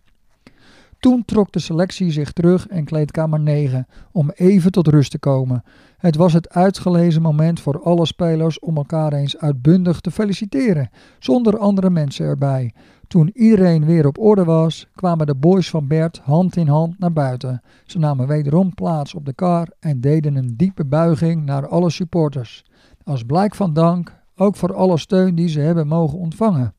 Toen 0.99 1.25
trok 1.25 1.51
de 1.51 1.59
selectie 1.59 2.11
zich 2.11 2.31
terug 2.31 2.67
en 2.67 2.85
kleedkamer 2.85 3.39
9 3.39 3.87
om 4.11 4.29
even 4.29 4.71
tot 4.71 4.87
rust 4.87 5.11
te 5.11 5.19
komen. 5.19 5.63
Het 5.97 6.15
was 6.15 6.33
het 6.33 6.49
uitgelezen 6.49 7.21
moment 7.21 7.59
voor 7.59 7.83
alle 7.83 8.05
spelers 8.05 8.59
om 8.59 8.77
elkaar 8.77 9.13
eens 9.13 9.37
uitbundig 9.37 10.01
te 10.01 10.11
feliciteren, 10.11 10.89
zonder 11.19 11.57
andere 11.57 11.89
mensen 11.89 12.25
erbij. 12.25 12.73
Toen 13.07 13.29
iedereen 13.33 13.85
weer 13.85 14.07
op 14.07 14.19
orde 14.19 14.43
was, 14.43 14.87
kwamen 14.95 15.25
de 15.25 15.35
boys 15.35 15.69
van 15.69 15.87
Bert 15.87 16.21
hand 16.23 16.55
in 16.55 16.67
hand 16.67 16.99
naar 16.99 17.13
buiten. 17.13 17.61
Ze 17.85 17.99
namen 17.99 18.27
wederom 18.27 18.73
plaats 18.73 19.13
op 19.13 19.25
de 19.25 19.33
kar 19.33 19.67
en 19.79 20.01
deden 20.01 20.35
een 20.35 20.53
diepe 20.57 20.85
buiging 20.85 21.45
naar 21.45 21.67
alle 21.67 21.89
supporters. 21.89 22.65
Als 23.03 23.23
blijk 23.23 23.55
van 23.55 23.73
dank, 23.73 24.15
ook 24.35 24.55
voor 24.55 24.73
alle 24.73 24.97
steun 24.97 25.35
die 25.35 25.47
ze 25.47 25.59
hebben 25.59 25.87
mogen 25.87 26.19
ontvangen. 26.19 26.73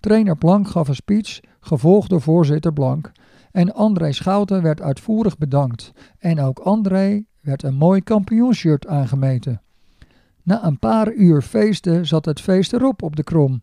Trainer 0.00 0.36
Blank 0.36 0.68
gaf 0.68 0.88
een 0.88 0.94
speech, 0.94 1.40
gevolgd 1.60 2.10
door 2.10 2.20
voorzitter 2.20 2.72
Blank. 2.72 3.12
En 3.50 3.74
André 3.74 4.12
Schouten 4.12 4.62
werd 4.62 4.82
uitvoerig 4.82 5.38
bedankt. 5.38 5.92
En 6.18 6.40
ook 6.40 6.58
André 6.58 7.24
werd 7.40 7.62
een 7.62 7.74
mooi 7.74 8.00
kampioenshirt 8.00 8.86
aangemeten. 8.86 9.60
Na 10.42 10.64
een 10.64 10.78
paar 10.78 11.12
uur 11.12 11.42
feesten 11.42 12.06
zat 12.06 12.24
het 12.24 12.40
feest 12.40 12.72
erop 12.72 13.02
op 13.02 13.16
de 13.16 13.24
krom. 13.24 13.60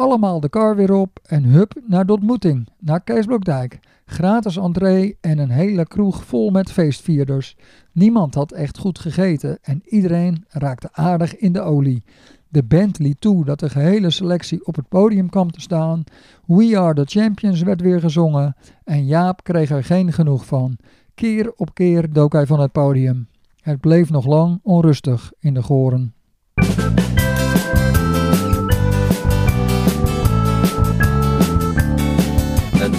Allemaal 0.00 0.40
de 0.40 0.48
kar 0.48 0.76
weer 0.76 0.92
op 0.92 1.18
en 1.22 1.44
hup 1.44 1.80
naar 1.86 2.06
de 2.06 2.12
ontmoeting, 2.12 2.68
naar 2.78 3.00
Kees 3.00 3.26
Blokdijk. 3.26 3.78
Gratis 4.04 4.56
entree 4.56 5.16
en 5.20 5.38
een 5.38 5.50
hele 5.50 5.86
kroeg 5.86 6.24
vol 6.24 6.50
met 6.50 6.72
feestvierders. 6.72 7.56
Niemand 7.92 8.34
had 8.34 8.52
echt 8.52 8.78
goed 8.78 8.98
gegeten 8.98 9.58
en 9.62 9.82
iedereen 9.84 10.44
raakte 10.48 10.88
aardig 10.92 11.36
in 11.36 11.52
de 11.52 11.60
olie. 11.60 12.02
De 12.48 12.62
band 12.62 12.98
liet 12.98 13.20
toe 13.20 13.44
dat 13.44 13.60
de 13.60 13.70
gehele 13.70 14.10
selectie 14.10 14.66
op 14.66 14.76
het 14.76 14.88
podium 14.88 15.30
kwam 15.30 15.50
te 15.50 15.60
staan. 15.60 16.04
We 16.46 16.78
Are 16.78 16.94
The 16.94 17.18
Champions 17.20 17.62
werd 17.62 17.80
weer 17.80 18.00
gezongen 18.00 18.56
en 18.84 19.06
Jaap 19.06 19.44
kreeg 19.44 19.70
er 19.70 19.84
geen 19.84 20.12
genoeg 20.12 20.46
van. 20.46 20.76
Keer 21.14 21.52
op 21.56 21.74
keer 21.74 22.12
dook 22.12 22.32
hij 22.32 22.46
van 22.46 22.60
het 22.60 22.72
podium. 22.72 23.28
Het 23.60 23.80
bleef 23.80 24.10
nog 24.10 24.26
lang 24.26 24.60
onrustig 24.62 25.32
in 25.38 25.54
de 25.54 25.62
goren. 25.62 26.14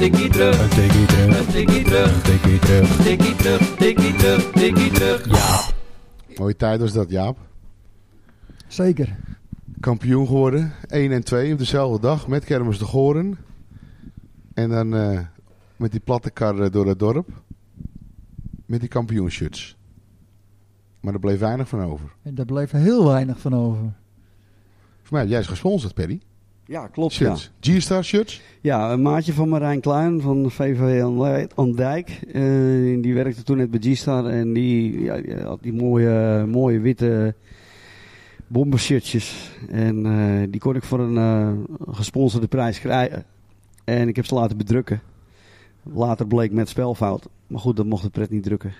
Tikkie 0.02 0.30
terug, 0.30 0.62
een 0.62 0.70
tikkie 0.70 1.06
terug, 1.06 1.40
een 1.40 1.52
tikkie 1.52 1.84
terug, 1.84 2.16
een 2.16 2.22
tikkie 2.22 2.60
terug, 2.60 2.98
tikkie 3.04 3.36
terug, 3.36 3.76
tikkie 3.76 4.16
terug, 4.16 4.52
tikkie 4.52 4.92
terug. 4.92 5.26
Ja. 5.26 5.62
Mooie 6.36 6.56
tijd 6.56 6.80
was 6.80 6.94
dat, 6.94 7.10
Jaap. 7.10 7.38
Zeker. 8.68 9.16
Kampioen 9.80 10.28
geworden. 10.28 10.74
1 10.88 11.12
en 11.12 11.24
2 11.24 11.52
op 11.54 11.58
dezelfde 11.58 12.00
dag 12.00 12.28
met 12.28 12.46
Kermis 12.46 12.78
de 12.78 12.86
Goren. 12.86 13.38
En 14.54 14.70
dan 14.70 14.96
eh, 14.96 15.20
met 15.76 15.92
die 15.92 16.00
platte 16.00 16.32
kar 16.32 16.60
eh, 16.60 16.72
door 16.72 16.88
het 16.88 17.00
dorp. 17.00 17.30
Met 18.66 18.80
die 18.80 18.90
kampioenshirts. 18.90 19.78
Maar 21.00 21.14
er 21.14 21.20
bleef 21.20 21.40
weinig 21.40 21.68
van 21.68 21.82
over. 21.82 22.14
En 22.22 22.36
daar 22.36 22.46
bleef 22.46 22.72
heel 22.72 23.08
weinig 23.08 23.40
van 23.40 23.56
over. 23.56 23.94
Voor 25.02 25.12
mij 25.12 25.22
heb 25.22 25.30
jij 25.30 25.40
is 25.40 25.48
gesponsord, 25.48 25.94
Perry. 25.94 26.22
Ja, 26.72 26.88
klopt. 26.88 27.16
Ja. 27.16 27.36
G-Star 27.62 28.04
shirts. 28.04 28.42
ja, 28.62 28.92
een 28.92 29.02
maatje 29.02 29.34
van 29.34 29.50
Marijn 29.50 29.80
Kluin 29.80 30.22
van 30.22 30.52
VV 30.52 31.02
aan 31.56 31.72
Dijk. 31.72 32.10
eh, 32.10 32.42
die 33.02 33.14
werkte 33.14 33.44
toen 33.44 33.58
net 33.58 33.72
bij 33.72 33.80
G-Star. 33.80 34.26
En 34.26 34.54
die, 34.54 35.02
ja, 35.02 35.22
die 35.22 35.36
had 35.36 35.62
die 35.62 35.74
mooie, 35.74 36.46
mooie 36.48 36.80
witte 36.80 37.36
bombershirtjes. 38.48 39.52
En 39.70 40.06
eh, 40.06 40.48
die 40.50 40.60
kon 40.60 40.76
ik 40.76 40.84
voor 40.84 41.00
een 41.00 41.18
eh, 41.18 41.52
gesponsorde 41.94 42.48
prijs 42.48 42.80
krijgen. 42.80 43.26
En 43.84 44.08
ik 44.08 44.16
heb 44.16 44.26
ze 44.26 44.36
laten 44.36 44.58
bedrukken. 44.58 45.02
Later 45.84 46.28
bleek 46.28 46.52
met 46.52 46.70
spelfout. 46.70 47.28
Maar 47.48 47.60
goed, 47.60 47.76
dat 47.76 47.86
mocht 47.86 48.04
de 48.04 48.10
pret 48.10 48.30
niet 48.30 48.44
drukken. 48.44 48.74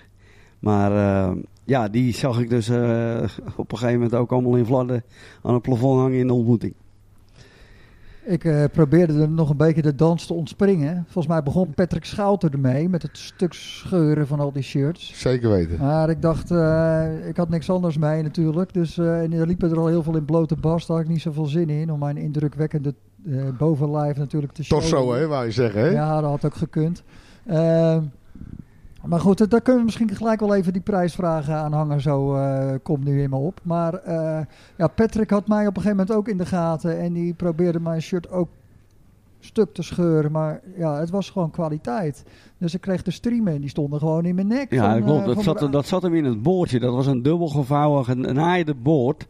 Maar 0.58 1.34
ja, 1.64 1.88
die 1.88 2.14
zag 2.14 2.40
ik 2.40 2.50
dus 2.50 2.68
op 3.56 3.72
een 3.72 3.78
gegeven 3.78 3.92
moment 3.92 4.14
ook 4.14 4.32
allemaal 4.32 4.56
in 4.56 4.66
Vladden 4.66 5.04
aan 5.42 5.54
het 5.54 5.62
plafond 5.62 6.00
hangen 6.00 6.18
in 6.18 6.26
de 6.26 6.32
ontmoeting. 6.32 6.74
Ik 8.24 8.44
eh, 8.44 8.64
probeerde 8.72 9.20
er 9.20 9.28
nog 9.28 9.50
een 9.50 9.56
beetje 9.56 9.82
de 9.82 9.94
dans 9.94 10.26
te 10.26 10.34
ontspringen. 10.34 11.04
Volgens 11.04 11.26
mij 11.26 11.42
begon 11.42 11.74
Patrick 11.74 12.04
Schouten 12.04 12.50
ermee 12.50 12.88
met 12.88 13.02
het 13.02 13.18
stuk 13.18 13.52
scheuren 13.52 14.26
van 14.26 14.40
al 14.40 14.52
die 14.52 14.62
shirts. 14.62 15.12
Zeker 15.20 15.50
weten. 15.50 15.78
Maar 15.78 16.10
ik 16.10 16.22
dacht, 16.22 16.50
eh, 16.50 17.28
ik 17.28 17.36
had 17.36 17.48
niks 17.48 17.70
anders 17.70 17.98
mee 17.98 18.22
natuurlijk. 18.22 18.74
Dus 18.74 18.98
eh, 18.98 19.22
en 19.22 19.32
er 19.32 19.46
liepen 19.46 19.70
er 19.70 19.78
al 19.78 19.86
heel 19.86 20.02
veel 20.02 20.16
in 20.16 20.24
blote 20.24 20.56
bast. 20.56 20.86
Daar 20.86 20.96
had 20.96 21.06
ik 21.06 21.12
niet 21.12 21.22
zoveel 21.22 21.46
zin 21.46 21.70
in 21.70 21.92
om 21.92 21.98
mijn 21.98 22.16
indrukwekkende 22.16 22.94
bovenlijf 23.58 24.16
natuurlijk 24.16 24.52
te 24.52 24.64
showen. 24.64 24.84
Torso, 24.84 25.12
hè, 25.12 25.26
wou 25.26 25.44
je 25.44 25.50
zeggen, 25.50 25.80
hè? 25.80 25.88
Ja, 25.88 26.20
dat 26.20 26.30
had 26.30 26.44
ook 26.44 26.54
gekund. 26.54 27.02
Maar 29.06 29.20
goed, 29.20 29.40
eh, 29.40 29.48
daar 29.48 29.60
kunnen 29.60 29.80
we 29.80 29.86
misschien 29.86 30.16
gelijk 30.16 30.40
wel 30.40 30.54
even 30.54 30.72
die 30.72 30.82
prijsvragen 30.82 31.54
aan 31.54 31.72
hangen. 31.72 32.00
Zo 32.00 32.34
eh, 32.34 32.74
komt 32.82 33.04
nu 33.04 33.22
in 33.22 33.30
me 33.30 33.36
op. 33.36 33.60
Maar 33.62 33.94
eh, 33.94 34.40
ja, 34.76 34.86
Patrick 34.86 35.30
had 35.30 35.48
mij 35.48 35.66
op 35.66 35.76
een 35.76 35.82
gegeven 35.82 35.96
moment 35.96 36.16
ook 36.16 36.28
in 36.28 36.38
de 36.38 36.46
gaten. 36.46 36.98
En 36.98 37.12
die 37.12 37.34
probeerde 37.34 37.80
mijn 37.80 38.02
shirt 38.02 38.30
ook 38.30 38.48
stuk 39.40 39.74
te 39.74 39.82
scheuren. 39.82 40.32
Maar 40.32 40.60
ja, 40.76 40.98
het 40.98 41.10
was 41.10 41.30
gewoon 41.30 41.50
kwaliteit. 41.50 42.24
Dus 42.58 42.74
ik 42.74 42.80
kreeg 42.80 43.02
de 43.02 43.10
streamen 43.10 43.54
en 43.54 43.60
die 43.60 43.70
stonden 43.70 43.98
gewoon 43.98 44.24
in 44.24 44.34
mijn 44.34 44.46
nek. 44.46 44.72
Ja, 44.72 44.98
van, 44.98 45.06
dat 45.06 45.22
klopt. 45.22 45.44
Dat 45.44 45.58
zat, 45.58 45.72
dat 45.72 45.86
zat 45.86 46.02
hem 46.02 46.14
in 46.14 46.24
het 46.24 46.42
boordje. 46.42 46.80
Dat 46.80 46.94
was 46.94 47.06
een 47.06 47.22
dubbel 47.22 47.48
gevouwen, 47.48 48.04
genaaide 48.04 48.74
boord. 48.74 49.26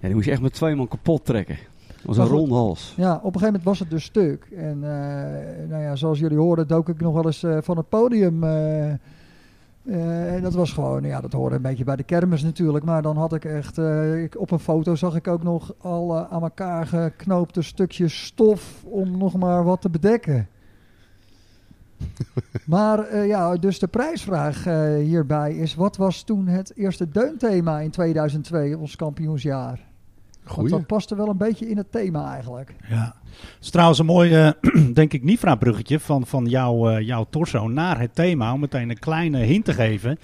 Ja, 0.00 0.06
die 0.06 0.14
moest 0.14 0.26
je 0.26 0.32
echt 0.32 0.42
met 0.42 0.52
twee 0.52 0.74
man 0.74 0.88
kapot 0.88 1.24
trekken. 1.24 1.58
Was 2.04 2.16
een 2.16 2.26
goed. 2.26 2.32
ronde 2.32 2.54
hals. 2.54 2.94
Ja, 2.96 3.12
op 3.14 3.16
een 3.16 3.22
gegeven 3.22 3.46
moment 3.46 3.64
was 3.64 3.78
het 3.78 3.90
dus 3.90 4.04
stuk. 4.04 4.48
En 4.56 4.78
eh, 4.82 5.68
nou 5.68 5.82
ja, 5.82 5.96
zoals 5.96 6.18
jullie 6.18 6.38
hoorden, 6.38 6.68
dook 6.68 6.88
ik 6.88 7.00
nog 7.00 7.14
wel 7.14 7.26
eens 7.26 7.42
eh, 7.42 7.58
van 7.60 7.76
het 7.76 7.88
podium. 7.88 8.44
eh, 8.44 8.90
en 10.34 10.42
dat 10.42 10.54
was 10.54 10.72
gewoon, 10.72 11.02
ja, 11.02 11.20
dat 11.20 11.32
hoorde 11.32 11.56
een 11.56 11.62
beetje 11.62 11.84
bij 11.84 11.96
de 11.96 12.02
kermis 12.02 12.42
natuurlijk. 12.42 12.84
Maar 12.84 13.02
dan 13.02 13.16
had 13.16 13.32
ik 13.32 13.44
echt, 13.44 13.78
ik, 14.24 14.40
op 14.40 14.50
een 14.50 14.58
foto 14.58 14.94
zag 14.94 15.14
ik 15.14 15.28
ook 15.28 15.42
nog 15.42 15.74
alle 15.78 16.28
aan 16.28 16.42
elkaar 16.42 16.86
geknoopte 16.86 17.62
stukjes 17.62 18.24
stof 18.24 18.84
om 18.84 19.18
nog 19.18 19.36
maar 19.38 19.64
wat 19.64 19.80
te 19.80 19.90
bedekken. 19.90 20.48
maar 22.66 23.26
ja, 23.26 23.56
dus 23.56 23.78
de 23.78 23.88
prijsvraag 23.88 24.64
hierbij 24.98 25.54
is: 25.54 25.74
wat 25.74 25.96
was 25.96 26.22
toen 26.22 26.46
het 26.46 26.76
eerste 26.76 27.08
deunthema 27.08 27.80
in 27.80 27.90
2002, 27.90 28.78
ons 28.78 28.96
kampioensjaar? 28.96 29.89
Want 30.56 30.68
Goeie. 30.68 30.84
dat 30.86 30.96
paste 30.96 31.16
wel 31.16 31.28
een 31.28 31.36
beetje 31.36 31.68
in 31.68 31.76
het 31.76 31.92
thema 31.92 32.32
eigenlijk. 32.32 32.74
Ja. 32.88 33.14
Het 33.30 33.64
is 33.64 33.70
trouwens 33.70 33.98
een 33.98 34.06
mooi, 34.06 34.34
eh, 34.34 34.50
denk 34.92 35.12
ik, 35.12 35.24
Nifra-bruggetje 35.24 36.00
van, 36.00 36.26
van 36.26 36.46
jouw, 36.46 36.90
eh, 36.90 37.06
jouw 37.06 37.26
torso 37.30 37.68
naar 37.68 38.00
het 38.00 38.14
thema. 38.14 38.52
Om 38.52 38.60
meteen 38.60 38.90
een 38.90 38.98
kleine 38.98 39.38
hint 39.38 39.64
te 39.64 39.72
geven. 39.72 40.18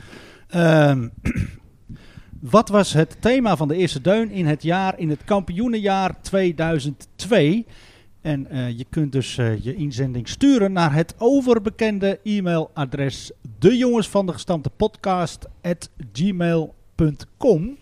Ehm, 0.49 1.09
wat 2.41 2.69
was 2.69 2.93
het 2.93 3.17
thema 3.21 3.57
van 3.57 3.69
de 3.69 3.77
eerste 3.77 4.01
deun 4.01 4.31
in 4.31 4.47
het 4.47 4.63
jaar, 4.63 4.99
in 4.99 5.11
het 5.11 5.25
kampioenenjaar 5.25 6.21
2002? 6.21 7.67
En 8.21 8.51
eh, 8.51 8.79
je 8.79 8.87
kunt 8.91 9.13
dus 9.13 9.35
je 9.35 9.75
inzending 9.75 10.29
sturen 10.29 10.73
naar 10.73 10.95
het 10.95 11.15
overbekende 11.19 12.21
e-mailadres 12.23 13.33
de 13.59 13.77
jongens 13.77 14.09
van 14.09 14.27
de 14.27 14.33
gestampte 14.33 14.71
podcast 14.71 15.49
at 15.63 15.91
gmail.com. 16.13 17.77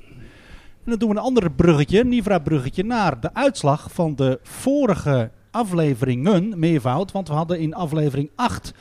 En 0.84 0.90
dan 0.90 0.98
doen 0.98 1.08
we 1.08 1.14
een 1.14 1.22
ander 1.22 1.50
bruggetje, 1.50 2.04
Nivra-bruggetje, 2.04 2.84
naar 2.84 3.20
de 3.20 3.34
uitslag 3.34 3.92
van 3.92 4.14
de 4.14 4.38
vorige 4.42 5.30
afleveringen, 5.50 6.58
meervoud. 6.58 7.12
Want 7.12 7.28
we 7.28 7.34
hadden 7.34 7.60
in 7.60 7.74
aflevering 7.74 8.30
8 8.34 8.74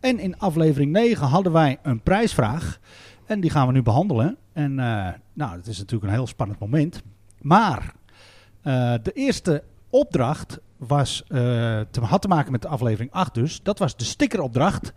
en 0.00 0.18
in 0.18 0.38
aflevering 0.38 0.92
9 0.92 1.26
hadden 1.26 1.52
wij 1.52 1.78
een 1.82 2.00
prijsvraag. 2.00 2.78
En 3.24 3.40
die 3.40 3.50
gaan 3.50 3.66
we 3.66 3.72
nu 3.72 3.82
behandelen. 3.82 4.36
En 4.52 4.78
eh, 4.78 5.08
nou, 5.32 5.56
het 5.56 5.66
is 5.66 5.78
natuurlijk 5.78 6.10
een 6.10 6.16
heel 6.16 6.26
spannend 6.26 6.58
moment. 6.58 7.02
Maar 7.40 7.94
eh, 8.62 8.94
de 9.02 9.12
eerste 9.12 9.62
opdracht 9.90 10.58
was, 10.76 11.22
eh, 11.22 11.38
te, 11.90 12.00
had 12.00 12.22
te 12.22 12.28
maken 12.28 12.52
met 12.52 12.62
de 12.62 12.68
aflevering 12.68 13.12
8 13.12 13.34
dus. 13.34 13.62
Dat 13.62 13.78
was 13.78 13.96
de 13.96 14.04
stickeropdracht. 14.04 14.92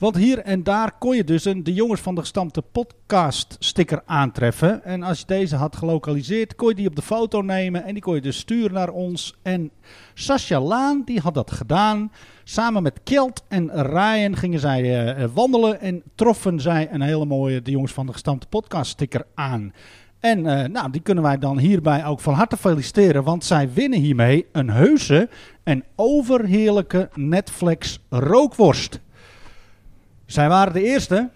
Want 0.00 0.16
hier 0.16 0.38
en 0.38 0.62
daar 0.62 0.92
kon 0.98 1.16
je 1.16 1.24
dus 1.24 1.44
een 1.44 1.64
de 1.64 1.74
jongens 1.74 2.00
van 2.00 2.14
de 2.14 2.20
gestampte 2.20 2.62
podcast 2.62 3.56
sticker 3.58 4.02
aantreffen. 4.06 4.84
En 4.84 5.02
als 5.02 5.18
je 5.18 5.26
deze 5.26 5.56
had 5.56 5.76
gelokaliseerd, 5.76 6.54
kon 6.54 6.68
je 6.68 6.74
die 6.74 6.86
op 6.86 6.96
de 6.96 7.02
foto 7.02 7.40
nemen 7.40 7.84
en 7.84 7.92
die 7.92 8.02
kon 8.02 8.14
je 8.14 8.20
dus 8.20 8.38
sturen 8.38 8.72
naar 8.72 8.88
ons. 8.88 9.34
En 9.42 9.70
Sascha 10.14 10.60
Laan, 10.60 11.02
die 11.04 11.20
had 11.20 11.34
dat 11.34 11.50
gedaan. 11.50 12.12
Samen 12.44 12.82
met 12.82 13.00
Kjeld 13.04 13.44
en 13.48 13.70
Ryan 13.72 14.36
gingen 14.36 14.60
zij 14.60 14.82
eh, 14.82 15.22
eh, 15.22 15.30
wandelen 15.34 15.80
en 15.80 16.02
troffen 16.14 16.60
zij 16.60 16.88
een 16.92 17.02
hele 17.02 17.26
mooie 17.26 17.62
de 17.62 17.70
jongens 17.70 17.92
van 17.92 18.06
de 18.06 18.12
gestampte 18.12 18.46
podcast 18.46 18.90
sticker 18.90 19.26
aan. 19.34 19.72
En 20.20 20.46
eh, 20.46 20.68
nou, 20.68 20.90
die 20.90 21.00
kunnen 21.00 21.24
wij 21.24 21.38
dan 21.38 21.58
hierbij 21.58 22.06
ook 22.06 22.20
van 22.20 22.34
harte 22.34 22.56
feliciteren, 22.56 23.24
want 23.24 23.44
zij 23.44 23.72
winnen 23.72 24.00
hiermee 24.00 24.46
een 24.52 24.70
heuse 24.70 25.28
en 25.62 25.84
overheerlijke 25.96 27.08
Netflix 27.14 28.00
rookworst. 28.08 29.00
Zij 30.30 30.48
waren 30.48 30.72
de 30.72 30.82
eerste, 30.82 31.28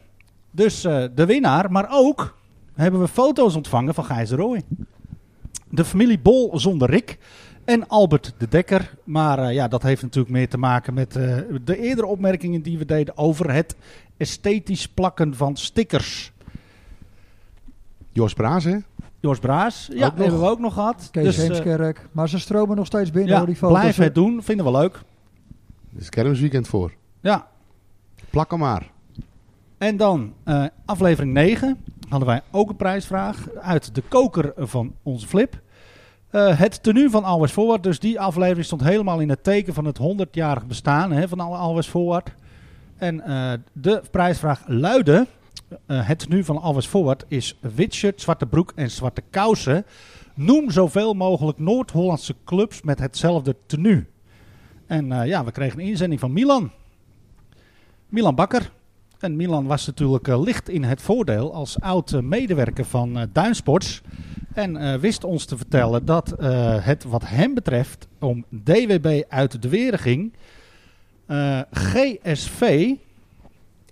dus 0.50 0.84
eh, 0.84 1.04
de 1.14 1.26
winnaar. 1.26 1.72
Maar 1.72 1.86
ook 1.90 2.36
hebben 2.74 3.00
we 3.00 3.08
foto's 3.08 3.54
ontvangen 3.54 3.94
van 3.94 4.04
Gijs 4.04 4.28
de 4.28 4.36
Rooij. 4.36 4.62
De 5.68 5.84
familie 5.84 6.18
Bol 6.18 6.58
zonder 6.58 6.90
Rick 6.90 7.18
en 7.64 7.88
Albert 7.88 8.34
de 8.38 8.48
Dekker. 8.48 8.94
Maar 9.04 9.38
eh, 9.38 9.54
ja, 9.54 9.68
dat 9.68 9.82
heeft 9.82 10.02
natuurlijk 10.02 10.34
meer 10.34 10.48
te 10.48 10.58
maken 10.58 10.94
met 10.94 11.16
eh, 11.16 11.36
de 11.64 11.78
eerdere 11.78 12.06
opmerkingen 12.06 12.62
die 12.62 12.78
we 12.78 12.84
deden 12.84 13.18
over 13.18 13.52
het 13.52 13.76
esthetisch 14.16 14.88
plakken 14.88 15.34
van 15.34 15.56
stickers. 15.56 16.32
Jos 18.12 18.34
Braas, 18.34 18.64
hè? 18.64 18.76
Jos 19.20 19.38
Braas, 19.38 19.88
ja, 19.92 20.06
Ook 20.06 20.12
nog. 20.12 20.20
hebben 20.20 20.40
we 20.40 20.48
ook 20.48 20.60
nog 20.60 20.74
gehad. 20.74 21.08
Kees 21.10 21.24
dus, 21.24 21.36
Heemskerk. 21.36 22.08
maar 22.12 22.28
ze 22.28 22.38
stromen 22.38 22.76
nog 22.76 22.86
steeds 22.86 23.10
binnen 23.10 23.30
ja, 23.30 23.36
hoor, 23.36 23.46
die 23.46 23.56
foto's. 23.56 23.80
blijf 23.80 23.96
het 23.96 24.14
doen, 24.14 24.42
vinden 24.42 24.64
we 24.66 24.72
leuk. 24.72 24.94
Er 25.94 26.00
is 26.00 26.08
kermisweekend 26.08 26.68
voor. 26.68 26.92
Ja, 27.20 27.52
Plak 28.34 28.50
hem 28.50 28.60
maar. 28.60 28.90
En 29.78 29.96
dan 29.96 30.32
eh, 30.44 30.64
aflevering 30.84 31.32
9 31.32 31.84
hadden 32.08 32.28
wij 32.28 32.42
ook 32.50 32.68
een 32.68 32.76
prijsvraag 32.76 33.48
uit 33.50 33.94
de 33.94 34.02
koker 34.08 34.52
van 34.56 34.94
onze 35.02 35.26
Flip. 35.26 35.60
Eh, 36.30 36.58
het 36.58 36.82
tenue 36.82 37.10
van 37.10 37.24
Always 37.24 37.52
Forward. 37.52 37.82
Dus 37.82 37.98
die 37.98 38.20
aflevering 38.20 38.64
stond 38.64 38.82
helemaal 38.82 39.20
in 39.20 39.28
het 39.28 39.44
teken 39.44 39.74
van 39.74 39.84
het 39.84 39.98
100-jarig 39.98 40.66
bestaan 40.66 41.12
hè, 41.12 41.28
van 41.28 41.40
Always 41.40 41.86
Forward. 41.86 42.34
En 42.96 43.20
eh, 43.20 43.52
de 43.72 44.02
prijsvraag 44.10 44.62
luidde... 44.66 45.26
het 45.86 46.18
tenue 46.18 46.44
van 46.44 46.60
Always 46.60 46.86
Forward 46.86 47.24
is 47.28 47.58
wit 47.60 47.94
shirt, 47.94 48.20
zwarte 48.20 48.46
broek 48.46 48.72
en 48.74 48.90
zwarte 48.90 49.22
kousen. 49.30 49.84
Noem 50.34 50.70
zoveel 50.70 51.14
mogelijk 51.14 51.58
Noord-Hollandse 51.58 52.34
clubs 52.44 52.82
met 52.82 52.98
hetzelfde 52.98 53.56
tenue. 53.66 54.04
En 54.86 55.26
ja, 55.26 55.44
we 55.44 55.52
kregen 55.52 55.80
een 55.80 55.86
inzending 55.86 56.20
van 56.20 56.32
Milan. 56.32 56.70
Milan 58.14 58.34
Bakker. 58.34 58.70
En 59.18 59.36
Milan 59.36 59.66
was 59.66 59.86
natuurlijk 59.86 60.28
eh, 60.28 60.40
licht 60.42 60.68
in 60.68 60.84
het 60.84 61.02
voordeel 61.02 61.54
als 61.54 61.80
oud 61.80 62.12
eh, 62.12 62.20
medewerker 62.20 62.84
van 62.84 63.18
eh, 63.18 63.26
Duinsports. 63.32 64.02
En 64.52 65.00
wist 65.00 65.24
ons 65.24 65.44
te 65.44 65.56
vertellen 65.56 66.04
dat 66.04 66.34
het 66.80 67.04
wat 67.04 67.22
hem 67.26 67.54
betreft 67.54 68.08
om 68.20 68.44
DWB 68.48 69.22
uit 69.28 69.62
de 69.62 69.68
weren 69.68 69.98
ging. 69.98 70.32
GSV, 71.70 72.94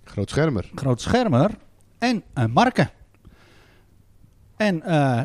Groot 0.03 0.29
schermer. 0.29 0.69
Groot 0.75 1.01
Schermer 1.01 1.51
en 1.97 2.23
uh, 2.35 2.45
Marken. 2.45 2.89
En 4.55 4.77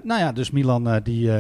nou 0.03 0.21
ja, 0.21 0.33
dus 0.33 0.51
Milan 0.51 1.01
die, 1.03 1.31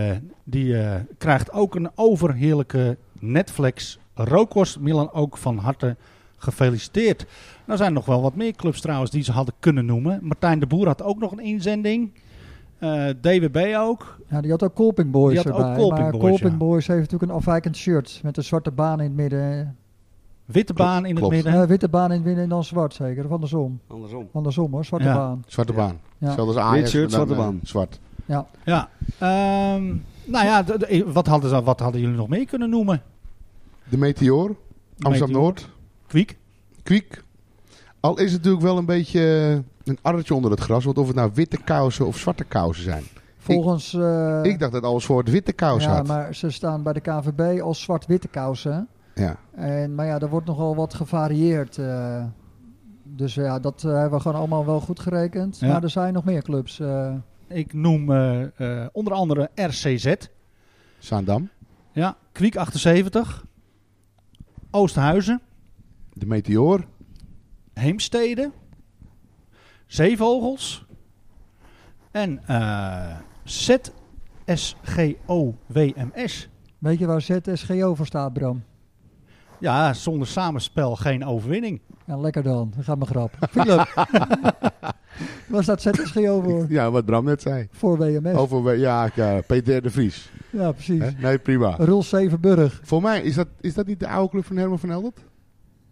die 0.45 0.77
krijgt 1.19 1.53
ook 1.53 1.75
een 1.75 1.91
overheerlijke 1.95 2.97
Netflix 3.19 3.99
rookworst. 4.15 4.79
Milan 4.79 5.13
ook 5.13 5.37
van 5.37 5.59
harte 5.59 5.97
gefeliciteerd. 6.39 7.27
Nou 7.65 7.78
zijn 7.78 7.89
er 7.89 7.94
nog 7.94 8.06
wel 8.06 8.23
wat 8.23 8.35
meer 8.35 8.52
clubs 8.52 8.81
trouwens 8.81 9.10
die 9.10 9.23
ze 9.23 9.32
hadden 9.32 9.55
kunnen 9.60 9.86
noemen. 9.86 10.19
Martijn 10.23 10.59
de 10.59 10.66
Boer 10.66 10.86
had 10.86 11.02
ook 11.02 11.19
nog 11.19 11.32
een 11.32 11.40
inzending. 11.40 12.12
Eh, 12.78 13.06
DWB 13.20 13.74
ook. 13.77 14.19
Ja, 14.28 14.40
die 14.40 14.51
had 14.51 14.62
ook 14.62 14.74
Colping 14.74 15.10
Boys 15.10 15.43
Die 15.43 15.52
had 15.52 15.52
ook 15.52 15.59
erbij. 15.59 15.77
Colping 15.77 16.01
maar 16.01 16.10
Boys, 16.10 16.23
Colping 16.23 16.51
ja. 16.51 16.56
Boys 16.56 16.86
heeft 16.86 17.01
natuurlijk 17.01 17.31
een 17.31 17.36
afwijkend 17.36 17.77
shirt 17.77 18.20
met 18.23 18.36
een 18.36 18.44
zwarte 18.44 18.70
baan 18.70 19.01
in 19.01 19.06
het 19.06 19.15
midden. 19.15 19.77
Witte 20.44 20.73
baan 20.73 21.06
in 21.06 21.15
klopt. 21.15 21.35
het 21.35 21.44
midden. 21.44 21.60
Ja, 21.60 21.66
witte 21.66 21.89
baan 21.89 22.10
in 22.10 22.16
het 22.16 22.24
midden 22.24 22.43
en 22.44 22.51
dan 22.51 22.65
zwart 22.65 22.94
zeker. 22.94 23.24
Of 23.24 23.31
andersom. 23.31 23.81
Andersom. 23.86 24.28
Andersom 24.32 24.73
hoor, 24.73 24.85
zwarte 24.85 25.06
Ja. 25.06 25.15
baan. 25.15 25.44
Zwarte 25.47 25.73
baan. 25.73 25.98
Ja. 26.19 26.35
Als 26.35 26.56
Ajax. 26.56 26.81
Wit 26.81 26.89
shirt, 26.89 27.12
zwarte 27.12 27.32
eh, 27.32 27.39
baan. 27.39 27.60
Zwart. 27.62 28.01
Ja. 28.24 28.47
Ehm, 29.19 29.86
nou 30.24 30.44
ja, 30.47 30.65
wat, 31.06 31.27
hadden 31.27 31.51
ze, 31.51 31.62
wat 31.62 31.81
hadden 31.81 32.01
jullie 32.01 32.16
nog 32.16 32.28
meer 32.28 32.47
kunnen 32.47 32.70
noemen? 32.70 33.02
De 33.89 33.98
Meteor. 33.98 34.56
Amsterdam-Noord. 34.98 35.69
Kwiek. 36.09 36.39
Kwiek. 36.83 37.23
Al 38.01 38.19
is 38.19 38.25
het 38.33 38.37
natuurlijk 38.43 38.63
wel 38.65 38.79
een 38.79 38.85
beetje 38.87 39.21
eh, 39.21 39.91
een 39.93 39.99
arretje 40.03 40.35
onder 40.35 40.51
het 40.51 40.61
gras. 40.61 40.85
Want 40.85 40.99
of 40.99 41.07
het 41.07 41.17
nou 41.17 41.31
witte 41.35 41.57
kousen 41.57 42.07
of 42.07 42.19
zwarte 42.19 42.45
kousen 42.45 42.83
zijn. 42.85 43.03
Volgens... 43.39 43.95
eh, 43.95 44.41
Ik 44.43 44.59
dacht 44.59 44.73
dat 44.73 44.83
alles 44.83 45.05
voor 45.05 45.19
het 45.19 45.31
witte 45.31 45.53
kousen 45.53 45.91
ja, 45.91 45.97
had. 45.97 46.07
maar 46.07 46.35
ze 46.35 46.51
staan 46.51 46.83
bij 46.83 46.93
de 46.93 47.01
KVB 47.01 47.61
als 47.61 47.81
zwart-witte 47.83 48.29
kousen. 48.29 48.89
Ja. 49.15 49.37
En, 49.55 49.95
maar 49.95 50.07
ja, 50.07 50.19
er 50.19 50.29
wordt 50.29 50.47
nogal 50.47 50.77
wat 50.77 50.95
gevarieerd. 50.95 51.79
eh. 51.79 52.25
dus 53.03 53.35
ja, 53.35 53.59
dat 53.59 53.83
hebben 53.83 54.11
we 54.11 54.21
gewoon 54.21 54.39
allemaal 54.39 54.67
wel 54.67 54.81
goed 54.81 55.01
gerekend. 55.01 55.59
Ja. 55.59 55.69
Maar 55.69 55.83
er 55.83 55.91
zijn 55.91 56.13
nog 56.13 56.25
meer 56.25 56.43
clubs. 56.43 56.81
eh. 56.81 57.15
Ik 57.49 57.73
noem 57.73 58.11
onder 58.93 59.13
andere 59.13 59.51
RCZ. 59.55 60.15
Zaandam. 60.99 61.49
Ja, 61.93 62.17
Kwiek 62.33 62.57
78. 62.57 63.45
Oosterhuizen. 64.71 65.41
De 66.19 66.27
Meteor. 66.27 66.85
Heemstede. 67.73 68.51
Zeevogels. 69.86 70.86
En 72.11 72.40
eh 72.47 73.16
ZSGO-WMS. 74.45 76.49
weet 76.78 76.99
je 76.99 77.07
waar 77.07 77.23
ZSGO 77.23 77.95
voor 77.95 78.07
staat, 78.07 78.32
Bram? 78.32 78.62
Ja, 79.59 79.95
zonder 79.95 80.28
samenspel 80.28 80.97
geen 80.97 81.24
overwinning. 81.24 81.81
Ja, 82.07 82.16
lekker 82.16 82.43
dan. 82.43 82.73
Dat 82.77 82.85
gaat 82.85 82.99
mijn 82.99 83.11
grap. 83.11 83.36
Philip. 83.51 83.93
waar 85.49 85.62
staat 85.62 85.82
ZSGO 85.82 86.43
voor? 86.43 86.66
Ja, 86.69 86.90
wat 86.90 87.05
Bram 87.05 87.24
net 87.24 87.43
zei. 87.43 87.69
Voor 87.70 87.99
WMS. 87.99 88.35
Over, 88.35 88.78
ja, 88.78 89.11
ja, 89.15 89.40
Peter 89.47 89.82
de 89.82 89.90
Vries. 89.90 90.31
Ja, 90.51 90.73
precies. 90.73 91.01
Hè? 91.01 91.11
Nee, 91.11 91.39
prima. 91.39 91.77
Roel 91.77 92.03
Zevenburg. 92.03 92.81
Voor 92.82 93.03
mij, 93.03 93.23
is 93.23 93.35
dat, 93.35 93.49
is 93.61 93.74
dat 93.74 93.86
niet 93.86 94.01
de 94.01 94.09
oude 94.09 94.31
club 94.31 94.45
van 94.45 94.57
Herman 94.57 94.78
van 94.78 94.90
Eldert? 94.90 95.24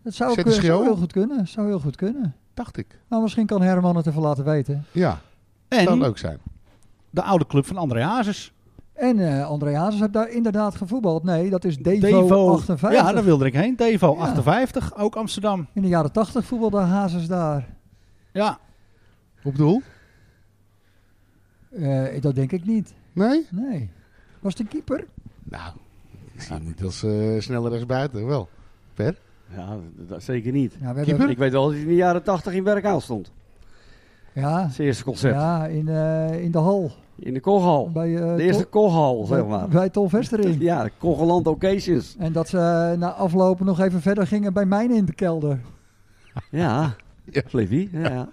Dat 0.07 0.15
zou, 0.15 0.35
kunnen, 0.35 0.63
zou 0.63 0.83
heel 0.85 0.97
goed 0.97 1.13
kunnen. 1.13 1.49
Zou 1.49 1.67
heel 1.67 1.81
goed 1.81 1.97
kunnen. 1.97 2.35
Dacht 2.55 2.77
ik. 2.77 2.99
Nou, 3.09 3.23
misschien 3.23 3.47
kan 3.47 3.63
Herman 3.63 3.97
het 3.97 4.07
even 4.07 4.23
laten 4.23 4.45
weten. 4.45 4.85
Ja, 4.93 5.21
zou 5.69 5.87
En 5.89 5.99
leuk 5.99 6.19
zijn. 6.19 6.39
de 7.11 7.23
oude 7.23 7.47
club 7.47 7.67
van 7.67 7.77
André 7.77 8.03
Hazes. 8.03 8.53
En 8.93 9.19
eh 9.19 9.47
André 9.47 9.77
Hazes 9.77 10.01
heeft 10.01 10.13
daar 10.13 10.31
inderdaad 10.31 10.75
gevoetbald. 10.75 11.23
Nee, 11.23 11.51
dat 11.51 11.65
is 11.65 11.77
Devo, 11.79 12.53
58. 12.53 12.93
Ja, 13.01 13.13
daar 13.13 13.25
wilde 13.25 13.47
ik 13.47 13.53
heen. 13.55 13.77
Devo 13.77 14.15
Ja. 14.15 14.21
58, 14.21 14.97
ook 14.97 15.17
Amsterdam. 15.17 15.67
In 15.73 15.83
de 15.83 15.89
jaren 15.89 16.13
80 16.13 16.45
voetbalde 16.45 16.79
Hazes 16.79 17.27
daar. 17.27 17.69
Ja, 18.33 18.59
Op 19.45 19.57
doel? 19.57 19.83
Eh, 21.71 22.21
dat 22.21 22.35
denk 22.35 22.53
ik 22.53 22.65
niet. 22.65 22.95
Nee? 23.13 23.47
Nee. 23.51 23.91
Was 24.41 24.55
de 24.55 24.65
keeper? 24.65 25.07
Nou, 25.43 25.73
ik 26.33 26.41
zie 26.41 26.55
hem 26.57 26.65
niet 26.65 26.83
als 26.83 27.03
eh 27.03 27.41
sneller 27.41 27.71
rechtsbuiten. 27.71 28.27
Wel. 28.27 28.49
Per? 28.95 29.19
Ja, 29.55 29.77
dat 29.97 30.23
zeker 30.23 30.53
niet. 30.53 30.73
Ja, 30.73 30.79
we 30.79 30.85
hebben, 30.87 31.05
Keeper? 31.05 31.31
Ik 31.31 31.39
weet 31.39 31.53
wel 31.53 31.63
dat 31.65 31.73
hij 31.73 31.81
in 31.81 31.87
de 31.89 31.95
jaren 31.95 32.23
80 32.23 32.53
in 32.53 32.65
Werkhout 32.65 33.03
stond. 33.03 33.33
ja, 34.33 34.67
Het 34.67 34.79
eerste 34.79 35.05
concert. 35.05 35.35
ja 35.35 35.67
in, 35.67 35.89
eh, 35.89 36.43
in 36.43 36.51
de 36.51 36.59
hal. 36.59 36.91
In 37.19 37.35
de 37.35 37.41
Kochal. 37.41 37.91
Bij, 37.91 38.17
eh, 38.17 38.37
De 38.37 38.43
eerste 38.43 38.65
Kochal, 38.65 39.25
zeg 39.25 39.47
maar. 39.47 39.69
Bij 39.69 39.89
Tol 39.91 40.09
Vestering. 40.09 40.61
Ja, 40.61 40.83
de 40.85 40.91
Kocheland 40.99 41.47
Occasions. 41.47 42.17
En 42.19 42.33
dat 42.33 42.49
ze 42.49 42.59
eh, 42.59 42.99
na 42.99 43.13
aflopen 43.13 43.67
nog 43.67 43.81
even 43.81 44.01
verder 44.01 44.27
gingen 44.27 44.53
bij 44.53 44.67
mij 44.67 44.87
in 44.87 45.05
de 45.05 45.15
kelder. 45.15 45.59
Ja, 46.51 46.95
Ja. 47.33 47.43
Flippy. 47.47 47.89
Ja, 47.93 48.01
ja. 48.11 48.29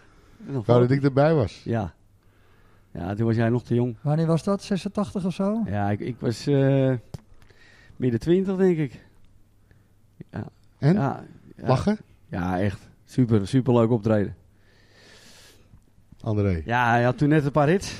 Wou 0.65 0.81
dat 0.81 0.91
ik 0.91 1.03
erbij 1.03 1.33
was. 1.33 1.61
Ja. 1.65 1.93
Ja, 2.91 3.15
toen 3.15 3.25
was 3.25 3.35
jij 3.35 3.49
nog 3.49 3.63
te 3.63 3.73
jong. 3.75 3.95
Wanneer 4.01 4.25
was 4.27 4.43
dat? 4.43 4.63
86 4.63 5.25
of 5.25 5.33
zo? 5.33 5.61
Ja, 5.65 5.89
ik, 5.91 5.99
ik 5.99 6.15
was 6.19 6.47
eh, 6.47 6.93
midden 7.95 8.19
twintig, 8.19 8.55
denk 8.57 8.77
ik. 8.77 9.05
Ja. 10.31 10.43
En? 10.83 10.93
Ja, 10.93 11.23
ja. 11.55 11.67
Lachen? 11.67 11.97
Ja, 12.29 12.59
echt. 12.59 12.89
Super, 13.05 13.47
super 13.47 13.73
leuk 13.73 13.91
optreden. 13.91 14.35
André. 16.21 16.61
Ja, 16.65 16.89
hij 16.89 17.03
had 17.03 17.17
toen 17.17 17.29
net 17.29 17.45
een 17.45 17.51
paar 17.51 17.67
hits. 17.67 17.95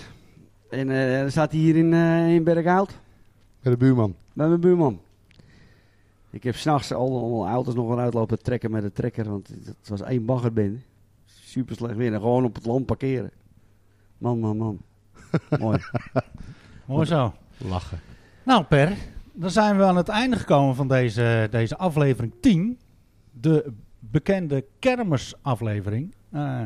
En 0.70 0.90
eh, 0.90 1.20
dan 1.20 1.32
staat 1.32 1.52
hij 1.52 1.60
hier 1.60 1.76
in, 1.76 1.94
eh 1.94 2.34
in 2.34 2.44
Berkhout. 2.44 3.00
Bij 3.62 3.72
de 3.72 3.78
buurman. 3.78 4.16
Bij 4.34 4.48
mijn 4.48 4.60
buurman. 4.60 5.02
Ik 6.30 6.44
heb 6.44 6.56
s'nachts 6.56 6.94
al, 6.94 7.20
al 7.20 7.48
auto's 7.48 7.76
nog 7.76 7.88
wel 7.88 8.00
uitlopen 8.00 8.44
trekken 8.44 8.72
met 8.72 8.82
de 8.82 8.92
trekker. 8.92 9.30
Want 9.30 9.48
het 9.48 9.90
was 9.90 10.02
één 10.02 10.26
baggerbende. 10.26 10.80
Super 11.26 11.76
slecht 11.76 11.96
weer. 11.96 12.14
En 12.14 12.20
gewoon 12.20 12.46
op 12.46 12.56
het 12.56 12.66
land 12.66 12.86
parkeren. 12.86 13.32
Man, 14.18 14.40
man, 14.40 14.58
man. 14.58 14.78
Mooi. 15.60 15.80
mooi 16.86 17.06
zo. 17.06 17.34
Lachen. 17.58 18.00
Nou 18.44 18.64
Per, 18.64 18.98
dan 19.34 19.50
zijn 19.50 19.78
we 19.78 19.84
aan 19.84 19.98
het 19.98 20.10
einde 20.10 20.38
gekomen 20.38 20.76
van 20.76 20.88
deze, 20.88 21.48
deze 21.52 21.78
aflevering 21.78 22.34
10. 22.42 22.80
De 23.32 23.74
bekende 24.00 24.66
kermisaflevering. 24.80 26.16
Eh 26.32 26.62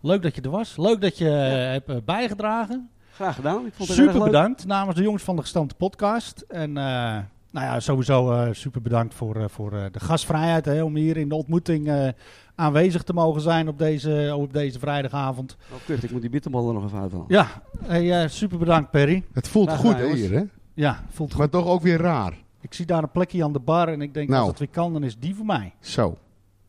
leuk 0.00 0.22
dat 0.22 0.34
je 0.34 0.40
er 0.40 0.50
was. 0.50 0.76
Leuk 0.76 1.00
dat 1.00 1.18
je 1.18 1.28
eh, 1.30 1.70
hebt 1.70 1.88
eh, 1.88 1.96
bijgedragen. 2.04 2.90
Graag 3.12 3.34
gedaan. 3.34 3.66
Ik 3.66 3.72
vond 3.74 3.88
het 3.88 3.98
Super 3.98 4.22
bedankt 4.22 4.66
namens 4.66 4.96
de 4.96 5.02
jongens 5.02 5.22
van 5.22 5.36
de 5.36 5.42
gestampte 5.42 5.74
podcast. 5.74 6.44
En 6.48 6.76
eh, 6.76 7.18
nou 7.50 7.66
ja, 7.66 7.80
sowieso 7.80 8.32
eh, 8.32 8.48
super 8.52 8.82
bedankt 8.82 9.14
voor, 9.14 9.36
eh, 9.36 9.44
voor 9.48 9.72
eh, 9.72 9.84
de 9.92 10.00
gastvrijheid. 10.00 10.64
Hè, 10.64 10.82
om 10.82 10.96
hier 10.96 11.16
in 11.16 11.28
de 11.28 11.34
ontmoeting 11.34 11.88
eh, 11.88 12.08
aanwezig 12.54 13.02
te 13.02 13.12
mogen 13.12 13.40
zijn 13.40 13.68
op 13.68 13.78
deze, 13.78 14.34
op 14.36 14.52
deze 14.52 14.78
vrijdagavond. 14.78 15.56
Oh, 15.72 15.76
kut, 15.86 16.02
ik 16.02 16.10
moet 16.10 16.20
die 16.20 16.30
bitterballen 16.30 16.74
nog 16.74 16.84
even 16.84 16.98
uithalen. 16.98 17.24
Ja, 17.28 17.46
hey, 17.86 18.28
super 18.28 18.58
bedankt 18.58 18.90
Perry. 18.90 19.24
Het 19.32 19.48
voelt 19.48 19.68
Graag 19.68 19.80
goed 19.80 19.94
gedaan, 19.94 20.14
hier 20.14 20.32
hè? 20.32 20.42
Ja, 20.78 21.02
voelt 21.08 21.30
goed. 21.30 21.38
Maar 21.38 21.48
toch 21.48 21.66
ook 21.66 21.82
weer 21.82 21.98
raar. 22.00 22.34
Ik 22.60 22.74
zie 22.74 22.86
daar 22.86 23.02
een 23.02 23.10
plekje 23.10 23.44
aan 23.44 23.52
de 23.52 23.58
bar 23.58 23.88
en 23.88 24.00
ik 24.00 24.14
denk 24.14 24.28
Nou. 24.28 24.40
als 24.40 24.48
het 24.50 24.58
weer 24.58 24.68
kan, 24.68 24.92
dan 24.92 25.02
is 25.04 25.18
die 25.18 25.34
voor 25.34 25.46
mij. 25.46 25.74
Zo. 25.80 26.18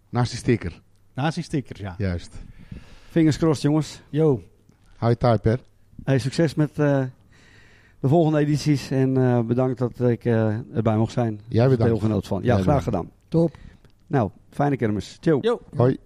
Naast 0.09 0.29
die 0.29 0.39
sticker. 0.39 0.81
Naast 1.13 1.35
die 1.35 1.43
stickers, 1.43 1.79
ja. 1.79 1.95
Juist. 1.97 2.35
Fingers 3.09 3.37
crossed, 3.37 3.61
jongens. 3.63 4.01
Yo, 4.09 4.43
High 4.99 5.13
type 5.13 5.59
Hey, 6.03 6.19
succes 6.19 6.55
met 6.55 6.69
eh, 6.69 7.03
de 7.99 8.07
volgende 8.07 8.39
edities. 8.39 8.91
En 8.91 9.17
eh, 9.17 9.39
bedankt 9.39 9.77
dat 9.79 9.99
ik 9.99 10.25
eh, 10.25 10.75
erbij 10.75 10.97
mocht 10.97 11.13
zijn. 11.13 11.39
Jij 11.47 11.69
bedankt. 11.69 11.91
Deelgenoot 11.91 12.27
van. 12.27 12.41
Ja, 12.43 12.53
Jij 12.53 12.61
graag 12.63 12.85
bedankt. 12.85 13.07
gedaan. 13.07 13.09
Top. 13.27 13.55
Nou, 14.07 14.29
fijne 14.49 14.77
kermis. 14.77 15.17
Ciao. 15.21 15.39
yo. 15.41 15.59
Hoi. 15.75 15.97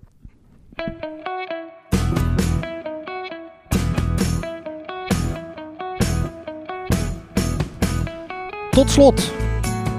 Tot 8.73 8.89
slot. 8.89 9.31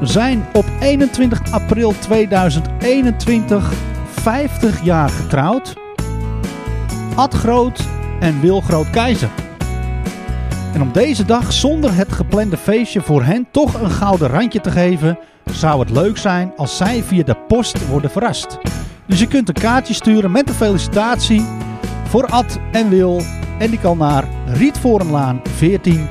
Zijn 0.03 0.47
op 0.53 0.65
21 0.81 1.53
april 1.53 1.95
2021 1.99 3.73
50 4.07 4.85
jaar 4.85 5.09
getrouwd. 5.09 5.75
Ad 7.15 7.35
Groot 7.35 7.85
en 8.21 8.41
Wil 8.41 8.61
Groot 8.61 8.91
Keizer. 8.91 9.29
En 10.73 10.83
om 10.83 10.93
deze 10.93 11.25
dag 11.25 11.53
zonder 11.53 11.95
het 11.95 12.13
geplande 12.13 12.57
feestje 12.57 13.01
voor 13.01 13.25
hen 13.25 13.47
toch 13.51 13.81
een 13.81 13.91
gouden 13.91 14.29
randje 14.29 14.61
te 14.61 14.71
geven, 14.71 15.19
zou 15.45 15.81
het 15.81 15.91
leuk 15.91 16.17
zijn 16.17 16.53
als 16.57 16.77
zij 16.77 17.03
via 17.03 17.23
de 17.23 17.37
post 17.49 17.89
worden 17.89 18.11
verrast. 18.11 18.59
Dus 19.07 19.21
je 19.21 19.29
kunt 19.29 19.49
een 19.49 19.55
kaartje 19.55 19.95
sturen 19.95 20.31
met 20.31 20.49
een 20.49 20.55
felicitatie 20.55 21.45
voor 22.09 22.27
Ad 22.27 22.59
en 22.73 22.89
Wil. 22.89 23.23
En 23.59 23.71
die 23.71 23.81
kan 23.81 23.99
naar 23.99 24.29
Rietvorenlaan 24.47 25.41
14 25.57 26.07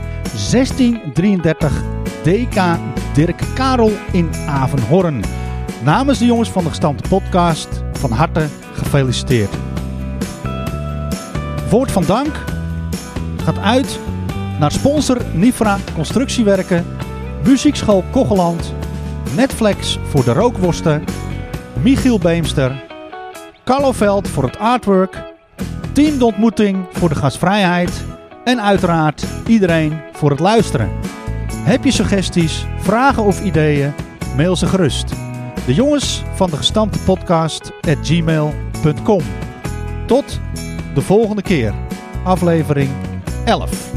1633 0.52 1.93
DK 2.24 2.78
Dirk 3.14 3.42
Karel 3.54 3.92
in 4.12 4.30
Avenhorn. 4.48 5.24
Namens 5.84 6.20
de 6.20 6.26
jongens 6.26 6.50
van 6.50 6.64
de 6.64 6.70
gestampte 6.70 7.10
podcast 7.10 7.84
van 7.92 8.12
harte 8.12 8.48
gefeliciteerd. 8.74 9.54
Woord 11.70 11.92
van 11.92 12.04
dank 12.06 12.44
gaat 13.44 13.58
uit 13.58 14.00
naar 14.60 14.72
sponsor 14.72 15.18
Nifra 15.34 15.78
Constructiewerken, 15.94 16.86
Muziekschool 17.44 18.04
Kocheland, 18.12 18.74
Netflix 19.36 20.00
voor 20.10 20.24
de 20.24 20.34
rookworsten, 20.34 21.04
Michiel 21.82 22.20
Beemster, 22.20 22.84
Carlo 23.64 23.92
Veld 23.92 24.28
voor 24.28 24.44
het 24.44 24.60
artwork, 24.60 25.34
Team 25.92 26.18
de 26.18 26.26
Ontmoeting 26.26 26.86
voor 26.92 27.10
de 27.10 27.16
gastvrijheid 27.16 28.04
en 28.44 28.62
uiteraard 28.62 29.26
iedereen 29.48 30.02
voor 30.14 30.30
het 30.30 30.40
luisteren. 30.40 31.13
Heb 31.64 31.84
je 31.84 31.92
suggesties, 31.92 32.66
vragen 32.78 33.24
of 33.24 33.44
ideeën? 33.44 33.94
Mail 34.36 34.56
ze 34.56 34.66
gerust. 34.66 35.10
De 35.66 35.74
jongens 35.74 36.24
van 36.34 36.50
de 36.50 36.58
gestampte 36.58 37.00
podcast 37.00 37.72
at 37.82 37.98
gmail.com. 38.02 39.22
Tot 40.06 40.40
de 40.94 41.02
volgende 41.02 41.42
keer. 41.42 41.74
Aflevering 42.24 42.90
11. 43.46 43.92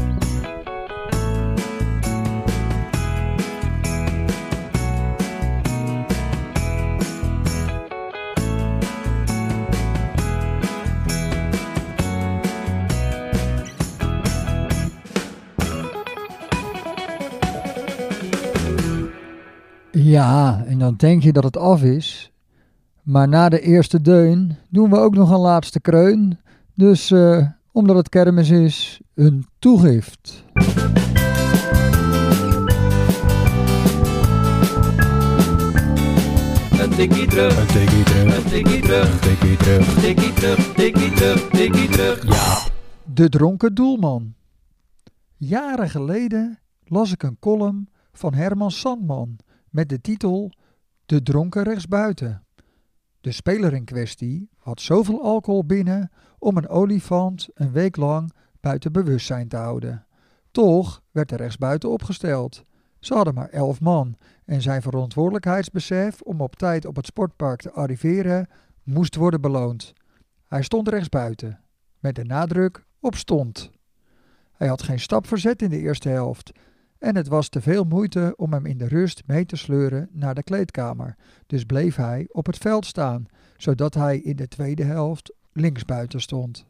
Ja, 20.17 20.63
en 20.65 20.79
dan 20.79 20.95
denk 20.95 21.23
je 21.23 21.33
dat 21.33 21.43
het 21.43 21.57
af 21.57 21.83
is. 21.83 22.31
Maar 23.03 23.27
na 23.27 23.49
de 23.49 23.61
eerste 23.61 24.01
deun 24.01 24.57
doen 24.69 24.89
we 24.89 24.97
ook 24.97 25.15
nog 25.15 25.31
een 25.31 25.39
laatste 25.39 25.79
kreun. 25.79 26.39
Dus 26.75 27.11
eh, 27.11 27.47
omdat 27.71 27.95
het 27.95 28.09
kermis 28.09 28.49
is, 28.49 29.01
een 29.13 29.45
toegift. 29.59 30.43
Een 36.79 36.89
tikkie 36.89 37.27
terug, 37.27 37.59
een 37.59 37.67
tikkie 37.67 38.03
terug, 38.03 38.37
een 38.37 38.49
tikkie 38.49 38.81
terug, 38.81 39.11
een 39.11 39.19
tikkie 39.19 39.57
terug, 39.57 39.99
tikkie 39.99 40.33
terug, 40.33 40.73
tikkie 40.73 41.11
terug, 41.11 41.49
tikkie 41.49 41.89
terug. 41.89 42.23
Ja. 42.27 42.71
De 43.13 43.29
dronken 43.29 43.75
doelman. 43.75 44.33
Jaren 45.35 45.89
geleden 45.89 46.59
las 46.83 47.11
ik 47.11 47.23
een 47.23 47.37
column 47.39 47.89
van 48.11 48.33
Herman 48.33 48.71
Sandman 48.71 49.37
met 49.77 49.89
de 49.89 50.01
titel 50.01 50.51
De 51.05 51.23
dronken 51.23 51.63
rechtsbuiten. 51.63 52.43
De 53.21 53.31
speler 53.31 53.73
in 53.73 53.85
kwestie 53.85 54.49
had 54.57 54.81
zoveel 54.81 55.23
alcohol 55.23 55.65
binnen 55.65 56.11
om 56.39 56.57
een 56.57 56.67
olifant 56.67 57.47
een 57.53 57.71
week 57.71 57.95
lang 57.95 58.33
buiten 58.59 58.91
bewustzijn 58.91 59.47
te 59.47 59.55
houden. 59.55 60.05
Toch 60.51 61.01
werd 61.11 61.29
de 61.29 61.35
rechtsbuiten 61.35 61.89
opgesteld. 61.89 62.63
Ze 62.99 63.13
hadden 63.13 63.33
maar 63.33 63.49
elf 63.49 63.81
man 63.81 64.15
en 64.45 64.61
zijn 64.61 64.81
verantwoordelijkheidsbesef 64.81 66.21
om 66.21 66.41
op 66.41 66.55
tijd 66.55 66.85
op 66.85 66.95
het 66.95 67.05
sportpark 67.05 67.61
te 67.61 67.71
arriveren 67.71 68.47
moest 68.83 69.15
worden 69.15 69.41
beloond. 69.41 69.93
Hij 70.47 70.61
stond 70.63 70.87
rechtsbuiten, 70.87 71.59
met 71.99 72.15
de 72.15 72.23
nadruk 72.23 72.85
op 72.99 73.15
stond. 73.15 73.71
Hij 74.53 74.67
had 74.67 74.81
geen 74.81 74.99
stap 74.99 75.27
verzet 75.27 75.61
in 75.61 75.69
de 75.69 75.79
eerste 75.79 76.09
helft 76.09 76.51
en 76.99 77.15
het 77.15 77.27
was 77.27 77.49
te 77.49 77.61
veel 77.61 77.83
moeite 77.83 78.33
om 78.37 78.53
hem 78.53 78.65
in 78.65 78.77
de 78.77 78.87
rust 78.87 79.23
mee 79.25 79.45
te 79.45 79.55
sleuren 79.55 80.09
naar 80.11 80.35
de 80.35 80.43
kleedkamer. 80.43 81.15
Dus 81.47 81.63
bleef 81.63 81.95
hij 81.95 82.27
op 82.31 82.45
het 82.45 82.57
veld 82.57 82.85
staan, 82.85 83.25
zodat 83.57 83.93
hij 83.93 84.17
in 84.17 84.35
de 84.35 84.47
tweede 84.47 84.83
helft 84.83 85.33
linksbuiten 85.51 86.21
stond. 86.21 86.65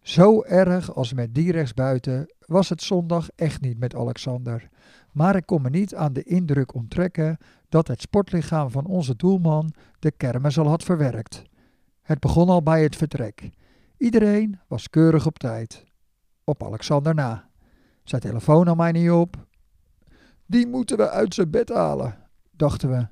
Zo 0.00 0.42
erg 0.42 0.94
als 0.94 1.12
met 1.12 1.34
die 1.34 1.52
rechtsbuiten 1.52 2.34
was 2.46 2.68
het 2.68 2.82
zondag 2.82 3.28
echt 3.34 3.60
niet 3.60 3.78
met 3.78 3.94
Alexander. 3.94 4.68
Maar 5.12 5.36
ik 5.36 5.46
kon 5.46 5.62
me 5.62 5.70
niet 5.70 5.94
aan 5.94 6.12
de 6.12 6.22
indruk 6.22 6.74
onttrekken 6.74 7.38
dat 7.68 7.88
het 7.88 8.00
sportlichaam 8.00 8.70
van 8.70 8.86
onze 8.86 9.16
doelman 9.16 9.72
de 9.98 10.10
kermis 10.10 10.58
al 10.58 10.68
had 10.68 10.82
verwerkt. 10.82 11.42
Het 12.02 12.20
begon 12.20 12.48
al 12.48 12.62
bij 12.62 12.82
het 12.82 12.96
vertrek. 12.96 13.50
Iedereen 13.96 14.58
was 14.66 14.90
keurig 14.90 15.26
op 15.26 15.38
tijd. 15.38 15.84
Op 16.44 16.64
Alexander 16.64 17.14
na. 17.14 17.45
Zijn 18.08 18.20
telefoon 18.20 18.64
nam 18.64 18.76
mij 18.76 18.92
niet 18.92 19.10
op. 19.10 19.46
Die 20.46 20.66
moeten 20.66 20.96
we 20.96 21.10
uit 21.10 21.34
zijn 21.34 21.50
bed 21.50 21.68
halen, 21.68 22.18
dachten 22.50 22.90
we. 22.90 23.06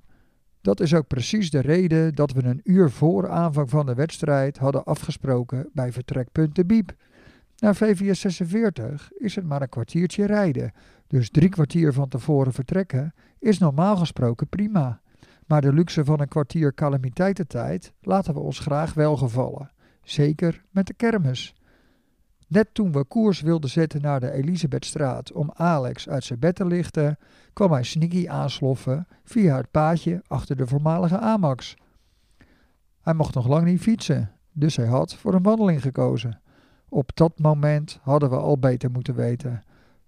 Dat 0.61 0.81
is 0.81 0.95
ook 0.95 1.07
precies 1.07 1.51
de 1.51 1.61
reden 1.61 2.15
dat 2.15 2.33
we 2.33 2.45
een 2.45 2.61
uur 2.65 2.91
voor 2.91 3.31
aanvang 3.31 3.71
van 3.71 3.87
de 3.87 3.95
wedstrijd 3.95 4.59
hadden 4.59 4.85
afgesproken 4.85 5.69
bij 5.73 5.93
vertrekpunt 5.93 6.55
de 6.55 6.65
Biep. 6.65 6.95
Naar 7.57 7.77
VVS 7.77 8.21
46 8.21 9.13
is 9.13 9.35
het 9.35 9.47
maar 9.47 9.63
een 9.63 9.69
kwartiertje 9.69 10.27
rijden, 10.27 10.73
dus 11.07 11.31
drie 11.31 11.49
kwartier 11.49 11.93
van 11.93 12.09
tevoren 12.09 12.53
vertrekken 12.53 13.15
is 13.39 13.59
normaal 13.59 13.97
gesproken 13.97 14.49
prima. 14.49 15.01
Maar 15.47 15.61
de 15.61 15.73
luxe 15.73 16.05
van 16.05 16.21
een 16.21 16.29
kwartier 16.29 16.75
calamiteitentijd 16.75 17.93
laten 18.01 18.35
we 18.35 18.41
ons 18.41 18.59
graag 18.59 18.95
welgevallen, 18.95 19.71
zeker 20.03 20.65
met 20.71 20.87
de 20.87 20.95
kermis. 20.95 21.55
Net 22.47 22.69
toen 22.73 22.93
we 22.93 23.05
koers 23.05 23.41
wilden 23.41 23.71
zetten 23.71 24.03
naar 24.03 24.21
de 24.21 24.33
Elisabethstraat 24.33 25.33
om 25.33 25.51
Alex 25.55 26.09
uit 26.09 26.25
zijn 26.25 26.39
bed 26.39 26.55
te 26.55 26.67
lichten, 26.67 27.19
kwam 27.53 27.73
hij 27.73 27.83
sneaky 27.83 28.29
aansloffen 28.29 29.07
via 29.25 29.57
het 29.57 29.71
paadje 29.71 30.23
achter 30.27 30.57
de 30.57 30.67
voormalige 30.67 31.19
Amax. 31.19 31.77
Hij 33.01 33.15
mocht 33.15 33.35
nog 33.35 33.47
lang 33.47 33.65
niet 33.65 33.81
fietsen, 33.81 34.31
dus 34.53 34.77
hij 34.77 34.87
had 34.87 35.15
voor 35.15 35.35
een 35.35 35.43
wandeling 35.43 35.83
gekozen. 35.83 36.41
Op 36.89 37.11
dat 37.15 37.39
moment 37.39 37.99
hadden 38.03 38.31
we 38.31 38.37
al 38.37 38.59
beter 38.59 38.91
moeten 38.91 39.15
weten. 39.15 39.63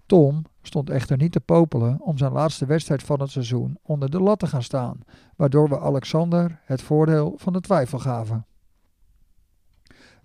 Tom 0.06 0.42
stond 0.62 0.90
echter 0.90 1.16
niet 1.16 1.32
te 1.32 1.40
popelen 1.40 2.00
om 2.00 2.18
zijn 2.18 2.32
laatste 2.32 2.66
wedstrijd 2.66 3.02
van 3.02 3.20
het 3.20 3.30
seizoen 3.30 3.78
onder 3.82 4.10
de 4.10 4.20
lat 4.20 4.38
te 4.38 4.46
gaan 4.46 4.62
staan, 4.62 4.98
waardoor 5.36 5.68
we 5.68 5.80
Alexander 5.80 6.60
het 6.64 6.82
voordeel 6.82 7.34
van 7.36 7.52
de 7.52 7.60
twijfel 7.60 7.98
gaven. 7.98 8.46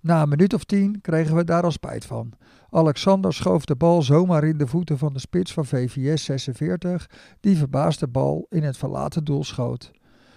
Na 0.02 0.22
een 0.22 0.28
minuut 0.28 0.54
of 0.54 0.64
tien 0.64 1.00
kregen 1.00 1.36
we 1.36 1.44
daar 1.44 1.62
al 1.62 1.70
spijt 1.70 2.04
van. 2.04 2.32
Alexander 2.70 3.34
schoof 3.34 3.64
de 3.64 3.76
bal 3.76 4.02
zomaar 4.02 4.44
in 4.44 4.58
de 4.58 4.66
voeten 4.66 4.98
van 4.98 5.12
de 5.12 5.18
spits 5.18 5.52
van 5.52 5.64
VVS 5.64 6.24
46, 6.24 7.10
die 7.40 7.56
verbaasd 7.56 8.00
de 8.00 8.08
bal 8.08 8.46
in 8.48 8.62
het 8.62 8.76
verlaten 8.76 9.24
doel 9.24 9.44
schoot. 9.44 9.90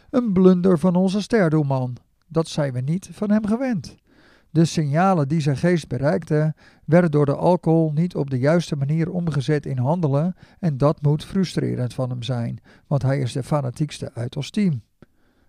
Een 0.09 0.33
blunder 0.33 0.79
van 0.79 0.95
onze 0.95 1.21
sterdoelman. 1.21 1.97
Dat 2.27 2.47
zijn 2.47 2.73
we 2.73 2.81
niet 2.81 3.09
van 3.11 3.31
hem 3.31 3.45
gewend. 3.45 3.95
De 4.49 4.65
signalen 4.65 5.27
die 5.27 5.41
zijn 5.41 5.57
geest 5.57 5.87
bereikten, 5.87 6.55
werden 6.85 7.11
door 7.11 7.25
de 7.25 7.35
alcohol 7.35 7.91
niet 7.91 8.15
op 8.15 8.29
de 8.29 8.39
juiste 8.39 8.75
manier 8.75 9.11
omgezet 9.11 9.65
in 9.65 9.77
handelen 9.77 10.35
en 10.59 10.77
dat 10.77 11.01
moet 11.01 11.25
frustrerend 11.25 11.93
van 11.93 12.09
hem 12.09 12.23
zijn, 12.23 12.59
want 12.87 13.01
hij 13.01 13.19
is 13.19 13.31
de 13.31 13.43
fanatiekste 13.43 14.11
uit 14.13 14.35
ons 14.35 14.49
team. 14.49 14.81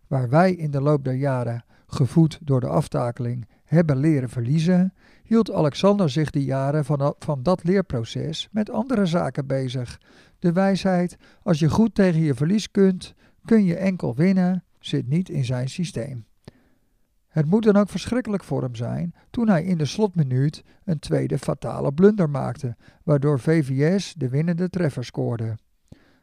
Waar 0.06 0.28
wij 0.28 0.52
in 0.52 0.70
de 0.70 0.80
loop 0.80 1.05
der 1.05 1.14
jaren, 1.14 1.64
gevoed 1.86 2.38
door 2.42 2.60
de 2.60 2.68
aftakeling, 2.68 3.48
hebben 3.64 3.96
leren 3.96 4.28
verliezen, 4.28 4.94
hield 5.22 5.52
Alexander 5.52 6.10
zich 6.10 6.30
die 6.30 6.44
jaren 6.44 6.84
van, 6.84 7.14
van 7.18 7.42
dat 7.42 7.64
leerproces 7.64 8.48
met 8.50 8.70
andere 8.70 9.06
zaken 9.06 9.46
bezig. 9.46 10.00
De 10.38 10.52
wijsheid, 10.52 11.16
als 11.42 11.58
je 11.58 11.70
goed 11.70 11.94
tegen 11.94 12.20
je 12.20 12.34
verlies 12.34 12.70
kunt, 12.70 13.14
kun 13.44 13.64
je 13.64 13.76
enkel 13.76 14.14
winnen, 14.14 14.64
zit 14.78 15.08
niet 15.08 15.28
in 15.28 15.44
zijn 15.44 15.68
systeem. 15.68 16.26
Het 17.36 17.46
moet 17.46 17.64
dan 17.64 17.76
ook 17.76 17.88
verschrikkelijk 17.88 18.44
voor 18.44 18.62
hem 18.62 18.74
zijn 18.74 19.14
toen 19.30 19.48
hij 19.48 19.64
in 19.64 19.78
de 19.78 19.84
slotminuut 19.84 20.64
een 20.84 20.98
tweede 20.98 21.38
fatale 21.38 21.92
blunder 21.92 22.30
maakte, 22.30 22.76
waardoor 23.02 23.40
VVS 23.40 24.14
de 24.16 24.28
winnende 24.28 24.70
treffer 24.70 25.04
scoorde. 25.04 25.58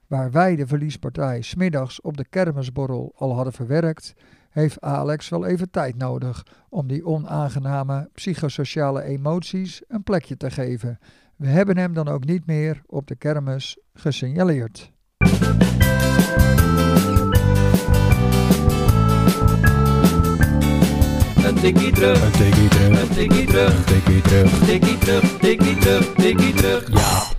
Waar 0.07 0.31
wij 0.31 0.55
de 0.55 0.67
verliespartij 0.67 1.41
smiddags 1.41 2.01
op 2.01 2.17
de 2.17 2.25
kermisborrel 2.29 3.13
al 3.15 3.35
hadden 3.35 3.53
verwerkt, 3.53 4.13
heeft 4.53 4.81
Alex 4.81 5.29
wel 5.29 5.45
even 5.45 5.69
tijd 5.69 5.97
nodig 5.97 6.45
om 6.69 6.87
die 6.87 7.05
onaangename 7.05 8.09
psychosociale 8.13 9.03
emoties 9.03 9.81
een 9.87 10.03
plekje 10.03 10.37
te 10.37 10.51
geven. 10.51 10.99
We 11.35 11.47
hebben 11.47 11.77
hem 11.77 11.93
dan 11.93 12.07
ook 12.07 12.25
niet 12.25 12.45
meer 12.45 12.81
op 12.85 13.07
de 13.07 13.15
kermis 13.15 13.77
gesignaleerd. 13.93 14.91
Een 21.45 21.55
tikkie 21.55 21.91
terug, 21.91 22.21
een 22.23 22.31
tikkie 22.31 22.67
terug, 22.69 23.01
een 23.01 23.09
tikkie 23.09 23.45
terug, 23.45 23.77
een 23.77 23.83
tikkie 23.85 24.21
terug, 24.21 24.59
tikkie 24.65 24.97
terug, 24.97 25.37
tikkie 25.39 25.77
terug, 25.77 26.13
tikkie 26.13 26.53
terug. 26.53 26.91
Ja. 26.91 27.32